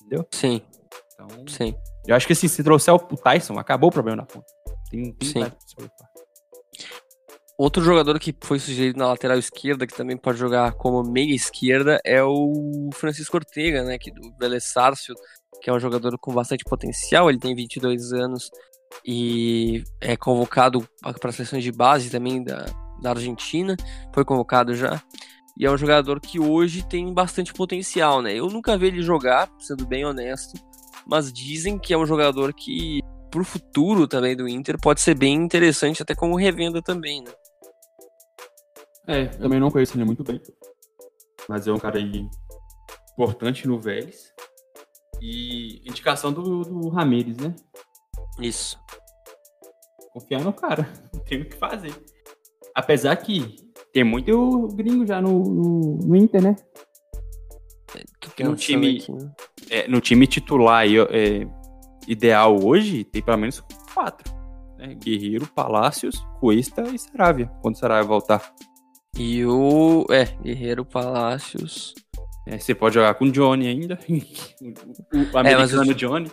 Entendeu? 0.01 0.27
Sim. 0.31 0.61
Então, 1.13 1.27
Sim. 1.47 1.75
eu 2.07 2.15
acho 2.15 2.27
que 2.27 2.33
assim, 2.33 2.47
se 2.47 2.63
trouxer 2.63 2.93
o 2.93 2.99
Tyson, 2.99 3.57
acabou 3.57 3.89
o 3.89 3.93
problema 3.93 4.17
na 4.17 4.25
ponta. 4.25 4.45
Tem, 4.89 5.13
tem 5.13 5.29
Sim. 5.29 5.51
Outro 7.57 7.83
jogador 7.83 8.19
que 8.19 8.35
foi 8.41 8.57
sugerido 8.57 8.97
na 8.97 9.07
lateral 9.07 9.37
esquerda, 9.37 9.85
que 9.85 9.95
também 9.95 10.17
pode 10.17 10.39
jogar 10.39 10.73
como 10.73 11.03
meia 11.03 11.35
esquerda, 11.35 11.99
é 12.03 12.23
o 12.23 12.89
Francisco 12.93 13.37
Ortega, 13.37 13.83
né, 13.83 13.99
que 13.99 14.11
do 14.11 14.35
Vélez 14.39 14.71
Sarsfield, 14.71 15.21
que 15.61 15.69
é 15.69 15.73
um 15.73 15.79
jogador 15.79 16.17
com 16.17 16.33
bastante 16.33 16.63
potencial, 16.63 17.29
ele 17.29 17.37
tem 17.37 17.53
22 17.53 18.13
anos 18.13 18.49
e 19.05 19.83
é 19.99 20.15
convocado 20.15 20.87
para 21.19 21.29
as 21.29 21.35
seleções 21.35 21.63
de 21.63 21.71
base 21.71 22.09
também 22.09 22.43
da, 22.43 22.65
da 23.01 23.11
Argentina, 23.11 23.75
foi 24.13 24.23
convocado 24.23 24.75
já. 24.75 25.01
E 25.57 25.65
é 25.65 25.71
um 25.71 25.77
jogador 25.77 26.19
que 26.19 26.39
hoje 26.39 26.87
tem 26.87 27.13
bastante 27.13 27.53
potencial, 27.53 28.21
né? 28.21 28.33
Eu 28.33 28.47
nunca 28.47 28.77
vi 28.77 28.87
ele 28.87 29.01
jogar, 29.01 29.49
sendo 29.59 29.85
bem 29.85 30.05
honesto, 30.05 30.59
mas 31.05 31.31
dizem 31.31 31.77
que 31.77 31.93
é 31.93 31.97
um 31.97 32.05
jogador 32.05 32.53
que 32.53 32.99
pro 33.29 33.43
futuro 33.43 34.07
também 34.07 34.35
do 34.35 34.47
Inter 34.47 34.77
pode 34.79 35.01
ser 35.01 35.17
bem 35.17 35.35
interessante 35.35 36.01
até 36.01 36.13
como 36.13 36.35
revenda 36.35 36.81
também, 36.81 37.23
né? 37.23 37.31
É, 39.07 39.25
também 39.25 39.59
não 39.59 39.71
conheço 39.71 39.97
ele 39.97 40.05
muito 40.05 40.23
bem. 40.23 40.39
Mas 41.49 41.67
é 41.67 41.71
um 41.71 41.79
cara 41.79 41.97
aí 41.97 42.27
importante 43.13 43.67
no 43.67 43.79
Vélez. 43.79 44.31
E 45.21 45.81
indicação 45.87 46.31
do, 46.31 46.63
do 46.63 46.89
Ramires, 46.89 47.37
né? 47.37 47.55
Isso. 48.39 48.79
Confiar 50.13 50.43
no 50.43 50.53
cara. 50.53 50.87
Não 51.13 51.19
tem 51.25 51.41
o 51.41 51.45
que 51.49 51.55
fazer. 51.55 51.93
Apesar 52.75 53.15
que 53.17 53.55
tem 53.93 54.03
muito 54.03 54.67
gringo 54.75 55.05
já 55.05 55.21
no, 55.21 55.39
no, 55.43 55.97
no 56.03 56.15
Inter, 56.15 56.41
né? 56.41 56.55
Tô 58.37 58.43
No 58.43 58.55
time- 58.55 58.97
aqui, 58.99 59.11
né? 59.11 59.31
É, 59.69 59.87
no 59.87 59.99
time 59.99 60.25
titular 60.27 60.85
é, 60.87 61.45
ideal 62.07 62.57
hoje, 62.63 63.03
tem 63.03 63.21
pelo 63.21 63.37
menos 63.37 63.61
quatro. 63.93 64.31
Né? 64.77 64.95
Guerreiro, 64.95 65.45
Palácios, 65.47 66.15
Cuesta 66.39 66.83
e 66.83 66.97
Saravia. 66.97 67.47
Quando 67.61 67.77
Saravia 67.77 68.07
voltar. 68.07 68.53
E 69.17 69.45
o. 69.45 70.05
É, 70.09 70.25
Guerreiro 70.41 70.85
Palácios. 70.85 71.93
É, 72.47 72.57
você 72.57 72.73
pode 72.73 72.95
jogar 72.95 73.13
com 73.15 73.25
o 73.25 73.31
Johnny 73.31 73.67
ainda. 73.67 73.99
o, 74.09 75.33
o 75.33 75.37
americano 75.37 75.91
o- 75.91 75.93
Johnny. 75.93 76.31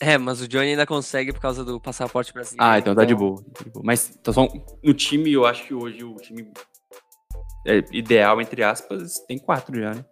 É, 0.00 0.16
mas 0.16 0.40
o 0.40 0.46
Johnny 0.46 0.70
ainda 0.70 0.86
consegue 0.86 1.32
por 1.32 1.40
causa 1.40 1.64
do 1.64 1.80
passaporte 1.80 2.32
brasileiro. 2.32 2.64
Ah, 2.64 2.78
então 2.78 2.94
tá 2.94 3.04
de 3.04 3.14
boa. 3.14 3.42
tá 3.52 3.64
de 3.64 3.70
boa. 3.70 3.82
Mas 3.84 4.16
então, 4.18 4.32
só 4.32 4.48
no 4.82 4.94
time, 4.94 5.32
eu 5.32 5.44
acho 5.44 5.64
que 5.66 5.74
hoje 5.74 6.04
o 6.04 6.14
time 6.16 6.52
é, 7.66 7.84
ideal, 7.92 8.40
entre 8.40 8.62
aspas, 8.62 9.18
tem 9.26 9.38
quatro 9.38 9.80
já, 9.80 9.94
né? 9.94 10.04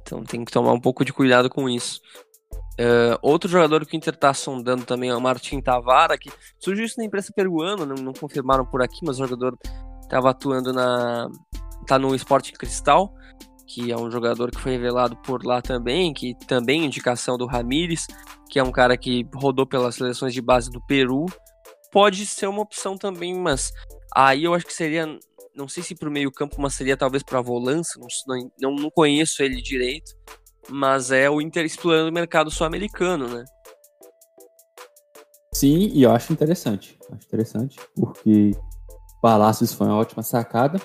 Então 0.00 0.24
tem 0.24 0.44
que 0.44 0.50
tomar 0.50 0.72
um 0.72 0.80
pouco 0.80 1.04
de 1.04 1.12
cuidado 1.12 1.50
com 1.50 1.68
isso. 1.68 2.00
É, 2.78 3.18
outro 3.20 3.48
jogador 3.48 3.84
que 3.84 3.94
o 3.94 3.96
Inter 3.96 4.16
tá 4.16 4.32
sondando 4.32 4.84
também 4.86 5.10
é 5.10 5.14
o 5.14 5.20
Martin 5.20 5.60
Tavara, 5.60 6.16
que 6.16 6.30
surgiu 6.58 6.86
isso 6.86 6.98
na 6.98 7.04
imprensa 7.04 7.30
peruana, 7.30 7.84
não, 7.84 7.94
não 7.96 8.12
confirmaram 8.14 8.64
por 8.64 8.82
aqui, 8.82 9.00
mas 9.04 9.20
o 9.20 9.26
jogador 9.26 9.58
estava 10.02 10.30
atuando 10.30 10.72
na. 10.72 11.28
tá 11.86 11.98
no 11.98 12.14
Esporte 12.14 12.52
Cristal, 12.52 13.14
que 13.66 13.92
é 13.92 13.96
um 13.96 14.10
jogador 14.10 14.50
que 14.50 14.58
foi 14.58 14.72
revelado 14.72 15.14
por 15.18 15.44
lá 15.44 15.60
também, 15.60 16.12
que 16.14 16.34
também 16.46 16.82
é 16.82 16.86
indicação 16.86 17.36
do 17.36 17.46
Ramires, 17.46 18.06
que 18.50 18.58
é 18.58 18.62
um 18.62 18.72
cara 18.72 18.96
que 18.96 19.26
rodou 19.34 19.66
pelas 19.66 19.94
seleções 19.94 20.34
de 20.34 20.42
base 20.42 20.70
do 20.70 20.84
Peru. 20.86 21.26
Pode 21.92 22.26
ser 22.26 22.46
uma 22.46 22.62
opção 22.62 22.96
também, 22.96 23.34
mas 23.34 23.72
aí 24.14 24.44
eu 24.44 24.54
acho 24.54 24.66
que 24.66 24.74
seria. 24.74 25.06
Não 25.54 25.68
sei 25.68 25.82
se 25.82 25.94
pro 25.94 26.10
meio-campo, 26.10 26.60
mas 26.60 26.74
seria 26.74 26.96
talvez 26.96 27.22
pra 27.22 27.40
volância, 27.40 28.00
não, 28.26 28.50
não, 28.60 28.74
não 28.74 28.90
conheço 28.90 29.42
ele 29.42 29.60
direito 29.60 30.14
mas 30.70 31.10
é 31.10 31.28
o 31.28 31.40
Inter 31.40 31.64
explorando 31.64 32.10
o 32.10 32.12
mercado 32.12 32.50
sul-americano, 32.50 33.28
né? 33.28 33.44
Sim, 35.54 35.90
e 35.92 36.02
eu 36.02 36.12
acho 36.12 36.32
interessante. 36.32 36.98
Acho 37.10 37.26
interessante, 37.26 37.78
porque 37.94 38.52
Palácios 39.20 39.72
foi 39.72 39.86
uma 39.86 39.96
ótima 39.96 40.22
sacada. 40.22 40.80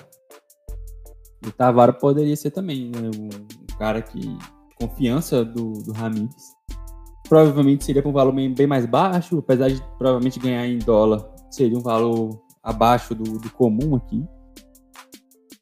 E 1.46 1.52
Tavara 1.52 1.92
poderia 1.92 2.36
ser 2.36 2.50
também, 2.50 2.90
né? 2.90 3.10
Um 3.18 3.78
cara 3.78 4.02
que. 4.02 4.20
Confiança 4.78 5.42
do, 5.42 5.72
do 5.72 5.92
Ramires. 5.92 6.55
Provavelmente 7.28 7.84
seria 7.84 8.02
com 8.02 8.10
um 8.10 8.12
valor 8.12 8.32
bem, 8.32 8.66
mais 8.66 8.86
baixo, 8.86 9.38
apesar 9.38 9.68
de 9.68 9.82
provavelmente 9.98 10.38
ganhar 10.38 10.66
em 10.66 10.78
dólar, 10.78 11.28
seria 11.50 11.76
um 11.76 11.82
valor 11.82 12.40
abaixo 12.62 13.14
do, 13.14 13.38
do 13.38 13.50
comum 13.50 13.96
aqui. 13.96 14.24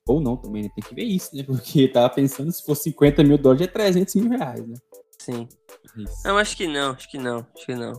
Ou 0.06 0.20
não 0.20 0.36
também, 0.36 0.64
né? 0.64 0.68
Tem 0.74 0.84
que 0.84 0.94
ver 0.94 1.04
isso, 1.04 1.34
né? 1.34 1.42
Porque 1.46 1.88
tava 1.88 2.10
pensando 2.10 2.52
se 2.52 2.64
for 2.64 2.74
50 2.74 3.22
mil 3.24 3.38
dólares 3.38 3.66
é 3.66 3.70
300 3.70 4.14
mil 4.16 4.30
reais, 4.30 4.66
né? 4.66 4.74
Sim. 5.18 5.48
Isso. 5.96 6.22
Não, 6.24 6.36
acho 6.36 6.56
que 6.56 6.66
não, 6.66 6.90
acho 6.90 7.10
que 7.10 7.18
não, 7.18 7.46
acho 7.54 7.66
que 7.66 7.74
não. 7.74 7.92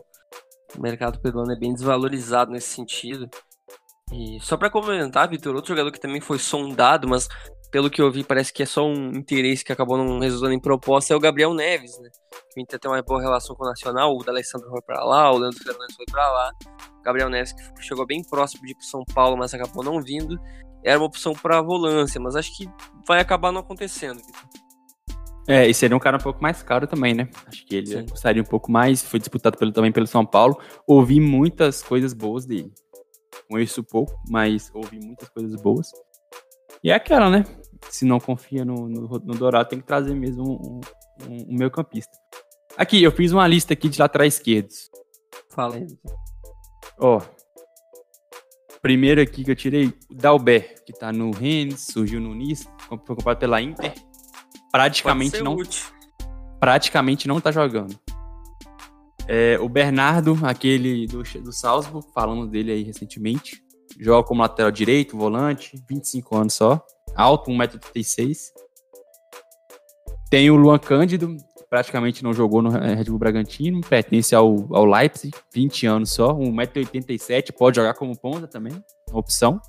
O 0.78 0.82
mercado 0.82 1.20
peruano 1.20 1.52
é 1.52 1.56
bem 1.56 1.74
desvalorizado 1.74 2.52
nesse 2.52 2.70
sentido. 2.70 3.30
E 4.12 4.40
só 4.42 4.56
pra 4.56 4.70
complementar, 4.70 5.30
Vitor, 5.30 5.56
outro 5.56 5.70
jogador 5.70 5.92
que 5.92 6.00
também 6.00 6.22
foi 6.22 6.38
sondado, 6.38 7.08
mas 7.08 7.28
pelo 7.76 7.90
que 7.90 8.02
eu 8.02 8.10
vi 8.10 8.24
parece 8.24 8.54
que 8.54 8.64
é 8.64 8.66
só 8.66 8.88
um 8.88 9.10
interesse 9.10 9.62
que 9.62 9.70
acabou 9.70 9.98
não 9.98 10.18
resultando 10.20 10.54
em 10.54 10.60
proposta, 10.62 11.14
é 11.14 11.18
o 11.18 11.20
Gabriel 11.20 11.54
Neves, 11.54 12.00
né? 12.00 12.10
O 12.56 12.62
Inter 12.62 12.80
tem 12.80 12.90
uma 12.90 13.02
boa 13.02 13.22
relação 13.22 13.54
com 13.54 13.66
o 13.66 13.68
Nacional, 13.68 14.16
o 14.16 14.24
D'Alessandro 14.24 14.70
foi 14.70 14.82
pra 14.82 15.04
lá, 15.04 15.30
o 15.30 15.38
Leandro 15.38 15.62
Fernandes 15.62 15.94
foi 15.94 16.06
pra 16.10 16.26
lá. 16.32 16.52
O 16.98 17.04
Gabriel 17.04 17.30
Neves 17.30 17.52
que 17.52 17.84
chegou 17.84 18.06
bem 18.06 18.24
próximo 18.24 18.66
de 18.66 18.72
ir 18.72 18.76
pro 18.76 18.86
São 18.86 19.04
Paulo, 19.14 19.36
mas 19.36 19.54
acabou 19.54 19.84
não 19.84 20.02
vindo. 20.02 20.40
Era 20.86 20.98
uma 20.98 21.06
opção 21.06 21.34
pra 21.34 21.62
volância, 21.62 22.18
mas 22.18 22.38
acho 22.38 22.56
que 22.56 22.66
vai 23.06 23.20
acabar 23.20 23.52
não 23.52 23.60
acontecendo. 23.60 24.22
É, 25.46 25.68
e 25.68 25.74
seria 25.74 25.98
um 25.98 26.00
cara 26.00 26.16
um 26.16 26.22
pouco 26.24 26.42
mais 26.42 26.64
caro 26.64 26.88
também, 26.88 27.14
né? 27.14 27.28
Acho 27.46 27.66
que 27.66 27.76
ele 27.76 27.88
Sim. 27.88 28.06
custaria 28.06 28.42
um 28.42 28.46
pouco 28.46 28.72
mais. 28.72 29.04
Foi 29.04 29.20
disputado 29.20 29.58
pelo, 29.58 29.74
também 29.74 29.92
pelo 29.92 30.08
São 30.08 30.26
Paulo. 30.26 30.58
Ouvi 30.88 31.20
muitas 31.20 31.84
coisas 31.84 32.14
boas 32.14 32.46
dele. 32.46 32.72
Conheço 33.50 33.84
pouco, 33.84 34.18
mas 34.30 34.72
ouvi 34.74 34.98
muitas 34.98 35.28
coisas 35.28 35.62
boas. 35.62 35.92
E 36.86 36.92
é 36.92 36.94
aquela, 36.94 37.30
né? 37.30 37.44
Se 37.90 38.06
não 38.06 38.20
confia 38.20 38.66
no, 38.66 38.88
no, 38.88 39.08
no 39.08 39.36
Dourado, 39.36 39.70
tem 39.70 39.80
que 39.80 39.86
trazer 39.86 40.14
mesmo 40.14 40.44
um, 40.44 40.82
um, 41.28 41.54
um 41.54 41.58
meio 41.58 41.72
campista. 41.72 42.18
Aqui, 42.78 43.02
eu 43.02 43.12
fiz 43.12 43.32
uma 43.32 43.48
lista 43.48 43.74
aqui 43.74 43.88
de 43.88 44.00
laterais 44.00 44.36
esquerdos. 44.36 44.90
Fala 45.50 45.76
aí. 45.76 45.88
Ó. 47.00 47.22
Primeiro 48.82 49.22
aqui 49.22 49.44
que 49.44 49.52
eu 49.52 49.56
tirei, 49.56 49.88
o 49.88 50.14
Dalber, 50.14 50.76
que 50.86 50.94
tá 50.94 51.12
no 51.12 51.32
Rennes, 51.32 51.88
surgiu 51.92 52.20
no 52.22 52.36
Nice, 52.36 52.68
foi 52.88 53.16
comprado 53.16 53.40
pela 53.40 53.62
Inter. 53.62 53.94
Praticamente 54.72 55.42
não 55.42 55.56
útil. 55.56 55.86
praticamente 56.60 57.28
não 57.28 57.40
tá 57.40 57.52
jogando. 57.52 57.98
É, 59.28 59.58
o 59.60 59.68
Bernardo, 59.68 60.38
aquele 60.44 61.08
do, 61.08 61.24
do 61.24 61.52
Salzburg, 61.52 62.08
falamos 62.14 62.50
dele 62.50 62.74
aí 62.74 62.84
recentemente. 62.84 63.64
Joga 64.00 64.28
como 64.28 64.42
lateral 64.42 64.72
direito, 64.72 65.18
volante, 65.18 65.82
25 65.90 66.38
anos 66.38 66.54
só. 66.54 66.86
Alto, 67.16 67.52
1,36m. 67.52 68.36
Tem 70.30 70.50
o 70.52 70.56
Luan 70.56 70.80
Cândido, 70.80 71.36
praticamente 71.70 72.24
não 72.24 72.34
jogou 72.34 72.62
no 72.62 72.70
Red 72.70 73.06
Bull 73.06 73.20
Bragantino, 73.20 73.82
pertence 73.82 74.36
ao, 74.36 74.74
ao 74.76 74.86
Leipzig, 74.86 75.34
20 75.54 75.88
anos 75.88 76.12
só, 76.12 76.34
1,87m, 76.34 77.52
pode 77.54 77.78
jogar 77.78 77.94
como 77.94 78.18
ponta 78.20 78.48
também, 78.48 78.74
opção. 79.12 79.60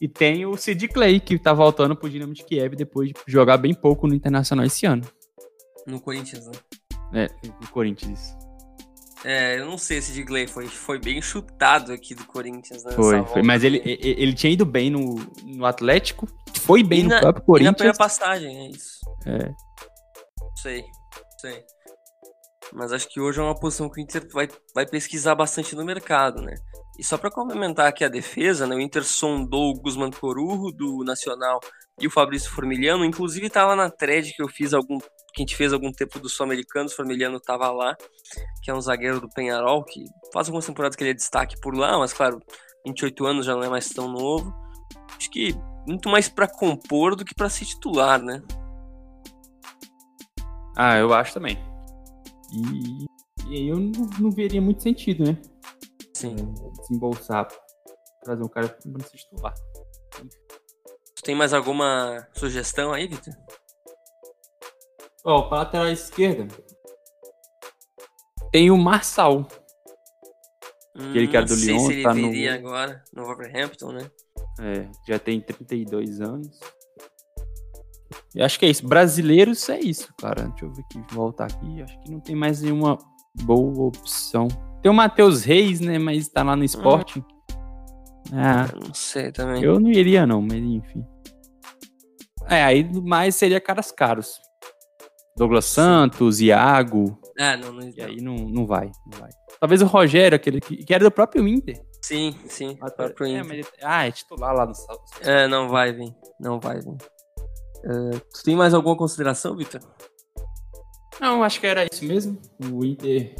E 0.00 0.08
tem 0.08 0.46
o 0.46 0.56
Sid 0.56 0.88
Clay, 0.88 1.18
que 1.18 1.38
tá 1.38 1.52
voltando 1.52 1.96
pro 1.96 2.08
Dinamo 2.08 2.32
de 2.32 2.44
Kiev 2.44 2.76
depois 2.76 3.08
de 3.08 3.14
jogar 3.26 3.56
bem 3.56 3.74
pouco 3.74 4.06
no 4.06 4.14
Internacional 4.14 4.64
esse 4.64 4.86
ano. 4.86 5.02
No 5.86 6.00
Corinthians, 6.00 6.46
né? 6.46 6.52
É, 7.24 7.28
no 7.60 7.68
Corinthians. 7.70 8.20
isso. 8.20 8.37
É, 9.24 9.58
eu 9.58 9.66
não 9.66 9.76
sei 9.76 10.00
se 10.00 10.12
Digley 10.12 10.46
foi, 10.46 10.66
foi 10.68 10.98
bem 10.98 11.20
chutado 11.20 11.92
aqui 11.92 12.14
do 12.14 12.24
Corinthians, 12.24 12.84
né? 12.84 12.92
Foi, 12.92 13.24
foi. 13.26 13.42
Mas 13.42 13.64
ele, 13.64 13.82
ele 13.84 14.32
tinha 14.32 14.52
ido 14.52 14.64
bem 14.64 14.90
no, 14.90 15.16
no 15.44 15.66
Atlético, 15.66 16.28
foi 16.60 16.84
bem 16.84 17.00
E 17.00 17.02
no 17.02 17.08
na- 17.10 17.20
próprio 17.20 17.42
E 17.58 17.64
na 17.64 17.72
primeira 17.72 17.74
Corinthians. 17.74 17.98
passagem, 17.98 18.66
é 18.66 18.70
isso. 18.70 18.98
É. 19.26 19.50
Sei, 20.62 20.84
sei. 21.40 21.64
Mas 22.72 22.92
acho 22.92 23.08
que 23.08 23.20
hoje 23.20 23.40
é 23.40 23.42
uma 23.42 23.58
posição 23.58 23.88
que 23.90 24.00
o 24.00 24.02
Inter 24.02 24.26
vai, 24.32 24.48
vai 24.74 24.86
pesquisar 24.86 25.34
bastante 25.34 25.74
no 25.74 25.84
mercado, 25.84 26.42
né? 26.42 26.54
E 26.98 27.04
só 27.04 27.16
pra 27.16 27.30
complementar 27.30 27.86
aqui 27.86 28.04
a 28.04 28.08
defesa, 28.08 28.66
né? 28.66 28.74
O 28.76 28.80
Inter 28.80 29.04
sondou 29.04 29.70
o 29.70 29.80
Guzman 29.80 30.10
Corujo, 30.10 30.70
do 30.72 31.02
Nacional, 31.04 31.60
e 32.00 32.06
o 32.06 32.10
Fabrício 32.10 32.50
Formiliano. 32.50 33.04
Inclusive 33.04 33.48
tava 33.48 33.74
na 33.74 33.88
thread 33.90 34.32
que 34.34 34.42
eu 34.42 34.48
fiz 34.48 34.74
algum. 34.74 34.98
Que 35.38 35.42
a 35.42 35.46
gente 35.46 35.56
fez 35.56 35.72
algum 35.72 35.92
tempo 35.92 36.18
do 36.18 36.28
Sul-Americanos, 36.28 36.92
o 36.92 36.96
Formiliano 36.96 37.38
tava 37.38 37.70
lá, 37.70 37.96
que 38.60 38.72
é 38.72 38.74
um 38.74 38.80
zagueiro 38.80 39.20
do 39.20 39.28
Penharol, 39.28 39.84
que 39.84 40.04
faz 40.32 40.48
algumas 40.48 40.66
temporadas 40.66 40.96
que 40.96 41.04
ele 41.04 41.12
é 41.12 41.14
destaque 41.14 41.54
por 41.60 41.76
lá, 41.76 41.96
mas 41.96 42.12
claro, 42.12 42.42
28 42.84 43.24
anos 43.24 43.46
já 43.46 43.54
não 43.54 43.62
é 43.62 43.68
mais 43.68 43.88
tão 43.88 44.08
novo. 44.08 44.52
acho 45.16 45.30
que 45.30 45.54
muito 45.86 46.08
mais 46.08 46.28
para 46.28 46.48
compor 46.48 47.14
do 47.14 47.24
que 47.24 47.36
para 47.36 47.48
ser 47.48 47.66
titular, 47.66 48.20
né? 48.20 48.42
Ah, 50.76 50.98
eu 50.98 51.14
acho 51.14 51.34
também. 51.34 51.56
E, 52.52 53.06
e 53.48 53.56
aí 53.58 53.68
eu 53.68 53.78
não, 53.78 54.10
não 54.18 54.30
veria 54.32 54.60
muito 54.60 54.82
sentido, 54.82 55.24
né? 55.24 55.38
Sim. 56.14 56.34
Desembolsar, 56.80 57.46
trazer 58.24 58.42
um 58.42 58.48
cara 58.48 58.66
pra 58.66 59.06
se 59.06 59.16
titular. 59.18 59.54
Tu 61.14 61.22
tem 61.22 61.36
mais 61.36 61.54
alguma 61.54 62.26
sugestão 62.34 62.92
aí, 62.92 63.06
Vitor? 63.06 63.34
Ó, 65.24 65.42
pra 65.42 65.58
lateral 65.58 65.88
esquerda, 65.88 66.46
tem 68.52 68.70
o 68.70 68.76
Marçal. 68.78 69.46
Aquele 70.94 71.28
que 71.28 71.36
era 71.36 71.46
do 71.46 71.52
Hum, 71.54 71.56
não 71.56 71.62
sei 71.64 71.74
Lyon, 71.74 71.86
se 71.86 71.92
ele 71.92 72.02
tá 72.02 72.14
no- 72.14 72.14
viria 72.30 72.54
agora 72.54 73.04
no 73.12 73.24
Wolverhampton, 73.24 73.92
né? 73.92 74.10
É, 74.60 74.88
já 75.06 75.18
tem 75.18 75.40
32 75.40 76.20
anos. 76.20 76.48
Eu 78.34 78.44
acho 78.44 78.58
que 78.58 78.66
é 78.66 78.70
isso. 78.70 78.86
Brasileiros 78.86 79.68
é 79.68 79.78
isso, 79.78 80.12
cara. 80.20 80.48
Deixa 80.48 80.64
eu 80.64 80.72
ver 80.72 80.82
aqui, 80.82 81.14
voltar 81.14 81.44
aqui. 81.46 81.82
Acho 81.82 82.00
que 82.00 82.10
não 82.10 82.20
tem 82.20 82.34
mais 82.34 82.60
nenhuma 82.62 82.98
boa 83.42 83.86
opção. 83.88 84.48
Tem 84.82 84.90
o 84.90 84.94
Matheus 84.94 85.44
Reis, 85.44 85.80
né? 85.80 85.98
Mas 85.98 86.28
tá 86.28 86.42
lá 86.42 86.56
no 86.56 86.64
esporte. 86.64 87.24
Ah, 88.32 88.68
Eu 88.72 88.80
não 88.88 88.94
sei 88.94 89.30
também. 89.32 89.62
eu 89.62 89.78
não 89.80 89.90
iria, 89.90 90.26
não, 90.26 90.42
mas 90.42 90.54
enfim. 90.58 91.06
É, 92.48 92.64
aí 92.64 92.84
mais 93.02 93.34
seria 93.36 93.60
caras 93.60 93.90
caros. 93.92 94.40
Douglas 95.38 95.64
Santos, 95.64 96.40
Iago. 96.40 97.18
Ah, 97.38 97.56
não, 97.56 97.72
não. 97.72 97.88
E 97.88 98.00
aí 98.02 98.16
não, 98.20 98.34
não 98.34 98.66
vai, 98.66 98.90
não 99.10 99.18
vai. 99.18 99.30
Talvez 99.60 99.80
o 99.82 99.86
Rogério, 99.86 100.36
aquele 100.36 100.60
que, 100.60 100.76
que 100.84 100.92
era 100.94 101.04
do 101.04 101.10
próprio 101.10 101.46
Inter. 101.48 101.80
Sim, 102.02 102.34
sim. 102.46 102.76
próprio 102.96 103.26
É, 103.26 103.38
Inter. 103.40 103.52
ele- 103.58 103.66
ah, 103.82 104.06
é 104.06 104.10
titular 104.10 104.54
lá 104.54 104.66
no 104.66 104.74
Sal- 104.74 105.04
É, 105.20 105.46
não 105.48 105.68
vai 105.68 105.92
vir. 105.92 106.14
Não 106.40 106.60
vai 106.60 106.80
vir. 106.80 106.96
É, 107.84 108.18
tu 108.32 108.42
tem 108.44 108.56
mais 108.56 108.74
alguma 108.74 108.96
consideração, 108.96 109.56
Vitor? 109.56 109.80
Não, 111.20 111.42
acho 111.42 111.60
que 111.60 111.66
era 111.66 111.84
isso 111.90 112.04
mesmo. 112.04 112.38
O 112.72 112.84
Inter 112.84 113.34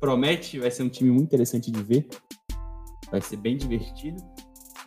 promete, 0.00 0.58
vai 0.58 0.70
ser 0.70 0.82
um 0.82 0.88
time 0.88 1.10
muito 1.10 1.26
interessante 1.26 1.70
de 1.70 1.82
ver. 1.82 2.08
Vai 3.10 3.20
ser 3.20 3.36
bem 3.36 3.56
divertido. 3.56 4.16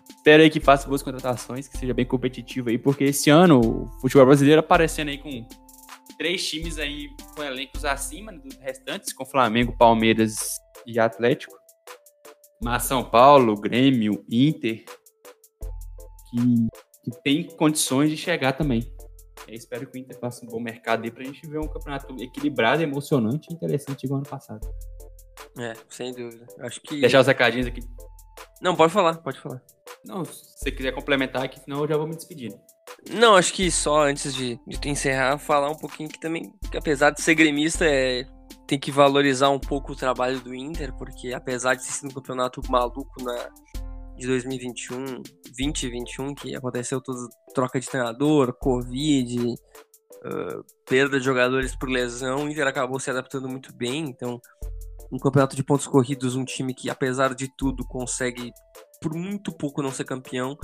Espero 0.09 0.41
aí 0.43 0.49
que 0.49 0.59
faça 0.61 0.87
boas 0.87 1.03
contratações, 1.03 1.67
que 1.67 1.77
seja 1.77 1.93
bem 1.93 2.05
competitivo 2.05 2.69
aí, 2.69 2.77
porque 2.77 3.03
esse 3.05 3.29
ano 3.29 3.59
o 3.59 3.87
futebol 3.99 4.25
brasileiro 4.25 4.61
aparecendo 4.61 5.09
aí 5.09 5.17
com 5.17 5.45
três 6.23 6.49
times 6.49 6.79
aí 6.79 7.09
com 7.35 7.43
elencos 7.43 7.83
acima 7.83 8.31
dos 8.31 8.55
restantes, 8.55 9.11
com 9.11 9.25
Flamengo, 9.25 9.77
Palmeiras 9.77 10.57
e 10.87 10.97
Atlético. 10.97 11.53
Mas 12.63 12.83
São 12.83 13.03
Paulo, 13.03 13.59
Grêmio, 13.59 14.23
Inter, 14.31 14.85
que, 16.29 16.67
que 17.03 17.21
tem 17.21 17.43
condições 17.57 18.09
de 18.09 18.15
chegar 18.15 18.53
também. 18.53 18.89
Eu 19.45 19.53
espero 19.53 19.85
que 19.85 19.97
o 19.97 19.99
Inter 19.99 20.17
faça 20.17 20.45
um 20.45 20.47
bom 20.47 20.61
mercado 20.61 21.03
aí 21.03 21.11
pra 21.11 21.25
gente 21.25 21.45
ver 21.45 21.59
um 21.59 21.67
campeonato 21.67 22.15
equilibrado, 22.23 22.81
emocionante 22.81 23.49
e 23.51 23.53
interessante 23.53 24.05
igual 24.05 24.21
ano 24.21 24.29
passado. 24.29 24.65
É, 25.59 25.73
sem 25.89 26.13
dúvida. 26.13 26.47
Acho 26.59 26.79
que. 26.79 27.01
Deixar 27.01 27.19
os 27.19 27.27
recadinhos 27.27 27.67
aqui. 27.67 27.81
Não, 28.61 28.77
pode 28.77 28.93
falar, 28.93 29.17
pode 29.17 29.41
falar. 29.41 29.61
Não, 30.05 30.23
se 30.23 30.57
você 30.57 30.71
quiser 30.71 30.93
complementar 30.93 31.43
aqui, 31.43 31.59
senão 31.59 31.81
eu 31.81 31.87
já 31.89 31.97
vou 31.97 32.07
me 32.07 32.15
despedindo. 32.15 32.57
Não, 33.11 33.35
acho 33.35 33.53
que 33.53 33.69
só 33.69 34.03
antes 34.03 34.33
de, 34.33 34.59
de 34.65 34.89
encerrar, 34.89 35.37
falar 35.37 35.69
um 35.69 35.75
pouquinho 35.75 36.09
que 36.09 36.19
também, 36.19 36.53
que 36.71 36.77
apesar 36.77 37.11
de 37.11 37.21
ser 37.21 37.35
gremista, 37.35 37.85
é, 37.85 38.25
tem 38.65 38.79
que 38.79 38.91
valorizar 38.91 39.49
um 39.49 39.59
pouco 39.59 39.91
o 39.91 39.95
trabalho 39.95 40.39
do 40.39 40.55
Inter, 40.55 40.93
porque 40.93 41.33
apesar 41.33 41.75
de 41.75 41.83
ter 41.83 41.91
sido 41.91 42.09
um 42.09 42.13
campeonato 42.13 42.61
maluco 42.69 43.21
na, 43.21 43.49
de 44.15 44.25
2021, 44.27 45.21
2021, 45.57 46.33
que 46.33 46.55
aconteceu 46.55 47.01
toda 47.01 47.27
troca 47.53 47.79
de 47.79 47.87
treinador, 47.87 48.53
Covid, 48.53 49.55
ah, 50.23 50.61
perda 50.85 51.19
de 51.19 51.25
jogadores 51.25 51.75
por 51.75 51.89
lesão, 51.89 52.45
o 52.45 52.49
Inter 52.49 52.67
acabou 52.67 52.99
se 52.99 53.09
adaptando 53.09 53.49
muito 53.49 53.73
bem, 53.75 54.05
então 54.05 54.39
um 55.11 55.19
campeonato 55.19 55.55
de 55.55 55.63
pontos 55.63 55.85
corridos, 55.85 56.35
um 56.35 56.45
time 56.45 56.73
que 56.73 56.89
apesar 56.89 57.35
de 57.35 57.47
tudo 57.55 57.85
consegue 57.85 58.51
por 59.03 59.13
muito 59.13 59.51
pouco 59.51 59.81
não 59.81 59.91
ser 59.91 60.05
campeão, 60.05 60.57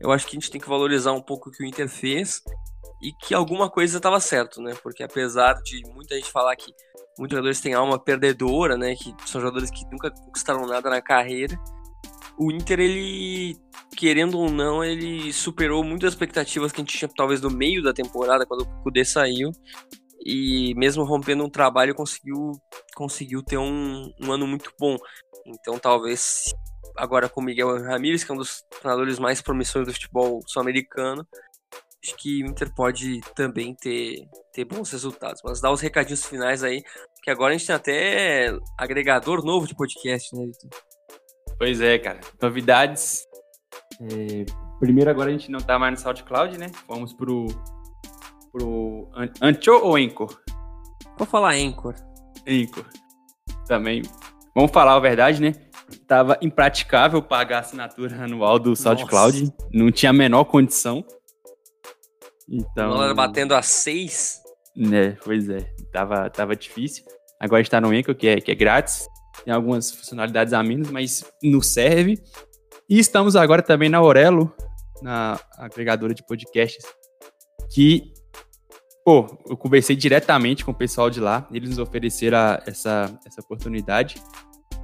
eu 0.00 0.12
acho 0.12 0.26
que 0.26 0.36
a 0.36 0.38
gente 0.38 0.50
tem 0.50 0.60
que 0.60 0.68
valorizar 0.68 1.12
um 1.12 1.22
pouco 1.22 1.48
o 1.48 1.52
que 1.52 1.64
o 1.64 1.66
Inter 1.66 1.88
fez 1.88 2.42
e 3.02 3.12
que 3.24 3.34
alguma 3.34 3.70
coisa 3.70 3.96
estava 3.96 4.20
certo, 4.20 4.60
né? 4.60 4.74
Porque 4.82 5.02
apesar 5.02 5.54
de 5.62 5.80
muita 5.94 6.14
gente 6.14 6.30
falar 6.30 6.54
que 6.54 6.70
muitos 7.18 7.34
jogadores 7.34 7.60
têm 7.60 7.72
alma 7.72 7.98
perdedora, 7.98 8.76
né? 8.76 8.94
Que 8.94 9.14
são 9.26 9.40
jogadores 9.40 9.70
que 9.70 9.84
nunca 9.90 10.10
conquistaram 10.10 10.66
nada 10.66 10.90
na 10.90 11.00
carreira, 11.00 11.58
o 12.38 12.52
Inter, 12.52 12.78
ele, 12.78 13.56
querendo 13.96 14.38
ou 14.38 14.48
não, 14.48 14.84
ele 14.84 15.32
superou 15.32 15.82
muitas 15.82 16.12
expectativas 16.12 16.70
que 16.70 16.80
a 16.80 16.84
gente 16.84 16.96
tinha 16.96 17.08
talvez 17.08 17.40
no 17.40 17.50
meio 17.50 17.82
da 17.82 17.92
temporada, 17.92 18.46
quando 18.46 18.60
o 18.60 18.82
Kudê 18.84 19.04
saiu. 19.04 19.50
E 20.24 20.72
mesmo 20.76 21.04
rompendo 21.04 21.44
um 21.44 21.50
trabalho, 21.50 21.96
conseguiu, 21.96 22.52
conseguiu 22.94 23.42
ter 23.42 23.58
um, 23.58 24.08
um 24.20 24.30
ano 24.30 24.46
muito 24.46 24.72
bom. 24.78 24.96
Então 25.46 25.78
talvez 25.80 26.54
agora 26.98 27.28
com 27.28 27.40
o 27.40 27.44
Miguel 27.44 27.82
Ramírez, 27.82 28.24
que 28.24 28.30
é 28.30 28.34
um 28.34 28.38
dos 28.38 28.62
treinadores 28.80 29.18
mais 29.18 29.40
promissores 29.40 29.86
do 29.88 29.94
futebol 29.94 30.40
sul-americano, 30.46 31.26
acho 32.04 32.16
que 32.16 32.42
o 32.42 32.46
Inter 32.46 32.72
pode 32.74 33.20
também 33.34 33.74
ter, 33.74 34.28
ter 34.52 34.64
bons 34.64 34.90
resultados. 34.90 35.40
Mas 35.44 35.60
dá 35.60 35.70
os 35.70 35.80
recadinhos 35.80 36.24
finais 36.24 36.62
aí, 36.62 36.82
que 37.22 37.30
agora 37.30 37.54
a 37.54 37.56
gente 37.56 37.66
tem 37.66 37.74
até 37.76 38.58
agregador 38.78 39.44
novo 39.44 39.66
de 39.66 39.74
podcast, 39.74 40.34
né, 40.36 40.44
Vitor? 40.46 40.70
Pois 41.58 41.80
é, 41.80 41.98
cara. 41.98 42.20
Novidades. 42.40 43.26
É, 44.00 44.44
primeiro, 44.78 45.10
agora 45.10 45.28
a 45.28 45.32
gente 45.32 45.50
não 45.50 45.58
tá 45.58 45.78
mais 45.78 45.92
no 45.92 45.98
SoundCloud, 45.98 46.56
né? 46.56 46.70
Fomos 46.86 47.12
pro. 47.12 47.46
pro 48.52 49.10
An- 49.14 49.32
Ancho 49.42 49.72
ou 49.72 49.96
Anchor? 49.96 50.40
Vou 51.16 51.26
falar 51.26 51.54
Anchor. 51.54 51.94
Anchor. 52.46 52.86
Também. 53.66 54.02
Vamos 54.54 54.70
falar 54.70 54.94
a 54.94 55.00
verdade, 55.00 55.42
né? 55.42 55.52
Tava 56.06 56.36
impraticável 56.42 57.22
pagar 57.22 57.56
a 57.58 57.60
assinatura 57.60 58.22
anual 58.24 58.58
do 58.58 58.74
SoundCloud. 58.76 59.52
Não 59.72 59.90
tinha 59.90 60.10
a 60.10 60.12
menor 60.12 60.44
condição. 60.44 61.04
O 62.48 62.54
Então. 62.56 62.90
dólar 62.90 63.14
batendo 63.14 63.54
a 63.54 63.62
6. 63.62 64.40
Né, 64.76 65.16
pois 65.24 65.48
é. 65.48 65.60
Tava, 65.92 66.28
tava 66.30 66.54
difícil. 66.54 67.04
Agora 67.40 67.60
a 67.60 67.62
gente 67.62 67.70
tá 67.70 67.80
no 67.80 67.88
Anchor, 67.90 68.14
que 68.14 68.28
é, 68.28 68.40
que 68.40 68.50
é 68.50 68.54
grátis. 68.54 69.06
Tem 69.44 69.52
algumas 69.54 69.90
funcionalidades 69.90 70.52
a 70.52 70.62
menos, 70.62 70.90
mas 70.90 71.24
nos 71.42 71.68
serve. 71.68 72.18
E 72.88 72.98
estamos 72.98 73.36
agora 73.36 73.62
também 73.62 73.88
na 73.88 73.98
Aurelo, 73.98 74.52
na 75.02 75.38
agregadora 75.56 76.12
de 76.14 76.24
podcasts, 76.26 76.84
que, 77.72 78.12
pô, 79.04 79.26
eu 79.48 79.56
conversei 79.56 79.94
diretamente 79.94 80.64
com 80.64 80.70
o 80.70 80.74
pessoal 80.74 81.08
de 81.10 81.20
lá, 81.20 81.46
eles 81.52 81.68
nos 81.70 81.78
ofereceram 81.78 82.38
a- 82.38 82.62
essa, 82.66 83.16
essa 83.26 83.40
oportunidade. 83.40 84.20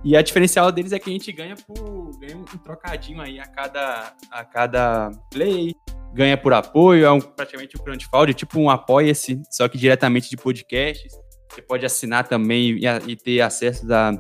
E 0.05 0.17
a 0.17 0.23
diferencial 0.23 0.71
deles 0.71 0.93
é 0.93 0.99
que 0.99 1.09
a 1.09 1.13
gente 1.13 1.33
ganha 1.33 1.55
por 1.57 2.11
ganha 2.19 2.37
um 2.37 2.45
trocadinho 2.45 3.21
aí 3.23 3.41
a 3.41 3.47
cada, 3.47 4.13
a 4.31 4.45
cada 4.45 5.11
play, 5.33 5.75
ganha 6.13 6.37
por 6.37 6.53
apoio, 6.53 7.07
é 7.07 7.11
um, 7.11 7.21
praticamente 7.21 7.77
um 7.79 7.83
crowdfunding, 7.83 8.33
tipo 8.35 8.61
um 8.61 8.69
apoia-se, 8.69 9.41
só 9.51 9.67
que 9.68 9.79
diretamente 9.79 10.29
de 10.29 10.37
podcasts. 10.37 11.13
Você 11.51 11.63
pode 11.63 11.87
assinar 11.87 12.26
também 12.29 12.72
e, 12.79 12.85
e 13.07 13.17
ter 13.17 13.41
acesso 13.41 13.87
da, 13.87 14.13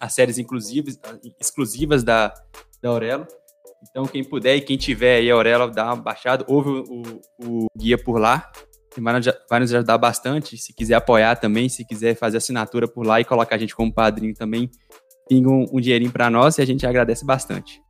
a 0.00 0.08
séries 0.08 0.38
inclusivas, 0.38 0.98
exclusivas 1.40 2.02
da, 2.02 2.34
da 2.82 2.88
Aurelo. 2.90 3.26
Então, 3.90 4.04
quem 4.06 4.24
puder 4.24 4.56
e 4.56 4.60
quem 4.60 4.76
tiver 4.76 5.18
aí 5.18 5.30
a 5.30 5.34
Aurelo, 5.34 5.70
dá 5.70 5.86
uma 5.86 5.96
baixada, 6.02 6.44
ouve 6.48 6.68
o, 6.68 6.82
o- 6.82 7.20
o 7.64 7.66
guia 7.78 7.96
por 7.96 8.18
lá. 8.18 8.50
Vai 9.00 9.14
nos, 9.14 9.26
vai 9.48 9.60
nos 9.60 9.72
ajudar 9.72 9.98
bastante. 9.98 10.56
Se 10.56 10.72
quiser 10.72 10.94
apoiar 10.94 11.36
também, 11.36 11.68
se 11.68 11.84
quiser 11.84 12.14
fazer 12.14 12.38
assinatura 12.38 12.88
por 12.88 13.06
lá 13.06 13.20
e 13.20 13.24
colocar 13.24 13.56
a 13.56 13.58
gente 13.58 13.74
como 13.74 13.92
padrinho 13.92 14.34
também, 14.34 14.70
pinga 15.28 15.48
um, 15.48 15.66
um 15.72 15.80
dinheirinho 15.80 16.10
para 16.10 16.30
nós 16.30 16.58
e 16.58 16.62
a 16.62 16.66
gente 16.66 16.86
agradece 16.86 17.24
bastante. 17.24 17.82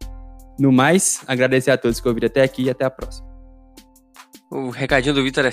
No 0.59 0.73
mais, 0.73 1.23
agradecer 1.27 1.71
a 1.71 1.79
todos 1.79 2.01
que 2.01 2.09
ouviram 2.09 2.27
até 2.27 2.43
aqui 2.43 2.65
e 2.65 2.71
até 2.71 2.85
a 2.85 2.91
próxima. 2.91 3.29
O 4.51 4.71
recadinho 4.71 5.15
do 5.15 5.23
Vitor 5.23 5.45
é 5.45 5.51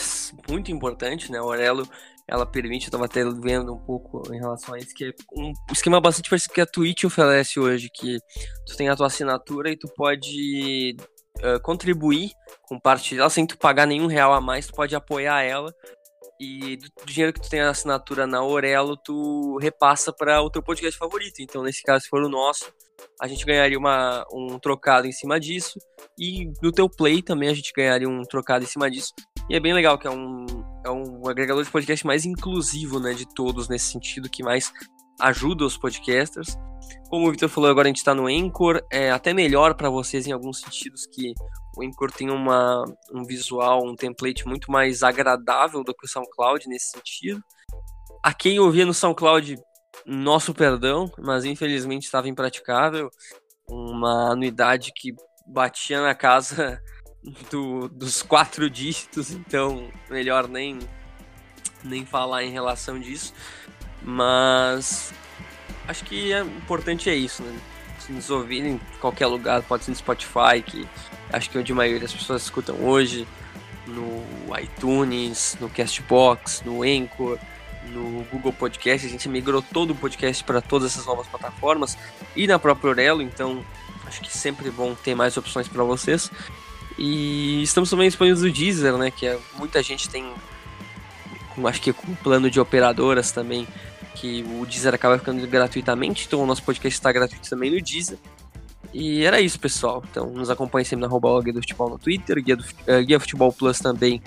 muito 0.50 0.72
importante, 0.72 1.32
né? 1.32 1.38
A 1.38 1.42
Aurelo, 1.42 1.88
ela 2.28 2.46
permite, 2.46 2.88
eu 2.88 2.92
tava 2.92 3.06
até 3.06 3.24
vendo 3.24 3.74
um 3.74 3.78
pouco 3.78 4.24
em 4.34 4.40
relação 4.40 4.74
a 4.74 4.80
isso, 4.80 4.96
que 4.96 5.06
é 5.06 5.12
um 5.38 5.52
esquema 5.72 6.00
bastante 6.02 6.30
parecido 6.30 6.54
que 6.54 6.62
a 6.62 6.66
Twitch 6.66 7.04
oferece 7.04 7.60
hoje, 7.60 7.90
que 7.94 8.18
tu 8.66 8.76
tem 8.76 8.88
a 8.90 8.96
tua 8.96 9.08
assinatura 9.08 9.70
e 9.70 9.78
tu 9.78 9.88
pode 9.96 10.96
eh, 11.42 11.60
contribuir, 11.60 12.32
compartilhar, 12.64 13.30
sem 13.30 13.46
tu 13.46 13.58
pagar 13.58 13.86
nenhum 13.86 14.08
real 14.08 14.34
a 14.34 14.42
mais, 14.42 14.68
tu 14.68 14.74
pode 14.74 14.96
apoiar 14.96 15.42
ela. 15.42 15.74
E 16.40 16.78
do, 16.78 17.06
dinheiro 17.06 17.32
que 17.32 17.42
tu 17.42 17.50
tem 17.50 17.62
na 17.62 17.70
assinatura 17.70 18.28
na 18.28 18.40
Aurelo, 18.40 18.98
tu 18.98 19.58
repassa 19.58 20.12
para 20.12 20.42
o 20.42 20.50
teu 20.50 20.62
podcast 20.62 20.98
favorito. 20.98 21.42
Então, 21.42 21.64
nesse 21.64 21.82
caso, 21.82 22.04
se 22.04 22.10
for 22.10 22.22
o 22.22 22.30
nosso, 22.30 22.74
a 23.22 23.28
gente 23.28 23.46
ganharia 23.46 23.78
uma, 23.78 24.26
um 24.34 24.60
trocado 24.60 25.08
em 25.08 25.12
cima 25.12 25.40
disso. 25.40 25.80
E 26.18 26.52
no 26.62 26.72
teu 26.72 26.90
play 26.90 27.22
também 27.22 27.50
a 27.50 27.54
gente 27.54 27.72
ganharia 27.74 28.10
um 28.10 28.24
trocado 28.24 28.66
em 28.66 28.68
cima 28.68 28.90
disso. 28.92 29.14
E 29.50 29.56
é 29.56 29.60
bem 29.60 29.74
legal, 29.74 29.98
que 29.98 30.08
é 30.08 30.12
um, 30.12 30.46
é 30.86 30.90
um 30.90 31.28
agregador 31.28 31.64
de 31.64 31.70
podcast 31.70 32.06
mais 32.06 32.26
inclusivo, 32.26 33.00
né, 33.00 33.14
de 33.14 33.26
todos, 33.34 33.70
nesse 33.70 33.92
sentido, 33.92 34.30
que 34.30 34.44
mais 34.44 34.72
ajuda 35.20 35.66
os 35.66 35.78
podcasters. 35.78 36.58
Como 37.10 37.28
o 37.28 37.32
Victor 37.32 37.50
falou, 37.50 37.70
agora 37.70 37.88
a 37.88 37.90
gente 37.90 37.98
está 37.98 38.14
no 38.14 38.28
Anchor, 38.28 38.82
é 38.92 39.12
até 39.12 39.34
melhor 39.34 39.76
para 39.76 39.90
vocês 39.90 40.28
em 40.28 40.32
alguns 40.32 40.60
sentidos 40.60 41.06
que 41.06 41.34
o 41.76 41.84
Anchor 41.84 42.12
tem 42.12 42.30
uma, 42.30 42.84
um 43.14 43.24
visual, 43.24 43.86
um 43.86 43.96
template 43.96 44.48
muito 44.48 44.72
mais 44.72 45.04
agradável 45.04 45.84
do 45.84 45.94
que 45.94 46.06
o 46.06 46.10
SoundCloud 46.10 46.68
nesse 46.68 46.92
sentido. 46.92 47.42
A 48.24 48.34
quem 48.34 48.60
ouvia 48.60 48.86
no 48.86 48.94
SoundCloud, 48.94 49.58
nosso 50.06 50.54
perdão, 50.54 51.12
mas 51.18 51.46
infelizmente 51.46 52.04
estava 52.04 52.30
impraticável. 52.30 53.10
Uma 53.68 54.32
anuidade 54.32 54.92
que 54.96 55.14
batia 55.48 56.02
na 56.02 56.16
casa 56.16 56.82
do, 57.52 57.88
dos 57.90 58.22
quatro 58.22 58.70
dígitos, 58.70 59.32
então 59.32 59.90
melhor 60.10 60.48
nem, 60.48 60.80
nem 61.84 62.06
falar 62.06 62.44
em 62.44 62.52
relação 62.52 63.00
disso. 63.00 63.34
Mas 64.06 65.14
acho 65.88 66.04
que 66.06 66.32
é 66.32 66.42
importante 66.42 67.10
é 67.10 67.16
isso, 67.16 67.42
né? 67.42 67.58
Se 68.00 68.12
nos 68.12 68.30
ouvirem 68.30 68.74
em 68.74 68.80
qualquer 69.00 69.26
lugar, 69.26 69.64
pode 69.64 69.84
ser 69.84 69.92
no 69.92 69.98
Spotify, 69.98 70.62
que 70.64 70.88
acho 71.34 71.50
que 71.50 71.58
é 71.58 71.62
onde 71.62 71.72
a 71.72 71.76
maioria 71.76 72.00
das 72.00 72.14
pessoas 72.14 72.44
escutam 72.44 72.76
hoje, 72.82 73.28
no 73.88 74.24
iTunes, 74.60 75.58
no 75.60 75.70
Castbox, 75.70 76.62
no 76.64 76.84
Anchor, 76.84 77.40
no 77.86 78.24
Google 78.32 78.54
Podcast. 78.54 79.08
A 79.08 79.10
gente 79.10 79.28
migrou 79.28 79.62
todo 79.62 79.92
o 79.92 79.96
podcast 79.96 80.44
para 80.44 80.62
todas 80.62 80.92
essas 80.92 81.06
novas 81.06 81.28
plataformas 81.28 81.98
e 82.36 82.46
na 82.46 82.60
própria 82.60 82.92
Orelo, 82.92 83.22
então 83.22 83.64
acho 84.06 84.22
que 84.22 84.32
sempre 84.32 84.70
bom 84.70 84.94
ter 84.96 85.16
mais 85.16 85.36
opções 85.38 85.68
para 85.68 85.84
vocês. 85.84 86.32
E 86.98 87.62
estamos 87.64 87.90
também 87.90 88.08
disponíveis 88.08 88.42
no 88.42 88.52
Deezer, 88.52 88.96
né? 88.98 89.12
Que 89.12 89.28
é, 89.28 89.38
muita 89.58 89.84
gente 89.84 90.10
tem, 90.10 90.32
acho 91.66 91.82
que 91.82 91.92
com 91.92 92.16
plano 92.16 92.50
de 92.50 92.60
operadoras 92.60 93.32
também, 93.32 93.68
que 94.16 94.44
o 94.60 94.66
Deezer 94.66 94.94
acaba 94.94 95.20
ficando 95.20 95.46
gratuitamente, 95.48 96.26
então 96.26 96.42
o 96.42 96.46
nosso 96.46 96.64
podcast 96.64 96.98
está 96.98 97.12
gratuito 97.12 97.50
também 97.50 97.70
no 97.70 97.82
Deezer. 97.82 98.18
E 98.94 99.26
era 99.26 99.42
isso, 99.42 99.60
pessoal. 99.60 100.02
Então 100.10 100.32
nos 100.32 100.50
acompanhe 100.50 100.86
sempre 100.86 101.02
na 101.02 101.08
arroba 101.08 101.42
Guia 101.42 101.52
do 101.52 101.60
Futebol 101.60 101.90
no 101.90 102.00
Twitter, 102.00 102.42
Guia, 102.42 102.56
do, 102.56 102.64
uh, 102.64 103.06
Guia 103.06 103.20
Futebol 103.20 103.52
Plus 103.52 103.80
também. 103.80 104.22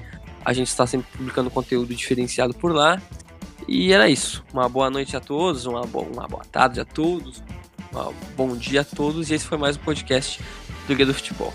A 0.44 0.52
gente 0.52 0.68
está 0.68 0.86
sempre 0.86 1.08
publicando 1.16 1.50
conteúdo 1.50 1.94
diferenciado 1.94 2.52
por 2.52 2.72
lá. 2.72 3.00
E 3.66 3.92
era 3.92 4.10
isso. 4.10 4.44
Uma 4.52 4.68
boa 4.68 4.90
noite 4.90 5.16
a 5.16 5.20
todos, 5.20 5.64
uma, 5.64 5.82
bo 5.82 6.02
uma 6.02 6.28
boa 6.28 6.44
tarde 6.44 6.80
a 6.80 6.84
todos, 6.84 7.42
um 7.94 8.36
bom 8.36 8.56
dia 8.56 8.82
a 8.82 8.84
todos. 8.84 9.30
E 9.30 9.34
esse 9.34 9.46
foi 9.46 9.56
mais 9.56 9.76
um 9.76 9.80
podcast 9.80 10.38
do 10.86 10.94
Guia 10.94 11.06
do 11.06 11.14
Futebol. 11.14 11.52